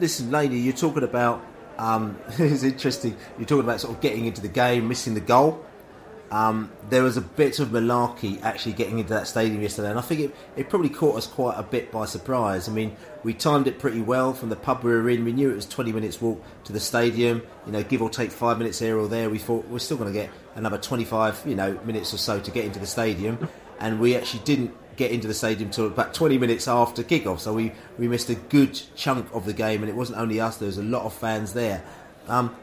listen 0.00 0.30
lady 0.30 0.58
you're 0.58 0.72
talking 0.72 1.02
about 1.02 1.44
um, 1.78 2.18
it's 2.38 2.62
interesting. 2.62 3.16
You're 3.38 3.46
talking 3.46 3.64
about 3.64 3.80
sort 3.80 3.94
of 3.94 4.02
getting 4.02 4.26
into 4.26 4.42
the 4.42 4.48
game, 4.48 4.88
missing 4.88 5.14
the 5.14 5.20
goal. 5.20 5.64
Um, 6.30 6.70
there 6.90 7.02
was 7.02 7.16
a 7.16 7.22
bit 7.22 7.58
of 7.58 7.68
malarkey 7.68 8.42
actually 8.42 8.74
getting 8.74 8.98
into 8.98 9.14
that 9.14 9.26
stadium 9.26 9.62
yesterday, 9.62 9.88
and 9.88 9.98
I 9.98 10.02
think 10.02 10.20
it, 10.20 10.36
it 10.56 10.68
probably 10.68 10.90
caught 10.90 11.16
us 11.16 11.26
quite 11.26 11.54
a 11.56 11.62
bit 11.62 11.90
by 11.90 12.04
surprise. 12.04 12.68
I 12.68 12.72
mean, 12.72 12.96
we 13.22 13.32
timed 13.32 13.66
it 13.66 13.78
pretty 13.78 14.02
well 14.02 14.34
from 14.34 14.50
the 14.50 14.56
pub 14.56 14.84
we 14.84 14.90
were 14.90 15.08
in. 15.08 15.24
We 15.24 15.32
knew 15.32 15.50
it 15.50 15.54
was 15.54 15.64
20 15.64 15.90
minutes 15.92 16.20
walk 16.20 16.44
to 16.64 16.72
the 16.74 16.80
stadium. 16.80 17.40
You 17.64 17.72
know, 17.72 17.82
give 17.82 18.02
or 18.02 18.10
take 18.10 18.30
five 18.30 18.58
minutes 18.58 18.78
here 18.78 18.98
or 18.98 19.08
there. 19.08 19.30
We 19.30 19.38
thought 19.38 19.68
we're 19.68 19.78
still 19.78 19.96
going 19.96 20.12
to 20.12 20.18
get 20.18 20.28
another 20.58 20.78
25, 20.78 21.44
you 21.46 21.54
know, 21.54 21.78
minutes 21.84 22.12
or 22.12 22.18
so 22.18 22.40
to 22.40 22.50
get 22.50 22.64
into 22.64 22.78
the 22.78 22.86
stadium, 22.86 23.48
and 23.80 24.00
we 24.00 24.16
actually 24.16 24.42
didn't 24.44 24.74
get 24.96 25.12
into 25.12 25.28
the 25.28 25.34
stadium 25.34 25.68
until 25.68 25.86
about 25.86 26.12
20 26.12 26.36
minutes 26.38 26.68
after 26.68 27.02
kickoff. 27.02 27.38
So 27.38 27.54
we, 27.54 27.72
we 27.98 28.08
missed 28.08 28.28
a 28.28 28.34
good 28.34 28.74
chunk 28.96 29.32
of 29.32 29.46
the 29.46 29.52
game, 29.54 29.82
and 29.82 29.88
it 29.88 29.94
wasn't 29.94 30.18
only 30.18 30.40
us, 30.40 30.58
there 30.58 30.66
was 30.66 30.78
a 30.78 30.82
lot 30.82 31.04
of 31.04 31.14
fans 31.14 31.54
there. 31.54 31.82
Um, 32.26 32.54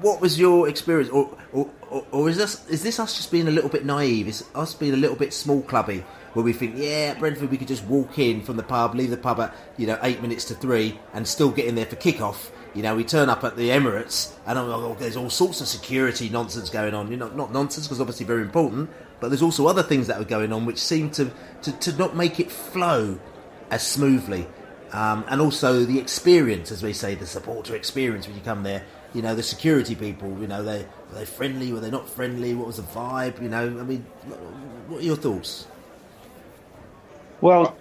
what 0.00 0.20
was 0.20 0.38
your 0.40 0.68
experience, 0.68 1.10
or, 1.10 1.36
or, 1.52 1.70
or, 1.90 2.06
or 2.10 2.28
is 2.28 2.36
this 2.36 2.68
is 2.68 2.82
this 2.82 2.98
us 2.98 3.16
just 3.16 3.30
being 3.30 3.46
a 3.46 3.50
little 3.50 3.70
bit 3.70 3.84
naive? 3.84 4.26
Is 4.26 4.44
us 4.54 4.74
being 4.74 4.94
a 4.94 4.96
little 4.96 5.16
bit 5.16 5.32
small 5.32 5.62
clubby, 5.62 6.04
where 6.32 6.44
we 6.44 6.52
think, 6.52 6.74
yeah, 6.76 7.14
Brentford 7.14 7.50
we 7.50 7.58
could 7.58 7.68
just 7.68 7.84
walk 7.84 8.18
in 8.18 8.42
from 8.42 8.56
the 8.56 8.62
pub, 8.62 8.94
leave 8.94 9.10
the 9.10 9.16
pub 9.16 9.38
at 9.40 9.54
you 9.76 9.86
know 9.86 9.98
eight 10.02 10.20
minutes 10.20 10.46
to 10.46 10.54
three, 10.54 10.98
and 11.12 11.28
still 11.28 11.50
get 11.50 11.66
in 11.66 11.74
there 11.74 11.86
for 11.86 11.96
kick-off. 11.96 12.50
You 12.74 12.82
know, 12.82 12.96
we 12.96 13.04
turn 13.04 13.28
up 13.28 13.44
at 13.44 13.56
the 13.56 13.68
Emirates, 13.70 14.32
and 14.46 14.58
oh, 14.58 14.96
there's 14.98 15.16
all 15.16 15.30
sorts 15.30 15.60
of 15.60 15.68
security 15.68 16.28
nonsense 16.28 16.70
going 16.70 16.92
on. 16.92 17.08
You 17.10 17.16
know, 17.16 17.28
not 17.28 17.52
nonsense 17.52 17.86
because 17.86 18.00
obviously 18.00 18.26
very 18.26 18.42
important, 18.42 18.90
but 19.20 19.28
there's 19.28 19.42
also 19.42 19.68
other 19.68 19.82
things 19.82 20.08
that 20.08 20.20
are 20.20 20.24
going 20.24 20.52
on 20.52 20.66
which 20.66 20.78
seem 20.78 21.10
to 21.12 21.30
to, 21.62 21.72
to 21.72 21.96
not 21.96 22.16
make 22.16 22.40
it 22.40 22.50
flow 22.50 23.18
as 23.70 23.86
smoothly. 23.86 24.46
Um, 24.90 25.24
and 25.28 25.40
also 25.40 25.84
the 25.84 25.98
experience, 25.98 26.70
as 26.72 26.82
we 26.82 26.92
say, 26.92 27.14
the 27.14 27.26
supporter 27.26 27.74
experience 27.74 28.26
when 28.26 28.36
you 28.36 28.42
come 28.42 28.64
there. 28.64 28.84
You 29.12 29.22
know, 29.22 29.36
the 29.36 29.42
security 29.44 29.94
people. 29.94 30.36
You 30.40 30.48
know, 30.48 30.64
they 30.64 30.84
were 31.12 31.18
they 31.18 31.24
friendly? 31.24 31.72
Were 31.72 31.80
they 31.80 31.92
not 31.92 32.08
friendly? 32.08 32.54
What 32.54 32.66
was 32.66 32.76
the 32.78 32.82
vibe? 32.82 33.40
You 33.40 33.48
know, 33.48 33.66
I 33.66 33.84
mean, 33.84 34.04
what 34.88 35.00
are 35.00 35.04
your 35.04 35.16
thoughts? 35.16 35.68
Well, 37.40 37.76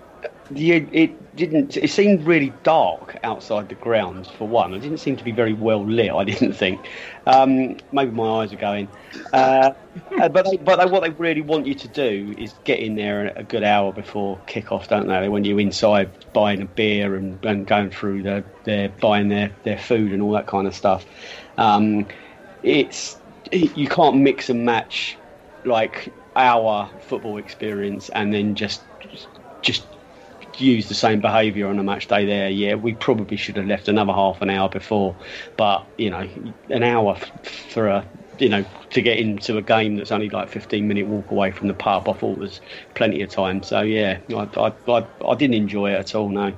the, 0.51 0.71
it 0.71 1.35
didn't. 1.35 1.77
It 1.77 1.89
seemed 1.89 2.25
really 2.25 2.53
dark 2.63 3.17
outside 3.23 3.69
the 3.69 3.75
grounds. 3.75 4.29
For 4.29 4.47
one, 4.47 4.73
it 4.73 4.79
didn't 4.79 4.97
seem 4.99 5.15
to 5.15 5.23
be 5.23 5.31
very 5.31 5.53
well 5.53 5.83
lit. 5.83 6.11
I 6.11 6.23
didn't 6.23 6.53
think. 6.53 6.85
Um, 7.25 7.77
maybe 7.91 8.11
my 8.11 8.41
eyes 8.41 8.53
are 8.53 8.57
going. 8.57 8.87
Uh, 9.31 9.73
uh, 10.19 10.29
but 10.29 10.45
they, 10.45 10.57
but 10.57 10.79
they, 10.79 10.85
what 10.85 11.03
they 11.03 11.09
really 11.11 11.41
want 11.41 11.65
you 11.65 11.73
to 11.75 11.87
do 11.87 12.35
is 12.37 12.53
get 12.63 12.79
in 12.79 12.95
there 12.95 13.33
a 13.35 13.43
good 13.43 13.63
hour 13.63 13.93
before 13.93 14.39
kick-off, 14.47 14.87
don't 14.89 15.07
they? 15.07 15.19
They 15.19 15.29
want 15.29 15.45
you 15.45 15.57
inside 15.59 16.09
buying 16.33 16.61
a 16.61 16.65
beer 16.65 17.15
and, 17.15 17.43
and 17.45 17.65
going 17.65 17.89
through 17.89 18.23
their, 18.23 18.43
their 18.65 18.89
buying 18.89 19.29
their, 19.29 19.51
their 19.63 19.77
food 19.77 20.11
and 20.11 20.21
all 20.21 20.31
that 20.33 20.47
kind 20.47 20.67
of 20.67 20.75
stuff. 20.75 21.05
Um, 21.57 22.07
it's 22.63 23.17
you 23.51 23.87
can't 23.87 24.17
mix 24.17 24.49
and 24.49 24.65
match 24.65 25.17
like 25.65 26.11
our 26.35 26.89
football 27.01 27.37
experience 27.37 28.09
and 28.09 28.33
then 28.33 28.55
just 28.55 28.81
just 29.61 29.85
use 30.58 30.88
the 30.88 30.95
same 30.95 31.22
behaviour 31.22 31.68
on 31.68 31.80
a 31.80 31.84
match 31.84 32.08
day 32.08 32.26
there, 32.26 32.49
yeah, 32.49 32.76
we 32.76 32.93
probably 32.93 33.38
should 33.38 33.58
have 33.58 33.66
left 33.66 33.88
another 33.88 34.14
half 34.14 34.41
an 34.41 34.49
hour 34.49 34.70
before. 34.70 35.16
But 35.58 35.86
you 35.97 36.10
know, 36.10 36.28
an 36.70 36.84
hour 36.84 37.16
for 37.70 37.88
a 37.88 38.06
you 38.39 38.49
know 38.49 38.66
to 38.91 39.01
get 39.01 39.20
into 39.20 39.58
a 39.58 39.62
game 39.62 39.95
that's 39.95 40.12
only 40.12 40.30
like 40.30 40.49
15 40.49 40.88
minute 40.88 41.08
walk 41.08 41.32
away 41.32 41.51
from 41.51 41.68
the 41.68 41.74
pub, 41.74 42.10
I 42.10 42.14
thought 42.14 42.38
was 42.38 42.62
plenty 42.95 43.22
of 43.22 43.30
time. 43.30 43.64
So 43.64 43.82
yeah, 43.82 44.20
I 44.30 44.49
I, 44.58 44.74
I, 44.88 45.08
I 45.26 45.36
didn't 45.36 45.56
enjoy 45.56 45.91
it 45.91 45.99
at 45.99 46.16
all. 46.16 46.30
No. 46.30 46.54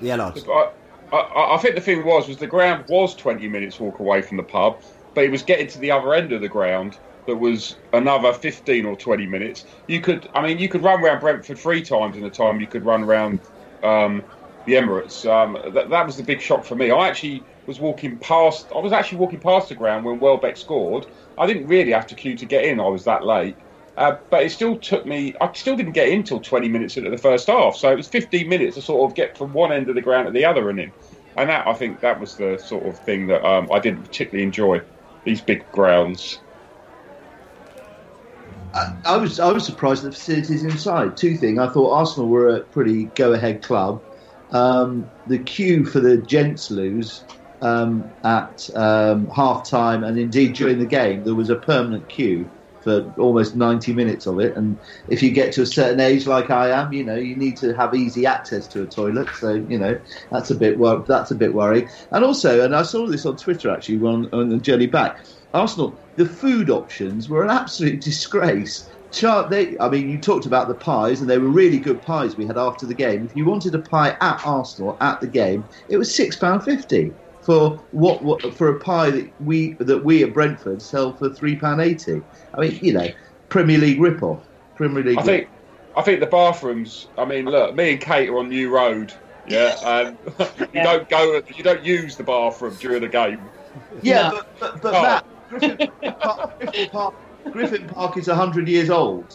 Yeah, 0.00 0.16
lads. 0.16 0.44
I, 0.48 0.70
I, 1.12 1.54
I 1.54 1.58
think 1.58 1.74
the 1.74 1.80
thing 1.80 2.04
was 2.04 2.28
was 2.28 2.38
the 2.38 2.46
ground 2.46 2.84
was 2.88 3.14
20 3.16 3.48
minutes 3.48 3.78
walk 3.80 3.98
away 3.98 4.22
from 4.22 4.36
the 4.36 4.42
pub, 4.42 4.80
but 5.14 5.24
it 5.24 5.30
was 5.30 5.42
getting 5.42 5.66
to 5.68 5.78
the 5.78 5.90
other 5.90 6.14
end 6.14 6.32
of 6.32 6.40
the 6.40 6.48
ground 6.48 6.98
that 7.26 7.36
was 7.36 7.78
another 7.92 8.32
15 8.32 8.86
or 8.86 8.96
20 8.96 9.26
minutes. 9.26 9.64
You 9.86 10.00
could, 10.00 10.28
I 10.34 10.42
mean, 10.42 10.58
you 10.58 10.68
could 10.68 10.82
run 10.82 11.02
around 11.02 11.20
Brentford 11.20 11.58
three 11.58 11.82
times 11.82 12.16
in 12.16 12.22
the 12.22 12.30
time 12.30 12.60
you 12.60 12.66
could 12.66 12.84
run 12.84 13.04
around 13.04 13.40
um, 13.82 14.24
the 14.64 14.74
Emirates. 14.74 15.24
Um, 15.28 15.56
that, 15.74 15.90
that 15.90 16.06
was 16.06 16.16
the 16.16 16.22
big 16.22 16.40
shock 16.40 16.64
for 16.64 16.76
me. 16.76 16.90
I 16.90 17.08
actually 17.08 17.46
was 17.66 17.80
walking 17.80 18.18
past, 18.18 18.72
I 18.74 18.80
was 18.80 18.92
actually 18.92 19.18
walking 19.18 19.40
past 19.40 19.68
the 19.68 19.74
ground 19.74 20.04
when 20.04 20.18
Welbeck 20.18 20.56
scored. 20.56 21.06
I 21.38 21.46
didn't 21.46 21.66
really 21.66 21.92
have 21.92 22.06
to 22.08 22.14
queue 22.14 22.36
to 22.36 22.46
get 22.46 22.64
in, 22.64 22.80
I 22.80 22.88
was 22.88 23.04
that 23.04 23.24
late. 23.24 23.58
Uh, 23.96 24.16
but 24.30 24.42
it 24.44 24.50
still 24.50 24.78
took 24.78 25.04
me, 25.06 25.34
I 25.40 25.52
still 25.52 25.76
didn't 25.76 25.92
get 25.92 26.08
in 26.08 26.22
till 26.22 26.40
20 26.40 26.68
minutes 26.68 26.96
into 26.96 27.10
the 27.10 27.18
first 27.18 27.48
half. 27.48 27.76
So 27.76 27.90
it 27.92 27.96
was 27.96 28.08
15 28.08 28.48
minutes 28.48 28.76
to 28.76 28.82
sort 28.82 29.10
of 29.10 29.14
get 29.16 29.36
from 29.36 29.52
one 29.52 29.72
end 29.72 29.88
of 29.88 29.94
the 29.94 30.00
ground 30.00 30.26
to 30.26 30.32
the 30.32 30.44
other 30.44 30.70
and 30.70 30.80
in. 30.80 30.92
And 31.36 31.48
that, 31.50 31.66
I 31.66 31.74
think, 31.74 32.00
that 32.00 32.18
was 32.18 32.36
the 32.36 32.58
sort 32.58 32.86
of 32.86 32.98
thing 33.00 33.26
that 33.28 33.44
um, 33.44 33.68
I 33.72 33.78
didn't 33.78 34.04
particularly 34.04 34.44
enjoy, 34.44 34.80
these 35.24 35.42
big 35.42 35.70
grounds. 35.70 36.42
I, 38.74 38.96
I 39.04 39.16
was 39.16 39.40
I 39.40 39.52
was 39.52 39.64
surprised 39.64 40.04
at 40.04 40.12
the 40.12 40.16
facilities 40.16 40.64
inside. 40.64 41.16
Two 41.16 41.36
things. 41.36 41.58
I 41.58 41.68
thought 41.68 41.92
Arsenal 41.92 42.28
were 42.28 42.56
a 42.56 42.60
pretty 42.60 43.04
go 43.04 43.32
ahead 43.32 43.62
club. 43.62 44.02
Um, 44.52 45.08
the 45.26 45.38
queue 45.38 45.84
for 45.84 46.00
the 46.00 46.16
gents 46.18 46.70
loos 46.70 47.24
um, 47.62 48.10
at 48.24 48.68
um, 48.74 49.28
half 49.28 49.68
time 49.68 50.02
and 50.02 50.18
indeed 50.18 50.54
during 50.54 50.78
the 50.78 50.86
game 50.86 51.24
there 51.24 51.34
was 51.34 51.50
a 51.50 51.56
permanent 51.56 52.08
queue 52.08 52.50
for 52.82 53.12
almost 53.18 53.54
90 53.54 53.92
minutes 53.92 54.26
of 54.26 54.40
it 54.40 54.56
and 54.56 54.78
if 55.08 55.22
you 55.22 55.30
get 55.30 55.52
to 55.52 55.62
a 55.62 55.66
certain 55.66 56.00
age 56.00 56.26
like 56.26 56.50
I 56.50 56.70
am 56.70 56.92
you 56.92 57.04
know 57.04 57.14
you 57.14 57.36
need 57.36 57.58
to 57.58 57.74
have 57.74 57.94
easy 57.94 58.24
access 58.24 58.66
to 58.68 58.82
a 58.82 58.86
toilet 58.86 59.28
so 59.38 59.54
you 59.54 59.78
know 59.78 60.00
that's 60.30 60.50
a 60.50 60.54
bit 60.54 60.78
that's 61.06 61.30
a 61.30 61.34
bit 61.34 61.52
worrying 61.52 61.88
and 62.10 62.24
also 62.24 62.64
and 62.64 62.74
I 62.74 62.82
saw 62.82 63.06
this 63.06 63.26
on 63.26 63.36
Twitter 63.36 63.70
actually 63.70 63.98
on, 63.98 64.30
on 64.32 64.48
the 64.48 64.56
journey 64.56 64.86
back 64.86 65.20
Arsenal, 65.52 65.94
the 66.16 66.26
food 66.26 66.70
options 66.70 67.28
were 67.28 67.42
an 67.42 67.50
absolute 67.50 68.00
disgrace. 68.10 68.88
Chart, 69.10 69.50
they, 69.50 69.76
I 69.78 69.88
mean, 69.88 70.08
you 70.08 70.18
talked 70.18 70.46
about 70.46 70.68
the 70.68 70.74
pies, 70.74 71.20
and 71.20 71.28
they 71.28 71.38
were 71.38 71.48
really 71.48 71.78
good 71.78 72.00
pies 72.00 72.36
we 72.36 72.46
had 72.46 72.56
after 72.56 72.86
the 72.86 72.94
game. 72.94 73.24
If 73.24 73.36
you 73.36 73.44
wanted 73.44 73.74
a 73.74 73.80
pie 73.80 74.16
at 74.20 74.46
Arsenal 74.46 74.96
at 75.00 75.20
the 75.20 75.26
game, 75.26 75.64
it 75.88 75.96
was 75.96 76.14
six 76.14 76.36
pound 76.36 76.62
fifty 76.62 77.12
for 77.42 77.70
what, 77.90 78.22
what 78.22 78.54
for 78.54 78.68
a 78.68 78.78
pie 78.78 79.10
that 79.10 79.28
we 79.40 79.72
that 79.74 80.04
we 80.04 80.22
at 80.22 80.32
Brentford 80.32 80.80
sell 80.80 81.12
for 81.12 81.28
three 81.28 81.56
pound 81.56 81.80
eighty. 81.80 82.22
I 82.54 82.60
mean, 82.60 82.78
you 82.80 82.92
know, 82.92 83.08
Premier 83.48 83.78
League 83.78 84.00
rip-off. 84.00 84.46
Premier 84.76 85.02
League. 85.02 85.18
I 85.18 85.22
think, 85.22 85.48
I 85.96 86.02
think 86.02 86.20
the 86.20 86.26
bathrooms. 86.26 87.08
I 87.18 87.24
mean, 87.24 87.46
look, 87.46 87.74
me 87.74 87.92
and 87.92 88.00
Kate 88.00 88.28
are 88.28 88.38
on 88.38 88.48
New 88.48 88.70
Road. 88.70 89.12
Yeah, 89.48 89.76
and 89.84 90.16
um, 90.38 90.46
you 90.58 90.68
yeah. 90.74 90.84
don't 90.84 91.08
go, 91.08 91.42
you 91.56 91.64
don't 91.64 91.84
use 91.84 92.16
the 92.16 92.22
bathroom 92.22 92.76
during 92.78 93.02
the 93.02 93.08
game. 93.08 93.40
Yeah, 94.02 94.30
but 94.30 94.60
but, 94.60 94.82
but 94.82 94.94
oh. 94.94 95.02
that 95.02 95.24
Griffin 95.50 95.90
Park, 96.20 96.58
Griffin 96.58 96.90
Park, 96.90 97.14
Griffin 97.52 97.88
Park 97.88 98.16
is 98.16 98.28
100 98.28 98.68
years 98.68 98.90
old. 98.90 99.34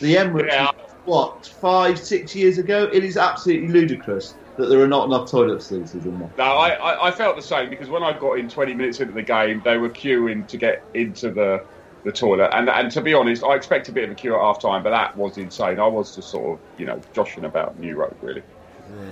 The 0.00 0.16
Emirates, 0.16 0.48
yeah. 0.48 0.70
what, 1.04 1.46
five, 1.46 1.98
six 1.98 2.34
years 2.34 2.58
ago? 2.58 2.88
It 2.92 3.02
is 3.02 3.16
absolutely 3.16 3.68
ludicrous 3.68 4.34
that 4.56 4.68
there 4.68 4.80
are 4.80 4.88
not 4.88 5.06
enough 5.06 5.30
toilet 5.30 5.58
facilities 5.58 5.94
in 5.94 6.18
there. 6.18 6.30
No, 6.38 6.44
I, 6.44 6.70
I, 6.70 7.08
I, 7.08 7.10
felt 7.10 7.36
the 7.36 7.42
same 7.42 7.68
because 7.68 7.88
when 7.88 8.02
I 8.02 8.18
got 8.18 8.38
in 8.38 8.48
20 8.48 8.74
minutes 8.74 9.00
into 9.00 9.12
the 9.12 9.22
game, 9.22 9.60
they 9.64 9.76
were 9.76 9.90
queuing 9.90 10.46
to 10.48 10.56
get 10.56 10.82
into 10.94 11.30
the 11.30 11.64
the 12.04 12.12
toilet. 12.12 12.50
And 12.52 12.70
and 12.70 12.90
to 12.92 13.02
be 13.02 13.12
honest, 13.12 13.42
I 13.42 13.54
expect 13.54 13.88
a 13.88 13.92
bit 13.92 14.04
of 14.04 14.10
a 14.10 14.14
queue 14.14 14.34
at 14.34 14.40
half 14.40 14.60
time, 14.60 14.82
but 14.82 14.90
that 14.90 15.16
was 15.16 15.36
insane. 15.36 15.78
I 15.78 15.86
was 15.86 16.14
just 16.14 16.30
sort 16.30 16.54
of, 16.54 16.78
you 16.78 16.86
know, 16.86 17.00
joshing 17.12 17.44
about 17.44 17.78
New 17.78 17.96
Road, 17.96 18.16
really. 18.22 18.42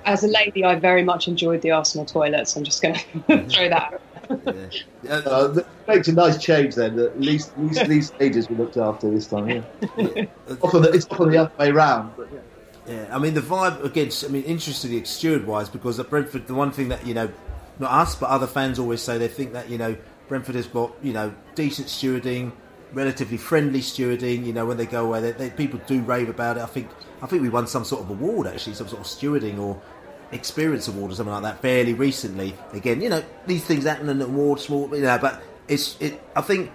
As 0.04 0.22
a 0.22 0.28
lady, 0.28 0.64
I 0.64 0.76
very 0.76 1.02
much 1.02 1.26
enjoyed 1.26 1.60
the 1.60 1.72
Arsenal 1.72 2.06
toilets. 2.06 2.56
I'm 2.56 2.62
just 2.62 2.80
going 2.80 2.94
to 3.28 3.48
throw 3.48 3.68
that 3.68 4.00
yeah. 5.02 5.14
Uh, 5.14 5.60
makes 5.88 6.08
a 6.08 6.12
nice 6.12 6.38
change 6.42 6.74
then. 6.74 6.98
At 6.98 7.20
least 7.20 7.52
these, 7.56 7.88
these 7.88 8.06
stages 8.08 8.48
were 8.50 8.56
looked 8.56 8.76
after 8.76 9.10
this 9.10 9.26
time. 9.26 9.48
Yeah. 9.48 9.62
yeah. 9.96 10.26
often 10.62 10.82
the, 10.82 10.90
it's 10.92 11.06
often 11.10 11.30
the 11.30 11.38
other 11.38 11.52
way 11.58 11.70
round. 11.72 12.12
But 12.16 12.28
yeah. 12.32 12.40
Yeah, 12.86 13.08
I 13.10 13.18
mean 13.18 13.34
the 13.34 13.40
vibe 13.40 13.82
again. 13.82 14.10
I 14.24 14.28
mean, 14.28 14.42
interestingly, 14.44 15.02
steward 15.04 15.46
wise, 15.46 15.68
because 15.68 15.98
at 15.98 16.10
Brentford, 16.10 16.46
the 16.46 16.54
one 16.54 16.70
thing 16.70 16.88
that 16.88 17.06
you 17.06 17.14
know, 17.14 17.30
not 17.78 17.90
us, 17.90 18.14
but 18.14 18.28
other 18.28 18.46
fans 18.46 18.78
always 18.78 19.00
say 19.00 19.16
they 19.16 19.28
think 19.28 19.54
that 19.54 19.70
you 19.70 19.78
know 19.78 19.96
Brentford 20.28 20.54
has 20.54 20.66
got 20.66 20.92
you 21.02 21.12
know 21.12 21.34
decent 21.54 21.88
stewarding, 21.88 22.52
relatively 22.92 23.38
friendly 23.38 23.80
stewarding. 23.80 24.44
You 24.44 24.52
know, 24.52 24.66
when 24.66 24.76
they 24.76 24.86
go 24.86 25.06
away, 25.06 25.20
they, 25.20 25.32
they, 25.32 25.50
people 25.50 25.80
do 25.86 26.02
rave 26.02 26.28
about 26.28 26.58
it. 26.58 26.62
I 26.62 26.66
think 26.66 26.90
I 27.22 27.26
think 27.26 27.40
we 27.40 27.48
won 27.48 27.66
some 27.66 27.84
sort 27.84 28.02
of 28.02 28.10
award 28.10 28.46
actually, 28.46 28.74
some 28.74 28.88
sort 28.88 29.00
of 29.00 29.06
stewarding 29.06 29.58
or 29.58 29.80
experience 30.34 30.88
award 30.88 31.12
or 31.12 31.14
something 31.14 31.32
like 31.32 31.42
that 31.42 31.62
fairly 31.62 31.94
recently. 31.94 32.54
Again, 32.72 33.00
you 33.00 33.08
know, 33.08 33.24
these 33.46 33.64
things 33.64 33.84
happen 33.84 34.08
in 34.08 34.20
award 34.20 34.60
small, 34.60 34.94
you 34.94 35.02
know, 35.02 35.18
but 35.18 35.42
it's 35.68 35.96
it. 36.00 36.22
I 36.36 36.42
think 36.42 36.70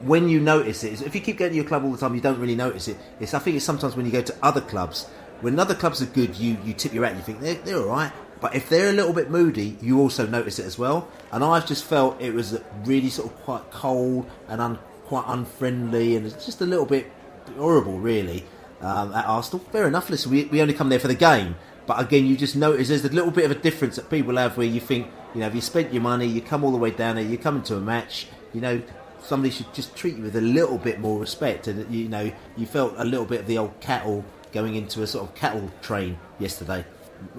when 0.00 0.28
you 0.28 0.40
notice 0.40 0.84
it, 0.84 1.00
if 1.02 1.14
you 1.14 1.20
keep 1.20 1.38
going 1.38 1.52
to 1.52 1.56
your 1.56 1.64
club 1.64 1.84
all 1.84 1.92
the 1.92 1.98
time, 1.98 2.14
you 2.14 2.20
don't 2.20 2.38
really 2.38 2.56
notice 2.56 2.88
it. 2.88 2.98
It's 3.20 3.34
I 3.34 3.38
think 3.38 3.56
it's 3.56 3.64
sometimes 3.64 3.96
when 3.96 4.04
you 4.06 4.12
go 4.12 4.22
to 4.22 4.34
other 4.42 4.60
clubs, 4.60 5.06
when 5.40 5.58
other 5.58 5.74
clubs 5.74 6.02
are 6.02 6.06
good, 6.06 6.36
you 6.36 6.58
you 6.64 6.74
tip 6.74 6.92
your 6.92 7.04
hat 7.04 7.12
and 7.12 7.20
you 7.20 7.24
think 7.24 7.40
they're 7.40 7.54
they're 7.54 7.78
all 7.78 7.88
right. 7.88 8.12
But 8.40 8.54
if 8.54 8.68
they're 8.68 8.90
a 8.90 8.92
little 8.92 9.14
bit 9.14 9.30
moody, 9.30 9.78
you 9.80 10.00
also 10.00 10.26
notice 10.26 10.58
it 10.58 10.66
as 10.66 10.78
well. 10.78 11.08
And 11.32 11.42
I've 11.42 11.66
just 11.66 11.84
felt 11.84 12.20
it 12.20 12.34
was 12.34 12.60
really 12.84 13.08
sort 13.08 13.32
of 13.32 13.40
quite 13.42 13.70
cold 13.70 14.28
and 14.48 14.60
un, 14.60 14.78
quite 15.06 15.24
unfriendly, 15.28 16.16
and 16.16 16.30
just 16.30 16.60
a 16.60 16.66
little 16.66 16.84
bit 16.84 17.10
horrible, 17.56 17.98
really. 17.98 18.44
Um, 18.82 19.14
at 19.14 19.24
Arsenal, 19.24 19.64
fair 19.72 19.88
enough. 19.88 20.10
Listen, 20.10 20.30
we, 20.30 20.44
we 20.44 20.60
only 20.60 20.74
come 20.74 20.90
there 20.90 21.00
for 21.00 21.08
the 21.08 21.14
game, 21.14 21.56
but 21.86 22.00
again, 22.00 22.26
you 22.26 22.36
just 22.36 22.56
notice 22.56 22.88
there's 22.88 23.04
a 23.04 23.10
little 23.10 23.30
bit 23.30 23.44
of 23.44 23.50
a 23.50 23.60
difference 23.60 23.96
that 23.96 24.10
people 24.10 24.36
have 24.36 24.56
where 24.56 24.66
you 24.66 24.80
think, 24.80 25.08
you 25.34 25.40
know, 25.40 25.46
if 25.46 25.54
you 25.54 25.60
spent 25.60 25.92
your 25.92 26.02
money, 26.02 26.26
you 26.26 26.40
come 26.40 26.64
all 26.64 26.72
the 26.72 26.78
way 26.78 26.90
down 26.90 27.16
there, 27.16 27.24
you 27.24 27.36
come 27.36 27.56
into 27.56 27.76
a 27.76 27.80
match, 27.80 28.26
you 28.52 28.60
know, 28.60 28.80
somebody 29.20 29.50
should 29.50 29.72
just 29.74 29.94
treat 29.96 30.16
you 30.16 30.22
with 30.22 30.36
a 30.36 30.40
little 30.40 30.78
bit 30.78 31.00
more 31.00 31.18
respect. 31.18 31.66
And, 31.66 31.92
you 31.92 32.08
know, 32.08 32.32
you 32.56 32.66
felt 32.66 32.94
a 32.96 33.04
little 33.04 33.26
bit 33.26 33.40
of 33.40 33.46
the 33.46 33.58
old 33.58 33.78
cattle 33.80 34.24
going 34.52 34.76
into 34.76 35.02
a 35.02 35.06
sort 35.06 35.28
of 35.28 35.34
cattle 35.34 35.70
train 35.82 36.18
yesterday. 36.38 36.84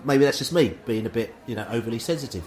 Maybe 0.04 0.26
that's 0.26 0.38
just 0.38 0.54
me 0.54 0.78
being 0.86 1.06
a 1.06 1.10
bit, 1.10 1.34
you 1.48 1.56
know, 1.56 1.68
overly 1.70 2.00
sensitive. 2.00 2.44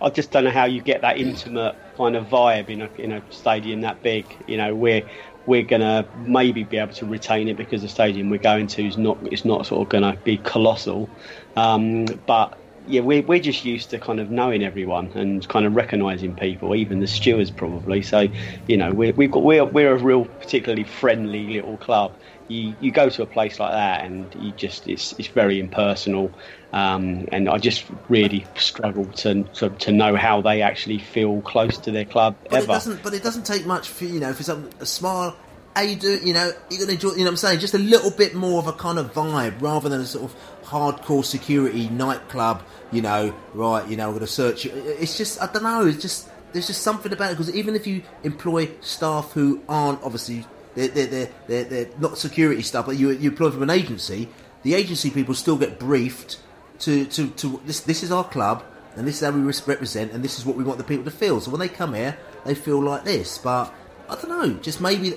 I 0.00 0.10
just 0.10 0.30
don't 0.30 0.44
know 0.44 0.50
how 0.50 0.66
you 0.66 0.82
get 0.82 1.00
that 1.00 1.16
intimate 1.18 1.74
kind 1.96 2.16
of 2.16 2.26
vibe 2.26 2.68
in 2.68 2.82
a 2.82 2.90
in 2.98 3.12
a 3.12 3.22
stadium 3.30 3.80
that 3.80 4.02
big. 4.02 4.26
You 4.46 4.58
know, 4.58 4.74
where 4.74 5.02
we're 5.46 5.62
going 5.62 5.80
to 5.82 6.06
maybe 6.14 6.64
be 6.64 6.76
able 6.76 6.92
to 6.94 7.06
retain 7.06 7.48
it 7.48 7.56
because 7.56 7.82
the 7.82 7.88
stadium 7.88 8.30
we're 8.30 8.38
going 8.38 8.66
to 8.66 8.86
is 8.86 8.98
not 8.98 9.18
it's 9.30 9.44
not 9.44 9.66
sort 9.66 9.82
of 9.82 9.88
going 9.88 10.02
to 10.02 10.20
be 10.22 10.38
colossal. 10.38 11.08
Um, 11.56 12.04
but 12.26 12.58
yeah, 12.86 13.00
we're, 13.00 13.22
we're 13.22 13.40
just 13.40 13.64
used 13.64 13.90
to 13.90 13.98
kind 13.98 14.20
of 14.20 14.30
knowing 14.30 14.62
everyone 14.62 15.10
and 15.14 15.46
kind 15.48 15.66
of 15.66 15.74
recognising 15.74 16.36
people, 16.36 16.74
even 16.74 17.00
the 17.00 17.06
stewards 17.06 17.50
probably. 17.50 18.02
So, 18.02 18.28
you 18.68 18.76
know, 18.76 18.92
we're, 18.92 19.12
we've 19.12 19.30
got 19.30 19.42
we're, 19.42 19.64
we're 19.64 19.92
a 19.92 19.98
real 19.98 20.24
particularly 20.24 20.84
friendly 20.84 21.54
little 21.54 21.78
club. 21.78 22.16
You, 22.48 22.76
you 22.78 22.92
go 22.92 23.08
to 23.08 23.22
a 23.22 23.26
place 23.26 23.58
like 23.58 23.72
that 23.72 24.04
and 24.04 24.32
you 24.36 24.52
just 24.52 24.86
it's 24.86 25.12
it's 25.18 25.28
very 25.28 25.58
impersonal, 25.58 26.32
um, 26.76 27.26
and 27.32 27.48
I 27.48 27.56
just 27.56 27.86
really 28.10 28.44
struggle 28.54 29.06
to, 29.06 29.44
to 29.44 29.70
to 29.70 29.92
know 29.92 30.14
how 30.14 30.42
they 30.42 30.60
actually 30.60 30.98
feel 30.98 31.40
close 31.40 31.78
to 31.78 31.90
their 31.90 32.04
club 32.04 32.36
But 32.50 32.64
it 32.64 32.66
doesn't. 32.66 33.02
But 33.02 33.14
it 33.14 33.22
doesn't 33.22 33.46
take 33.46 33.64
much 33.64 33.88
for 33.88 34.04
you 34.04 34.20
know 34.20 34.34
for 34.34 34.42
some 34.42 34.68
a 34.78 34.84
smile. 34.84 35.34
You 35.80 35.96
do? 35.96 36.18
You 36.22 36.34
know, 36.34 36.52
you're 36.70 36.80
gonna 36.80 36.92
enjoy. 36.92 37.12
You 37.12 37.18
know, 37.18 37.24
what 37.24 37.30
I'm 37.30 37.36
saying 37.38 37.60
just 37.60 37.72
a 37.72 37.78
little 37.78 38.10
bit 38.10 38.34
more 38.34 38.58
of 38.58 38.66
a 38.66 38.74
kind 38.74 38.98
of 38.98 39.14
vibe 39.14 39.62
rather 39.62 39.88
than 39.88 40.02
a 40.02 40.04
sort 40.04 40.24
of 40.24 40.36
hardcore 40.64 41.24
security 41.24 41.88
nightclub. 41.88 42.62
You 42.92 43.00
know, 43.00 43.34
right? 43.54 43.88
You 43.88 43.96
know, 43.96 44.08
I'm 44.08 44.12
gonna 44.12 44.26
search. 44.26 44.66
you. 44.66 44.72
It's 44.74 45.16
just 45.16 45.40
I 45.40 45.50
don't 45.50 45.62
know. 45.62 45.86
It's 45.86 46.02
just 46.02 46.28
there's 46.52 46.66
just 46.66 46.82
something 46.82 47.10
about 47.10 47.30
it 47.32 47.38
because 47.38 47.54
even 47.54 47.74
if 47.74 47.86
you 47.86 48.02
employ 48.22 48.68
staff 48.82 49.32
who 49.32 49.62
aren't 49.66 50.02
obviously 50.02 50.44
they're 50.74 50.88
they're, 50.88 51.06
they're, 51.06 51.28
they're, 51.46 51.64
they're 51.64 51.88
not 51.98 52.18
security 52.18 52.60
staff, 52.60 52.84
but 52.84 52.98
you 52.98 53.12
you 53.12 53.30
employ 53.30 53.50
from 53.50 53.62
an 53.62 53.70
agency, 53.70 54.28
the 54.62 54.74
agency 54.74 55.10
people 55.10 55.34
still 55.34 55.56
get 55.56 55.78
briefed 55.78 56.40
to 56.80 57.04
to, 57.06 57.28
to 57.30 57.60
this 57.64 57.80
this 57.80 58.02
is 58.02 58.10
our 58.10 58.24
club 58.24 58.64
and 58.96 59.06
this 59.06 59.16
is 59.16 59.28
how 59.28 59.30
we 59.30 59.42
represent 59.42 60.12
and 60.12 60.24
this 60.24 60.38
is 60.38 60.46
what 60.46 60.56
we 60.56 60.64
want 60.64 60.78
the 60.78 60.84
people 60.84 61.04
to 61.04 61.10
feel. 61.10 61.40
So 61.40 61.50
when 61.50 61.60
they 61.60 61.68
come 61.68 61.94
here, 61.94 62.16
they 62.44 62.54
feel 62.54 62.80
like 62.80 63.04
this. 63.04 63.38
But 63.38 63.72
I 64.08 64.14
don't 64.14 64.28
know, 64.28 64.54
just 64.62 64.80
maybe 64.80 65.10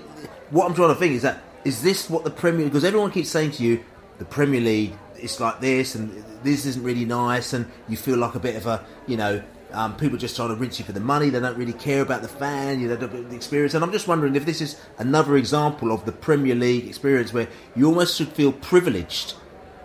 what 0.49 0.65
I'm 0.67 0.75
trying 0.75 0.89
to 0.89 0.95
think 0.95 1.13
is 1.13 1.21
that 1.21 1.41
is 1.65 1.81
this 1.81 2.09
what 2.09 2.23
the 2.23 2.31
Premier 2.31 2.65
because 2.65 2.83
everyone 2.83 3.11
keeps 3.11 3.29
saying 3.29 3.51
to 3.51 3.63
you 3.63 3.83
the 4.17 4.25
Premier 4.25 4.61
League 4.61 4.93
it's 5.15 5.39
like 5.39 5.59
this 5.59 5.95
and 5.95 6.23
this 6.43 6.65
isn't 6.65 6.83
really 6.83 7.05
nice 7.05 7.53
and 7.53 7.65
you 7.87 7.97
feel 7.97 8.17
like 8.17 8.35
a 8.35 8.39
bit 8.39 8.55
of 8.55 8.65
a 8.65 8.85
you 9.07 9.17
know 9.17 9.43
um, 9.71 9.95
people 9.97 10.17
just 10.17 10.35
trying 10.35 10.49
to 10.49 10.55
rinse 10.55 10.79
you 10.79 10.85
for 10.85 10.93
the 10.93 10.99
money. 10.99 11.29
They 11.29 11.39
don't 11.39 11.57
really 11.57 11.73
care 11.73 12.01
about 12.01 12.21
the 12.21 12.27
fan, 12.27 12.79
you 12.79 12.87
know, 12.87 12.95
the, 12.95 13.07
the 13.07 13.35
experience. 13.35 13.73
And 13.75 13.83
I'm 13.83 13.91
just 13.91 14.07
wondering 14.07 14.35
if 14.35 14.45
this 14.45 14.61
is 14.61 14.81
another 14.97 15.37
example 15.37 15.91
of 15.91 16.05
the 16.05 16.11
Premier 16.11 16.55
League 16.55 16.87
experience 16.87 17.33
where 17.33 17.47
you 17.75 17.87
almost 17.87 18.17
should 18.17 18.29
feel 18.29 18.51
privileged 18.51 19.35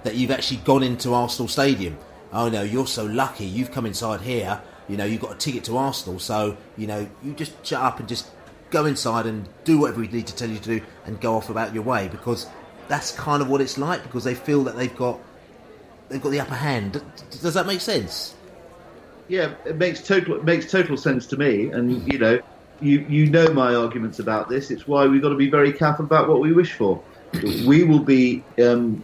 that 0.04 0.14
you've 0.14 0.30
actually 0.30 0.58
gone 0.58 0.82
into 0.82 1.12
Arsenal 1.12 1.48
Stadium. 1.48 1.98
Oh 2.32 2.48
no, 2.48 2.62
you're 2.62 2.86
so 2.86 3.04
lucky. 3.04 3.44
You've 3.44 3.72
come 3.72 3.86
inside 3.86 4.20
here. 4.20 4.60
You 4.88 4.96
know, 4.96 5.04
you've 5.04 5.20
got 5.20 5.32
a 5.32 5.36
ticket 5.36 5.64
to 5.64 5.76
Arsenal, 5.76 6.18
so 6.18 6.56
you 6.76 6.86
know 6.86 7.08
you 7.22 7.34
just 7.34 7.52
shut 7.66 7.82
up 7.82 7.98
and 7.98 8.08
just 8.08 8.30
go 8.70 8.86
inside 8.86 9.26
and 9.26 9.48
do 9.64 9.78
whatever 9.78 10.00
we 10.00 10.08
need 10.08 10.26
to 10.26 10.34
tell 10.34 10.48
you 10.48 10.58
to 10.58 10.80
do 10.80 10.84
and 11.06 11.20
go 11.20 11.36
off 11.36 11.48
about 11.48 11.72
your 11.72 11.84
way 11.84 12.08
because 12.08 12.46
that's 12.88 13.12
kind 13.12 13.40
of 13.40 13.48
what 13.48 13.60
it's 13.60 13.78
like 13.78 14.02
because 14.02 14.24
they 14.24 14.34
feel 14.34 14.64
that 14.64 14.76
they've 14.76 14.96
got 14.96 15.20
they've 16.08 16.20
got 16.20 16.30
the 16.30 16.40
upper 16.40 16.54
hand. 16.54 17.02
Does 17.40 17.54
that 17.54 17.66
make 17.66 17.80
sense? 17.80 18.34
Yeah, 19.28 19.54
it 19.64 19.76
makes 19.76 20.06
total 20.06 20.36
it 20.36 20.44
makes 20.44 20.70
total 20.70 20.96
sense 20.96 21.26
to 21.28 21.36
me, 21.36 21.68
and 21.68 22.12
you 22.12 22.18
know, 22.18 22.40
you 22.80 23.00
you 23.08 23.30
know 23.30 23.46
my 23.52 23.74
arguments 23.74 24.18
about 24.18 24.48
this. 24.48 24.70
It's 24.70 24.86
why 24.86 25.06
we've 25.06 25.22
got 25.22 25.30
to 25.30 25.36
be 25.36 25.48
very 25.48 25.72
careful 25.72 26.04
about 26.04 26.28
what 26.28 26.40
we 26.40 26.52
wish 26.52 26.72
for. 26.72 27.02
we 27.66 27.84
will 27.84 28.00
be 28.00 28.44
um, 28.62 29.02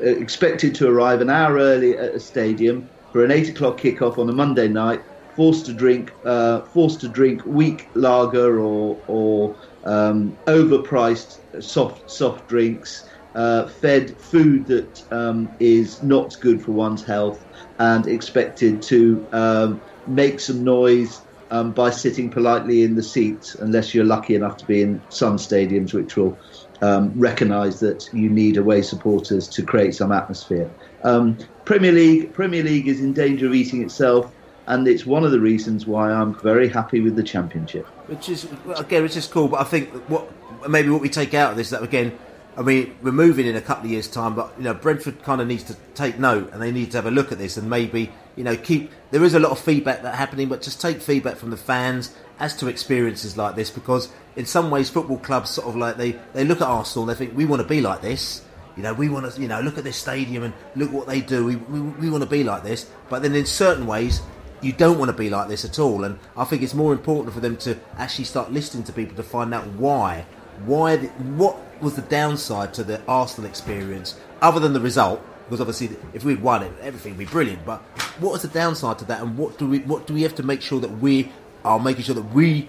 expected 0.00 0.74
to 0.76 0.88
arrive 0.88 1.20
an 1.20 1.30
hour 1.30 1.56
early 1.56 1.96
at 1.96 2.14
a 2.14 2.20
stadium 2.20 2.88
for 3.12 3.24
an 3.24 3.30
eight 3.30 3.48
o'clock 3.48 3.78
kickoff 3.80 4.18
on 4.18 4.28
a 4.28 4.32
Monday 4.32 4.68
night, 4.68 5.00
forced 5.34 5.66
to 5.66 5.72
drink 5.72 6.12
uh, 6.24 6.62
forced 6.66 7.00
to 7.00 7.08
drink 7.08 7.42
weak 7.46 7.90
lager 7.94 8.60
or 8.60 9.02
or 9.06 9.56
um, 9.84 10.36
overpriced 10.46 11.38
soft 11.60 12.10
soft 12.10 12.46
drinks, 12.48 13.08
uh, 13.34 13.66
fed 13.68 14.20
food 14.20 14.66
that 14.66 15.00
um, 15.10 15.54
is 15.58 16.02
not 16.02 16.34
good 16.40 16.62
for 16.62 16.72
one's 16.72 17.04
health, 17.04 17.44
and 17.78 18.06
expected 18.06 18.82
to 18.82 19.26
um, 19.32 19.82
make 20.06 20.40
some 20.40 20.62
noise 20.64 21.22
um, 21.50 21.72
by 21.72 21.90
sitting 21.90 22.30
politely 22.30 22.82
in 22.82 22.94
the 22.94 23.02
seats, 23.02 23.54
unless 23.54 23.94
you're 23.94 24.04
lucky 24.04 24.34
enough 24.34 24.56
to 24.58 24.66
be 24.66 24.82
in 24.82 25.02
some 25.08 25.36
stadiums 25.36 25.94
which 25.94 26.16
will 26.16 26.38
um, 26.80 27.12
recognise 27.18 27.80
that 27.80 28.08
you 28.12 28.28
need 28.28 28.56
away 28.56 28.82
supporters 28.82 29.48
to 29.48 29.62
create 29.62 29.94
some 29.94 30.12
atmosphere. 30.12 30.70
Um, 31.04 31.38
Premier 31.64 31.92
League, 31.92 32.32
Premier 32.32 32.62
League 32.62 32.88
is 32.88 33.00
in 33.00 33.12
danger 33.12 33.46
of 33.46 33.54
eating 33.54 33.82
itself, 33.82 34.32
and 34.66 34.86
it's 34.86 35.06
one 35.06 35.24
of 35.24 35.32
the 35.32 35.40
reasons 35.40 35.86
why 35.86 36.10
I'm 36.12 36.34
very 36.40 36.68
happy 36.68 37.00
with 37.00 37.16
the 37.16 37.22
Championship. 37.22 37.86
Which 38.06 38.28
is 38.28 38.46
well, 38.64 38.78
again, 38.78 39.02
which 39.02 39.16
is 39.16 39.26
cool. 39.26 39.48
But 39.48 39.60
I 39.60 39.64
think 39.64 39.90
what 40.08 40.30
maybe 40.68 40.90
what 40.90 41.00
we 41.00 41.08
take 41.08 41.34
out 41.34 41.52
of 41.52 41.56
this 41.56 41.68
is 41.68 41.70
that 41.72 41.82
again, 41.82 42.18
I 42.56 42.62
mean, 42.62 42.96
we're 43.02 43.12
moving 43.12 43.46
in 43.46 43.56
a 43.56 43.60
couple 43.60 43.86
of 43.86 43.90
years' 43.90 44.08
time, 44.08 44.34
but 44.34 44.52
you 44.56 44.64
know, 44.64 44.74
Brentford 44.74 45.22
kind 45.22 45.40
of 45.40 45.46
needs 45.46 45.64
to 45.64 45.76
take 45.94 46.18
note 46.18 46.52
and 46.52 46.62
they 46.62 46.72
need 46.72 46.90
to 46.92 46.98
have 46.98 47.06
a 47.06 47.10
look 47.10 47.32
at 47.32 47.38
this 47.38 47.56
and 47.56 47.68
maybe 47.68 48.10
you 48.36 48.44
know 48.44 48.56
keep. 48.56 48.90
There 49.10 49.24
is 49.24 49.34
a 49.34 49.38
lot 49.38 49.52
of 49.52 49.58
feedback 49.58 50.02
that 50.02 50.14
happening, 50.14 50.48
but 50.48 50.62
just 50.62 50.80
take 50.80 51.00
feedback 51.00 51.36
from 51.36 51.50
the 51.50 51.56
fans 51.56 52.14
as 52.40 52.56
to 52.56 52.68
experiences 52.68 53.36
like 53.36 53.56
this 53.56 53.70
because 53.70 54.10
in 54.36 54.46
some 54.46 54.70
ways, 54.70 54.88
football 54.88 55.18
clubs 55.18 55.50
sort 55.50 55.66
of 55.66 55.76
like 55.76 55.96
they 55.96 56.12
they 56.32 56.44
look 56.44 56.60
at 56.60 56.68
Arsenal 56.68 57.06
they 57.06 57.14
think 57.14 57.36
we 57.36 57.44
want 57.44 57.60
to 57.60 57.68
be 57.68 57.80
like 57.80 58.00
this. 58.00 58.44
You 58.76 58.84
know, 58.84 58.94
we 58.94 59.08
want 59.08 59.32
to, 59.32 59.40
you 59.40 59.48
know, 59.48 59.60
look 59.60 59.76
at 59.76 59.82
this 59.82 59.96
stadium 59.96 60.44
and 60.44 60.54
look 60.76 60.92
what 60.92 61.08
they 61.08 61.20
do. 61.20 61.44
We, 61.44 61.56
we, 61.56 61.80
we 61.80 62.10
want 62.10 62.22
to 62.22 62.30
be 62.30 62.44
like 62.44 62.62
this. 62.62 62.88
But 63.08 63.22
then 63.22 63.34
in 63.34 63.44
certain 63.44 63.88
ways, 63.88 64.22
you 64.60 64.72
don't 64.72 65.00
want 65.00 65.10
to 65.10 65.16
be 65.16 65.28
like 65.28 65.48
this 65.48 65.64
at 65.64 65.80
all. 65.80 66.04
And 66.04 66.16
I 66.36 66.44
think 66.44 66.62
it's 66.62 66.74
more 66.74 66.92
important 66.92 67.34
for 67.34 67.40
them 67.40 67.56
to 67.58 67.76
actually 67.96 68.26
start 68.26 68.52
listening 68.52 68.84
to 68.84 68.92
people 68.92 69.16
to 69.16 69.24
find 69.24 69.52
out 69.52 69.66
why. 69.66 70.26
Why? 70.64 70.94
The, 70.94 71.08
what 71.08 71.56
was 71.82 71.96
the 71.96 72.02
downside 72.02 72.72
to 72.74 72.84
the 72.84 73.02
Arsenal 73.06 73.50
experience, 73.50 74.16
other 74.40 74.60
than 74.60 74.72
the 74.72 74.80
result? 74.80 75.24
Because 75.46 75.60
obviously, 75.60 75.96
if 76.12 76.24
we'd 76.24 76.40
won 76.40 76.62
it, 76.62 76.72
everything 76.80 77.12
would 77.12 77.18
be 77.18 77.24
brilliant. 77.24 77.64
But 77.64 77.80
what 78.20 78.32
was 78.32 78.42
the 78.42 78.48
downside 78.48 78.98
to 79.00 79.04
that? 79.06 79.22
And 79.22 79.36
what 79.36 79.58
do 79.58 79.66
we 79.66 79.80
what 79.80 80.06
do 80.06 80.14
we 80.14 80.22
have 80.22 80.36
to 80.36 80.44
make 80.44 80.62
sure 80.62 80.78
that 80.78 80.98
we 81.00 81.32
are 81.64 81.80
making 81.80 82.04
sure 82.04 82.14
that 82.14 82.34
we 82.34 82.68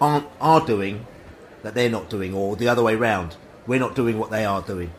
aren't 0.00 0.26
are 0.40 0.64
doing 0.64 1.06
that 1.62 1.74
they're 1.74 1.90
not 1.90 2.08
doing, 2.08 2.34
or 2.34 2.56
the 2.56 2.68
other 2.68 2.82
way 2.82 2.94
round? 2.94 3.36
We're 3.66 3.80
not 3.80 3.94
doing 3.94 4.18
what 4.18 4.30
they 4.30 4.44
are 4.44 4.62
doing. 4.62 4.90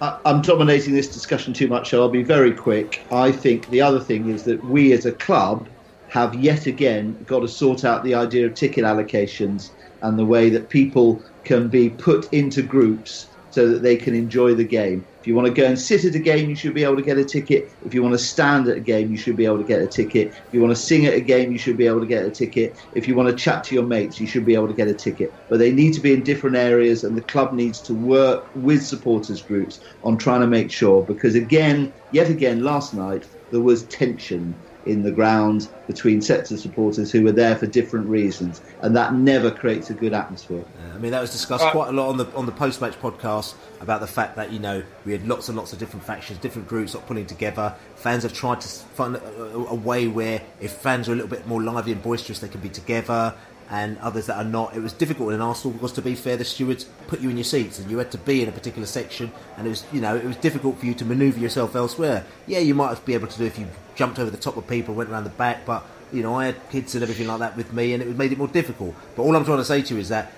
I'm 0.00 0.40
dominating 0.40 0.94
this 0.94 1.12
discussion 1.12 1.52
too 1.52 1.68
much, 1.68 1.90
so 1.90 2.00
I'll 2.00 2.08
be 2.08 2.22
very 2.22 2.54
quick. 2.54 3.04
I 3.12 3.30
think 3.32 3.68
the 3.68 3.82
other 3.82 4.00
thing 4.00 4.30
is 4.30 4.44
that 4.44 4.64
we 4.64 4.92
as 4.92 5.04
a 5.04 5.12
club 5.12 5.68
have 6.08 6.34
yet 6.34 6.66
again 6.66 7.22
got 7.24 7.40
to 7.40 7.48
sort 7.48 7.84
out 7.84 8.02
the 8.02 8.14
idea 8.14 8.46
of 8.46 8.54
ticket 8.54 8.84
allocations 8.84 9.70
and 10.02 10.18
the 10.18 10.24
way 10.24 10.48
that 10.50 10.70
people 10.70 11.22
can 11.44 11.68
be 11.68 11.90
put 11.90 12.32
into 12.32 12.62
groups 12.62 13.26
so 13.50 13.68
that 13.68 13.82
they 13.82 13.96
can 13.96 14.14
enjoy 14.14 14.54
the 14.54 14.64
game. 14.64 15.04
If 15.20 15.26
you 15.26 15.34
want 15.34 15.48
to 15.48 15.52
go 15.52 15.66
and 15.66 15.78
sit 15.78 16.06
at 16.06 16.14
a 16.14 16.18
game, 16.18 16.48
you 16.48 16.56
should 16.56 16.72
be 16.72 16.82
able 16.82 16.96
to 16.96 17.02
get 17.02 17.18
a 17.18 17.24
ticket. 17.24 17.76
If 17.84 17.92
you 17.92 18.02
want 18.02 18.14
to 18.14 18.18
stand 18.18 18.68
at 18.68 18.78
a 18.78 18.80
game, 18.80 19.10
you 19.10 19.18
should 19.18 19.36
be 19.36 19.44
able 19.44 19.58
to 19.58 19.64
get 19.64 19.82
a 19.82 19.86
ticket. 19.86 20.28
If 20.28 20.54
you 20.54 20.62
want 20.62 20.74
to 20.74 20.82
sing 20.82 21.04
at 21.04 21.12
a 21.12 21.20
game, 21.20 21.52
you 21.52 21.58
should 21.58 21.76
be 21.76 21.86
able 21.86 22.00
to 22.00 22.06
get 22.06 22.24
a 22.24 22.30
ticket. 22.30 22.78
If 22.92 23.06
you 23.06 23.14
want 23.14 23.28
to 23.28 23.36
chat 23.36 23.62
to 23.64 23.74
your 23.74 23.84
mates, 23.84 24.18
you 24.18 24.26
should 24.26 24.46
be 24.46 24.54
able 24.54 24.68
to 24.68 24.74
get 24.74 24.88
a 24.88 24.94
ticket. 24.94 25.34
But 25.50 25.58
they 25.58 25.72
need 25.72 25.92
to 25.92 26.00
be 26.00 26.14
in 26.14 26.22
different 26.22 26.56
areas, 26.56 27.04
and 27.04 27.18
the 27.18 27.22
club 27.22 27.52
needs 27.52 27.82
to 27.82 27.94
work 27.94 28.48
with 28.54 28.82
supporters 28.82 29.42
groups 29.42 29.80
on 30.02 30.16
trying 30.16 30.40
to 30.40 30.46
make 30.46 30.70
sure. 30.70 31.04
Because 31.04 31.34
again, 31.34 31.92
yet 32.08 32.30
again, 32.30 32.64
last 32.64 32.94
night 32.94 33.28
there 33.50 33.60
was 33.60 33.86
tension 33.88 34.64
in 34.86 35.02
the 35.02 35.10
ground 35.10 35.68
between 35.86 36.22
sets 36.22 36.50
of 36.50 36.58
supporters 36.58 37.10
who 37.10 37.22
were 37.22 37.32
there 37.32 37.56
for 37.56 37.66
different 37.66 38.06
reasons, 38.06 38.60
and 38.82 38.96
that 38.96 39.14
never 39.14 39.50
creates 39.50 39.90
a 39.90 39.94
good 39.94 40.12
atmosphere. 40.12 40.64
I 40.94 40.98
mean, 40.98 41.12
that 41.12 41.20
was 41.20 41.32
discussed 41.32 41.66
quite 41.68 41.88
a 41.88 41.92
lot 41.92 42.08
on 42.08 42.16
the 42.16 42.26
on 42.34 42.46
the 42.46 42.52
post 42.52 42.80
match 42.80 42.98
podcast 43.00 43.54
about 43.80 44.00
the 44.00 44.06
fact 44.06 44.36
that 44.36 44.52
you 44.52 44.58
know 44.58 44.82
we 45.04 45.12
had 45.12 45.26
lots 45.26 45.48
and 45.48 45.56
lots 45.56 45.72
of 45.72 45.78
different 45.78 46.04
factions, 46.04 46.38
different 46.38 46.68
groups 46.68 46.94
not 46.94 47.06
pulling 47.06 47.26
together. 47.26 47.74
Fans 47.96 48.22
have 48.22 48.32
tried 48.32 48.60
to 48.60 48.68
find 48.68 49.16
a, 49.16 49.42
a, 49.42 49.66
a 49.66 49.74
way 49.74 50.08
where 50.08 50.42
if 50.60 50.72
fans 50.72 51.08
are 51.08 51.12
a 51.12 51.14
little 51.14 51.30
bit 51.30 51.46
more 51.46 51.62
lively 51.62 51.92
and 51.92 52.02
boisterous, 52.02 52.40
they 52.40 52.48
can 52.48 52.60
be 52.60 52.68
together. 52.68 53.34
And 53.72 53.98
others 53.98 54.26
that 54.26 54.36
are 54.36 54.44
not, 54.44 54.76
it 54.76 54.80
was 54.80 54.92
difficult 54.92 55.32
in 55.32 55.40
Arsenal 55.40 55.72
because, 55.72 55.92
to 55.92 56.02
be 56.02 56.16
fair, 56.16 56.36
the 56.36 56.44
stewards 56.44 56.84
put 57.06 57.20
you 57.20 57.30
in 57.30 57.36
your 57.36 57.44
seats 57.44 57.78
and 57.78 57.88
you 57.88 57.98
had 57.98 58.10
to 58.10 58.18
be 58.18 58.42
in 58.42 58.48
a 58.48 58.52
particular 58.52 58.86
section, 58.86 59.30
and 59.56 59.64
it 59.64 59.70
was, 59.70 59.84
you 59.92 60.00
know, 60.00 60.16
it 60.16 60.24
was 60.24 60.36
difficult 60.36 60.78
for 60.78 60.86
you 60.86 60.94
to 60.94 61.04
manoeuvre 61.04 61.40
yourself 61.40 61.76
elsewhere. 61.76 62.24
Yeah, 62.48 62.58
you 62.58 62.74
might 62.74 63.04
be 63.06 63.14
able 63.14 63.28
to 63.28 63.38
do 63.38 63.44
if 63.44 63.60
you 63.60 63.68
jumped 63.94 64.18
over 64.18 64.28
the 64.28 64.36
top 64.36 64.56
of 64.56 64.66
people, 64.66 64.94
went 64.94 65.08
around 65.08 65.22
the 65.22 65.30
back, 65.30 65.64
but 65.64 65.84
you 66.12 66.22
know, 66.22 66.34
I 66.34 66.46
had 66.46 66.70
kids 66.70 66.94
and 66.94 67.02
everything 67.02 67.28
like 67.28 67.38
that 67.38 67.56
with 67.56 67.72
me, 67.72 67.94
and 67.94 68.02
it 68.02 68.16
made 68.16 68.32
it 68.32 68.38
more 68.38 68.48
difficult. 68.48 68.94
But 69.14 69.22
all 69.22 69.36
I'm 69.36 69.44
trying 69.44 69.58
to 69.58 69.64
say 69.64 69.82
to 69.82 69.94
you 69.94 70.00
is 70.00 70.08
that 70.08 70.32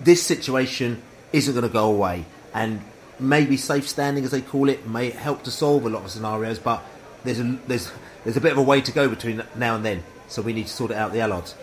this 0.00 0.22
situation 0.22 1.02
isn't 1.32 1.52
going 1.52 1.66
to 1.66 1.72
go 1.72 1.90
away, 1.90 2.24
and 2.54 2.80
maybe 3.18 3.56
safe 3.56 3.88
standing, 3.88 4.24
as 4.24 4.30
they 4.30 4.40
call 4.40 4.68
it, 4.68 4.86
may 4.86 5.10
help 5.10 5.42
to 5.44 5.50
solve 5.50 5.84
a 5.84 5.88
lot 5.88 6.04
of 6.04 6.10
scenarios. 6.10 6.58
But 6.58 6.82
there's 7.24 7.40
a 7.40 7.58
there's 7.66 7.90
there's 8.24 8.36
a 8.36 8.40
bit 8.40 8.52
of 8.52 8.58
a 8.58 8.62
way 8.62 8.80
to 8.80 8.92
go 8.92 9.08
between 9.08 9.42
now 9.56 9.74
and 9.74 9.84
then, 9.84 10.04
so 10.28 10.42
we 10.42 10.52
need 10.52 10.66
to 10.66 10.72
sort 10.72 10.90
it 10.92 10.96
out 10.96 11.12
the 11.12 11.20
allies. 11.20 11.54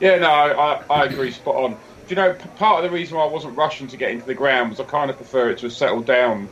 Yeah, 0.00 0.18
no, 0.18 0.30
I, 0.30 0.82
I, 0.90 1.04
agree 1.04 1.30
spot 1.30 1.56
on. 1.56 1.72
Do 1.72 1.78
you 2.08 2.16
know, 2.16 2.34
part 2.56 2.84
of 2.84 2.90
the 2.90 2.94
reason 2.94 3.16
why 3.16 3.24
I 3.24 3.28
wasn't 3.28 3.56
rushing 3.56 3.88
to 3.88 3.96
get 3.96 4.10
into 4.10 4.26
the 4.26 4.34
ground 4.34 4.70
was 4.70 4.80
I 4.80 4.84
kind 4.84 5.10
of 5.10 5.16
prefer 5.16 5.50
it 5.50 5.58
to 5.58 5.66
have 5.66 5.72
settled 5.72 6.06
down 6.06 6.48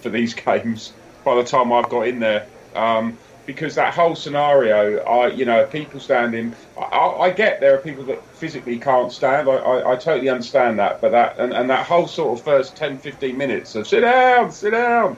for 0.00 0.08
these 0.08 0.34
games 0.46 0.92
by 1.24 1.34
the 1.34 1.44
time 1.44 1.72
I've 1.72 1.88
got 1.88 2.08
in 2.08 2.20
there. 2.20 2.46
Um, 2.74 3.18
because 3.44 3.76
that 3.76 3.94
whole 3.94 4.16
scenario, 4.16 4.98
I, 5.04 5.28
you 5.28 5.44
know, 5.44 5.64
people 5.66 6.00
standing, 6.00 6.54
I, 6.76 6.80
I, 6.80 7.20
I 7.26 7.30
get 7.30 7.60
there 7.60 7.74
are 7.76 7.78
people 7.78 8.04
that 8.04 8.24
physically 8.34 8.78
can't 8.78 9.12
stand. 9.12 9.48
I, 9.48 9.52
I, 9.52 9.92
I 9.92 9.96
totally 9.96 10.28
understand 10.28 10.78
that. 10.80 11.00
But 11.00 11.12
that, 11.12 11.38
and, 11.38 11.52
and 11.52 11.70
that 11.70 11.86
whole 11.86 12.08
sort 12.08 12.38
of 12.38 12.44
first 12.44 12.76
10, 12.76 12.98
15 12.98 13.36
minutes 13.36 13.74
of 13.76 13.86
sit 13.86 14.00
down, 14.00 14.50
sit 14.50 14.70
down. 14.70 15.16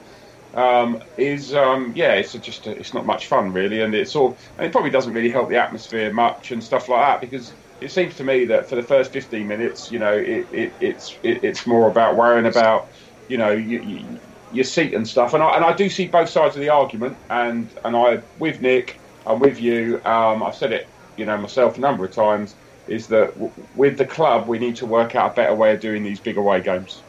um, 0.55 1.03
is 1.17 1.55
um, 1.55 1.93
yeah, 1.95 2.15
it's 2.15 2.33
just 2.35 2.67
it's 2.67 2.93
not 2.93 3.07
much 3.07 3.27
fun 3.27 3.53
really, 3.53 3.81
and 3.83 3.95
it's 3.95 4.17
all 4.17 4.37
and 4.57 4.67
it 4.67 4.73
probably 4.73 4.91
doesn't 4.91 5.13
really 5.13 5.31
help 5.31 5.49
the 5.49 5.57
atmosphere 5.57 6.13
much 6.13 6.51
and 6.51 6.63
stuff 6.63 6.89
like 6.89 7.01
that 7.01 7.21
because 7.21 7.53
it 7.81 7.93
seems 7.93 8.17
to 8.17 8.25
me 8.25 8.47
that 8.47 8.69
for 8.69 8.77
the 8.77 8.83
first 8.83 9.13
15 9.13 9.47
minutes, 9.47 9.91
you 9.91 10.01
know, 10.01 10.15
it, 10.15 10.49
it, 10.53 10.77
it's 10.81 11.19
it, 11.23 11.45
it's 11.45 11.67
more 11.67 11.91
about 11.91 12.17
worrying 12.17 12.47
about 12.47 12.87
you 13.29 13.39
know 13.39 13.53
you, 13.53 13.81
you, 13.81 14.21
your 14.51 14.65
seat 14.65 14.95
and 14.95 15.09
stuff, 15.09 15.35
and 15.35 15.43
I, 15.43 15.57
and 15.57 15.65
I 15.65 15.75
do 15.75 15.91
see 15.91 16.09
both 16.09 16.31
sides 16.31 16.57
of 16.57 16.63
the 16.63 16.71
argument, 16.71 17.19
and 17.31 17.73
and 17.85 17.97
I 17.97 18.23
with 18.37 18.61
Nick, 18.63 19.03
I'm 19.27 19.41
with 19.41 19.61
you. 19.61 20.03
Um, 20.05 20.43
I've 20.45 20.57
said 20.57 20.73
it, 20.73 20.87
you 21.17 21.27
know, 21.27 21.39
myself 21.39 21.79
a 21.79 21.83
number 21.83 22.07
of 22.07 22.15
times. 22.15 22.57
Is 22.89 23.09
that 23.09 23.35
w- 23.35 23.55
with 23.75 23.99
the 23.99 24.07
club 24.07 24.49
we 24.49 24.59
need 24.61 24.77
to 24.79 24.87
work 24.87 25.15
out 25.17 25.33
a 25.33 25.35
better 25.35 25.55
way 25.57 25.75
of 25.75 25.81
doing 25.81 26.05
these 26.05 26.21
big 26.23 26.39
away 26.39 26.63
games 26.63 27.05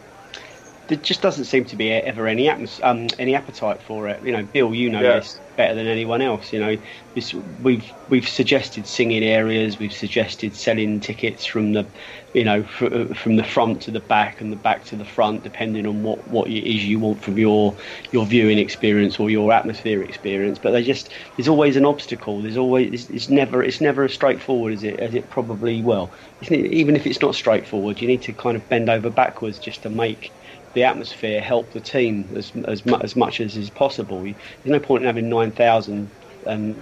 there 0.89 0.97
just 0.97 1.21
doesn't 1.21 1.45
seem 1.45 1.65
to 1.65 1.77
be 1.77 1.91
ever 1.91 2.27
any 2.27 2.45
atmos- 2.47 2.79
um, 2.83 3.07
any 3.19 3.35
appetite 3.35 3.81
for 3.83 4.09
it. 4.09 4.23
You 4.25 4.33
know, 4.33 4.43
Bill, 4.43 4.75
you 4.75 4.89
know 4.89 5.01
Yeah. 5.01 5.19
this 5.19 5.41
better 5.55 5.75
than 5.75 5.87
anyone 5.87 6.21
else. 6.21 6.53
You 6.53 6.59
know, 6.59 6.77
this, 7.15 7.33
we've 7.33 7.93
we've 8.07 8.27
suggested 8.27 8.87
singing 8.87 9.23
areas, 9.23 9.79
we've 9.79 9.93
suggested 9.93 10.55
selling 10.55 11.01
tickets 11.01 11.45
from 11.45 11.73
the, 11.73 11.91
you 12.33 12.45
know, 12.45 12.63
fr- 12.63 13.13
from 13.15 13.35
the 13.37 13.43
front 13.43 13.83
to 13.83 13.91
the 13.91 13.99
back 14.01 14.41
and 14.41 14.51
the 14.51 14.57
back 14.57 14.85
to 14.85 14.97
the 14.97 15.05
front, 15.05 15.43
depending 15.43 15.85
on 15.87 16.01
what 16.03 16.27
what 16.27 16.49
it 16.49 16.67
is 16.67 16.85
you 16.85 16.99
want 16.99 17.23
from 17.23 17.37
your 17.37 17.77
your 18.11 18.25
viewing 18.25 18.57
experience 18.57 19.19
or 19.19 19.29
your 19.29 19.53
atmosphere 19.53 20.01
experience. 20.01 20.59
But 20.59 20.71
they 20.71 20.83
just 20.83 21.13
there's 21.37 21.49
always 21.49 21.75
an 21.77 21.85
obstacle. 21.85 22.41
There's 22.41 22.57
always 22.57 22.91
it's, 22.93 23.09
it's 23.11 23.29
never 23.29 23.63
it's 23.63 23.81
never 23.81 24.05
as 24.05 24.13
straightforward 24.13 24.73
as 24.73 24.83
it 24.83 24.99
as 24.99 25.13
it 25.13 25.29
probably 25.29 25.83
will. 25.83 26.13
Isn't 26.41 26.55
it? 26.65 26.71
Even 26.73 26.95
if 26.95 27.05
it's 27.05 27.21
not 27.21 27.35
straightforward, 27.35 28.01
you 28.01 28.07
need 28.07 28.23
to 28.23 28.33
kind 28.33 28.57
of 28.57 28.67
bend 28.69 28.89
over 28.89 29.09
backwards 29.11 29.59
just 29.59 29.83
to 29.83 29.89
make 29.89 30.33
the 30.73 30.83
atmosphere 30.83 31.41
help 31.41 31.73
the 31.73 31.81
team 31.81 32.33
as 32.37 32.51
as, 32.67 32.85
mu- 32.85 32.99
as 33.01 33.15
much 33.15 33.39
as 33.41 33.57
is 33.57 33.69
possible. 33.69 34.25
You- 34.27 34.35
There's 34.63 34.73
no 34.73 34.79
point 34.79 35.03
in 35.03 35.07
having 35.07 35.29
nine 35.29 35.51
thousand 35.53 36.13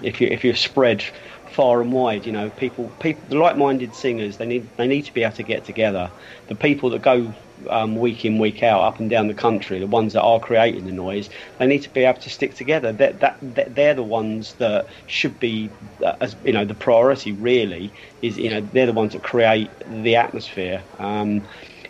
if 0.04 0.22
you 0.22 0.28
if 0.28 0.44
you're 0.44 0.56
spread 0.56 1.04
far 1.46 1.82
and 1.82 1.92
wide. 1.92 2.26
You 2.26 2.32
know, 2.32 2.50
people 2.52 2.96
people 3.02 3.26
the 3.30 3.38
like-minded 3.38 3.96
singers 3.96 4.38
they 4.38 4.46
need 4.46 4.72
they 4.78 4.88
need 4.88 5.04
to 5.04 5.14
be 5.14 5.24
able 5.24 5.36
to 5.36 5.44
get 5.44 5.66
together. 5.66 6.14
The 6.48 6.56
people 6.56 6.90
that 6.92 7.02
go 7.02 7.36
um, 7.70 7.96
week 7.96 8.24
in 8.26 8.38
week 8.40 8.64
out 8.64 8.82
up 8.82 9.00
and 9.00 9.10
down 9.10 9.28
the 9.28 9.34
country, 9.34 9.80
the 9.80 9.88
ones 9.88 10.14
that 10.14 10.22
are 10.22 10.40
creating 10.40 10.86
the 10.86 10.92
noise, 10.92 11.30
they 11.60 11.66
need 11.68 11.82
to 11.84 11.92
be 11.94 12.04
able 12.04 12.20
to 12.22 12.30
stick 12.30 12.56
together. 12.56 12.94
That 12.94 13.20
that, 13.22 13.38
that 13.42 13.76
they're 13.76 13.96
the 13.96 14.04
ones 14.04 14.56
that 14.60 14.88
should 15.08 15.40
be 15.40 15.74
uh, 16.06 16.14
as 16.22 16.36
you 16.44 16.54
know 16.54 16.66
the 16.66 16.76
priority 16.76 17.34
really 17.34 17.94
is 18.22 18.38
you 18.38 18.50
know 18.50 18.62
they're 18.62 18.86
the 18.86 18.94
ones 18.94 19.14
that 19.14 19.24
create 19.24 19.76
the 19.88 20.16
atmosphere. 20.18 20.86
Um, 21.00 21.48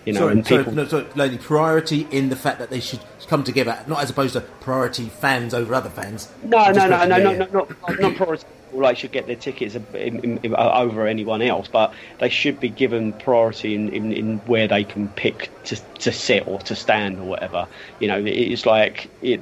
you 0.07 0.13
know, 0.13 0.21
sorry, 0.21 0.31
and 0.31 0.47
sorry, 0.47 0.63
people. 0.63 0.73
no, 0.73 0.87
sorry, 0.87 1.05
lady, 1.15 1.37
priority 1.37 2.07
in 2.11 2.29
the 2.29 2.37
fact 2.37 2.59
that 2.59 2.69
they 2.69 2.79
should 2.79 3.01
come 3.27 3.43
together, 3.43 3.83
not 3.87 4.01
as 4.01 4.09
opposed 4.09 4.33
to 4.33 4.41
priority 4.41 5.09
fans 5.09 5.53
over 5.53 5.75
other 5.75 5.89
fans. 5.89 6.31
No, 6.43 6.71
no, 6.71 6.87
no, 6.87 7.05
no, 7.05 7.17
no, 7.17 7.17
no, 7.17 7.33
not, 7.33 7.51
not, 7.51 7.99
not 7.99 8.15
priority. 8.15 8.45
people, 8.45 8.79
Like 8.79 8.95
should 8.95 9.11
get 9.11 9.27
their 9.27 9.35
tickets 9.35 9.75
in, 9.75 9.85
in, 9.93 10.37
in, 10.43 10.55
over 10.55 11.07
anyone 11.07 11.41
else, 11.41 11.67
but 11.67 11.93
they 12.19 12.29
should 12.29 12.57
be 12.57 12.69
given 12.69 13.11
priority 13.11 13.75
in, 13.75 13.89
in, 13.89 14.13
in 14.13 14.37
where 14.45 14.65
they 14.69 14.85
can 14.85 15.09
pick 15.09 15.51
to, 15.65 15.75
to 15.75 16.13
sit 16.13 16.47
or 16.47 16.59
to 16.59 16.73
stand 16.73 17.19
or 17.19 17.25
whatever. 17.25 17.67
You 17.99 18.07
know, 18.07 18.23
it's 18.25 18.65
like 18.65 19.09
it. 19.21 19.41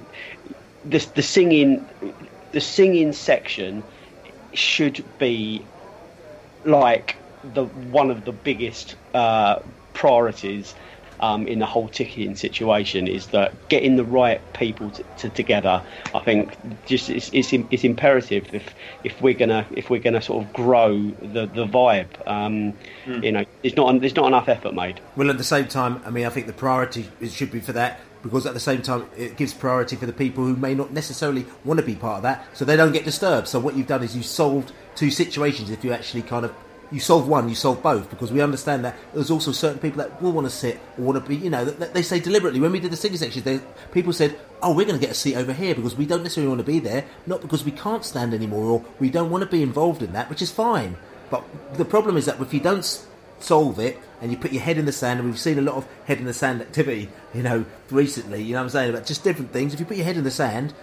The, 0.84 1.06
the 1.14 1.22
singing, 1.22 1.88
the 2.54 2.62
singing 2.62 3.14
section 3.14 3.84
should 4.54 5.06
be 5.20 5.64
like 6.64 7.18
the 7.54 7.66
one 7.66 8.10
of 8.10 8.26
the 8.26 8.32
biggest 8.32 8.96
uh, 9.14 9.60
priorities 9.96 10.76
um, 11.22 11.48
in 11.48 11.60
the 11.60 11.66
whole 11.66 11.88
ticketing 11.88 12.36
situation 12.36 13.08
is 13.08 13.28
that 13.28 13.54
getting 13.70 13.96
the 13.96 14.04
right 14.04 14.42
people 14.54 14.90
to, 14.92 15.04
to 15.18 15.30
together. 15.30 15.82
I 16.14 16.20
think 16.20 16.58
just 16.86 17.10
it's, 17.10 17.30
it's, 17.34 17.54
it's 17.54 17.84
imperative 17.84 18.54
if 18.54 18.76
if 19.04 19.22
we're 19.22 19.34
gonna 19.34 19.66
if 19.72 19.90
we're 19.90 20.02
gonna 20.02 20.22
sort 20.22 20.46
of 20.46 20.54
grow 20.54 21.00
the 21.22 21.48
the 21.48 21.66
vibe. 21.66 22.10
Um, 22.28 22.74
Mm. 23.06 23.24
You 23.24 23.32
know, 23.32 23.46
it's 23.62 23.76
not 23.76 24.00
there's 24.02 24.16
not 24.16 24.28
enough 24.28 24.50
effort 24.50 24.74
made. 24.74 25.00
Well, 25.16 25.30
at 25.30 25.38
the 25.38 25.44
same 25.44 25.68
time, 25.68 26.02
I 26.06 26.10
mean, 26.10 26.26
I 26.26 26.30
think 26.30 26.48
the 26.48 26.54
priority 26.54 27.08
it 27.22 27.32
should 27.32 27.52
be 27.52 27.60
for 27.60 27.74
that 27.74 28.00
because 28.24 28.48
at 28.48 28.56
the 28.56 28.60
same 28.60 28.82
time, 28.82 29.06
it 29.16 29.38
gives 29.38 29.54
priority 29.54 29.96
for 29.96 30.08
the 30.08 30.14
people 30.14 30.44
who 30.44 30.56
may 30.56 30.74
not 30.74 30.92
necessarily 30.92 31.46
want 31.64 31.80
to 31.80 31.86
be 31.86 31.94
part 31.94 32.18
of 32.18 32.24
that, 32.24 32.44
so 32.54 32.66
they 32.66 32.76
don't 32.76 32.92
get 32.92 33.06
disturbed. 33.06 33.48
So 33.48 33.60
what 33.60 33.76
you've 33.76 33.86
done 33.86 34.02
is 34.02 34.16
you've 34.16 34.26
solved 34.26 34.72
two 34.96 35.12
situations. 35.12 35.70
If 35.70 35.84
you 35.84 35.94
actually 35.94 36.24
kind 36.24 36.46
of 36.46 36.54
you 36.96 37.02
solve 37.02 37.28
one, 37.28 37.50
you 37.50 37.56
solve 37.56 37.84
both 37.84 38.10
because 38.10 38.32
we 38.32 38.42
understand 38.42 38.86
that 38.86 38.96
there's 39.14 39.30
also 39.30 39.52
certain 39.52 39.80
people 39.80 39.98
that 39.98 40.22
will 40.22 40.32
want 40.32 40.48
to 40.48 40.52
sit 40.52 40.80
or 40.98 41.04
want 41.04 41.22
to 41.22 41.28
be, 41.28 41.36
you 41.36 41.50
know, 41.50 41.66
they 41.66 42.02
say 42.02 42.22
deliberately 42.22 42.62
when 42.62 42.72
we 42.72 42.80
did 42.80 42.90
the 42.90 42.96
singing 42.96 43.18
section, 43.18 43.44
they, 43.44 43.60
people 43.92 44.14
said, 44.14 44.40
"Oh, 44.64 44.74
we're 44.74 44.86
going 44.86 44.98
to 44.98 45.06
get 45.06 45.12
a 45.12 45.20
seat 45.20 45.36
over 45.36 45.52
here 45.52 45.76
because 45.76 45.98
we 45.98 46.06
don't 46.06 46.24
necessarily 46.24 46.48
want 46.48 46.60
to 46.60 46.66
be 46.66 46.80
there, 46.80 47.04
not 47.28 47.42
because 47.42 47.66
we 47.66 47.72
can't 47.72 48.06
stand 48.06 48.34
anymore 48.34 48.64
or 48.64 48.86
we 48.98 49.10
don't 49.10 49.30
want 49.30 49.44
to 49.44 49.50
be 49.50 49.62
involved 49.62 50.04
in 50.04 50.14
that," 50.14 50.30
which 50.30 50.42
is 50.42 50.52
fine. 50.52 50.96
But 51.30 51.44
the 51.74 51.84
problem 51.84 52.16
is 52.16 52.28
that 52.28 52.40
if 52.40 52.54
you 52.54 52.62
don't 52.62 52.86
solve 53.42 53.78
it 53.78 54.00
and 54.22 54.32
you 54.32 54.38
put 54.38 54.54
your 54.54 54.62
head 54.62 54.78
in 54.78 54.86
the 54.86 54.94
sand, 54.94 55.20
and 55.20 55.28
we've 55.28 55.38
seen 55.38 55.60
a 55.60 55.62
lot 55.62 55.76
of 55.76 55.86
head 56.06 56.20
in 56.20 56.26
the 56.26 56.34
sand 56.34 56.62
activity, 56.62 57.10
you 57.34 57.44
know, 57.44 57.66
recently, 57.92 58.42
you 58.42 58.54
know 58.54 58.60
what 58.60 58.64
I'm 58.64 58.70
saying, 58.70 58.90
about 58.92 59.06
just 59.06 59.22
different 59.22 59.52
things. 59.52 59.74
If 59.74 59.82
you 59.82 59.86
put 59.86 59.98
your 59.98 60.06
head 60.06 60.16
in 60.16 60.24
the 60.24 60.32
sand, 60.32 60.74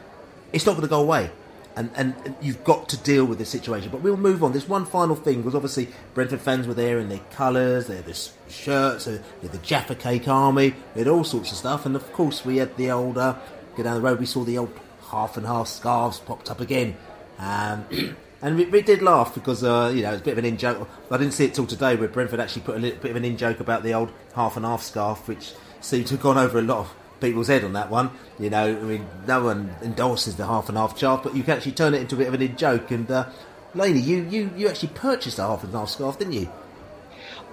it's 0.53 0.67
not 0.67 0.73
going 0.73 0.83
to 0.83 0.89
go 0.89 1.01
away. 1.01 1.31
And, 1.75 1.91
and 1.95 2.14
you've 2.43 2.62
got 2.64 2.89
to 2.91 2.97
deal 2.99 3.25
with 3.25 3.39
the 3.39 3.47
situation. 3.47 3.91
But 3.91 4.03
we'll 4.03 4.16
move 4.16 4.45
on. 4.45 4.53
There's 4.53 4.68
one 4.68 4.85
final 4.85 5.16
thing 5.16 5.39
because 5.39 5.55
obviously 5.55 5.89
Brentford 6.12 6.41
fans 6.41 6.66
were 6.66 6.75
there 6.75 6.99
in 6.99 7.09
their 7.09 7.20
colours, 7.31 7.87
their 7.87 8.05
shirts, 8.49 9.07
they 9.07 9.20
the 9.41 9.59
Jaffa 9.59 9.95
Cake 9.95 10.29
Army, 10.29 10.75
they 10.95 11.01
had 11.01 11.09
all 11.09 11.25
sorts 11.25 11.51
of 11.51 11.59
stuff. 11.59 11.87
And 11.87 11.97
of 11.97 12.12
course, 12.12 12.45
we 12.45 12.59
had 12.59 12.77
the 12.77 12.91
old, 12.91 13.16
uh, 13.16 13.37
go 13.77 13.83
down 13.83 13.95
the 13.95 14.01
road, 14.03 14.20
we 14.20 14.27
saw 14.27 14.45
the 14.45 14.59
old 14.59 14.79
half 15.11 15.37
and 15.37 15.47
half 15.47 15.68
scarves 15.68 16.18
popped 16.18 16.51
up 16.51 16.61
again. 16.61 16.97
Um, 17.39 17.87
and 18.43 18.57
we, 18.57 18.66
we 18.66 18.83
did 18.83 19.01
laugh 19.01 19.35
because, 19.35 19.64
uh, 19.64 19.93
you 19.95 20.03
know, 20.03 20.12
it's 20.12 20.20
a 20.20 20.25
bit 20.25 20.33
of 20.33 20.39
an 20.39 20.45
in 20.45 20.59
joke. 20.59 20.89
I 21.11 21.16
didn't 21.16 21.33
see 21.33 21.47
it 21.47 21.55
till 21.55 21.66
today 21.66 21.97
where 21.97 22.09
Brentford 22.09 22.41
actually 22.41 22.62
put 22.62 22.77
a 22.77 22.81
little 22.81 23.01
bit 23.01 23.11
of 23.12 23.16
an 23.16 23.25
in 23.25 23.37
joke 23.37 23.61
about 23.61 23.83
the 23.83 23.95
old 23.95 24.12
half 24.35 24.57
and 24.57 24.66
half 24.66 24.83
scarf, 24.83 25.27
which 25.29 25.53
seemed 25.81 26.07
to 26.09 26.14
have 26.14 26.23
gone 26.23 26.39
over 26.39 26.59
a 26.59 26.62
lot 26.62 26.79
of 26.79 26.95
people's 27.23 27.49
head 27.49 27.64
on 27.64 27.73
that 27.73 27.91
one. 27.91 28.11
You 28.39 28.51
know, 28.51 28.64
I 28.64 28.81
mean, 28.81 29.07
no 29.27 29.45
one 29.45 29.75
endorses 29.83 30.37
the 30.37 30.47
half 30.47 30.68
and 30.68 30.77
half 30.77 30.97
chart, 30.97 31.23
but 31.23 31.35
you 31.35 31.43
can 31.43 31.57
actually 31.57 31.73
turn 31.73 31.95
it 31.95 32.03
into 32.03 32.16
a 32.16 32.18
bit 32.18 32.29
of 32.29 32.35
an 32.35 32.57
joke. 32.57 32.91
And, 32.91 33.11
uh, 33.11 33.27
you, 33.75 34.23
you, 34.25 34.51
you 34.57 34.68
actually 34.68 34.91
purchased 34.95 35.39
a 35.39 35.43
half 35.43 35.64
and 35.64 35.73
half 35.73 35.89
scarf, 35.89 36.18
didn't 36.18 36.35
you? 36.35 36.53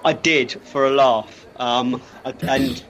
I 0.04 0.14
did 0.14 0.52
for 0.52 0.86
a 0.86 0.92
laugh, 0.92 1.46
um, 1.58 2.02
and 2.26 2.84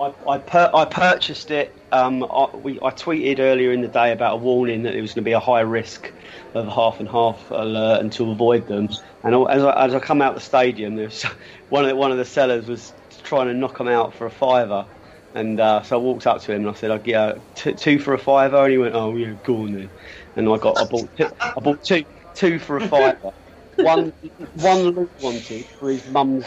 I 0.00 0.14
I, 0.26 0.38
pur- 0.38 0.70
I 0.72 0.84
purchased 0.86 1.50
it. 1.50 1.74
Um, 1.92 2.24
I, 2.24 2.46
we, 2.56 2.78
I 2.78 2.90
tweeted 2.90 3.38
earlier 3.38 3.70
in 3.72 3.82
the 3.82 3.88
day 3.88 4.12
about 4.12 4.34
a 4.34 4.36
warning 4.36 4.82
that 4.84 4.92
there 4.92 5.02
was 5.02 5.10
going 5.10 5.24
to 5.24 5.28
be 5.28 5.32
a 5.32 5.40
high 5.40 5.60
risk 5.60 6.10
of 6.54 6.66
half 6.68 7.00
and 7.00 7.08
half 7.08 7.50
alert 7.50 8.00
and 8.00 8.10
to 8.12 8.30
avoid 8.30 8.66
them. 8.66 8.88
And 9.22 9.34
as 9.48 9.62
I, 9.62 9.84
as 9.84 9.94
I 9.94 10.00
come 10.00 10.22
out 10.22 10.34
the 10.34 10.40
stadium, 10.40 10.96
there's 10.96 11.22
one 11.68 11.84
of 11.84 11.90
the, 11.90 11.96
one 11.96 12.12
of 12.12 12.18
the 12.18 12.24
sellers 12.24 12.66
was 12.66 12.94
trying 13.24 13.48
to 13.48 13.54
knock 13.54 13.76
them 13.78 13.88
out 13.88 14.14
for 14.14 14.26
a 14.26 14.30
fiver. 14.30 14.86
And 15.34 15.60
uh, 15.60 15.82
so 15.82 15.96
I 15.98 16.02
walked 16.02 16.26
up 16.26 16.42
to 16.42 16.52
him 16.52 16.62
and 16.62 16.70
I 16.70 16.74
said, 16.74 16.90
"I'll 16.90 16.98
get 16.98 17.14
uh, 17.14 17.34
t- 17.54 17.74
two 17.74 17.98
for 18.00 18.14
a 18.14 18.18
fiver." 18.18 18.64
And 18.64 18.72
he 18.72 18.78
went, 18.78 18.94
"Oh 18.94 19.14
yeah, 19.16 19.34
go 19.42 19.62
on 19.62 19.72
then." 19.72 19.92
And 20.36 20.48
I 20.48 20.58
got 20.58 20.78
I 20.78 20.84
bought 20.84 21.10
two, 21.16 21.28
I 21.56 21.60
bought 21.60 21.82
two 21.84 22.04
two 22.34 22.58
for 22.58 22.76
a 22.76 22.80
fiver. 22.80 23.30
One 23.76 24.12
one 24.52 24.80
Luke 24.82 25.12
wanted 25.18 25.66
for 25.78 25.90
his 25.90 26.04
mum's 26.06 26.44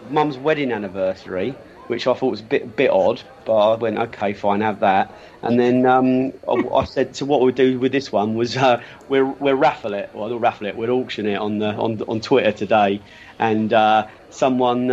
mum's 0.00 0.36
wedding 0.38 0.72
anniversary, 0.72 1.60
which 1.86 2.06
I 2.06 2.14
thought 2.14 2.30
was 2.30 2.40
a 2.40 2.44
bit 2.44 2.76
bit 2.76 2.90
odd, 2.90 3.22
but 3.44 3.54
I 3.56 3.76
went 3.76 3.98
okay, 3.98 4.34
fine, 4.34 4.60
have 4.62 4.80
that. 4.80 5.14
And 5.42 5.58
then 5.58 5.86
um, 5.86 6.32
I, 6.48 6.52
I 6.74 6.84
said, 6.84 7.16
so 7.16 7.24
what 7.26 7.40
we'll 7.40 7.54
do 7.54 7.78
with 7.78 7.92
this 7.92 8.10
one 8.12 8.34
was 8.34 8.56
uh, 8.56 8.82
we'll 9.08 9.36
we'll 9.38 9.54
raffle 9.54 9.94
it, 9.94 10.10
well, 10.12 10.28
we'll 10.28 10.40
raffle 10.40 10.66
it, 10.66 10.76
we'll 10.76 10.90
auction 10.90 11.26
it 11.26 11.36
on 11.36 11.58
the 11.58 11.68
on 11.74 12.00
on 12.08 12.20
Twitter 12.20 12.52
today, 12.52 13.04
and 13.38 13.72
uh, 13.72 14.08
someone. 14.28 14.90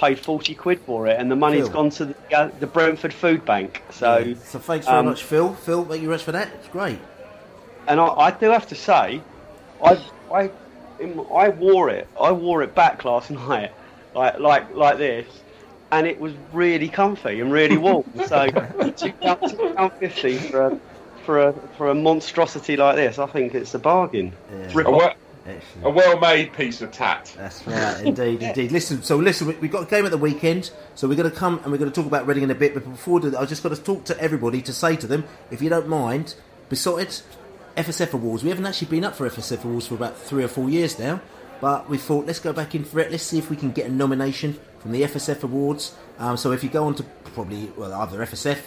Paid 0.00 0.18
forty 0.18 0.54
quid 0.54 0.80
for 0.80 1.06
it, 1.08 1.20
and 1.20 1.30
the 1.30 1.36
money's 1.36 1.64
Phil. 1.64 1.74
gone 1.74 1.90
to 1.90 2.06
the, 2.06 2.14
uh, 2.34 2.50
the 2.58 2.66
Brentford 2.66 3.12
Food 3.12 3.44
Bank. 3.44 3.82
So, 3.90 4.16
Yeah. 4.16 4.34
so 4.44 4.58
thanks 4.58 4.86
very 4.86 4.96
um, 4.98 5.04
much, 5.04 5.24
Phil. 5.24 5.52
Phil, 5.52 5.84
thank 5.84 6.00
you 6.00 6.08
very 6.08 6.14
much 6.16 6.24
for 6.24 6.32
that. 6.32 6.48
It's 6.54 6.68
great. 6.68 6.98
and 7.86 8.00
I, 8.00 8.06
I 8.06 8.30
do 8.30 8.48
have 8.48 8.66
to 8.68 8.74
say, 8.74 9.20
I 9.84 10.00
I 10.32 10.50
in- 11.00 11.20
I 11.34 11.50
wore 11.50 11.90
it. 11.90 12.08
I 12.18 12.32
wore 12.32 12.62
it 12.62 12.74
back 12.74 13.04
last 13.04 13.30
night, 13.48 13.72
like 14.14 14.38
like 14.38 14.74
like 14.74 14.96
this, 14.96 15.26
and 15.92 16.06
it 16.06 16.18
was 16.18 16.32
really 16.54 16.88
comfy 16.88 17.40
and 17.40 17.52
really 17.52 17.76
warm. 17.76 18.04
so 18.26 18.46
two 18.96 19.12
pound 19.12 19.92
fifty 20.00 20.38
for 20.38 20.66
a 20.68 20.80
for 21.26 21.48
a 21.48 21.52
for 21.76 21.90
a 21.90 21.94
monstrosity 21.94 22.74
like 22.78 22.96
this, 22.96 23.18
I 23.18 23.26
think 23.26 23.54
it's 23.54 23.74
a 23.74 23.78
bargain. 23.78 24.32
Rip 24.72 24.86
A, 25.46 25.60
well, 25.82 25.90
a 25.90 25.90
well-made 25.90 26.52
piece 26.52 26.82
of 26.82 26.90
tat. 26.92 27.32
That's 27.36 27.66
right, 27.66 28.04
indeed, 28.04 28.42
indeed. 28.42 28.72
Listen, 28.72 29.02
so 29.02 29.16
listen, 29.16 29.46
we- 29.48 29.54
we've 29.54 29.70
got 29.72 29.84
a 29.84 29.90
game 29.90 30.04
at 30.04 30.10
the 30.10 30.18
weekend, 30.18 30.70
so 30.94 31.08
we're 31.08 31.14
going 31.16 31.30
to 31.30 31.36
come 31.36 31.58
and 31.62 31.72
we're 31.72 31.78
going 31.78 31.90
to 31.90 31.94
talk 31.94 32.06
about 32.06 32.26
Reading 32.26 32.42
in 32.44 32.50
a 32.50 32.54
bit. 32.54 32.74
But 32.74 32.84
before 32.88 33.14
we 33.14 33.20
do 33.22 33.30
that, 33.30 33.40
I 33.40 33.46
just 33.46 33.62
got 33.62 33.74
to 33.74 33.82
talk 33.82 34.04
to 34.04 34.18
everybody 34.20 34.60
to 34.62 34.72
say 34.72 34.96
to 34.96 35.06
them, 35.06 35.24
if 35.50 35.62
you 35.62 35.70
don't 35.70 35.88
mind, 35.88 36.34
besides 36.68 37.22
FSF 37.76 38.12
Awards, 38.12 38.42
we 38.44 38.50
haven't 38.50 38.66
actually 38.66 38.88
been 38.88 39.04
up 39.04 39.14
for 39.14 39.28
FSF 39.28 39.64
Awards 39.64 39.86
for 39.86 39.94
about 39.94 40.16
three 40.18 40.44
or 40.44 40.48
four 40.48 40.68
years 40.68 40.98
now. 40.98 41.20
But 41.60 41.88
we 41.90 41.98
thought, 41.98 42.26
let's 42.26 42.40
go 42.40 42.52
back 42.52 42.74
in 42.74 42.84
for 42.84 43.00
it. 43.00 43.10
Let's 43.10 43.24
see 43.24 43.38
if 43.38 43.50
we 43.50 43.56
can 43.56 43.70
get 43.70 43.86
a 43.86 43.92
nomination 43.92 44.58
from 44.78 44.92
the 44.92 45.02
FSF 45.02 45.42
Awards. 45.42 45.94
Um, 46.18 46.36
so 46.36 46.52
if 46.52 46.62
you 46.64 46.70
go 46.70 46.84
on 46.86 46.94
to 46.96 47.02
probably 47.02 47.70
well 47.76 47.92
either 47.94 48.18
FSF 48.18 48.60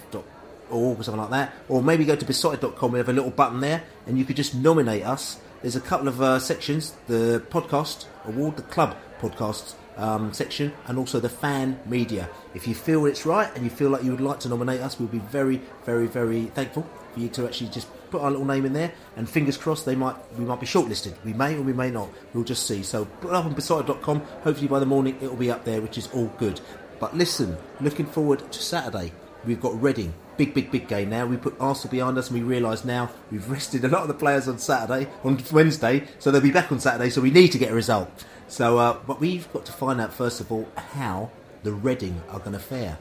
or 0.69 0.95
something 1.03 1.21
like 1.21 1.29
that. 1.31 1.53
Or 1.69 1.81
maybe 1.83 2.05
go 2.05 2.15
to 2.15 2.25
beesotted.com. 2.25 2.91
We 2.91 2.99
have 2.99 3.09
a 3.09 3.13
little 3.13 3.31
button 3.31 3.59
there, 3.61 3.83
and 4.07 4.17
you 4.17 4.25
could 4.25 4.35
just 4.35 4.55
nominate 4.55 5.03
us. 5.03 5.39
There's 5.63 5.77
a 5.77 5.81
couple 5.81 6.09
of 6.09 6.21
uh, 6.21 6.39
sections: 6.39 6.93
the 7.07 7.41
podcast 7.49 8.05
award, 8.25 8.57
the 8.57 8.63
club 8.63 8.97
podcast 9.21 9.75
um, 9.95 10.33
section, 10.33 10.73
and 10.87 10.97
also 10.97 11.21
the 11.21 11.29
fan 11.29 11.79
media. 11.85 12.29
If 12.53 12.67
you 12.67 12.75
feel 12.75 13.05
it's 13.05 13.25
right 13.25 13.49
and 13.55 13.63
you 13.63 13.69
feel 13.69 13.89
like 13.89 14.03
you 14.03 14.11
would 14.11 14.19
like 14.19 14.41
to 14.41 14.49
nominate 14.49 14.81
us, 14.81 14.99
we'll 14.99 15.07
be 15.07 15.19
very, 15.19 15.61
very, 15.85 16.07
very 16.07 16.47
thankful 16.47 16.85
for 17.13 17.19
you 17.21 17.29
to 17.29 17.45
actually 17.45 17.69
just 17.69 17.87
put 18.11 18.21
our 18.21 18.29
little 18.29 18.45
name 18.45 18.65
in 18.65 18.73
there. 18.73 18.91
And 19.15 19.29
fingers 19.29 19.55
crossed, 19.55 19.85
they 19.85 19.95
might 19.95 20.17
we 20.37 20.43
might 20.43 20.59
be 20.59 20.65
shortlisted. 20.65 21.13
We 21.23 21.31
may 21.31 21.55
or 21.55 21.61
we 21.61 21.71
may 21.71 21.89
not. 21.91 22.09
We'll 22.33 22.43
just 22.43 22.67
see. 22.67 22.83
So 22.83 23.07
up 23.23 23.45
on 23.45 23.53
beesotted.com. 23.53 24.19
Hopefully 24.43 24.67
by 24.67 24.79
the 24.79 24.85
morning 24.85 25.17
it 25.21 25.29
will 25.29 25.37
be 25.37 25.49
up 25.49 25.63
there, 25.63 25.79
which 25.79 25.97
is 25.97 26.09
all 26.13 26.27
good. 26.37 26.59
But 26.99 27.15
listen, 27.15 27.55
looking 27.79 28.05
forward 28.05 28.51
to 28.51 28.61
Saturday. 28.61 29.13
We've 29.45 29.61
got 29.61 29.81
Reading. 29.81 30.13
Big, 30.35 30.53
big, 30.53 30.71
big 30.71 30.87
game 30.87 31.09
now. 31.09 31.25
We 31.25 31.37
put 31.37 31.55
Arsenal 31.59 31.91
behind 31.91 32.17
us 32.17 32.29
and 32.29 32.39
we 32.39 32.43
realise 32.43 32.83
now 32.83 33.11
we've 33.31 33.49
rested 33.49 33.85
a 33.85 33.87
lot 33.87 34.01
of 34.01 34.07
the 34.07 34.13
players 34.15 34.47
on 34.47 34.57
Saturday, 34.57 35.09
on 35.23 35.41
Wednesday, 35.51 36.07
so 36.17 36.31
they'll 36.31 36.41
be 36.41 36.51
back 36.51 36.71
on 36.71 36.79
Saturday, 36.79 37.09
so 37.09 37.21
we 37.21 37.29
need 37.31 37.51
to 37.51 37.59
get 37.59 37.71
a 37.71 37.75
result. 37.75 38.25
So, 38.47 38.77
uh, 38.77 38.97
but 39.05 39.19
we've 39.19 39.51
got 39.53 39.65
to 39.67 39.71
find 39.71 40.01
out, 40.01 40.13
first 40.13 40.39
of 40.39 40.51
all, 40.51 40.67
how 40.75 41.31
the 41.63 41.71
Reading 41.71 42.21
are 42.29 42.39
going 42.39 42.53
to 42.53 42.59
fare. 42.59 42.97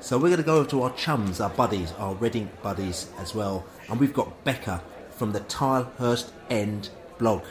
So 0.00 0.18
we're 0.18 0.28
going 0.28 0.38
to 0.38 0.42
go 0.42 0.56
over 0.56 0.70
to 0.70 0.82
our 0.82 0.92
chums, 0.94 1.40
our 1.40 1.50
buddies, 1.50 1.92
our 1.92 2.14
Reading 2.14 2.50
buddies 2.62 3.08
as 3.18 3.34
well. 3.34 3.64
And 3.88 4.00
we've 4.00 4.12
got 4.12 4.44
Becka 4.44 4.82
from 5.10 5.32
the 5.32 5.40
Tilehurst 5.40 6.30
End 6.50 6.90
blog. 7.18 7.44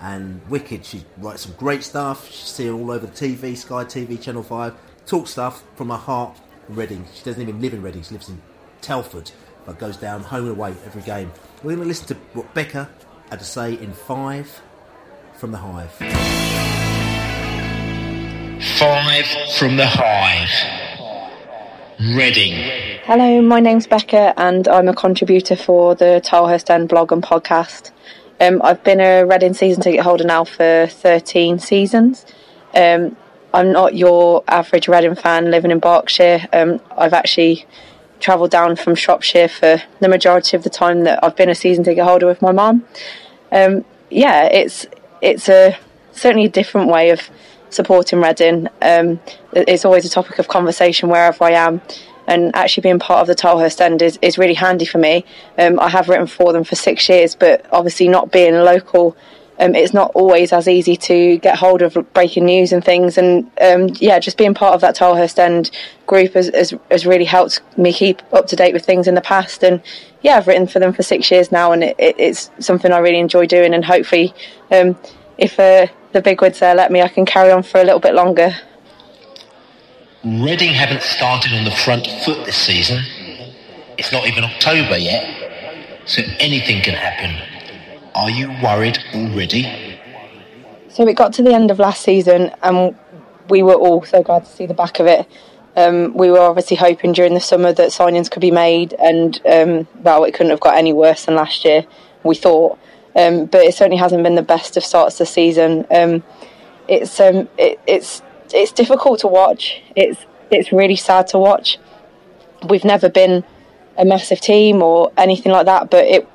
And 0.00 0.40
Wicked, 0.48 0.84
she 0.84 1.04
writes 1.18 1.42
some 1.42 1.54
great 1.54 1.82
stuff. 1.84 2.30
She's 2.30 2.48
seen 2.48 2.72
all 2.72 2.90
over 2.90 3.06
the 3.06 3.12
TV, 3.12 3.56
Sky 3.56 3.84
TV, 3.84 4.20
Channel 4.20 4.42
5. 4.42 4.74
Talk 5.06 5.28
stuff 5.28 5.62
from 5.76 5.90
her 5.90 5.96
heart 5.96 6.38
Reading. 6.68 7.06
She 7.14 7.24
doesn't 7.24 7.40
even 7.40 7.60
live 7.60 7.72
in 7.72 7.82
Reading, 7.82 8.02
she 8.02 8.12
lives 8.12 8.28
in 8.28 8.40
Telford, 8.82 9.30
but 9.64 9.78
goes 9.78 9.96
down 9.96 10.22
home 10.22 10.48
and 10.48 10.56
away 10.56 10.74
every 10.84 11.02
game. 11.02 11.32
We're 11.62 11.76
going 11.76 11.80
to 11.80 11.88
listen 11.88 12.08
to 12.08 12.14
what 12.34 12.54
Becka 12.54 12.88
had 13.30 13.38
to 13.38 13.44
say 13.44 13.72
in 13.74 13.92
five 13.92 14.60
from 15.34 15.52
the 15.52 15.58
Hive. 15.58 15.92
Five 18.78 19.26
from 19.56 19.76
the 19.76 19.86
Hive. 19.86 20.50
Reading. 22.14 22.52
Hello, 23.04 23.40
my 23.40 23.60
name's 23.60 23.86
Becka, 23.86 24.34
and 24.36 24.68
I'm 24.68 24.88
a 24.88 24.94
contributor 24.94 25.56
for 25.56 25.94
the 25.94 26.20
Tilehurst 26.24 26.68
End 26.68 26.88
blog 26.88 27.12
and 27.12 27.22
podcast. 27.22 27.92
Um, 28.40 28.60
I've 28.62 28.84
been 28.84 29.00
a 29.00 29.24
Reading 29.24 29.54
season 29.54 29.82
ticket 29.82 30.00
holder 30.00 30.24
now 30.24 30.44
for 30.44 30.86
13 30.86 31.58
seasons. 31.58 32.26
Um, 32.74 33.16
I'm 33.58 33.72
not 33.72 33.96
your 33.96 34.44
average 34.46 34.86
Reading 34.86 35.16
fan 35.16 35.50
living 35.50 35.72
in 35.72 35.80
Berkshire. 35.80 36.46
Um, 36.52 36.80
I've 36.96 37.12
actually 37.12 37.66
travelled 38.20 38.52
down 38.52 38.76
from 38.76 38.94
Shropshire 38.94 39.48
for 39.48 39.82
the 39.98 40.08
majority 40.08 40.56
of 40.56 40.62
the 40.62 40.70
time 40.70 41.02
that 41.02 41.18
I've 41.24 41.34
been 41.34 41.48
a 41.48 41.56
season 41.56 41.82
ticket 41.82 42.04
holder 42.04 42.26
with 42.26 42.40
my 42.40 42.52
mum. 42.52 42.84
Um, 43.50 43.84
yeah, 44.10 44.44
it's 44.44 44.86
it's 45.20 45.48
a 45.48 45.76
certainly 46.12 46.46
a 46.46 46.48
different 46.48 46.88
way 46.88 47.10
of 47.10 47.28
supporting 47.68 48.20
Reading. 48.20 48.68
Um, 48.80 49.18
it's 49.52 49.84
always 49.84 50.04
a 50.04 50.08
topic 50.08 50.38
of 50.38 50.46
conversation 50.46 51.08
wherever 51.08 51.42
I 51.42 51.50
am, 51.50 51.80
and 52.28 52.54
actually 52.54 52.82
being 52.82 53.00
part 53.00 53.22
of 53.22 53.26
the 53.26 53.34
Tilehurst 53.34 53.80
End 53.80 54.02
is, 54.02 54.20
is 54.22 54.38
really 54.38 54.54
handy 54.54 54.84
for 54.84 54.98
me. 54.98 55.24
Um, 55.58 55.80
I 55.80 55.88
have 55.88 56.08
written 56.08 56.28
for 56.28 56.52
them 56.52 56.62
for 56.62 56.76
six 56.76 57.08
years, 57.08 57.34
but 57.34 57.66
obviously 57.72 58.06
not 58.06 58.30
being 58.30 58.54
a 58.54 58.62
local 58.62 59.16
um, 59.58 59.74
it's 59.74 59.92
not 59.92 60.12
always 60.14 60.52
as 60.52 60.68
easy 60.68 60.96
to 60.96 61.38
get 61.38 61.56
hold 61.56 61.82
of 61.82 61.96
breaking 62.12 62.44
news 62.44 62.72
and 62.72 62.84
things. 62.84 63.18
And 63.18 63.50
um, 63.60 63.88
yeah, 63.94 64.18
just 64.20 64.38
being 64.38 64.54
part 64.54 64.74
of 64.74 64.80
that 64.82 64.96
Tilehurst 64.96 65.38
End 65.38 65.70
group 66.06 66.34
has, 66.34 66.48
has, 66.54 66.74
has, 66.90 67.04
really 67.04 67.24
helped 67.24 67.60
me 67.76 67.92
keep 67.92 68.22
up 68.32 68.46
to 68.48 68.56
date 68.56 68.72
with 68.72 68.84
things 68.84 69.08
in 69.08 69.16
the 69.16 69.20
past. 69.20 69.64
And 69.64 69.82
yeah, 70.22 70.36
I've 70.36 70.46
written 70.46 70.68
for 70.68 70.78
them 70.78 70.92
for 70.92 71.02
six 71.02 71.30
years 71.30 71.50
now, 71.50 71.72
and 71.72 71.82
it, 71.82 71.96
it, 71.98 72.16
it's 72.18 72.50
something 72.60 72.92
I 72.92 72.98
really 72.98 73.18
enjoy 73.18 73.46
doing. 73.46 73.74
And 73.74 73.84
hopefully, 73.84 74.32
um, 74.70 74.96
if 75.38 75.58
uh, 75.58 75.88
the 76.12 76.22
big 76.22 76.40
words 76.40 76.60
there 76.60 76.74
let 76.74 76.92
me, 76.92 77.02
I 77.02 77.08
can 77.08 77.26
carry 77.26 77.50
on 77.50 77.64
for 77.64 77.80
a 77.80 77.84
little 77.84 78.00
bit 78.00 78.14
longer. 78.14 78.54
Reading 80.24 80.72
haven't 80.72 81.02
started 81.02 81.52
on 81.52 81.64
the 81.64 81.70
front 81.70 82.06
foot 82.24 82.44
this 82.46 82.56
season. 82.56 83.02
It's 83.96 84.12
not 84.12 84.28
even 84.28 84.44
October 84.44 84.96
yet, 84.96 86.02
so 86.06 86.22
anything 86.38 86.82
can 86.82 86.94
happen. 86.94 87.57
Are 88.18 88.30
you 88.30 88.48
worried 88.60 88.98
already? 89.14 89.96
So 90.88 91.06
it 91.06 91.14
got 91.14 91.32
to 91.34 91.42
the 91.44 91.54
end 91.54 91.70
of 91.70 91.78
last 91.78 92.02
season, 92.02 92.50
and 92.64 92.96
we 93.48 93.62
were 93.62 93.76
all 93.76 94.02
so 94.02 94.24
glad 94.24 94.44
to 94.44 94.50
see 94.50 94.66
the 94.66 94.74
back 94.74 94.98
of 94.98 95.06
it. 95.06 95.24
Um, 95.76 96.14
we 96.14 96.28
were 96.28 96.40
obviously 96.40 96.76
hoping 96.76 97.12
during 97.12 97.34
the 97.34 97.40
summer 97.40 97.72
that 97.72 97.90
signings 97.90 98.28
could 98.28 98.40
be 98.40 98.50
made, 98.50 98.92
and 98.94 99.40
um, 99.46 99.86
well, 100.02 100.24
it 100.24 100.34
couldn't 100.34 100.50
have 100.50 100.58
got 100.58 100.76
any 100.76 100.92
worse 100.92 101.26
than 101.26 101.36
last 101.36 101.64
year. 101.64 101.86
We 102.24 102.34
thought, 102.34 102.76
um, 103.14 103.46
but 103.46 103.60
it 103.60 103.76
certainly 103.76 103.98
hasn't 103.98 104.24
been 104.24 104.34
the 104.34 104.42
best 104.42 104.76
of 104.76 104.84
starts 104.84 105.18
the 105.18 105.24
season. 105.24 105.86
Um, 105.88 106.24
it's 106.88 107.20
um, 107.20 107.48
it, 107.56 107.78
it's 107.86 108.20
it's 108.52 108.72
difficult 108.72 109.20
to 109.20 109.28
watch. 109.28 109.80
It's 109.94 110.26
it's 110.50 110.72
really 110.72 110.96
sad 110.96 111.28
to 111.28 111.38
watch. 111.38 111.78
We've 112.68 112.84
never 112.84 113.08
been 113.08 113.44
a 113.96 114.04
massive 114.04 114.40
team 114.40 114.82
or 114.82 115.12
anything 115.16 115.52
like 115.52 115.66
that, 115.66 115.88
but 115.88 116.04
it 116.04 116.28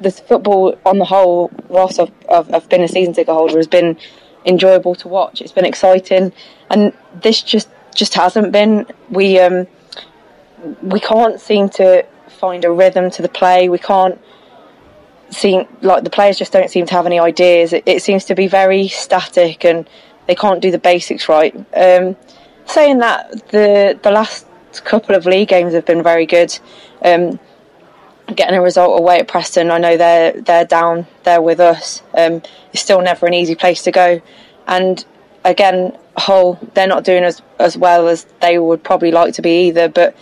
the 0.00 0.10
football 0.10 0.78
on 0.86 0.98
the 0.98 1.04
whole, 1.04 1.50
whilst 1.68 2.00
I've, 2.00 2.12
I've, 2.30 2.52
I've, 2.54 2.68
been 2.68 2.82
a 2.82 2.88
season 2.88 3.12
ticket 3.12 3.32
holder, 3.32 3.56
has 3.56 3.66
been 3.66 3.98
enjoyable 4.44 4.94
to 4.96 5.08
watch. 5.08 5.40
It's 5.40 5.52
been 5.52 5.66
exciting, 5.66 6.32
and 6.70 6.92
this 7.22 7.42
just 7.42 7.68
just 7.94 8.14
hasn't 8.14 8.52
been. 8.52 8.86
We 9.10 9.38
um, 9.38 9.66
we 10.82 11.00
can't 11.00 11.40
seem 11.40 11.68
to 11.70 12.04
find 12.28 12.64
a 12.64 12.70
rhythm 12.70 13.10
to 13.10 13.22
the 13.22 13.28
play. 13.28 13.68
We 13.68 13.78
can't 13.78 14.20
seem 15.30 15.68
like 15.82 16.04
the 16.04 16.10
players 16.10 16.38
just 16.38 16.52
don't 16.52 16.70
seem 16.70 16.86
to 16.86 16.94
have 16.94 17.06
any 17.06 17.20
ideas. 17.20 17.72
It, 17.72 17.84
it 17.86 18.02
seems 18.02 18.24
to 18.26 18.34
be 18.34 18.46
very 18.46 18.88
static, 18.88 19.64
and 19.64 19.88
they 20.26 20.34
can't 20.34 20.62
do 20.62 20.70
the 20.70 20.78
basics 20.78 21.28
right. 21.28 21.54
Um, 21.74 22.16
saying 22.64 22.98
that, 22.98 23.48
the 23.48 23.98
the 24.02 24.10
last 24.10 24.46
couple 24.84 25.14
of 25.14 25.26
league 25.26 25.48
games 25.48 25.74
have 25.74 25.84
been 25.84 26.02
very 26.02 26.26
good. 26.26 26.58
Um, 27.02 27.38
getting 28.34 28.56
a 28.56 28.62
result 28.62 28.98
away 28.98 29.18
at 29.18 29.28
Preston. 29.28 29.70
I 29.70 29.78
know 29.78 29.96
they're 29.96 30.32
they're 30.32 30.64
down 30.64 31.06
there 31.24 31.42
with 31.42 31.60
us. 31.60 32.02
Um, 32.16 32.42
it's 32.72 32.82
still 32.82 33.00
never 33.00 33.26
an 33.26 33.34
easy 33.34 33.54
place 33.54 33.82
to 33.82 33.90
go, 33.90 34.20
and 34.66 35.04
again, 35.44 35.96
Hull 36.16 36.58
they're 36.74 36.86
not 36.86 37.04
doing 37.04 37.24
as 37.24 37.42
as 37.58 37.76
well 37.76 38.08
as 38.08 38.24
they 38.40 38.58
would 38.58 38.82
probably 38.82 39.10
like 39.10 39.34
to 39.34 39.42
be 39.42 39.68
either. 39.68 39.88
But 39.88 40.16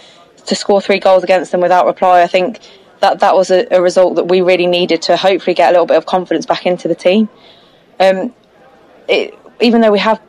to 0.46 0.54
score 0.54 0.80
three 0.80 0.98
goals 0.98 1.24
against 1.24 1.52
them 1.52 1.60
without 1.60 1.86
reply, 1.86 2.22
I 2.22 2.26
think 2.26 2.60
that 3.00 3.20
that 3.20 3.34
was 3.34 3.50
a, 3.50 3.66
a 3.70 3.80
result 3.80 4.16
that 4.16 4.24
we 4.24 4.40
really 4.40 4.66
needed 4.66 5.02
to 5.02 5.16
hopefully 5.16 5.54
get 5.54 5.68
a 5.68 5.72
little 5.72 5.86
bit 5.86 5.96
of 5.96 6.06
confidence 6.06 6.46
back 6.46 6.66
into 6.66 6.88
the 6.88 6.94
team. 6.94 7.28
Um, 8.00 8.34
it, 9.08 9.38
even 9.60 9.80
though 9.80 9.92
we 9.92 9.98
have 9.98 10.20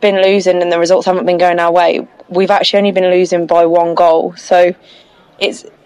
been 0.00 0.22
losing 0.22 0.62
and 0.62 0.70
the 0.70 0.78
results 0.78 1.06
haven't 1.06 1.26
been 1.26 1.38
going 1.38 1.58
our 1.58 1.72
way, 1.72 2.06
we've 2.28 2.50
actually 2.50 2.78
only 2.78 2.92
been 2.92 3.10
losing 3.10 3.46
by 3.46 3.66
one 3.66 3.94
goal. 3.94 4.34
So 4.36 4.74
it's 5.38 5.64
it's 5.64 5.77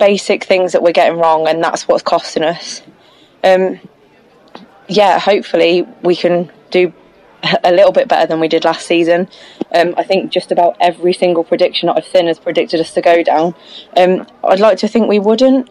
basic 0.00 0.44
things 0.44 0.72
that 0.72 0.82
we're 0.82 0.92
getting 0.92 1.18
wrong, 1.18 1.46
and 1.46 1.62
that's 1.62 1.86
what's 1.86 2.02
costing 2.02 2.42
us. 2.42 2.82
Um, 3.44 3.78
yeah, 4.88 5.20
hopefully 5.20 5.86
we 6.02 6.16
can 6.16 6.50
do 6.70 6.92
a 7.64 7.70
little 7.70 7.92
bit 7.92 8.08
better 8.08 8.26
than 8.26 8.40
we 8.40 8.48
did 8.48 8.64
last 8.64 8.86
season. 8.86 9.28
Um, 9.72 9.94
I 9.96 10.02
think 10.02 10.32
just 10.32 10.50
about 10.50 10.76
every 10.80 11.12
single 11.12 11.44
prediction 11.44 11.86
that 11.86 11.96
I've 11.96 12.06
seen 12.06 12.26
has 12.26 12.40
predicted 12.40 12.80
us 12.80 12.92
to 12.94 13.00
go 13.00 13.22
down. 13.22 13.54
Um, 13.96 14.26
I'd 14.42 14.58
like 14.58 14.78
to 14.78 14.88
think 14.88 15.08
we 15.08 15.20
wouldn't, 15.20 15.70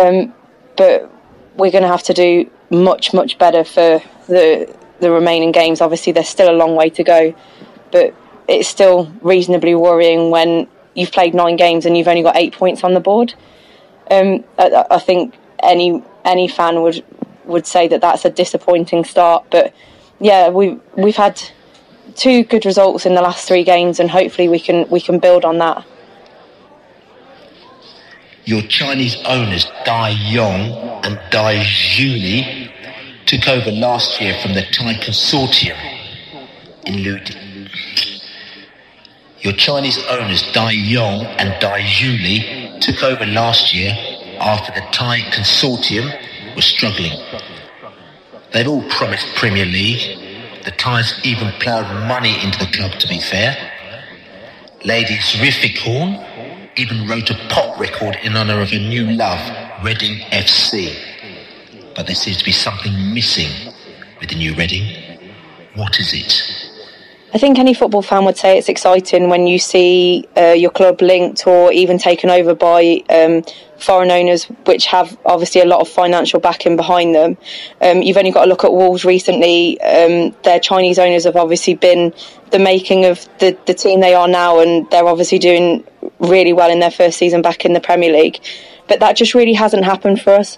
um, 0.00 0.32
but 0.76 1.10
we're 1.56 1.72
going 1.72 1.82
to 1.82 1.88
have 1.88 2.04
to 2.04 2.14
do 2.14 2.48
much, 2.70 3.12
much 3.12 3.38
better 3.38 3.64
for 3.64 4.00
the 4.28 4.72
the 5.00 5.10
remaining 5.10 5.52
games. 5.52 5.80
Obviously, 5.80 6.12
there's 6.12 6.28
still 6.28 6.50
a 6.50 6.56
long 6.56 6.74
way 6.76 6.90
to 6.90 7.04
go, 7.04 7.34
but 7.90 8.14
it's 8.48 8.68
still 8.68 9.12
reasonably 9.22 9.74
worrying 9.74 10.30
when 10.30 10.66
you've 10.98 11.12
played 11.12 11.32
nine 11.32 11.56
games 11.56 11.86
and 11.86 11.96
you've 11.96 12.08
only 12.08 12.22
got 12.22 12.36
eight 12.36 12.52
points 12.52 12.82
on 12.82 12.92
the 12.92 13.00
board. 13.00 13.34
Um, 14.10 14.44
I, 14.58 14.84
I, 14.90 14.98
think 14.98 15.34
any 15.62 16.02
any 16.24 16.48
fan 16.48 16.82
would 16.82 17.04
would 17.44 17.66
say 17.66 17.86
that 17.88 18.00
that's 18.00 18.24
a 18.24 18.30
disappointing 18.30 19.04
start. 19.04 19.44
But 19.50 19.72
yeah, 20.18 20.48
we 20.48 20.78
we've 20.96 21.16
had 21.16 21.40
two 22.16 22.42
good 22.42 22.66
results 22.66 23.06
in 23.06 23.14
the 23.14 23.22
last 23.22 23.46
three 23.46 23.64
games, 23.64 24.00
and 24.00 24.10
hopefully 24.10 24.48
we 24.48 24.58
can 24.58 24.88
we 24.90 25.00
can 25.00 25.18
build 25.18 25.44
on 25.44 25.58
that. 25.58 25.86
Your 28.44 28.62
Chinese 28.62 29.16
owners 29.26 29.70
Dai 29.84 30.08
Yong 30.08 31.04
and 31.04 31.20
Dai 31.30 31.62
Juli 31.64 32.72
took 33.26 33.46
over 33.46 33.70
last 33.70 34.20
year 34.20 34.34
from 34.40 34.54
the 34.54 34.62
Thai 34.62 34.94
consortium 34.94 35.76
in 36.86 37.02
Luton. 37.02 37.47
Your 39.40 39.52
Chinese 39.52 39.98
owners 40.10 40.42
Dai 40.52 40.72
Yong 40.72 41.24
and 41.24 41.60
Dai 41.60 41.80
Yuli 41.82 42.80
took 42.80 43.04
over 43.04 43.24
last 43.24 43.72
year 43.72 43.96
after 44.40 44.72
the 44.72 44.84
Thai 44.90 45.20
consortium 45.30 46.10
was 46.56 46.64
struggling. 46.64 47.12
They've 48.52 48.66
all 48.66 48.82
promised 48.90 49.36
Premier 49.36 49.64
League. 49.64 50.64
The 50.64 50.72
Thais 50.72 51.20
even 51.22 51.52
ploughed 51.60 52.08
money 52.08 52.34
into 52.42 52.58
the 52.58 52.70
club 52.72 52.92
to 52.98 53.06
be 53.06 53.20
fair. 53.20 53.56
Lady 54.84 55.16
Srivikorn 55.18 56.24
even 56.76 57.06
wrote 57.06 57.30
a 57.30 57.34
pop 57.48 57.78
record 57.78 58.16
in 58.24 58.36
honour 58.36 58.60
of 58.60 58.72
a 58.72 58.78
new 58.78 59.08
love, 59.12 59.84
Reading 59.84 60.18
FC. 60.30 60.96
But 61.94 62.06
there 62.06 62.16
seems 62.16 62.38
to 62.38 62.44
be 62.44 62.52
something 62.52 63.14
missing 63.14 63.72
with 64.18 64.30
the 64.30 64.36
new 64.36 64.54
Reading. 64.56 65.28
What 65.74 66.00
is 66.00 66.12
it? 66.12 66.67
I 67.34 67.36
think 67.36 67.58
any 67.58 67.74
football 67.74 68.00
fan 68.00 68.24
would 68.24 68.38
say 68.38 68.56
it's 68.56 68.70
exciting 68.70 69.28
when 69.28 69.46
you 69.46 69.58
see 69.58 70.26
uh, 70.34 70.52
your 70.52 70.70
club 70.70 71.02
linked 71.02 71.46
or 71.46 71.70
even 71.72 71.98
taken 71.98 72.30
over 72.30 72.54
by 72.54 73.02
um, 73.10 73.44
foreign 73.78 74.10
owners, 74.10 74.44
which 74.64 74.86
have 74.86 75.18
obviously 75.26 75.60
a 75.60 75.66
lot 75.66 75.80
of 75.80 75.88
financial 75.88 76.40
backing 76.40 76.76
behind 76.76 77.14
them. 77.14 77.36
Um, 77.82 78.00
you've 78.00 78.16
only 78.16 78.30
got 78.30 78.44
to 78.44 78.48
look 78.48 78.64
at 78.64 78.72
Wolves 78.72 79.04
recently. 79.04 79.78
Um, 79.82 80.34
their 80.42 80.58
Chinese 80.58 80.98
owners 80.98 81.24
have 81.24 81.36
obviously 81.36 81.74
been 81.74 82.14
the 82.50 82.58
making 82.58 83.04
of 83.04 83.28
the, 83.40 83.58
the 83.66 83.74
team 83.74 84.00
they 84.00 84.14
are 84.14 84.28
now, 84.28 84.60
and 84.60 84.90
they're 84.90 85.06
obviously 85.06 85.38
doing 85.38 85.84
really 86.20 86.54
well 86.54 86.70
in 86.70 86.80
their 86.80 86.90
first 86.90 87.18
season 87.18 87.42
back 87.42 87.66
in 87.66 87.74
the 87.74 87.80
Premier 87.80 88.10
League. 88.10 88.40
But 88.88 89.00
that 89.00 89.16
just 89.16 89.34
really 89.34 89.52
hasn't 89.52 89.84
happened 89.84 90.22
for 90.22 90.32
us 90.32 90.56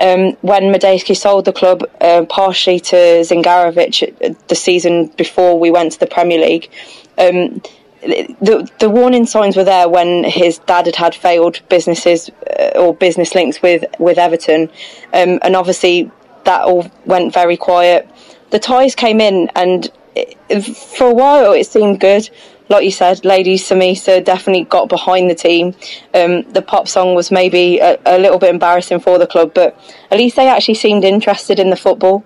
um, 0.00 0.32
when 0.40 0.64
Madejski 0.72 1.16
sold 1.16 1.44
the 1.44 1.52
club 1.52 1.84
uh, 2.00 2.24
partially 2.28 2.80
to 2.80 2.96
Zingarevich 2.96 4.38
the 4.48 4.54
season 4.54 5.06
before 5.16 5.58
we 5.58 5.70
went 5.70 5.92
to 5.92 6.00
the 6.00 6.06
Premier 6.06 6.38
League, 6.38 6.70
um, 7.18 7.62
the 8.02 8.68
the 8.80 8.90
warning 8.90 9.24
signs 9.24 9.56
were 9.56 9.64
there 9.64 9.88
when 9.88 10.24
his 10.24 10.58
dad 10.58 10.86
had 10.86 10.96
had 10.96 11.14
failed 11.14 11.60
businesses 11.68 12.30
uh, 12.58 12.78
or 12.78 12.94
business 12.94 13.34
links 13.34 13.62
with 13.62 13.84
with 13.98 14.18
Everton, 14.18 14.68
um, 15.12 15.38
and 15.42 15.56
obviously 15.56 16.10
that 16.44 16.62
all 16.62 16.90
went 17.06 17.32
very 17.32 17.56
quiet. 17.56 18.08
The 18.50 18.58
Thais 18.58 18.94
came 18.94 19.20
in, 19.20 19.50
and 19.54 19.90
it, 20.14 20.36
for 20.64 21.08
a 21.08 21.14
while 21.14 21.52
it 21.52 21.66
seemed 21.66 22.00
good 22.00 22.28
like 22.68 22.84
you 22.84 22.90
said, 22.90 23.24
Lady 23.24 23.56
Samisa 23.56 24.24
definitely 24.24 24.64
got 24.64 24.88
behind 24.88 25.30
the 25.30 25.34
team. 25.34 25.74
Um, 26.14 26.42
the 26.52 26.62
pop 26.62 26.88
song 26.88 27.14
was 27.14 27.30
maybe 27.30 27.78
a, 27.78 27.98
a, 28.06 28.18
little 28.18 28.38
bit 28.38 28.50
embarrassing 28.50 29.00
for 29.00 29.18
the 29.18 29.26
club, 29.26 29.52
but 29.54 29.78
at 30.10 30.18
least 30.18 30.36
they 30.36 30.48
actually 30.48 30.74
seemed 30.74 31.04
interested 31.04 31.58
in 31.58 31.70
the 31.70 31.76
football. 31.76 32.24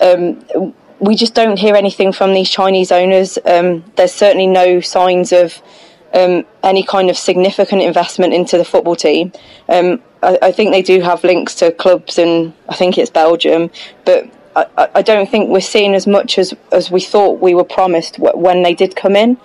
Um, 0.00 0.74
we 0.98 1.14
just 1.14 1.34
don't 1.34 1.58
hear 1.58 1.76
anything 1.76 2.12
from 2.12 2.32
these 2.32 2.50
Chinese 2.50 2.90
owners. 2.90 3.38
Um, 3.44 3.84
there's 3.96 4.12
certainly 4.12 4.48
no 4.48 4.80
signs 4.80 5.32
of 5.32 5.62
um, 6.12 6.44
any 6.62 6.82
kind 6.82 7.10
of 7.10 7.16
significant 7.16 7.82
investment 7.82 8.34
into 8.34 8.58
the 8.58 8.64
football 8.64 8.96
team. 8.96 9.32
Um, 9.68 10.02
I, 10.22 10.38
I 10.42 10.52
think 10.52 10.72
they 10.72 10.82
do 10.82 11.00
have 11.02 11.22
links 11.22 11.54
to 11.56 11.70
clubs 11.70 12.18
and 12.18 12.52
I 12.68 12.74
think 12.74 12.98
it's 12.98 13.10
Belgium, 13.10 13.70
but 14.04 14.28
I, 14.56 14.88
I, 14.96 15.02
don't 15.02 15.30
think 15.30 15.50
we're 15.50 15.60
seeing 15.60 15.94
as 15.94 16.06
much 16.06 16.38
as, 16.38 16.54
as 16.72 16.90
we 16.90 17.00
thought 17.00 17.40
we 17.40 17.54
were 17.54 17.64
promised 17.64 18.18
when 18.18 18.62
they 18.62 18.74
did 18.74 18.96
come 18.96 19.14
in. 19.14 19.38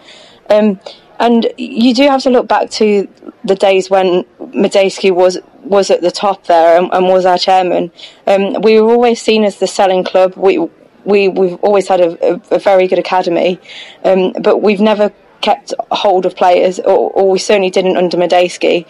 Um, 0.50 0.80
and 1.20 1.48
you 1.58 1.94
do 1.94 2.04
have 2.04 2.22
to 2.24 2.30
look 2.30 2.48
back 2.48 2.70
to 2.72 3.08
the 3.44 3.56
days 3.56 3.90
when 3.90 4.24
Madejski 4.40 5.12
was 5.12 5.38
was 5.64 5.90
at 5.90 6.02
the 6.02 6.12
top 6.12 6.46
there 6.48 6.78
and, 6.78 6.92
and 6.92 7.08
was 7.08 7.26
our 7.26 7.38
chairman. 7.38 7.92
Um, 8.28 8.62
we 8.62 8.80
were 8.82 8.92
always 8.92 9.22
seen 9.22 9.44
as 9.44 9.60
the 9.60 9.68
selling 9.68 10.04
club. 10.04 10.36
We 10.36 10.58
we 11.06 11.30
we've 11.30 11.56
always 11.64 11.88
had 11.88 12.02
a, 12.02 12.34
a, 12.34 12.42
a 12.56 12.60
very 12.60 12.88
good 12.88 13.00
academy, 13.00 13.60
um, 14.04 14.34
but 14.42 14.62
we've 14.62 14.82
never 14.82 15.12
kept 15.42 15.74
hold 15.92 16.26
of 16.26 16.36
players, 16.36 16.80
or, 16.80 17.12
or 17.12 17.30
we 17.30 17.40
certainly 17.40 17.70
didn't 17.70 17.98
under 17.98 18.18
Madejski. 18.18 18.86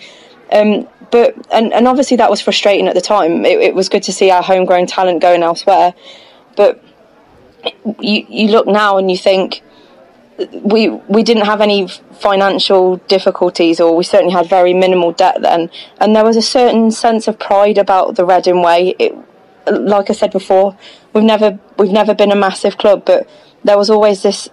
Um, 0.51 0.87
but 1.11 1.35
and, 1.51 1.73
and 1.73 1.87
obviously 1.87 2.17
that 2.17 2.29
was 2.29 2.41
frustrating 2.41 2.87
at 2.87 2.95
the 2.95 3.01
time. 3.01 3.45
It, 3.45 3.59
it 3.59 3.75
was 3.75 3.89
good 3.89 4.03
to 4.03 4.13
see 4.13 4.31
our 4.31 4.41
homegrown 4.41 4.87
talent 4.87 5.21
going 5.21 5.43
elsewhere, 5.43 5.93
but 6.55 6.83
you 7.99 8.25
you 8.29 8.47
look 8.49 8.67
now 8.67 8.97
and 8.97 9.11
you 9.11 9.17
think 9.17 9.61
we 10.63 10.89
we 10.89 11.23
didn't 11.23 11.45
have 11.45 11.61
any 11.61 11.87
financial 11.87 12.97
difficulties, 13.07 13.79
or 13.79 13.95
we 13.95 14.03
certainly 14.03 14.33
had 14.33 14.49
very 14.49 14.73
minimal 14.73 15.11
debt 15.11 15.41
then, 15.41 15.69
and 15.99 16.15
there 16.15 16.23
was 16.23 16.37
a 16.37 16.41
certain 16.41 16.91
sense 16.91 17.27
of 17.27 17.39
pride 17.39 17.77
about 17.77 18.15
the 18.15 18.25
Reading 18.25 18.61
way. 18.61 18.95
It, 18.99 19.15
like 19.67 20.09
I 20.09 20.13
said 20.13 20.31
before, 20.31 20.77
we've 21.13 21.23
never 21.23 21.59
we've 21.77 21.91
never 21.91 22.13
been 22.13 22.31
a 22.31 22.35
massive 22.35 22.77
club, 22.77 23.03
but 23.05 23.27
there 23.63 23.77
was 23.77 23.89
always 23.89 24.23
this 24.23 24.49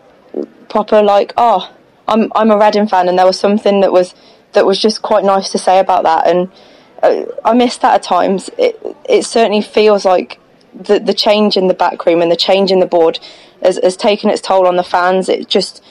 proper 0.68 1.02
like, 1.02 1.32
oh, 1.36 1.72
I'm 2.06 2.30
I'm 2.34 2.50
a 2.50 2.58
Reading 2.58 2.86
fan, 2.86 3.08
and 3.08 3.18
there 3.18 3.26
was 3.26 3.38
something 3.38 3.80
that 3.80 3.92
was 3.92 4.14
that 4.52 4.66
was 4.66 4.80
just 4.80 5.02
quite 5.02 5.24
nice 5.24 5.50
to 5.52 5.58
say 5.58 5.78
about 5.78 6.02
that, 6.04 6.26
and 6.26 6.50
uh, 7.02 7.24
I 7.44 7.54
miss 7.54 7.76
that 7.78 7.94
at 7.94 8.02
times. 8.02 8.50
It 8.58 8.80
it 9.08 9.24
certainly 9.24 9.62
feels 9.62 10.04
like 10.04 10.38
the 10.74 11.00
the 11.00 11.14
change 11.14 11.56
in 11.56 11.68
the 11.68 11.74
backroom 11.74 12.22
and 12.22 12.30
the 12.30 12.36
change 12.36 12.70
in 12.70 12.80
the 12.80 12.86
board 12.86 13.18
has, 13.62 13.78
has 13.82 13.96
taken 13.96 14.30
its 14.30 14.40
toll 14.40 14.66
on 14.66 14.76
the 14.76 14.82
fans. 14.82 15.28
It 15.28 15.48
just 15.48 15.82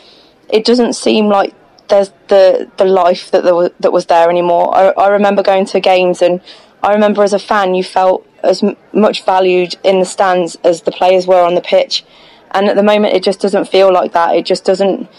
it 0.49 0.65
doesn't 0.65 0.93
seem 0.93 1.27
like 1.27 1.53
there's 1.89 2.11
the 2.27 2.69
the 2.77 2.85
life 2.85 3.31
that 3.31 3.43
there 3.43 3.55
was, 3.55 3.71
that 3.79 3.91
was 3.91 4.05
there 4.07 4.29
anymore. 4.29 4.75
I, 4.75 4.89
I 4.89 5.07
remember 5.09 5.43
going 5.43 5.65
to 5.67 5.79
games 5.79 6.21
and 6.21 6.41
I 6.81 6.93
remember 6.93 7.23
as 7.23 7.33
a 7.33 7.39
fan 7.39 7.75
you 7.75 7.83
felt 7.83 8.25
as 8.43 8.63
m- 8.63 8.77
much 8.93 9.25
valued 9.25 9.75
in 9.83 9.99
the 9.99 10.05
stands 10.05 10.55
as 10.63 10.83
the 10.83 10.91
players 10.91 11.27
were 11.27 11.41
on 11.41 11.55
the 11.55 11.61
pitch, 11.61 12.05
and 12.51 12.67
at 12.67 12.75
the 12.75 12.83
moment 12.83 13.15
it 13.15 13.23
just 13.23 13.39
doesn't 13.39 13.67
feel 13.67 13.91
like 13.91 14.13
that. 14.13 14.35
It 14.35 14.45
just 14.45 14.65
doesn't 14.65 15.09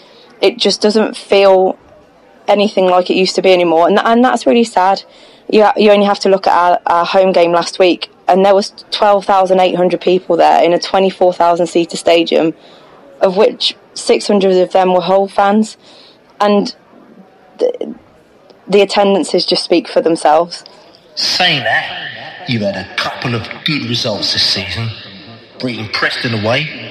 it 0.41 0.57
just 0.57 0.81
doesn't 0.81 1.15
feel 1.15 1.77
anything 2.47 2.85
like 2.85 3.09
it 3.09 3.15
used 3.15 3.35
to 3.35 3.41
be 3.41 3.53
anymore, 3.53 3.87
and 3.87 3.99
and 3.99 4.23
that's 4.23 4.45
really 4.45 4.63
sad. 4.63 5.03
You 5.49 5.63
ha- 5.63 5.73
you 5.77 5.91
only 5.91 6.05
have 6.05 6.19
to 6.19 6.29
look 6.29 6.47
at 6.47 6.53
our, 6.53 6.79
our 6.85 7.05
home 7.05 7.31
game 7.31 7.51
last 7.51 7.77
week 7.77 8.10
and 8.27 8.45
there 8.45 8.55
was 8.55 8.71
12,800 8.91 9.99
people 9.99 10.37
there 10.37 10.63
in 10.63 10.73
a 10.73 10.79
24,000 10.79 11.67
seater 11.67 11.97
stadium, 11.97 12.53
of 13.19 13.37
which 13.37 13.75
600 13.93 14.53
of 14.53 14.71
them 14.71 14.93
were 14.93 15.01
Hull 15.01 15.27
fans, 15.27 15.77
and 16.39 16.75
the, 17.59 17.95
the 18.67 18.81
attendances 18.81 19.45
just 19.45 19.63
speak 19.63 19.87
for 19.87 20.01
themselves. 20.01 20.63
Saying 21.15 21.63
that, 21.63 22.47
you've 22.47 22.61
had 22.61 22.77
a 22.77 22.95
couple 22.95 23.35
of 23.35 23.47
good 23.65 23.85
results 23.85 24.33
this 24.33 24.43
season, 24.43 24.89
beating 25.61 25.89
Preston 25.89 26.33
away. 26.33 26.87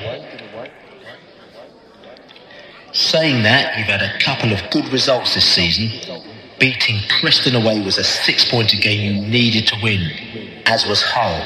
Saying 2.92 3.44
that, 3.44 3.78
you've 3.78 3.86
had 3.86 4.02
a 4.02 4.18
couple 4.18 4.52
of 4.52 4.60
good 4.70 4.88
results 4.88 5.34
this 5.34 5.44
season. 5.44 6.20
Beating 6.58 7.00
Preston 7.08 7.54
away 7.54 7.80
was 7.80 7.96
a 7.96 8.04
six-pointer 8.04 8.76
game 8.76 9.14
you 9.14 9.26
needed 9.26 9.66
to 9.68 9.76
win 9.82 10.49
as 10.70 10.86
was 10.86 11.02
Hull. 11.02 11.42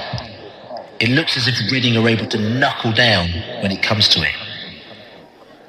It 1.00 1.08
looks 1.08 1.36
as 1.38 1.48
if 1.48 1.56
Reading 1.72 1.96
are 1.96 2.06
able 2.08 2.26
to 2.26 2.38
knuckle 2.38 2.92
down 2.92 3.30
when 3.62 3.72
it 3.72 3.82
comes 3.82 4.06
to 4.10 4.20
it. 4.20 4.34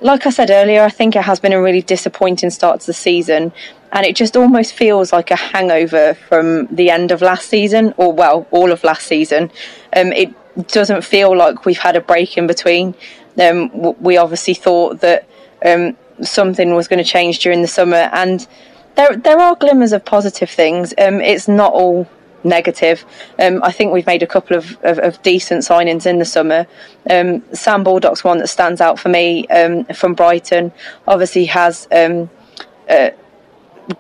Like 0.02 0.28
I 0.28 0.30
said 0.30 0.52
earlier, 0.52 0.84
I 0.84 0.90
think 0.90 1.16
it 1.16 1.24
has 1.24 1.40
been 1.40 1.54
a 1.54 1.62
really 1.62 1.82
disappointing 1.82 2.50
start 2.50 2.82
to 2.82 2.88
the 2.88 2.94
season, 2.94 3.54
and 3.94 4.06
it 4.06 4.18
just 4.18 4.36
almost 4.36 4.74
feels 4.74 5.14
like 5.14 5.32
a 5.32 5.38
hangover 5.38 6.16
from 6.28 6.68
the 6.68 6.90
end 6.90 7.12
of 7.12 7.22
last 7.22 7.48
season, 7.50 7.94
or 7.96 8.12
well, 8.12 8.46
all 8.52 8.74
of 8.74 8.84
last 8.84 9.08
season. 9.08 9.50
Um, 9.96 10.12
it 10.12 10.34
doesn't 10.68 11.04
feel 11.04 11.36
like 11.36 11.66
we've 11.66 11.78
had 11.78 11.96
a 11.96 12.02
break 12.02 12.38
in 12.38 12.48
between. 12.48 12.94
Um, 13.40 13.72
we 14.02 14.18
obviously 14.18 14.54
thought 14.54 15.00
that 15.00 15.28
um, 15.66 15.96
something 16.22 16.76
was 16.76 16.90
going 16.90 17.04
to 17.04 17.10
change 17.10 17.40
during 17.40 17.62
the 17.62 17.70
summer, 17.70 18.10
and 18.12 18.46
there 18.96 19.16
there 19.16 19.40
are 19.40 19.56
glimmers 19.56 19.94
of 19.94 20.04
positive 20.04 20.50
things. 20.50 20.94
Um, 20.98 21.22
it's 21.22 21.48
not 21.48 21.72
all 21.72 22.06
negative. 22.46 23.04
Um, 23.40 23.62
I 23.64 23.72
think 23.72 23.92
we've 23.92 24.06
made 24.06 24.24
a 24.24 24.28
couple 24.28 24.56
of, 24.56 24.78
of, 24.84 25.00
of 25.00 25.22
decent 25.24 25.64
signings 25.64 26.06
in 26.06 26.20
the 26.20 26.26
summer. 26.26 26.68
Um, 27.10 27.44
Sam 27.54 27.84
Baldock's 27.84 28.24
one 28.24 28.38
that 28.38 28.48
stands 28.48 28.80
out 28.80 29.00
for 29.00 29.10
me 29.10 29.48
um, 29.48 29.86
from 29.86 30.14
Brighton. 30.14 30.72
Obviously 31.08 31.46
has 31.46 31.88
uh, 31.92 33.10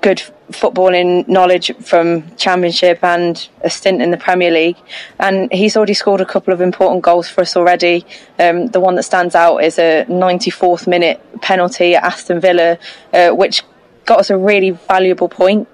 good 0.01 0.21
footballing 0.51 1.27
knowledge 1.27 1.75
from 1.77 2.35
Championship 2.35 3.03
and 3.03 3.47
a 3.61 3.69
stint 3.69 4.01
in 4.01 4.11
the 4.11 4.17
Premier 4.17 4.51
League, 4.51 4.77
and 5.19 5.51
he's 5.51 5.75
already 5.75 5.93
scored 5.93 6.21
a 6.21 6.25
couple 6.25 6.53
of 6.53 6.61
important 6.61 7.03
goals 7.03 7.27
for 7.27 7.41
us 7.41 7.55
already. 7.55 8.05
Um, 8.39 8.67
the 8.67 8.79
one 8.79 8.95
that 8.95 9.03
stands 9.03 9.35
out 9.35 9.57
is 9.57 9.79
a 9.79 10.05
94th 10.07 10.87
minute 10.87 11.21
penalty 11.41 11.95
at 11.95 12.03
Aston 12.03 12.39
Villa, 12.39 12.77
uh, 13.13 13.29
which 13.31 13.63
got 14.05 14.19
us 14.19 14.29
a 14.29 14.37
really 14.37 14.71
valuable 14.71 15.29
point. 15.29 15.67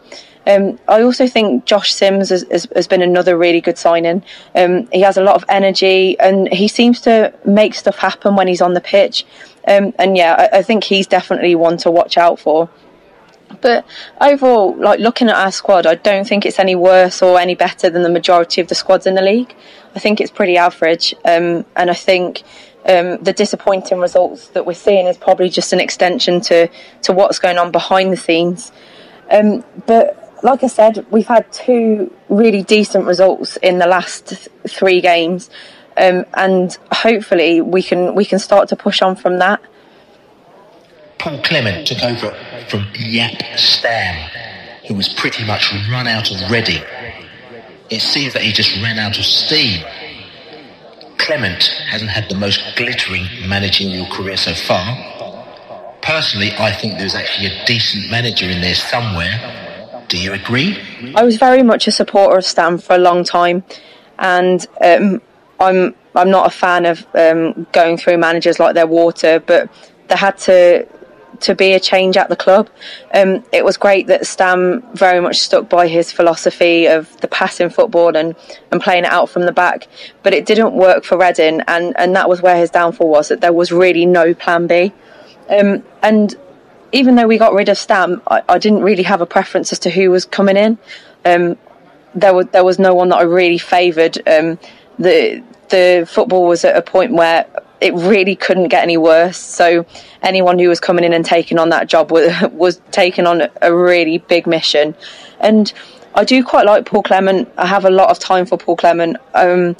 Um, 0.47 0.79
I 0.87 1.03
also 1.03 1.27
think 1.27 1.65
Josh 1.65 1.93
Sims 1.93 2.29
has, 2.29 2.45
has, 2.51 2.67
has 2.75 2.87
been 2.87 3.01
another 3.01 3.37
really 3.37 3.61
good 3.61 3.77
signing. 3.77 4.23
Um, 4.55 4.87
he 4.91 5.01
has 5.01 5.17
a 5.17 5.23
lot 5.23 5.35
of 5.35 5.45
energy 5.49 6.19
and 6.19 6.51
he 6.51 6.67
seems 6.67 7.01
to 7.01 7.33
make 7.45 7.75
stuff 7.75 7.97
happen 7.97 8.35
when 8.35 8.47
he's 8.47 8.61
on 8.61 8.73
the 8.73 8.81
pitch. 8.81 9.25
Um, 9.67 9.93
and 9.99 10.17
yeah, 10.17 10.49
I, 10.51 10.57
I, 10.57 10.61
think 10.63 10.83
he's 10.83 11.05
definitely 11.05 11.53
one 11.53 11.77
to 11.77 11.91
watch 11.91 12.17
out 12.17 12.39
for. 12.39 12.69
But 13.61 13.85
overall, 14.19 14.75
like 14.75 14.99
looking 14.99 15.29
at 15.29 15.35
our 15.35 15.51
squad, 15.51 15.85
I 15.85 15.95
don't 15.95 16.27
think 16.27 16.45
it's 16.45 16.57
any 16.57 16.75
worse 16.75 17.21
or 17.21 17.39
any 17.39 17.53
better 17.53 17.89
than 17.89 18.01
the 18.01 18.09
majority 18.09 18.61
of 18.61 18.67
the 18.67 18.75
squads 18.75 19.05
in 19.05 19.13
the 19.13 19.21
league. 19.21 19.53
I 19.93 19.99
think 19.99 20.21
it's 20.21 20.31
pretty 20.31 20.57
average, 20.57 21.13
um, 21.25 21.65
and 21.75 21.91
I 21.91 21.93
think 21.93 22.43
um, 22.85 23.21
the 23.21 23.33
disappointing 23.33 23.99
results 23.99 24.47
that 24.49 24.65
we're 24.65 24.73
seeing 24.73 25.05
is 25.05 25.17
probably 25.17 25.49
just 25.49 25.73
an 25.73 25.81
extension 25.81 26.39
to 26.41 26.69
to 27.03 27.13
what's 27.13 27.39
going 27.39 27.57
on 27.57 27.71
behind 27.71 28.13
the 28.13 28.17
scenes. 28.17 28.71
Um, 29.29 29.63
but 29.85 30.20
like 30.43 30.63
I 30.63 30.67
said, 30.67 31.05
we've 31.11 31.27
had 31.27 31.51
two 31.51 32.11
really 32.29 32.63
decent 32.63 33.05
results 33.05 33.57
in 33.57 33.77
the 33.79 33.87
last 33.87 34.27
th- 34.27 34.47
three 34.67 35.01
games, 35.01 35.49
um, 35.97 36.25
and 36.33 36.77
hopefully 36.91 37.61
we 37.61 37.83
can 37.83 38.15
we 38.15 38.25
can 38.25 38.39
start 38.39 38.69
to 38.69 38.75
push 38.75 39.01
on 39.01 39.15
from 39.15 39.39
that. 39.39 39.61
Paul 41.19 41.39
Clement 41.43 41.87
took 41.87 42.03
over 42.03 42.31
from 42.69 42.81
Jaap 42.93 43.57
Stam. 43.57 44.29
who 44.87 44.95
was 44.95 45.07
pretty 45.09 45.45
much 45.45 45.71
run 45.91 46.07
out 46.07 46.31
of 46.31 46.49
ready. 46.49 46.81
It 47.89 48.01
seems 48.01 48.33
that 48.33 48.41
he 48.41 48.51
just 48.51 48.75
ran 48.81 48.97
out 48.97 49.17
of 49.19 49.25
steam. 49.25 49.85
Clement 51.19 51.63
hasn't 51.87 52.09
had 52.09 52.27
the 52.29 52.35
most 52.35 52.59
glittering 52.75 53.27
managerial 53.47 54.07
career 54.07 54.37
so 54.37 54.53
far. 54.53 54.97
Personally, 56.01 56.51
I 56.57 56.71
think 56.71 56.97
there's 56.97 57.13
actually 57.13 57.47
a 57.47 57.65
decent 57.65 58.09
manager 58.09 58.49
in 58.49 58.59
there 58.61 58.73
somewhere. 58.73 59.61
Do 60.11 60.17
you 60.17 60.33
agree? 60.33 60.77
I 61.15 61.23
was 61.23 61.37
very 61.37 61.63
much 61.63 61.87
a 61.87 61.91
supporter 61.91 62.37
of 62.37 62.43
Stam 62.43 62.79
for 62.79 62.97
a 62.97 62.99
long 62.99 63.23
time, 63.23 63.63
and 64.19 64.67
um, 64.81 65.21
I'm 65.57 65.95
I'm 66.13 66.29
not 66.29 66.47
a 66.47 66.49
fan 66.49 66.85
of 66.85 67.07
um, 67.15 67.65
going 67.71 67.95
through 67.95 68.17
managers 68.17 68.59
like 68.59 68.75
they're 68.75 68.85
water, 68.85 69.39
but 69.39 69.69
there 70.09 70.17
had 70.17 70.37
to 70.39 70.85
to 71.39 71.55
be 71.55 71.71
a 71.71 71.79
change 71.79 72.17
at 72.17 72.27
the 72.27 72.35
club. 72.35 72.69
Um, 73.13 73.45
it 73.53 73.63
was 73.63 73.77
great 73.77 74.07
that 74.07 74.27
Stam 74.27 74.83
very 74.93 75.21
much 75.21 75.39
stuck 75.39 75.69
by 75.69 75.87
his 75.87 76.11
philosophy 76.11 76.87
of 76.87 77.15
the 77.21 77.29
passing 77.29 77.69
football 77.69 78.17
and, 78.17 78.35
and 78.69 78.81
playing 78.81 79.05
it 79.05 79.11
out 79.13 79.29
from 79.29 79.45
the 79.45 79.53
back, 79.53 79.87
but 80.23 80.33
it 80.33 80.45
didn't 80.45 80.73
work 80.73 81.05
for 81.05 81.17
Reading, 81.17 81.61
and, 81.69 81.97
and 81.97 82.13
that 82.17 82.27
was 82.27 82.41
where 82.41 82.57
his 82.57 82.69
downfall 82.69 83.07
was 83.07 83.29
that 83.29 83.39
there 83.39 83.53
was 83.53 83.71
really 83.71 84.05
no 84.05 84.33
plan 84.33 84.67
B. 84.67 84.91
Um, 85.49 85.83
and 86.03 86.35
even 86.91 87.15
though 87.15 87.27
we 87.27 87.37
got 87.37 87.53
rid 87.53 87.69
of 87.69 87.77
Stam, 87.77 88.21
I, 88.27 88.41
I, 88.49 88.57
didn't 88.57 88.81
really 88.81 89.03
have 89.03 89.21
a 89.21 89.25
preference 89.25 89.71
as 89.71 89.79
to 89.79 89.89
who 89.89 90.11
was 90.11 90.25
coming 90.25 90.57
in. 90.57 90.77
Um, 91.25 91.57
there 92.13 92.33
was 92.33 92.47
there 92.47 92.63
was 92.63 92.79
no 92.79 92.93
one 92.93 93.09
that 93.09 93.17
I 93.17 93.23
really 93.23 93.57
favoured. 93.57 94.17
Um, 94.27 94.59
the 94.99 95.43
the 95.69 96.07
football 96.09 96.45
was 96.45 96.65
at 96.65 96.75
a 96.75 96.81
point 96.81 97.13
where 97.13 97.45
it 97.81 97.93
really 97.95 98.35
couldn't 98.35 98.67
get 98.67 98.83
any 98.83 98.97
worse. 98.97 99.37
So 99.37 99.85
anyone 100.21 100.59
who 100.59 100.69
was 100.69 100.79
coming 100.79 101.03
in 101.03 101.13
and 101.13 101.25
taking 101.25 101.57
on 101.57 101.69
that 101.69 101.87
job 101.87 102.11
was, 102.11 102.31
was 102.51 102.79
taking 102.91 103.25
on 103.25 103.49
a 103.61 103.73
really 103.73 104.19
big 104.19 104.45
mission. 104.45 104.95
And 105.39 105.73
I 106.13 106.23
do 106.23 106.43
quite 106.43 106.65
like 106.65 106.85
Paul 106.85 107.03
Clement. 107.03 107.49
I 107.57 107.65
have 107.65 107.85
a 107.85 107.89
lot 107.89 108.11
of 108.11 108.19
time 108.19 108.45
for 108.45 108.57
Paul 108.57 108.75
Clement. 108.75 109.17
Um, 109.33 109.75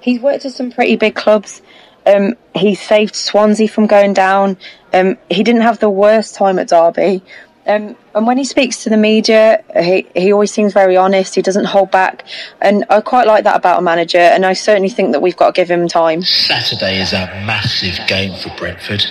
he's 0.00 0.20
worked 0.20 0.44
at 0.44 0.52
some 0.52 0.72
pretty 0.72 0.96
big 0.96 1.14
clubs. 1.14 1.62
Um, 2.06 2.34
he 2.54 2.74
saved 2.74 3.14
Swansea 3.14 3.68
from 3.68 3.86
going 3.86 4.14
down. 4.14 4.56
Um, 4.96 5.18
he 5.30 5.42
didn't 5.42 5.62
have 5.62 5.78
the 5.78 5.90
worst 5.90 6.34
time 6.34 6.58
at 6.58 6.68
Derby. 6.68 7.22
Um, 7.66 7.96
and 8.14 8.26
when 8.26 8.38
he 8.38 8.44
speaks 8.44 8.84
to 8.84 8.90
the 8.90 8.96
media, 8.96 9.62
he, 9.74 10.06
he 10.14 10.32
always 10.32 10.52
seems 10.52 10.72
very 10.72 10.96
honest. 10.96 11.34
He 11.34 11.42
doesn't 11.42 11.64
hold 11.64 11.90
back. 11.90 12.24
And 12.62 12.84
I 12.88 13.00
quite 13.00 13.26
like 13.26 13.44
that 13.44 13.56
about 13.56 13.80
a 13.80 13.82
manager. 13.82 14.18
And 14.18 14.46
I 14.46 14.52
certainly 14.52 14.88
think 14.88 15.12
that 15.12 15.20
we've 15.20 15.36
got 15.36 15.54
to 15.54 15.60
give 15.60 15.70
him 15.70 15.88
time. 15.88 16.22
Saturday 16.22 17.00
is 17.00 17.12
a 17.12 17.26
massive 17.44 17.98
game 18.06 18.38
for 18.38 18.56
Brentford. 18.56 19.04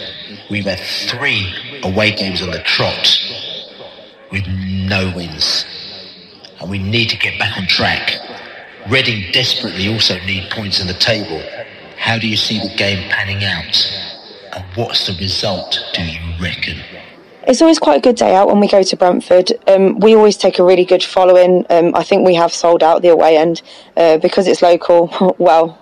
We've 0.49 0.65
had 0.65 0.79
three 0.79 1.53
away 1.83 2.15
games 2.15 2.41
on 2.41 2.49
the 2.49 2.59
trot 2.59 3.19
with 4.31 4.47
no 4.47 5.11
wins. 5.15 5.65
And 6.61 6.69
we 6.69 6.79
need 6.79 7.09
to 7.09 7.17
get 7.17 7.38
back 7.38 7.57
on 7.57 7.67
track. 7.67 8.17
Reading 8.89 9.31
desperately 9.33 9.89
also 9.89 10.17
need 10.25 10.49
points 10.49 10.79
in 10.79 10.88
the 10.88 10.93
table. 10.93 11.43
How 11.97 12.17
do 12.17 12.27
you 12.27 12.38
see 12.38 12.59
the 12.59 12.73
game 12.75 13.09
panning 13.09 13.43
out? 13.43 14.05
And 14.56 14.64
what's 14.76 15.08
the 15.08 15.14
result, 15.20 15.80
do 15.93 16.03
you 16.03 16.20
reckon? 16.41 16.80
It's 17.47 17.62
always 17.62 17.78
quite 17.78 17.97
a 17.97 18.01
good 18.01 18.16
day 18.16 18.34
out 18.34 18.47
when 18.47 18.60
we 18.60 18.68
go 18.68 18.82
to 18.82 18.97
Brentford. 18.97 19.51
Um, 19.68 19.99
we 19.99 20.16
always 20.16 20.38
take 20.38 20.58
a 20.58 20.64
really 20.64 20.86
good 20.86 21.03
following. 21.03 21.66
Um, 21.70 21.93
I 21.93 22.03
think 22.03 22.26
we 22.26 22.34
have 22.36 22.51
sold 22.51 22.82
out 22.82 23.01
the 23.01 23.10
away 23.10 23.38
end 23.38 23.62
uh, 23.97 24.18
because 24.18 24.47
it's 24.47 24.62
local. 24.62 25.36
Well, 25.38 25.78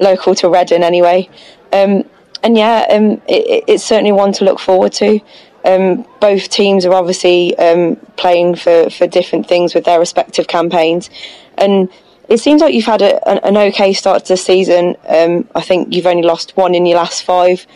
local 0.00 0.34
to 0.36 0.48
Reading 0.48 0.82
anyway. 0.82 1.28
Um, 1.72 2.04
and 2.42 2.56
yeah, 2.56 2.86
um, 2.90 3.22
it, 3.28 3.64
it's 3.68 3.84
certainly 3.84 4.12
one 4.12 4.32
to 4.32 4.44
look 4.44 4.58
forward 4.58 4.92
to. 4.94 5.20
Um, 5.64 6.06
both 6.20 6.48
teams 6.48 6.84
are 6.84 6.92
obviously 6.92 7.56
um, 7.58 7.96
playing 8.16 8.56
for, 8.56 8.90
for 8.90 9.06
different 9.06 9.46
things 9.46 9.74
with 9.74 9.84
their 9.84 9.98
respective 9.98 10.46
campaigns, 10.46 11.10
and 11.56 11.88
it 12.28 12.38
seems 12.38 12.60
like 12.60 12.74
you've 12.74 12.84
had 12.84 13.02
a, 13.02 13.28
an, 13.28 13.38
an, 13.42 13.56
okay 13.56 13.92
start 13.92 14.24
to 14.24 14.32
the 14.32 14.36
season. 14.36 14.96
I 15.08 15.60
think 15.60 15.94
you've 15.94 16.06
only 16.06 16.22
lost 16.22 16.56
one 16.56 16.74
in 16.74 16.86
your 16.86 16.98
last 16.98 17.22
five, 17.22 17.66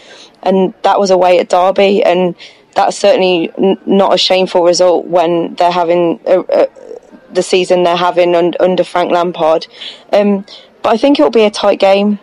and 0.42 0.74
that 0.82 0.98
was 0.98 1.10
away 1.10 1.38
at 1.38 1.48
Derby, 1.48 2.02
and 2.02 2.34
that's 2.74 2.96
certainly 2.96 3.50
n- 3.58 3.78
not 3.86 4.14
a 4.14 4.18
shameful 4.18 4.62
result 4.62 5.06
when 5.06 5.54
they're 5.56 5.70
having 5.70 6.20
a, 6.26 6.40
a, 6.40 6.68
the 7.32 7.42
season 7.42 7.82
they're 7.82 7.96
having 7.96 8.34
un- 8.34 8.54
under 8.60 8.84
Frank 8.84 9.10
Lampard. 9.10 9.66
Um, 10.12 10.46
but 10.82 10.90
I 10.90 10.96
think 10.96 11.18
it'll 11.18 11.30
be 11.30 11.44
a 11.44 11.50
tight 11.50 11.80
game. 11.80 12.18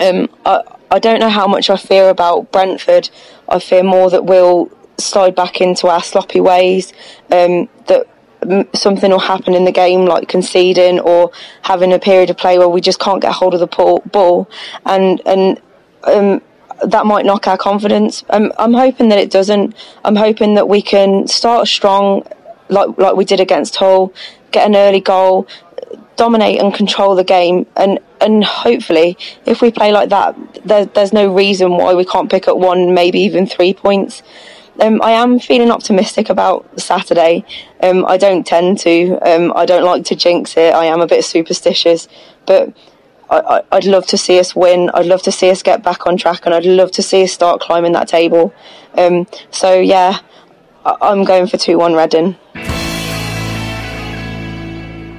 Um, 0.00 0.28
I, 0.44 0.62
I 0.90 0.98
don't 0.98 1.20
know 1.20 1.30
how 1.30 1.46
much 1.46 1.70
I 1.70 1.76
fear 1.76 2.08
about 2.10 2.52
Brentford. 2.52 3.10
I 3.48 3.58
fear 3.58 3.82
more 3.82 4.10
that 4.10 4.24
we'll 4.24 4.70
slide 4.98 5.34
back 5.34 5.60
into 5.60 5.88
our 5.88 6.02
sloppy 6.02 6.40
ways. 6.40 6.92
Um, 7.30 7.68
that 7.86 8.06
something 8.74 9.10
will 9.10 9.18
happen 9.18 9.54
in 9.54 9.64
the 9.64 9.72
game, 9.72 10.04
like 10.04 10.28
conceding 10.28 11.00
or 11.00 11.30
having 11.62 11.92
a 11.92 11.98
period 11.98 12.30
of 12.30 12.36
play 12.36 12.58
where 12.58 12.68
we 12.68 12.80
just 12.80 13.00
can't 13.00 13.22
get 13.22 13.32
hold 13.32 13.54
of 13.54 13.60
the 13.60 13.66
ball, 13.66 14.48
and 14.84 15.20
and 15.26 15.60
um, 16.04 16.40
that 16.84 17.06
might 17.06 17.24
knock 17.24 17.46
our 17.46 17.58
confidence. 17.58 18.24
I'm, 18.28 18.52
I'm 18.58 18.74
hoping 18.74 19.08
that 19.08 19.18
it 19.18 19.30
doesn't. 19.30 19.74
I'm 20.04 20.16
hoping 20.16 20.54
that 20.54 20.68
we 20.68 20.82
can 20.82 21.26
start 21.26 21.68
strong, 21.68 22.26
like 22.68 22.96
like 22.98 23.16
we 23.16 23.24
did 23.24 23.40
against 23.40 23.76
Hull, 23.76 24.12
get 24.52 24.66
an 24.66 24.76
early 24.76 25.00
goal, 25.00 25.48
dominate 26.16 26.60
and 26.60 26.74
control 26.74 27.14
the 27.14 27.24
game, 27.24 27.66
and 27.76 27.98
and 28.20 28.44
hopefully, 28.44 29.16
if 29.44 29.60
we 29.60 29.70
play 29.70 29.92
like 29.92 30.08
that, 30.10 30.36
there, 30.64 30.86
there's 30.86 31.12
no 31.12 31.32
reason 31.32 31.72
why 31.72 31.94
we 31.94 32.04
can't 32.04 32.30
pick 32.30 32.48
up 32.48 32.56
one, 32.56 32.94
maybe 32.94 33.20
even 33.20 33.46
three 33.46 33.74
points. 33.74 34.22
Um, 34.80 35.00
I 35.02 35.12
am 35.12 35.38
feeling 35.38 35.70
optimistic 35.70 36.28
about 36.28 36.68
Saturday. 36.78 37.44
Um, 37.82 38.04
I 38.06 38.16
don't 38.16 38.46
tend 38.46 38.78
to. 38.80 39.18
Um, 39.22 39.52
I 39.56 39.64
don't 39.64 39.84
like 39.84 40.04
to 40.06 40.16
jinx 40.16 40.56
it. 40.56 40.74
I 40.74 40.84
am 40.86 41.00
a 41.00 41.06
bit 41.06 41.24
superstitious, 41.24 42.08
but 42.46 42.74
I, 43.30 43.62
would 43.72 43.84
love 43.84 44.06
to 44.08 44.18
see 44.18 44.38
us 44.38 44.54
win. 44.54 44.90
I'd 44.94 45.06
love 45.06 45.22
to 45.22 45.32
see 45.32 45.50
us 45.50 45.62
get 45.62 45.82
back 45.82 46.06
on 46.06 46.16
track, 46.16 46.46
and 46.46 46.54
I'd 46.54 46.66
love 46.66 46.92
to 46.92 47.02
see 47.02 47.24
us 47.24 47.32
start 47.32 47.60
climbing 47.60 47.92
that 47.92 48.08
table. 48.08 48.54
Um, 48.96 49.26
so 49.50 49.80
yeah, 49.80 50.20
I, 50.84 51.12
am 51.12 51.24
going 51.24 51.46
for 51.46 51.56
two 51.56 51.78
one 51.78 51.94
Reading. 51.94 52.36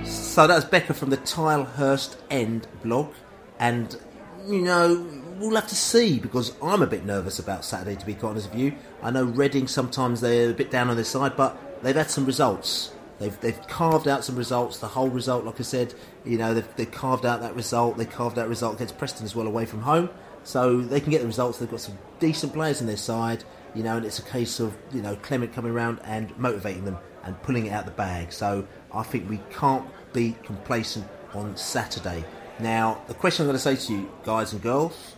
So 0.06 0.46
that's 0.46 0.66
Becka 0.66 0.94
from 0.94 1.10
the 1.10 1.18
Tilehurst 1.18 2.18
End 2.30 2.68
blog, 2.84 3.14
and 3.60 4.00
you 4.46 4.62
know 4.62 5.06
we'll 5.40 5.56
have 5.56 5.68
to 5.68 5.76
see 5.76 6.20
because 6.20 6.54
I'm 6.62 6.82
a 6.82 6.88
bit 6.88 7.06
nervous 7.06 7.40
about 7.40 7.66
Saturday. 7.66 7.96
To 7.96 8.06
be 8.06 8.14
quite 8.14 8.30
honest 8.30 8.52
with 8.52 8.60
you, 8.60 8.74
I 9.08 9.10
know 9.10 9.24
Reading 9.24 9.70
sometimes 9.70 10.20
they're 10.20 10.50
a 10.50 10.54
bit 10.54 10.70
down 10.70 10.90
on 10.90 10.98
their 10.98 11.06
side, 11.06 11.38
but 11.38 11.82
they've 11.82 11.96
had 11.96 12.12
some 12.12 12.26
results. 12.26 12.92
They've, 13.20 13.40
they've 13.40 13.68
carved 13.70 14.06
out 14.06 14.26
some 14.26 14.36
results. 14.36 14.80
The 14.80 14.88
whole 14.88 15.08
result, 15.08 15.46
like 15.46 15.62
I 15.62 15.64
said, 15.64 15.94
you 16.26 16.38
know, 16.38 16.54
they've, 16.54 16.76
they've 16.76 16.92
carved 16.92 17.26
out 17.26 17.40
that 17.40 17.56
result. 17.56 17.98
They 17.98 18.04
carved 18.04 18.38
out 18.38 18.50
result 18.50 18.76
against 18.76 18.98
Preston 18.98 19.26
as 19.26 19.34
well 19.34 19.48
away 19.48 19.66
from 19.66 19.80
home. 19.80 20.10
So 20.44 20.82
they 20.82 21.00
can 21.00 21.12
get 21.12 21.22
the 21.22 21.28
results. 21.28 21.58
They've 21.58 21.72
got 21.72 21.80
some 21.80 21.98
decent 22.20 22.52
players 22.52 22.82
in 22.82 22.88
their 22.88 22.98
side, 22.98 23.46
you 23.74 23.82
know, 23.82 23.96
and 23.96 24.06
it's 24.06 24.20
a 24.20 24.24
case 24.24 24.60
of, 24.60 24.76
you 24.92 25.02
know, 25.02 25.16
Clement 25.16 25.54
coming 25.54 25.72
around 25.72 26.02
and 26.04 26.38
motivating 26.38 26.84
them 26.84 26.98
and 27.24 27.42
pulling 27.44 27.68
it 27.68 27.70
out 27.70 27.86
the 27.86 27.92
bag. 27.92 28.34
So 28.34 28.68
I 28.94 29.04
think 29.04 29.30
we 29.30 29.40
can't 29.50 29.88
be 30.12 30.36
complacent 30.44 31.08
on 31.34 31.56
Saturday. 31.56 32.26
Now, 32.60 33.02
the 33.08 33.14
question 33.14 33.44
I'm 33.44 33.48
going 33.48 33.58
to 33.58 33.64
say 33.64 33.88
to 33.88 33.94
you, 33.94 34.12
guys 34.26 34.52
and 34.52 34.62
girls, 34.62 35.16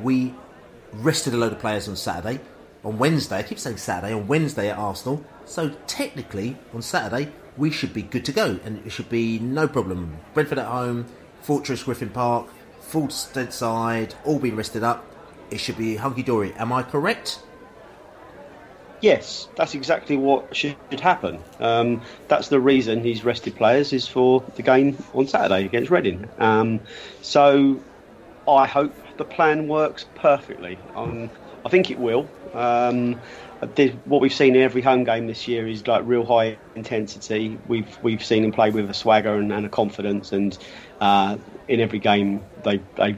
we 0.00 0.34
rested 0.94 1.34
a 1.34 1.36
load 1.36 1.52
of 1.52 1.58
players 1.58 1.86
on 1.86 1.96
Saturday. 1.96 2.40
On 2.86 2.98
Wednesday, 2.98 3.38
I 3.38 3.42
keep 3.42 3.58
saying 3.58 3.78
Saturday, 3.78 4.14
on 4.14 4.28
Wednesday 4.28 4.70
at 4.70 4.78
Arsenal, 4.78 5.24
so 5.44 5.70
technically, 5.88 6.56
on 6.72 6.82
Saturday, 6.82 7.32
we 7.56 7.68
should 7.68 7.92
be 7.92 8.02
good 8.02 8.24
to 8.26 8.32
go, 8.32 8.60
and 8.64 8.86
it 8.86 8.90
should 8.90 9.08
be 9.08 9.40
no 9.40 9.66
problem. 9.66 10.16
Brentford 10.34 10.60
at 10.60 10.66
home, 10.66 11.04
Fortress 11.42 11.82
Griffin 11.82 12.10
Park, 12.10 12.46
full 12.78 13.10
stead 13.10 13.52
side, 13.52 14.14
all 14.24 14.38
being 14.38 14.54
rested 14.54 14.84
up. 14.84 15.04
It 15.50 15.58
should 15.58 15.76
be 15.76 15.96
hunky 15.96 16.22
dory. 16.22 16.52
Am 16.52 16.72
I 16.72 16.84
correct? 16.84 17.40
Yes, 19.00 19.48
that's 19.56 19.74
exactly 19.74 20.16
what 20.16 20.54
should 20.54 20.76
happen. 21.00 21.42
Um, 21.58 22.02
that's 22.28 22.50
the 22.50 22.60
reason 22.60 23.02
he's 23.02 23.24
rested 23.24 23.56
players 23.56 23.92
is 23.92 24.06
for 24.06 24.44
the 24.54 24.62
game 24.62 24.96
on 25.12 25.26
Saturday 25.26 25.64
against 25.64 25.90
Reading. 25.90 26.28
Um, 26.38 26.78
so 27.20 27.80
I 28.46 28.68
hope 28.68 28.94
the 29.16 29.24
plan 29.24 29.66
works 29.66 30.06
perfectly. 30.14 30.78
Um, 30.94 31.30
I 31.64 31.68
think 31.68 31.90
it 31.90 31.98
will. 31.98 32.28
Um, 32.56 33.20
what 34.04 34.20
we've 34.20 34.32
seen 34.32 34.54
in 34.54 34.62
every 34.62 34.82
home 34.82 35.04
game 35.04 35.26
this 35.26 35.48
year 35.48 35.66
is 35.66 35.86
like 35.86 36.04
real 36.06 36.24
high 36.24 36.58
intensity. 36.74 37.58
We've 37.68 37.98
we've 38.02 38.24
seen 38.24 38.42
them 38.42 38.52
play 38.52 38.70
with 38.70 38.88
a 38.90 38.94
swagger 38.94 39.34
and, 39.34 39.52
and 39.52 39.66
a 39.66 39.68
confidence, 39.68 40.32
and 40.32 40.56
uh, 41.00 41.36
in 41.68 41.80
every 41.80 41.98
game 41.98 42.42
they 42.64 42.80
they 42.96 43.16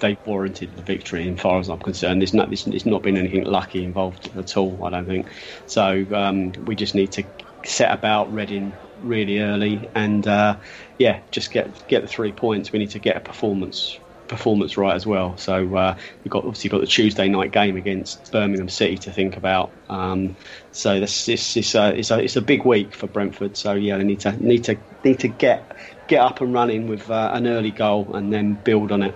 they 0.00 0.16
warranted 0.24 0.74
the 0.76 0.82
victory. 0.82 1.28
As 1.28 1.40
far 1.40 1.58
as 1.58 1.68
I'm 1.68 1.78
concerned, 1.78 2.20
there's 2.20 2.34
not 2.34 2.48
there's, 2.48 2.86
not 2.86 3.02
been 3.02 3.16
anything 3.16 3.44
lucky 3.44 3.84
involved 3.84 4.30
at 4.36 4.56
all. 4.56 4.84
I 4.84 4.90
don't 4.90 5.06
think. 5.06 5.28
So 5.66 6.04
um, 6.12 6.52
we 6.64 6.74
just 6.74 6.94
need 6.94 7.12
to 7.12 7.24
set 7.64 7.92
about 7.92 8.32
Reading 8.32 8.72
really 9.02 9.40
early, 9.40 9.88
and 9.94 10.26
uh, 10.26 10.56
yeah, 10.98 11.20
just 11.30 11.50
get 11.50 11.86
get 11.88 12.02
the 12.02 12.08
three 12.08 12.32
points. 12.32 12.72
We 12.72 12.78
need 12.78 12.90
to 12.90 12.98
get 12.98 13.16
a 13.16 13.20
performance 13.20 13.98
performance 14.28 14.76
right 14.76 14.94
as 14.94 15.06
well. 15.06 15.36
So 15.36 15.74
uh, 15.74 15.96
we've 16.22 16.30
got 16.30 16.44
obviously 16.44 16.70
got 16.70 16.80
the 16.80 16.86
Tuesday 16.86 17.28
night 17.28 17.52
game 17.52 17.76
against 17.76 18.30
Birmingham 18.30 18.68
City 18.68 18.98
to 18.98 19.12
think 19.12 19.36
about. 19.36 19.70
Um, 19.88 20.36
so 20.72 21.00
this, 21.00 21.26
this, 21.26 21.54
this 21.54 21.74
uh, 21.74 21.92
it's, 21.96 22.10
a, 22.10 22.22
it's 22.22 22.36
a 22.36 22.42
big 22.42 22.64
week 22.64 22.94
for 22.94 23.06
Brentford. 23.06 23.56
So 23.56 23.72
yeah, 23.72 23.98
they 23.98 24.04
need 24.04 24.20
to 24.20 24.32
need 24.44 24.64
to 24.64 24.76
need 25.04 25.20
to 25.20 25.28
get 25.28 25.76
get 26.06 26.20
up 26.20 26.40
and 26.40 26.52
running 26.52 26.88
with 26.88 27.10
uh, 27.10 27.30
an 27.32 27.46
early 27.46 27.70
goal 27.70 28.14
and 28.14 28.32
then 28.32 28.54
build 28.54 28.92
on 28.92 29.02
it. 29.02 29.14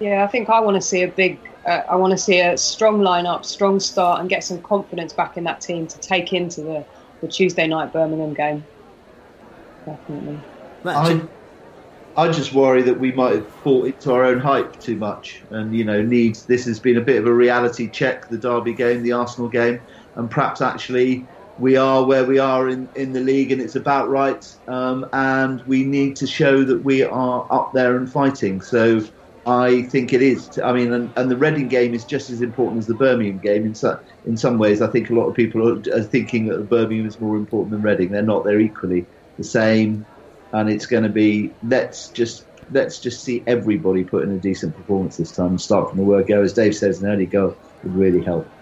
Yeah, 0.00 0.24
I 0.24 0.26
think 0.26 0.48
I 0.48 0.60
want 0.60 0.76
to 0.76 0.82
see 0.82 1.02
a 1.02 1.08
big. 1.08 1.38
Uh, 1.64 1.82
I 1.88 1.94
want 1.96 2.10
to 2.10 2.18
see 2.18 2.40
a 2.40 2.58
strong 2.58 3.00
lineup, 3.00 3.44
strong 3.44 3.78
start, 3.78 4.20
and 4.20 4.28
get 4.28 4.42
some 4.42 4.60
confidence 4.62 5.12
back 5.12 5.36
in 5.36 5.44
that 5.44 5.60
team 5.60 5.86
to 5.86 5.98
take 5.98 6.32
into 6.32 6.60
the, 6.62 6.84
the 7.20 7.28
Tuesday 7.28 7.68
night 7.68 7.92
Birmingham 7.92 8.34
game. 8.34 8.64
Definitely. 9.86 10.40
I, 10.84 11.22
I 12.16 12.28
just 12.30 12.52
worry 12.52 12.82
that 12.82 13.00
we 13.00 13.12
might 13.12 13.36
have 13.36 13.62
bought 13.64 13.86
into 13.86 14.12
our 14.12 14.24
own 14.24 14.38
hype 14.38 14.78
too 14.80 14.96
much, 14.96 15.42
and 15.50 15.74
you 15.74 15.84
know, 15.84 16.02
needs 16.02 16.44
this 16.44 16.66
has 16.66 16.78
been 16.78 16.98
a 16.98 17.00
bit 17.00 17.18
of 17.18 17.26
a 17.26 17.32
reality 17.32 17.88
check. 17.88 18.28
The 18.28 18.36
Derby 18.36 18.74
game, 18.74 19.02
the 19.02 19.12
Arsenal 19.12 19.48
game, 19.48 19.80
and 20.16 20.30
perhaps 20.30 20.60
actually 20.60 21.26
we 21.58 21.76
are 21.76 22.04
where 22.04 22.24
we 22.24 22.38
are 22.38 22.68
in, 22.68 22.88
in 22.96 23.12
the 23.12 23.20
league, 23.20 23.50
and 23.50 23.62
it's 23.62 23.76
about 23.76 24.10
right. 24.10 24.46
Um, 24.68 25.08
and 25.12 25.62
we 25.62 25.84
need 25.84 26.16
to 26.16 26.26
show 26.26 26.64
that 26.64 26.84
we 26.84 27.02
are 27.02 27.46
up 27.50 27.72
there 27.72 27.96
and 27.96 28.10
fighting. 28.10 28.60
So 28.60 29.00
I 29.46 29.82
think 29.82 30.12
it 30.12 30.20
is. 30.20 30.58
I 30.62 30.72
mean, 30.72 30.92
and, 30.92 31.10
and 31.16 31.30
the 31.30 31.36
Reading 31.36 31.68
game 31.68 31.94
is 31.94 32.04
just 32.04 32.28
as 32.28 32.42
important 32.42 32.78
as 32.78 32.86
the 32.86 32.94
Birmingham 32.94 33.38
game. 33.38 33.64
In 33.64 33.74
some 33.74 33.98
in 34.26 34.36
some 34.36 34.58
ways, 34.58 34.82
I 34.82 34.86
think 34.86 35.08
a 35.08 35.14
lot 35.14 35.28
of 35.28 35.34
people 35.34 35.66
are, 35.66 35.96
are 35.96 36.02
thinking 36.02 36.46
that 36.46 36.68
Birmingham 36.68 37.06
is 37.06 37.20
more 37.20 37.36
important 37.36 37.70
than 37.70 37.80
Reading. 37.82 38.10
They're 38.10 38.22
not. 38.22 38.44
They're 38.44 38.60
equally 38.60 39.06
the 39.38 39.44
same 39.44 40.04
and 40.52 40.70
it's 40.70 40.86
going 40.86 41.02
to 41.02 41.08
be 41.08 41.56
let's 41.62 42.10
just 42.10 42.46
let's 42.70 43.00
just 43.00 43.24
see 43.24 43.42
everybody 43.46 44.04
put 44.04 44.22
in 44.24 44.32
a 44.32 44.38
decent 44.38 44.76
performance 44.76 45.16
this 45.16 45.32
time 45.32 45.48
and 45.48 45.60
start 45.60 45.88
from 45.88 45.98
the 45.98 46.04
word 46.04 46.26
go. 46.28 46.42
As 46.42 46.52
Dave 46.52 46.74
says, 46.74 47.02
an 47.02 47.10
early 47.10 47.26
goal 47.26 47.58
would 47.82 47.94
really 47.94 48.22
help. 48.22 48.52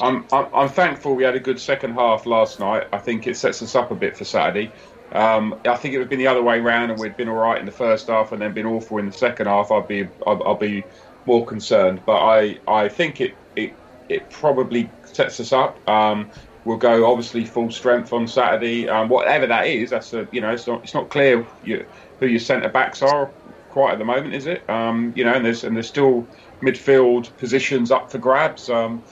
I'm, 0.00 0.26
I'm, 0.32 0.46
I'm 0.54 0.68
thankful 0.68 1.14
we 1.14 1.24
had 1.24 1.34
a 1.34 1.40
good 1.40 1.60
second 1.60 1.94
half 1.94 2.24
last 2.26 2.60
night. 2.60 2.86
I 2.92 2.98
think 2.98 3.26
it 3.26 3.36
sets 3.36 3.62
us 3.62 3.74
up 3.74 3.90
a 3.90 3.96
bit 3.96 4.16
for 4.16 4.24
Saturday. 4.24 4.74
Um, 5.10 5.60
I 5.66 5.76
think 5.76 5.94
it 5.94 5.98
would 5.98 6.04
have 6.04 6.10
been 6.10 6.18
the 6.18 6.26
other 6.28 6.42
way 6.42 6.60
round, 6.60 6.90
and 6.90 7.00
we'd 7.00 7.16
been 7.16 7.28
all 7.28 7.34
right 7.34 7.58
in 7.58 7.66
the 7.66 7.72
first 7.72 8.08
half 8.08 8.32
and 8.32 8.40
then 8.40 8.54
been 8.54 8.66
awful 8.66 8.98
in 8.98 9.06
the 9.06 9.12
second 9.12 9.46
half. 9.46 9.70
I'd 9.70 9.88
be 9.88 10.10
I'd 10.26 10.58
be 10.58 10.88
more 11.24 11.46
concerned, 11.46 12.02
but 12.04 12.16
I, 12.16 12.60
I 12.66 12.88
think 12.88 13.20
it, 13.20 13.38
it 13.56 13.78
it 14.08 14.30
probably 14.30 14.94
sets 15.04 15.40
us 15.40 15.52
up. 15.52 15.86
Um, 15.88 16.30
we'll 16.68 16.76
go 16.76 17.10
obviously 17.10 17.46
full 17.46 17.70
strength 17.70 18.12
on 18.12 18.28
Saturday. 18.28 18.88
Um, 18.88 19.08
whatever 19.08 19.46
that 19.46 19.66
is, 19.66 19.90
that's 19.90 20.12
a 20.12 20.28
you 20.30 20.40
know 20.40 20.50
it's 20.50 20.66
not 20.66 20.84
it's 20.84 20.94
not 20.94 21.08
clear 21.08 21.44
you, 21.64 21.84
who 22.20 22.26
your 22.26 22.38
centre 22.38 22.68
backs 22.68 23.02
are 23.02 23.26
quite 23.70 23.92
at 23.92 23.98
the 23.98 24.04
moment, 24.04 24.34
is 24.34 24.46
it? 24.46 24.68
Um, 24.68 25.12
you 25.16 25.24
know, 25.24 25.32
and 25.32 25.44
there's 25.44 25.64
and 25.64 25.74
there's 25.74 25.88
still 25.88 26.26
midfield 26.60 27.34
positions 27.38 27.90
up 27.90 28.12
for 28.12 28.18
grabs. 28.18 28.68
Um, 28.68 29.02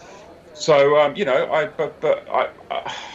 so 0.52 0.98
um, 0.98 1.16
you 1.16 1.24
know, 1.24 1.50
I 1.50 1.66
but 1.66 1.98
but 2.00 2.28
I 2.30 2.50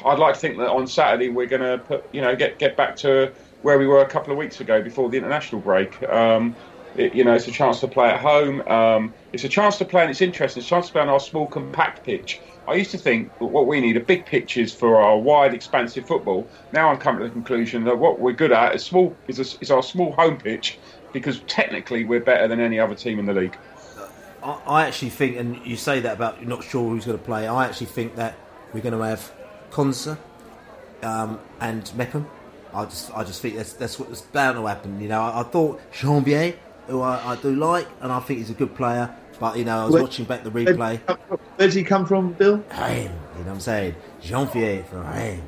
I'd 0.05 0.19
like 0.19 0.33
to 0.33 0.39
think 0.39 0.57
that 0.57 0.69
on 0.69 0.87
Saturday 0.87 1.29
we're 1.29 1.47
going 1.47 1.61
to 1.61 1.77
put 1.77 2.03
you 2.11 2.21
know 2.21 2.35
get 2.35 2.57
get 2.57 2.75
back 2.75 2.95
to 2.97 3.31
where 3.61 3.77
we 3.77 3.85
were 3.85 4.01
a 4.01 4.09
couple 4.09 4.31
of 4.31 4.39
weeks 4.39 4.59
ago 4.59 4.81
before 4.81 5.09
the 5.09 5.17
international 5.17 5.61
break. 5.61 6.01
Um, 6.03 6.55
it, 6.95 7.13
you 7.13 7.23
know, 7.23 7.33
it's 7.33 7.47
a 7.47 7.51
chance 7.51 7.79
to 7.81 7.87
play 7.87 8.09
at 8.09 8.19
home. 8.19 8.67
Um, 8.67 9.13
it's 9.31 9.43
a 9.43 9.49
chance 9.49 9.77
to 9.77 9.85
play, 9.85 10.01
and 10.01 10.09
it's 10.09 10.19
interesting. 10.19 10.59
It's 10.59 10.67
a 10.67 10.69
chance 10.69 10.87
to 10.87 10.91
play 10.93 11.01
on 11.01 11.09
our 11.09 11.19
small, 11.19 11.45
compact 11.47 12.03
pitch. 12.03 12.41
I 12.71 12.75
used 12.75 12.91
to 12.91 12.97
think 12.97 13.37
that 13.39 13.45
what 13.45 13.67
we 13.67 13.81
need 13.81 13.97
are 13.97 14.01
big 14.01 14.25
pitches 14.25 14.73
for 14.73 14.95
our 14.95 15.17
wide, 15.17 15.53
expansive 15.53 16.07
football. 16.07 16.47
Now 16.71 16.89
I'm 16.89 16.97
coming 16.97 17.21
to 17.21 17.27
the 17.27 17.33
conclusion 17.33 17.83
that 17.83 17.97
what 17.97 18.19
we're 18.19 18.31
good 18.31 18.53
at 18.53 18.73
is 18.73 18.83
small 18.83 19.15
is, 19.27 19.39
a, 19.39 19.61
is 19.61 19.71
our 19.71 19.83
small 19.83 20.13
home 20.13 20.37
pitch 20.37 20.79
because 21.11 21.41
technically 21.47 22.05
we're 22.05 22.21
better 22.21 22.47
than 22.47 22.61
any 22.61 22.79
other 22.79 22.95
team 22.95 23.19
in 23.19 23.25
the 23.25 23.33
league. 23.33 23.57
I, 24.41 24.61
I 24.65 24.87
actually 24.87 25.09
think, 25.09 25.35
and 25.35 25.65
you 25.65 25.75
say 25.75 25.99
that 25.99 26.13
about 26.13 26.39
you're 26.39 26.49
not 26.49 26.63
sure 26.63 26.89
who's 26.89 27.05
going 27.05 27.17
to 27.17 27.23
play. 27.23 27.45
I 27.45 27.65
actually 27.65 27.87
think 27.87 28.15
that 28.15 28.37
we're 28.73 28.81
going 28.81 28.97
to 28.97 29.03
have 29.03 29.33
Konsa 29.69 30.17
um, 31.03 31.39
and 31.59 31.93
Mepham. 31.95 32.25
I 32.73 32.85
just, 32.85 33.11
I 33.11 33.25
just 33.25 33.41
think 33.41 33.57
that's 33.57 33.73
that's 33.73 33.99
what's 33.99 34.21
bound 34.21 34.57
to 34.57 34.65
happen. 34.65 35.01
You 35.01 35.09
know, 35.09 35.21
I, 35.21 35.41
I 35.41 35.43
thought 35.43 35.81
Jeanvier, 35.91 36.55
who 36.87 37.01
I, 37.01 37.33
I 37.33 37.35
do 37.35 37.53
like, 37.53 37.87
and 37.99 38.13
I 38.13 38.21
think 38.21 38.39
he's 38.39 38.49
a 38.49 38.53
good 38.53 38.75
player. 38.75 39.13
But 39.41 39.57
you 39.57 39.65
know, 39.65 39.79
I 39.79 39.85
was 39.85 39.93
Where- 39.95 40.03
watching 40.03 40.25
back 40.25 40.43
the 40.43 40.51
replay. 40.51 40.99
Where 40.99 41.39
does 41.67 41.73
he 41.73 41.83
come 41.83 42.05
from, 42.05 42.33
Bill? 42.33 42.63
Reims, 42.79 43.09
you 43.09 43.39
know 43.39 43.45
what 43.45 43.47
I'm 43.47 43.59
saying? 43.59 43.95
Jean-Pierre 44.21 44.83
from 44.83 45.07
Reims. 45.07 45.41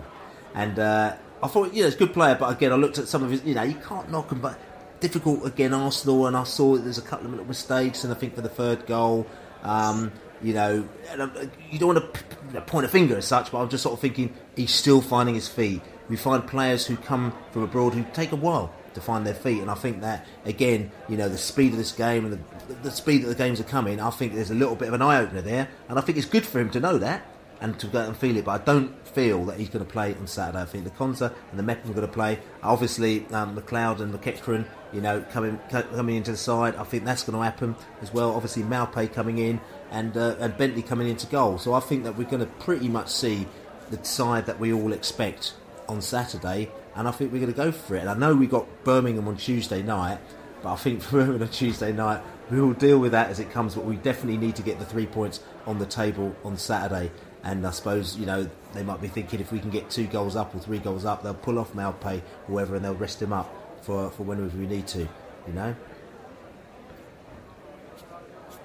And 0.56 0.80
uh, 0.80 1.16
I 1.44 1.48
thought, 1.48 1.76
you 1.76 1.82
know, 1.84 1.88
it's 1.88 1.96
a 1.96 2.00
good 2.00 2.12
player, 2.12 2.36
but 2.40 2.52
again, 2.52 2.72
I 2.74 2.76
looked 2.76 2.98
at 2.98 3.08
some 3.08 3.24
of 3.24 3.30
his, 3.30 3.44
you 3.44 3.54
know, 3.54 3.62
you 3.62 3.76
can't 3.76 4.10
knock 4.12 4.32
him, 4.32 4.40
but 4.42 4.60
difficult 5.00 5.46
again, 5.46 5.76
Arsenal, 5.76 6.26
and 6.26 6.36
I 6.36 6.44
saw 6.44 6.76
there's 6.76 6.98
a 6.98 7.04
couple 7.04 7.28
of 7.28 7.32
little 7.34 7.46
mistakes, 7.46 8.04
and 8.04 8.12
I 8.12 8.16
think 8.16 8.34
for 8.34 8.42
the 8.42 8.50
third 8.50 8.88
goal, 8.88 9.28
um, 9.62 10.12
you 10.42 10.54
know, 10.56 10.90
and, 11.12 11.22
uh, 11.22 11.30
you 11.70 11.78
don't 11.78 11.94
want 11.94 12.16
to 12.54 12.62
point 12.62 12.88
a 12.88 12.90
finger 12.90 13.16
as 13.16 13.26
such, 13.26 13.52
but 13.52 13.60
I'm 13.60 13.70
just 13.70 13.84
sort 13.84 13.94
of 13.94 14.00
thinking 14.00 14.34
he's 14.56 14.74
still 14.74 15.02
finding 15.02 15.36
his 15.36 15.48
feet. 15.48 15.84
We 16.10 16.16
find 16.16 16.48
players 16.48 16.88
who 16.88 16.98
come 16.98 17.32
from 17.52 17.62
abroad 17.62 17.94
who 17.94 18.06
take 18.12 18.32
a 18.32 18.36
while 18.38 18.74
to 18.96 19.02
find 19.02 19.26
their 19.26 19.34
feet, 19.34 19.62
and 19.62 19.70
I 19.70 19.76
think 19.76 20.02
that 20.02 20.26
again, 20.46 20.92
you 21.10 21.18
know, 21.18 21.30
the 21.30 21.38
speed 21.38 21.72
of 21.72 21.78
this 21.78 21.92
game 21.92 22.26
and 22.26 22.34
the, 22.34 22.74
the 22.76 22.92
speed 22.92 23.24
that 23.24 23.28
the 23.28 23.36
games 23.36 23.60
are 23.60 23.66
coming, 23.66 24.00
I 24.00 24.10
think 24.10 24.34
there's 24.34 24.52
a 24.52 24.56
little 24.56 24.76
bit 24.76 24.88
of 24.88 24.94
an 24.94 25.02
eye 25.02 25.20
opener 25.20 25.42
there, 25.42 25.70
and 25.90 25.98
I 25.98 26.02
think 26.02 26.18
it's 26.18 26.28
good 26.28 26.46
for 26.46 26.60
him 26.60 26.70
to 26.72 26.80
know 26.80 26.98
that 26.98 27.26
and 27.62 27.80
to 27.80 27.88
go 27.88 28.02
and 28.02 28.16
feel 28.16 28.36
it. 28.38 28.46
But 28.46 28.62
I 28.62 28.66
don't 28.66 29.08
feel 29.08 29.46
that 29.46 29.58
he's 29.58 29.70
going 29.70 29.86
to 29.86 29.92
play 29.92 30.14
on 30.16 30.28
Saturday. 30.28 30.62
I 30.62 30.66
think 30.66 30.84
the 30.84 30.90
Konsa 30.92 31.34
and 31.50 31.58
the 31.58 31.64
Mepham 31.64 31.92
are 31.92 31.94
going 31.94 32.08
to 32.08 32.14
play. 32.14 32.40
Obviously, 32.62 33.26
um, 33.28 33.56
Macleod 33.56 34.02
and 34.02 34.14
McEachran, 34.14 34.66
you 34.92 35.02
know, 35.02 35.22
coming 35.32 35.58
coming 35.70 36.16
into 36.16 36.32
the 36.32 36.38
side. 36.38 36.76
I 36.76 36.84
think 36.84 37.06
that's 37.06 37.24
going 37.24 37.38
to 37.38 37.44
happen 37.44 37.76
as 38.02 38.14
well. 38.14 38.36
Obviously, 38.36 38.64
Maupay 38.64 39.12
coming 39.12 39.38
in 39.38 39.62
and 39.92 40.16
uh, 40.18 40.36
and 40.40 40.58
Bentley 40.58 40.82
coming 40.82 41.08
into 41.08 41.26
goal. 41.28 41.58
So 41.58 41.74
I 41.74 41.80
think 41.80 42.04
that 42.04 42.18
we're 42.18 42.30
going 42.30 42.46
to 42.46 42.52
pretty 42.64 42.90
much 42.90 43.10
see 43.10 43.48
the 43.90 44.04
side 44.04 44.46
that 44.48 44.60
we 44.60 44.74
all 44.74 44.92
expect 44.92 45.54
on 45.88 46.02
Saturday, 46.02 46.70
and 46.96 47.08
I 47.08 47.12
think 47.12 47.32
we're 47.32 47.40
going 47.40 47.52
to 47.52 47.58
go 47.58 47.72
for 47.72 47.96
it. 47.96 48.02
And 48.02 48.10
I 48.10 48.14
know 48.16 48.36
we 48.36 48.48
got 48.48 48.68
Birmingham 48.84 49.28
on 49.28 49.38
Tuesday 49.38 49.82
night, 49.82 50.20
but 50.62 50.74
I 50.74 50.76
think 50.76 51.02
for 51.02 51.12
Birmingham 51.18 51.42
on 51.44 51.50
Tuesday 51.50 51.92
night, 51.92 52.22
we 52.52 52.62
will 52.62 52.74
deal 52.74 53.00
with 53.00 53.12
that 53.14 53.30
as 53.30 53.40
it 53.40 53.52
comes. 53.52 53.76
But 53.76 53.86
we 53.86 53.96
definitely 53.98 54.38
need 54.38 54.56
to 54.58 54.62
get 54.62 54.80
the 54.80 54.86
three 54.86 55.06
points 55.08 55.40
on 55.66 55.80
the 55.80 55.86
table 55.86 56.36
on 56.44 56.58
Saturday. 56.58 57.12
And 57.44 57.68
I 57.68 57.72
suppose 57.72 58.18
you 58.18 58.26
know 58.26 58.50
they 58.74 58.84
might 58.84 59.02
be 59.02 59.08
thinking 59.10 59.40
if 59.40 59.52
we 59.52 59.60
can 59.60 59.70
get 59.70 59.90
two 59.90 60.08
goals 60.08 60.36
up 60.36 60.56
or 60.56 60.60
three 60.60 60.80
goals 60.80 61.06
up, 61.06 61.24
they'll 61.24 61.34
pull 61.34 61.60
off 61.60 61.74
Maupay, 61.74 62.22
whoever, 62.48 62.76
and 62.76 62.86
they'll 62.86 62.96
rest 62.96 63.22
him 63.22 63.34
up 63.34 63.54
for 63.82 64.10
for 64.12 64.24
whenever 64.24 64.58
we 64.58 64.68
need 64.68 64.88
to. 64.88 65.00
You 65.00 65.54
know. 65.54 65.76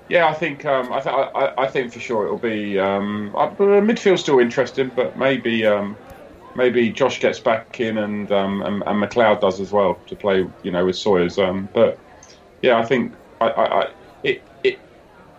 Yeah, 0.09 0.27
I 0.29 0.33
think 0.33 0.65
um, 0.65 0.91
I, 0.91 1.01
th- 1.01 1.15
I, 1.15 1.55
I 1.59 1.67
think 1.67 1.93
for 1.93 2.01
sure 2.01 2.25
it'll 2.25 2.39
be 2.39 2.79
um, 2.79 3.35
uh, 3.37 3.51
midfield's 3.51 4.23
still 4.23 4.39
interesting, 4.39 4.91
but 4.97 5.19
maybe 5.19 5.67
um, 5.67 5.97
maybe 6.59 6.91
Josh 6.93 7.21
gets 7.21 7.41
back 7.41 7.81
in 7.81 7.97
and, 7.99 8.31
um, 8.33 8.61
and 8.63 8.83
and 8.87 9.01
Macleod 9.01 9.41
does 9.41 9.61
as 9.61 9.73
well 9.73 10.03
to 10.09 10.17
play, 10.17 10.45
you 10.63 10.71
know, 10.71 10.85
with 10.85 10.97
Sawyers. 10.97 11.39
Um, 11.39 11.71
but 11.73 11.99
yeah, 12.63 12.79
I 12.79 12.85
think 12.85 13.15
I, 13.41 13.47
I, 13.49 13.81
I 13.83 13.87
it 14.23 14.45
it 14.65 14.81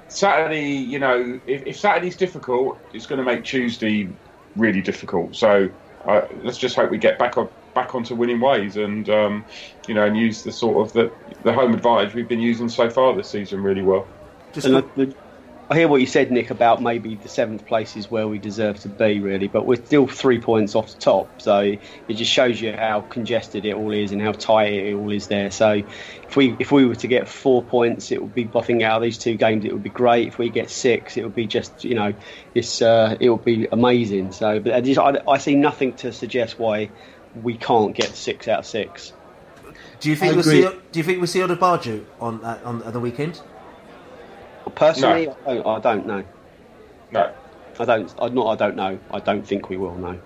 Saturday, 0.08 0.72
you 0.72 0.98
know, 1.00 1.40
if, 1.46 1.64
if 1.68 1.78
Saturday's 1.80 2.18
difficult, 2.18 2.84
it's 2.94 3.06
going 3.06 3.20
to 3.20 3.26
make 3.26 3.44
Tuesday 3.44 4.18
really 4.56 4.82
difficult. 4.82 5.36
So 5.36 5.70
uh, 6.06 6.22
let's 6.44 6.58
just 6.58 6.76
hope 6.76 6.90
we 6.92 6.98
get 6.98 7.20
back 7.20 7.38
on 7.38 7.50
back 7.76 7.94
onto 7.94 8.16
winning 8.16 8.40
ways 8.40 8.78
and 8.78 9.08
um, 9.10 9.46
you 9.88 9.94
know 9.94 10.06
and 10.06 10.18
use 10.18 10.44
the 10.44 10.52
sort 10.52 10.88
of 10.88 10.94
the 10.94 11.16
the 11.44 11.54
home 11.54 11.74
advantage 11.74 12.16
we've 12.16 12.28
been 12.28 12.40
using 12.40 12.70
so 12.70 12.90
far 12.90 13.16
this 13.16 13.30
season 13.32 13.62
really 13.62 13.84
well. 13.84 14.12
And 14.64 14.78
I, 14.78 14.82
the- 14.96 15.16
I 15.72 15.78
hear 15.78 15.88
what 15.88 16.02
you 16.02 16.08
said, 16.08 16.32
Nick, 16.32 16.50
about 16.50 16.82
maybe 16.82 17.14
the 17.14 17.30
seventh 17.30 17.68
place 17.68 17.96
is 17.96 18.10
where 18.10 18.28
we 18.28 18.40
deserve 18.40 18.80
to 18.80 18.90
be, 18.90 19.20
really, 19.20 19.48
but 19.48 19.68
we're 19.68 19.84
still 19.86 20.08
three 20.08 20.42
points 20.42 20.74
off 20.74 20.96
the 20.96 21.00
top. 21.00 21.44
So 21.44 21.60
it 21.60 22.14
just 22.16 22.32
shows 22.32 22.60
you 22.60 22.74
how 22.74 23.02
congested 23.02 23.66
it 23.66 23.76
all 23.76 23.94
is 23.94 24.12
and 24.12 24.20
how 24.20 24.32
tight 24.32 24.74
it 24.74 24.96
all 24.96 25.12
is 25.12 25.28
there. 25.28 25.52
So 25.52 25.74
if 25.74 26.36
we 26.36 26.56
if 26.58 26.72
we 26.72 26.88
were 26.88 26.96
to 26.96 27.08
get 27.08 27.30
four 27.30 27.62
points, 27.62 28.12
it 28.12 28.20
would 28.20 28.34
be 28.34 28.46
buffing 28.46 28.82
out 28.82 28.98
of 28.98 29.04
these 29.04 29.20
two 29.20 29.36
games, 29.36 29.64
it 29.64 29.72
would 29.72 29.84
be 29.84 29.92
great. 29.92 30.28
If 30.28 30.40
we 30.40 30.50
get 30.50 30.72
six, 30.72 31.18
it 31.18 31.24
would 31.24 31.36
be 31.36 31.46
just 31.46 31.84
you 31.84 31.94
know 31.94 32.16
it's 32.56 32.82
uh, 32.82 33.16
it 33.20 33.30
would 33.30 33.46
be 33.46 33.68
amazing. 33.72 34.32
So 34.32 34.60
but 34.60 34.74
I, 34.74 34.82
just, 34.82 35.00
I, 35.00 35.22
I 35.28 35.38
see 35.38 35.54
nothing 35.54 35.94
to 35.98 36.12
suggest 36.12 36.58
why 36.58 36.90
we 37.44 37.56
can't 37.56 37.94
get 37.94 38.16
six 38.16 38.48
out 38.48 38.60
of 38.60 38.66
six. 38.66 39.14
Do 40.00 40.10
you 40.10 40.16
think 40.16 40.34
we'll 40.34 40.44
see? 40.44 40.64
agree. 40.64 40.80
Do 40.92 41.00
you 41.00 41.04
think 41.04 41.20
we'll 41.20 41.28
see 41.28 41.42
Odubajo 41.42 42.04
on 42.20 42.44
uh, 42.44 42.60
on, 42.64 42.82
on 42.82 42.92
the 42.92 43.00
weekend? 43.00 43.40
Personally, 44.76 45.30
I, 45.46 45.56
don't, 45.56 45.68
I 45.68 45.80
don't 45.80 46.06
know. 46.08 46.24
No, 47.12 47.32
I 47.80 47.86
don't. 47.86 48.14
I 48.22 48.30
not. 48.30 48.48
I 48.48 48.56
don't 48.56 48.76
know. 48.76 49.00
I 49.12 49.20
don't 49.20 49.46
think 49.46 49.70
we 49.70 49.78
will. 49.78 49.96
No. 49.96 50.20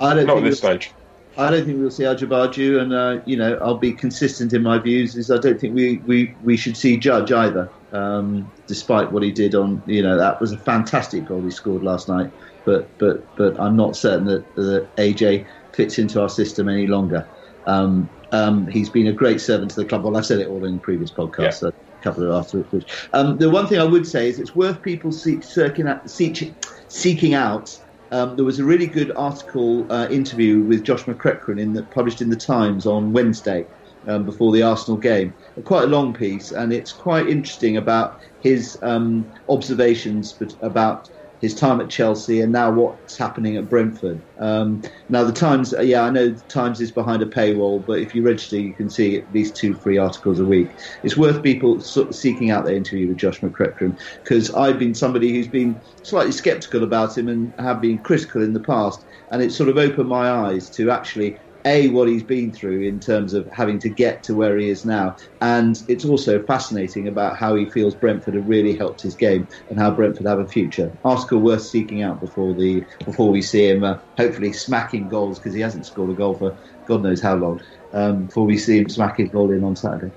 I 0.00 0.14
don't 0.14 0.26
Not 0.26 0.34
think 0.34 0.46
at 0.46 0.50
this 0.50 0.62
we'll- 0.62 0.72
stage. 0.80 0.92
I 1.38 1.50
don't 1.50 1.66
think 1.66 1.78
we'll 1.78 1.90
see 1.90 2.04
Odubajo, 2.04 2.80
and 2.80 2.92
uh, 2.94 3.20
you 3.26 3.36
know 3.36 3.58
I'll 3.60 3.76
be 3.76 3.92
consistent 3.92 4.54
in 4.54 4.62
my 4.62 4.78
views. 4.78 5.16
Is 5.16 5.30
I 5.30 5.36
don't 5.36 5.60
think 5.60 5.74
we, 5.74 5.98
we, 6.06 6.34
we 6.42 6.56
should 6.56 6.78
see 6.78 6.96
Judge 6.96 7.30
either, 7.30 7.68
um, 7.92 8.50
despite 8.66 9.12
what 9.12 9.22
he 9.22 9.30
did 9.32 9.54
on 9.54 9.82
you 9.84 10.02
know 10.02 10.16
that 10.16 10.40
was 10.40 10.52
a 10.52 10.56
fantastic 10.56 11.26
goal 11.26 11.42
he 11.42 11.50
scored 11.50 11.82
last 11.82 12.08
night. 12.08 12.30
But 12.64 12.88
but 12.96 13.36
but 13.36 13.60
I'm 13.60 13.76
not 13.76 13.96
certain 13.96 14.24
that, 14.28 14.54
that 14.54 14.88
AJ 14.96 15.44
fits 15.74 15.98
into 15.98 16.22
our 16.22 16.30
system 16.30 16.70
any 16.70 16.86
longer. 16.86 17.28
Um, 17.66 18.08
Um, 18.32 18.66
he's 18.66 18.88
been 18.88 19.06
a 19.06 19.12
great 19.12 19.40
servant 19.40 19.70
to 19.72 19.76
the 19.76 19.84
club. 19.84 20.04
Well, 20.04 20.16
I've 20.16 20.24
said 20.26 20.40
it 20.40 20.48
all 20.48 20.64
in 20.64 20.78
previous 20.80 21.10
podcasts. 21.12 21.62
Yeah. 21.62 21.68
A 21.68 21.72
couple 22.06 22.22
of 22.24 22.30
afterwards. 22.30 22.86
Um, 23.12 23.36
the 23.38 23.50
one 23.50 23.66
thing 23.66 23.80
I 23.80 23.84
would 23.84 24.06
say 24.06 24.28
is 24.28 24.38
it's 24.38 24.54
worth 24.54 24.80
people 24.82 25.10
see, 25.10 25.40
seeking 25.40 25.88
out, 25.88 26.08
seek, 26.08 26.54
seeking 26.88 27.34
out. 27.34 27.76
Um, 28.12 28.36
there 28.36 28.44
was 28.44 28.60
a 28.60 28.64
really 28.64 28.86
good 28.86 29.10
article 29.16 29.90
uh, 29.92 30.06
interview 30.08 30.60
with 30.60 30.84
Josh 30.84 31.04
McEachran 31.04 31.60
in 31.60 31.72
the, 31.72 31.82
published 31.82 32.22
in 32.22 32.30
the 32.30 32.36
Times 32.36 32.86
on 32.86 33.12
Wednesday 33.12 33.66
um, 34.06 34.24
before 34.24 34.52
the 34.52 34.62
Arsenal 34.62 34.96
game. 34.96 35.34
Quite 35.64 35.84
a 35.84 35.88
long 35.88 36.14
piece, 36.14 36.52
and 36.52 36.72
it's 36.72 36.92
quite 36.92 37.26
interesting 37.28 37.76
about 37.76 38.20
his 38.40 38.78
um, 38.82 39.28
observations 39.48 40.38
about 40.62 41.10
his 41.40 41.54
time 41.54 41.80
at 41.80 41.90
Chelsea 41.90 42.40
and 42.40 42.52
now 42.52 42.70
what's 42.70 43.18
happening 43.18 43.56
at 43.56 43.68
Brentford. 43.68 44.22
Um, 44.38 44.82
now 45.08 45.24
the 45.24 45.32
Times, 45.32 45.74
yeah, 45.80 46.02
I 46.02 46.10
know 46.10 46.30
the 46.30 46.40
Times 46.48 46.80
is 46.80 46.90
behind 46.90 47.22
a 47.22 47.26
paywall, 47.26 47.84
but 47.84 47.98
if 47.98 48.14
you 48.14 48.24
register, 48.24 48.58
you 48.58 48.74
can 48.74 48.88
see 48.88 49.16
at 49.16 49.30
least 49.32 49.56
two 49.56 49.74
free 49.74 49.98
articles 49.98 50.40
a 50.40 50.44
week. 50.44 50.68
It's 51.02 51.16
worth 51.16 51.42
people 51.42 51.80
sort 51.80 52.08
of 52.08 52.14
seeking 52.14 52.50
out 52.50 52.64
that 52.64 52.74
interview 52.74 53.08
with 53.08 53.18
Josh 53.18 53.40
McEachran 53.40 53.98
because 54.24 54.50
I've 54.54 54.78
been 54.78 54.94
somebody 54.94 55.32
who's 55.32 55.48
been 55.48 55.80
slightly 56.02 56.32
sceptical 56.32 56.82
about 56.82 57.16
him 57.16 57.28
and 57.28 57.52
have 57.58 57.80
been 57.80 57.98
critical 57.98 58.42
in 58.42 58.52
the 58.52 58.60
past, 58.60 59.04
and 59.30 59.42
it 59.42 59.52
sort 59.52 59.68
of 59.68 59.76
opened 59.76 60.08
my 60.08 60.30
eyes 60.30 60.70
to 60.70 60.90
actually 60.90 61.38
a 61.66 61.88
what 61.88 62.08
he's 62.08 62.22
been 62.22 62.52
through 62.52 62.80
in 62.82 63.00
terms 63.00 63.34
of 63.34 63.46
having 63.52 63.78
to 63.80 63.90
get 63.90 64.22
to 64.22 64.34
where 64.34 64.56
he 64.56 64.70
is 64.70 64.86
now, 64.86 65.16
and 65.40 65.82
it's 65.88 66.04
also 66.04 66.42
fascinating 66.44 67.08
about 67.08 67.36
how 67.36 67.54
he 67.54 67.68
feels 67.68 67.94
Brentford 67.94 68.34
have 68.34 68.48
really 68.48 68.76
helped 68.76 69.02
his 69.02 69.14
game 69.14 69.46
and 69.68 69.78
how 69.78 69.90
Brentford 69.90 70.26
have 70.26 70.38
a 70.38 70.48
future. 70.48 70.90
Article 71.04 71.40
worth 71.40 71.62
seeking 71.62 72.02
out 72.02 72.20
before 72.20 72.54
the 72.54 72.84
before 73.04 73.30
we 73.30 73.42
see 73.42 73.68
him 73.68 73.84
uh, 73.84 73.98
hopefully 74.16 74.52
smacking 74.52 75.08
goals 75.08 75.38
because 75.38 75.54
he 75.54 75.60
hasn't 75.60 75.84
scored 75.84 76.10
a 76.10 76.14
goal 76.14 76.34
for 76.34 76.56
God 76.86 77.02
knows 77.02 77.20
how 77.20 77.34
long. 77.34 77.60
Um, 77.92 78.26
before 78.26 78.46
we 78.46 78.56
see 78.56 78.78
him 78.78 78.88
smacking 78.88 79.26
his 79.26 79.32
goal 79.32 79.50
in 79.50 79.64
on 79.64 79.76
Saturday. 79.76 80.12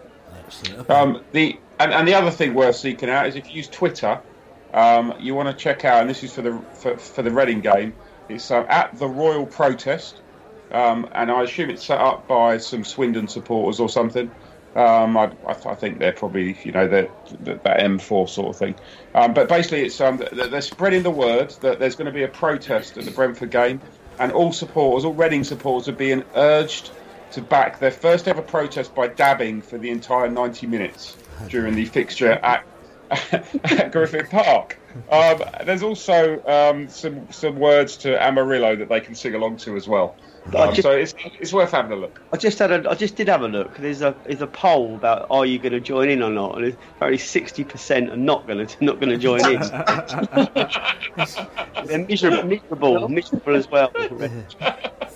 Um, 0.88 1.24
the 1.32 1.60
and, 1.80 1.94
and 1.94 2.08
the 2.08 2.14
other 2.14 2.32
thing 2.32 2.54
worth 2.54 2.76
seeking 2.76 3.10
out 3.10 3.28
is 3.28 3.36
if 3.36 3.50
you 3.50 3.58
use 3.58 3.70
Twitter, 3.70 4.22
um, 4.74 5.14
you 5.20 5.34
want 5.34 5.50
to 5.50 5.56
check 5.56 5.86
out, 5.86 6.02
and 6.02 6.10
this 6.10 6.24
is 6.24 6.34
for 6.34 6.42
the 6.42 6.62
for, 6.74 6.98
for 6.98 7.24
the 7.24 7.32
Reading 7.32 7.62
game. 7.62 7.94
It's 8.28 8.52
uh, 8.52 8.66
at 8.70 8.98
the 8.98 9.08
Royal 9.08 9.46
Protest, 9.46 10.22
um, 10.72 11.08
and 11.14 11.32
I 11.32 11.44
assume 11.44 11.70
it's 11.70 11.86
set 11.86 12.00
up 12.00 12.28
by 12.28 12.58
some 12.58 12.84
Swindon 12.84 13.28
supporters 13.28 13.80
or 13.80 13.90
something. 13.90 14.32
Um, 14.76 15.18
I, 15.18 15.32
I, 15.48 15.74
think 15.74 15.98
they're 15.98 16.14
probably 16.14 16.56
you 16.64 16.72
know 16.72 16.88
that 16.88 17.10
that 17.64 17.80
M4 17.80 18.30
sort 18.30 18.50
of 18.50 18.56
thing. 18.56 18.76
Um, 19.16 19.34
but 19.34 19.50
basically, 19.50 19.82
it's 19.86 20.00
um, 20.00 20.24
they're 20.32 20.62
spreading 20.62 21.02
the 21.02 21.12
word 21.12 21.50
that 21.62 21.80
there's 21.80 21.96
going 21.96 22.06
to 22.06 22.12
be 22.12 22.22
a 22.22 22.28
protest 22.28 22.98
at 22.98 23.06
the 23.06 23.12
Brentford 23.12 23.50
game, 23.50 23.82
and 24.20 24.32
all 24.32 24.54
supporters, 24.54 25.06
all 25.06 25.14
Reading 25.14 25.44
supporters, 25.44 25.90
are 25.90 25.94
being 25.94 26.24
urged 26.36 26.92
to 27.32 27.42
back 27.42 27.80
their 27.80 27.92
first 27.92 28.28
ever 28.28 28.42
protest 28.42 28.94
by 28.94 29.08
dabbing 29.08 29.62
for 29.62 29.78
the 29.78 29.90
entire 29.90 30.30
90 30.30 30.68
minutes 30.68 31.16
during 31.48 31.76
the 31.76 31.86
fixture 31.86 32.32
at, 32.32 32.66
at 33.12 33.92
Griffin 33.92 34.28
Park. 34.28 34.78
Um, 35.12 35.44
there's 35.66 35.84
also 35.84 36.44
um, 36.46 36.90
some 36.90 37.32
some 37.32 37.58
words 37.58 37.98
to 37.98 38.22
Amarillo 38.22 38.76
that 38.76 38.90
they 38.90 39.00
can 39.00 39.16
sing 39.16 39.36
along 39.36 39.58
to 39.58 39.76
as 39.76 39.88
well. 39.88 40.16
I 40.56 40.64
Um, 40.64 40.70
just- 40.74 40.82
so 40.84 40.92
it's 40.92 41.14
it's 41.40 41.54
worth 41.54 41.72
having 41.72 41.92
a 41.92 41.96
look. 41.96 42.22
I 42.34 42.38
just 42.38 42.58
had 42.60 42.72
a, 42.72 42.90
I 42.90 42.96
just 42.96 43.16
did 43.16 43.28
have 43.28 43.42
a 43.44 43.48
look. 43.48 43.78
There's 43.78 44.02
a 44.02 44.16
there's 44.26 44.42
a 44.42 44.48
poll 44.48 44.96
about 44.96 45.28
are 45.30 45.46
you 45.46 45.60
going 45.60 45.74
to 45.74 45.80
join 45.80 46.10
in 46.10 46.24
or 46.24 46.30
not, 46.30 46.58
and 46.58 46.76
apparently 46.96 47.18
sixty 47.20 47.64
percent 47.64 48.10
are 48.10 48.18
not 48.18 48.48
going 48.48 48.66
to 48.68 48.84
not 48.84 49.00
going 49.00 49.10
to 49.10 49.18
join 49.18 49.42
in. 49.46 49.60
They're 51.86 52.06
miserable, 52.06 52.44
miserable, 52.44 53.10
miserable 53.20 53.56
as 53.56 53.70
well. 53.70 53.92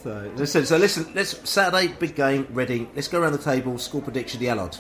So, 0.04 0.32
listen, 0.36 0.66
so 0.66 0.78
listen, 0.78 1.08
let's 1.16 1.50
Saturday 1.50 1.94
big 2.00 2.16
game, 2.16 2.48
Reading. 2.52 2.90
Let's 2.96 3.08
go 3.08 3.22
around 3.22 3.34
the 3.34 3.38
table. 3.38 3.78
Score 3.78 4.02
prediction, 4.02 4.40
the 4.40 4.50
Allard. 4.50 4.78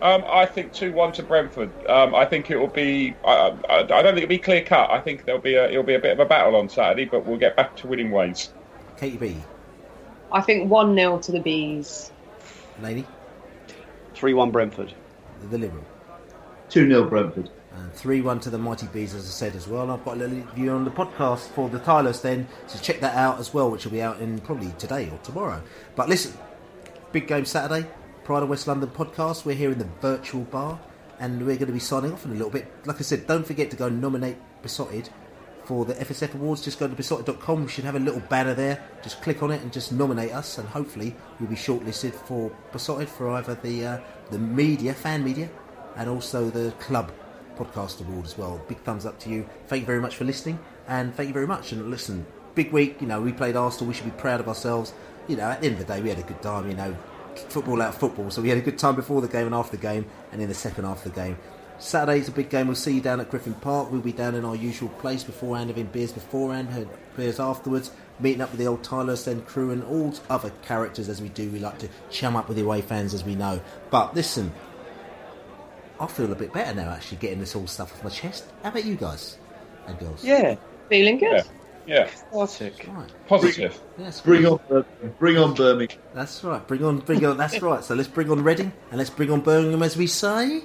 Um, 0.00 0.24
I 0.30 0.46
think 0.46 0.72
two 0.72 0.92
one 0.92 1.12
to 1.12 1.22
Brentford. 1.24 1.70
Um, 1.88 2.14
I 2.14 2.24
think 2.24 2.50
it 2.50 2.56
will 2.56 2.68
be. 2.68 3.14
I, 3.24 3.54
I, 3.68 3.78
I 3.80 3.84
don't 3.84 4.04
think 4.14 4.18
it'll 4.18 4.28
be 4.28 4.38
clear 4.38 4.62
cut. 4.62 4.90
I 4.90 5.00
think 5.00 5.24
there'll 5.24 5.40
be 5.40 5.54
a 5.56 5.68
it'll 5.68 5.82
be 5.82 5.94
a 5.94 5.98
bit 5.98 6.12
of 6.12 6.20
a 6.20 6.24
battle 6.24 6.56
on 6.56 6.68
Saturday, 6.68 7.04
but 7.04 7.26
we'll 7.26 7.38
get 7.38 7.56
back 7.56 7.76
to 7.78 7.86
winning 7.88 8.10
ways. 8.10 8.52
Katie 8.98 9.16
Bee, 9.16 9.36
I 10.32 10.40
think 10.40 10.70
1 10.70 10.94
0 10.94 11.18
to 11.20 11.32
the 11.32 11.40
Bees. 11.40 12.10
lady, 12.82 13.06
Three 14.14 14.34
one 14.34 14.50
Brentford. 14.50 14.92
the 15.50 15.58
Liberal. 15.58 15.84
2 16.70 16.88
0 16.88 17.04
Brentford. 17.08 17.50
And 17.74 17.92
3 17.92 18.20
1 18.22 18.40
to 18.40 18.50
the 18.50 18.58
Mighty 18.58 18.86
Bees, 18.88 19.14
as 19.14 19.24
I 19.26 19.30
said 19.30 19.54
as 19.54 19.68
well. 19.68 19.82
And 19.84 19.92
I've 19.92 20.04
got 20.04 20.16
a 20.16 20.18
little 20.18 20.38
view 20.54 20.70
on 20.72 20.84
the 20.84 20.90
podcast 20.90 21.48
for 21.50 21.68
the 21.68 21.78
Tylers 21.78 22.20
then, 22.20 22.48
so 22.66 22.78
check 22.80 23.00
that 23.00 23.14
out 23.14 23.38
as 23.38 23.54
well, 23.54 23.70
which 23.70 23.84
will 23.84 23.92
be 23.92 24.02
out 24.02 24.20
in 24.20 24.38
probably 24.40 24.72
today 24.78 25.08
or 25.10 25.18
tomorrow. 25.18 25.62
But 25.94 26.08
listen, 26.08 26.32
big 27.12 27.28
game 27.28 27.44
Saturday, 27.44 27.86
Pride 28.24 28.42
of 28.42 28.48
West 28.48 28.66
London 28.66 28.90
podcast. 28.90 29.44
We're 29.44 29.54
here 29.54 29.70
in 29.70 29.78
the 29.78 29.88
virtual 30.00 30.42
bar, 30.42 30.80
and 31.20 31.38
we're 31.40 31.54
going 31.56 31.68
to 31.68 31.72
be 31.72 31.78
signing 31.78 32.12
off 32.12 32.24
in 32.24 32.32
a 32.32 32.34
little 32.34 32.50
bit. 32.50 32.66
Like 32.84 32.96
I 32.96 33.02
said, 33.02 33.26
don't 33.28 33.46
forget 33.46 33.70
to 33.70 33.76
go 33.76 33.86
and 33.86 34.00
nominate 34.00 34.36
Beesotted 34.60 35.08
for 35.68 35.84
the 35.84 35.92
FSF 35.96 36.34
Awards. 36.34 36.64
Just 36.64 36.78
go 36.78 36.88
to 36.88 36.94
beesotted.com. 36.94 37.64
We 37.64 37.68
should 37.68 37.84
have 37.84 37.94
a 37.94 38.00
little 38.00 38.20
banner 38.20 38.54
there. 38.54 38.82
Just 39.02 39.20
click 39.20 39.42
on 39.42 39.50
it 39.50 39.60
and 39.60 39.70
just 39.70 39.92
nominate 39.92 40.32
us, 40.32 40.56
and 40.56 40.66
hopefully 40.66 41.14
we'll 41.38 41.50
be 41.50 41.56
shortlisted 41.56 42.14
for 42.14 42.50
Beesotted 42.72 43.06
for 43.06 43.28
either 43.32 43.54
the 43.54 43.86
uh, 43.86 44.00
the 44.30 44.38
media, 44.38 44.94
fan 44.94 45.22
media, 45.22 45.50
and 45.96 46.08
also 46.08 46.48
the 46.48 46.72
club 46.80 47.12
podcast 47.58 48.00
award 48.00 48.24
as 48.24 48.38
well. 48.38 48.58
Big 48.66 48.78
thumbs 48.78 49.04
up 49.04 49.20
to 49.20 49.28
you. 49.28 49.46
Thank 49.66 49.82
you 49.82 49.86
very 49.86 50.00
much 50.00 50.16
for 50.16 50.24
listening, 50.24 50.58
and 50.88 51.14
thank 51.14 51.26
you 51.28 51.34
very 51.34 51.46
much. 51.46 51.72
And 51.72 51.90
listen, 51.90 52.24
big 52.54 52.72
week. 52.72 53.02
You 53.02 53.06
know, 53.06 53.20
we 53.20 53.32
played 53.32 53.54
Arsenal. 53.54 53.88
We 53.88 53.94
should 53.94 54.06
be 54.06 54.22
proud 54.22 54.40
of 54.40 54.48
ourselves. 54.48 54.94
You 55.26 55.36
know, 55.36 55.50
at 55.50 55.60
the 55.60 55.66
end 55.66 55.78
of 55.78 55.86
the 55.86 55.92
day, 55.92 56.00
we 56.00 56.08
had 56.08 56.18
a 56.18 56.22
good 56.22 56.40
time. 56.40 56.70
You 56.70 56.76
know, 56.76 56.96
football 57.34 57.82
out 57.82 57.90
of 57.90 57.96
football. 57.96 58.30
So 58.30 58.40
we 58.40 58.48
had 58.48 58.56
a 58.56 58.62
good 58.62 58.78
time 58.78 58.96
before 58.96 59.20
the 59.20 59.28
game 59.28 59.44
and 59.44 59.54
after 59.54 59.76
the 59.76 59.82
game, 59.82 60.06
and 60.32 60.40
in 60.40 60.48
the 60.48 60.54
second 60.54 60.84
half 60.84 61.04
of 61.04 61.12
the 61.12 61.20
game. 61.20 61.36
Saturday's 61.78 62.28
a 62.28 62.32
big 62.32 62.50
game. 62.50 62.66
We'll 62.66 62.76
see 62.76 62.94
you 62.94 63.00
down 63.00 63.20
at 63.20 63.30
Griffin 63.30 63.54
Park. 63.54 63.90
We'll 63.92 64.00
be 64.00 64.12
down 64.12 64.34
in 64.34 64.44
our 64.44 64.56
usual 64.56 64.88
place 64.90 65.22
beforehand, 65.24 65.70
having 65.70 65.86
beers 65.86 66.12
beforehand, 66.12 66.70
had 66.70 66.88
beers 67.16 67.38
afterwards, 67.38 67.90
meeting 68.18 68.40
up 68.40 68.50
with 68.50 68.58
the 68.58 68.66
old 68.66 68.82
Tilehurst 68.82 69.28
End 69.28 69.46
crew 69.46 69.70
and 69.70 69.82
all 69.84 70.12
other 70.28 70.50
characters 70.62 71.08
as 71.08 71.22
we 71.22 71.28
do. 71.28 71.48
We 71.50 71.60
like 71.60 71.78
to 71.78 71.88
chum 72.10 72.34
up 72.36 72.48
with 72.48 72.56
the 72.56 72.64
away 72.64 72.80
fans 72.82 73.14
as 73.14 73.22
we 73.24 73.34
know. 73.36 73.60
But 73.90 74.14
listen, 74.14 74.52
I 76.00 76.06
feel 76.06 76.32
a 76.32 76.36
bit 76.36 76.52
better 76.52 76.74
now 76.74 76.90
actually 76.90 77.18
getting 77.18 77.40
this 77.40 77.54
all 77.54 77.66
stuff 77.66 77.92
off 77.92 78.04
my 78.04 78.10
chest. 78.10 78.44
How 78.62 78.70
about 78.70 78.84
you 78.84 78.96
guys 78.96 79.38
and 79.86 79.98
girls? 79.98 80.24
Yeah, 80.24 80.56
feeling 80.88 81.18
good. 81.18 81.44
Yeah, 81.86 82.06
Classic. 82.30 82.86
positive. 83.28 83.80
Yes, 83.96 84.20
Bring 84.20 84.44
on, 84.44 84.60
bring 85.18 85.38
on 85.38 85.54
Birmingham. 85.54 85.98
That's 86.12 86.44
right. 86.44 86.66
Bring 86.68 86.84
on, 86.84 86.98
bring 86.98 87.24
on. 87.24 87.38
That's 87.38 87.62
right. 87.62 87.82
So 87.82 87.94
let's 87.94 88.08
bring 88.10 88.30
on 88.30 88.44
Reading 88.44 88.72
and 88.90 88.98
let's 88.98 89.08
bring 89.08 89.30
on 89.30 89.40
Birmingham, 89.40 89.82
as 89.82 89.96
we 89.96 90.06
say. 90.06 90.64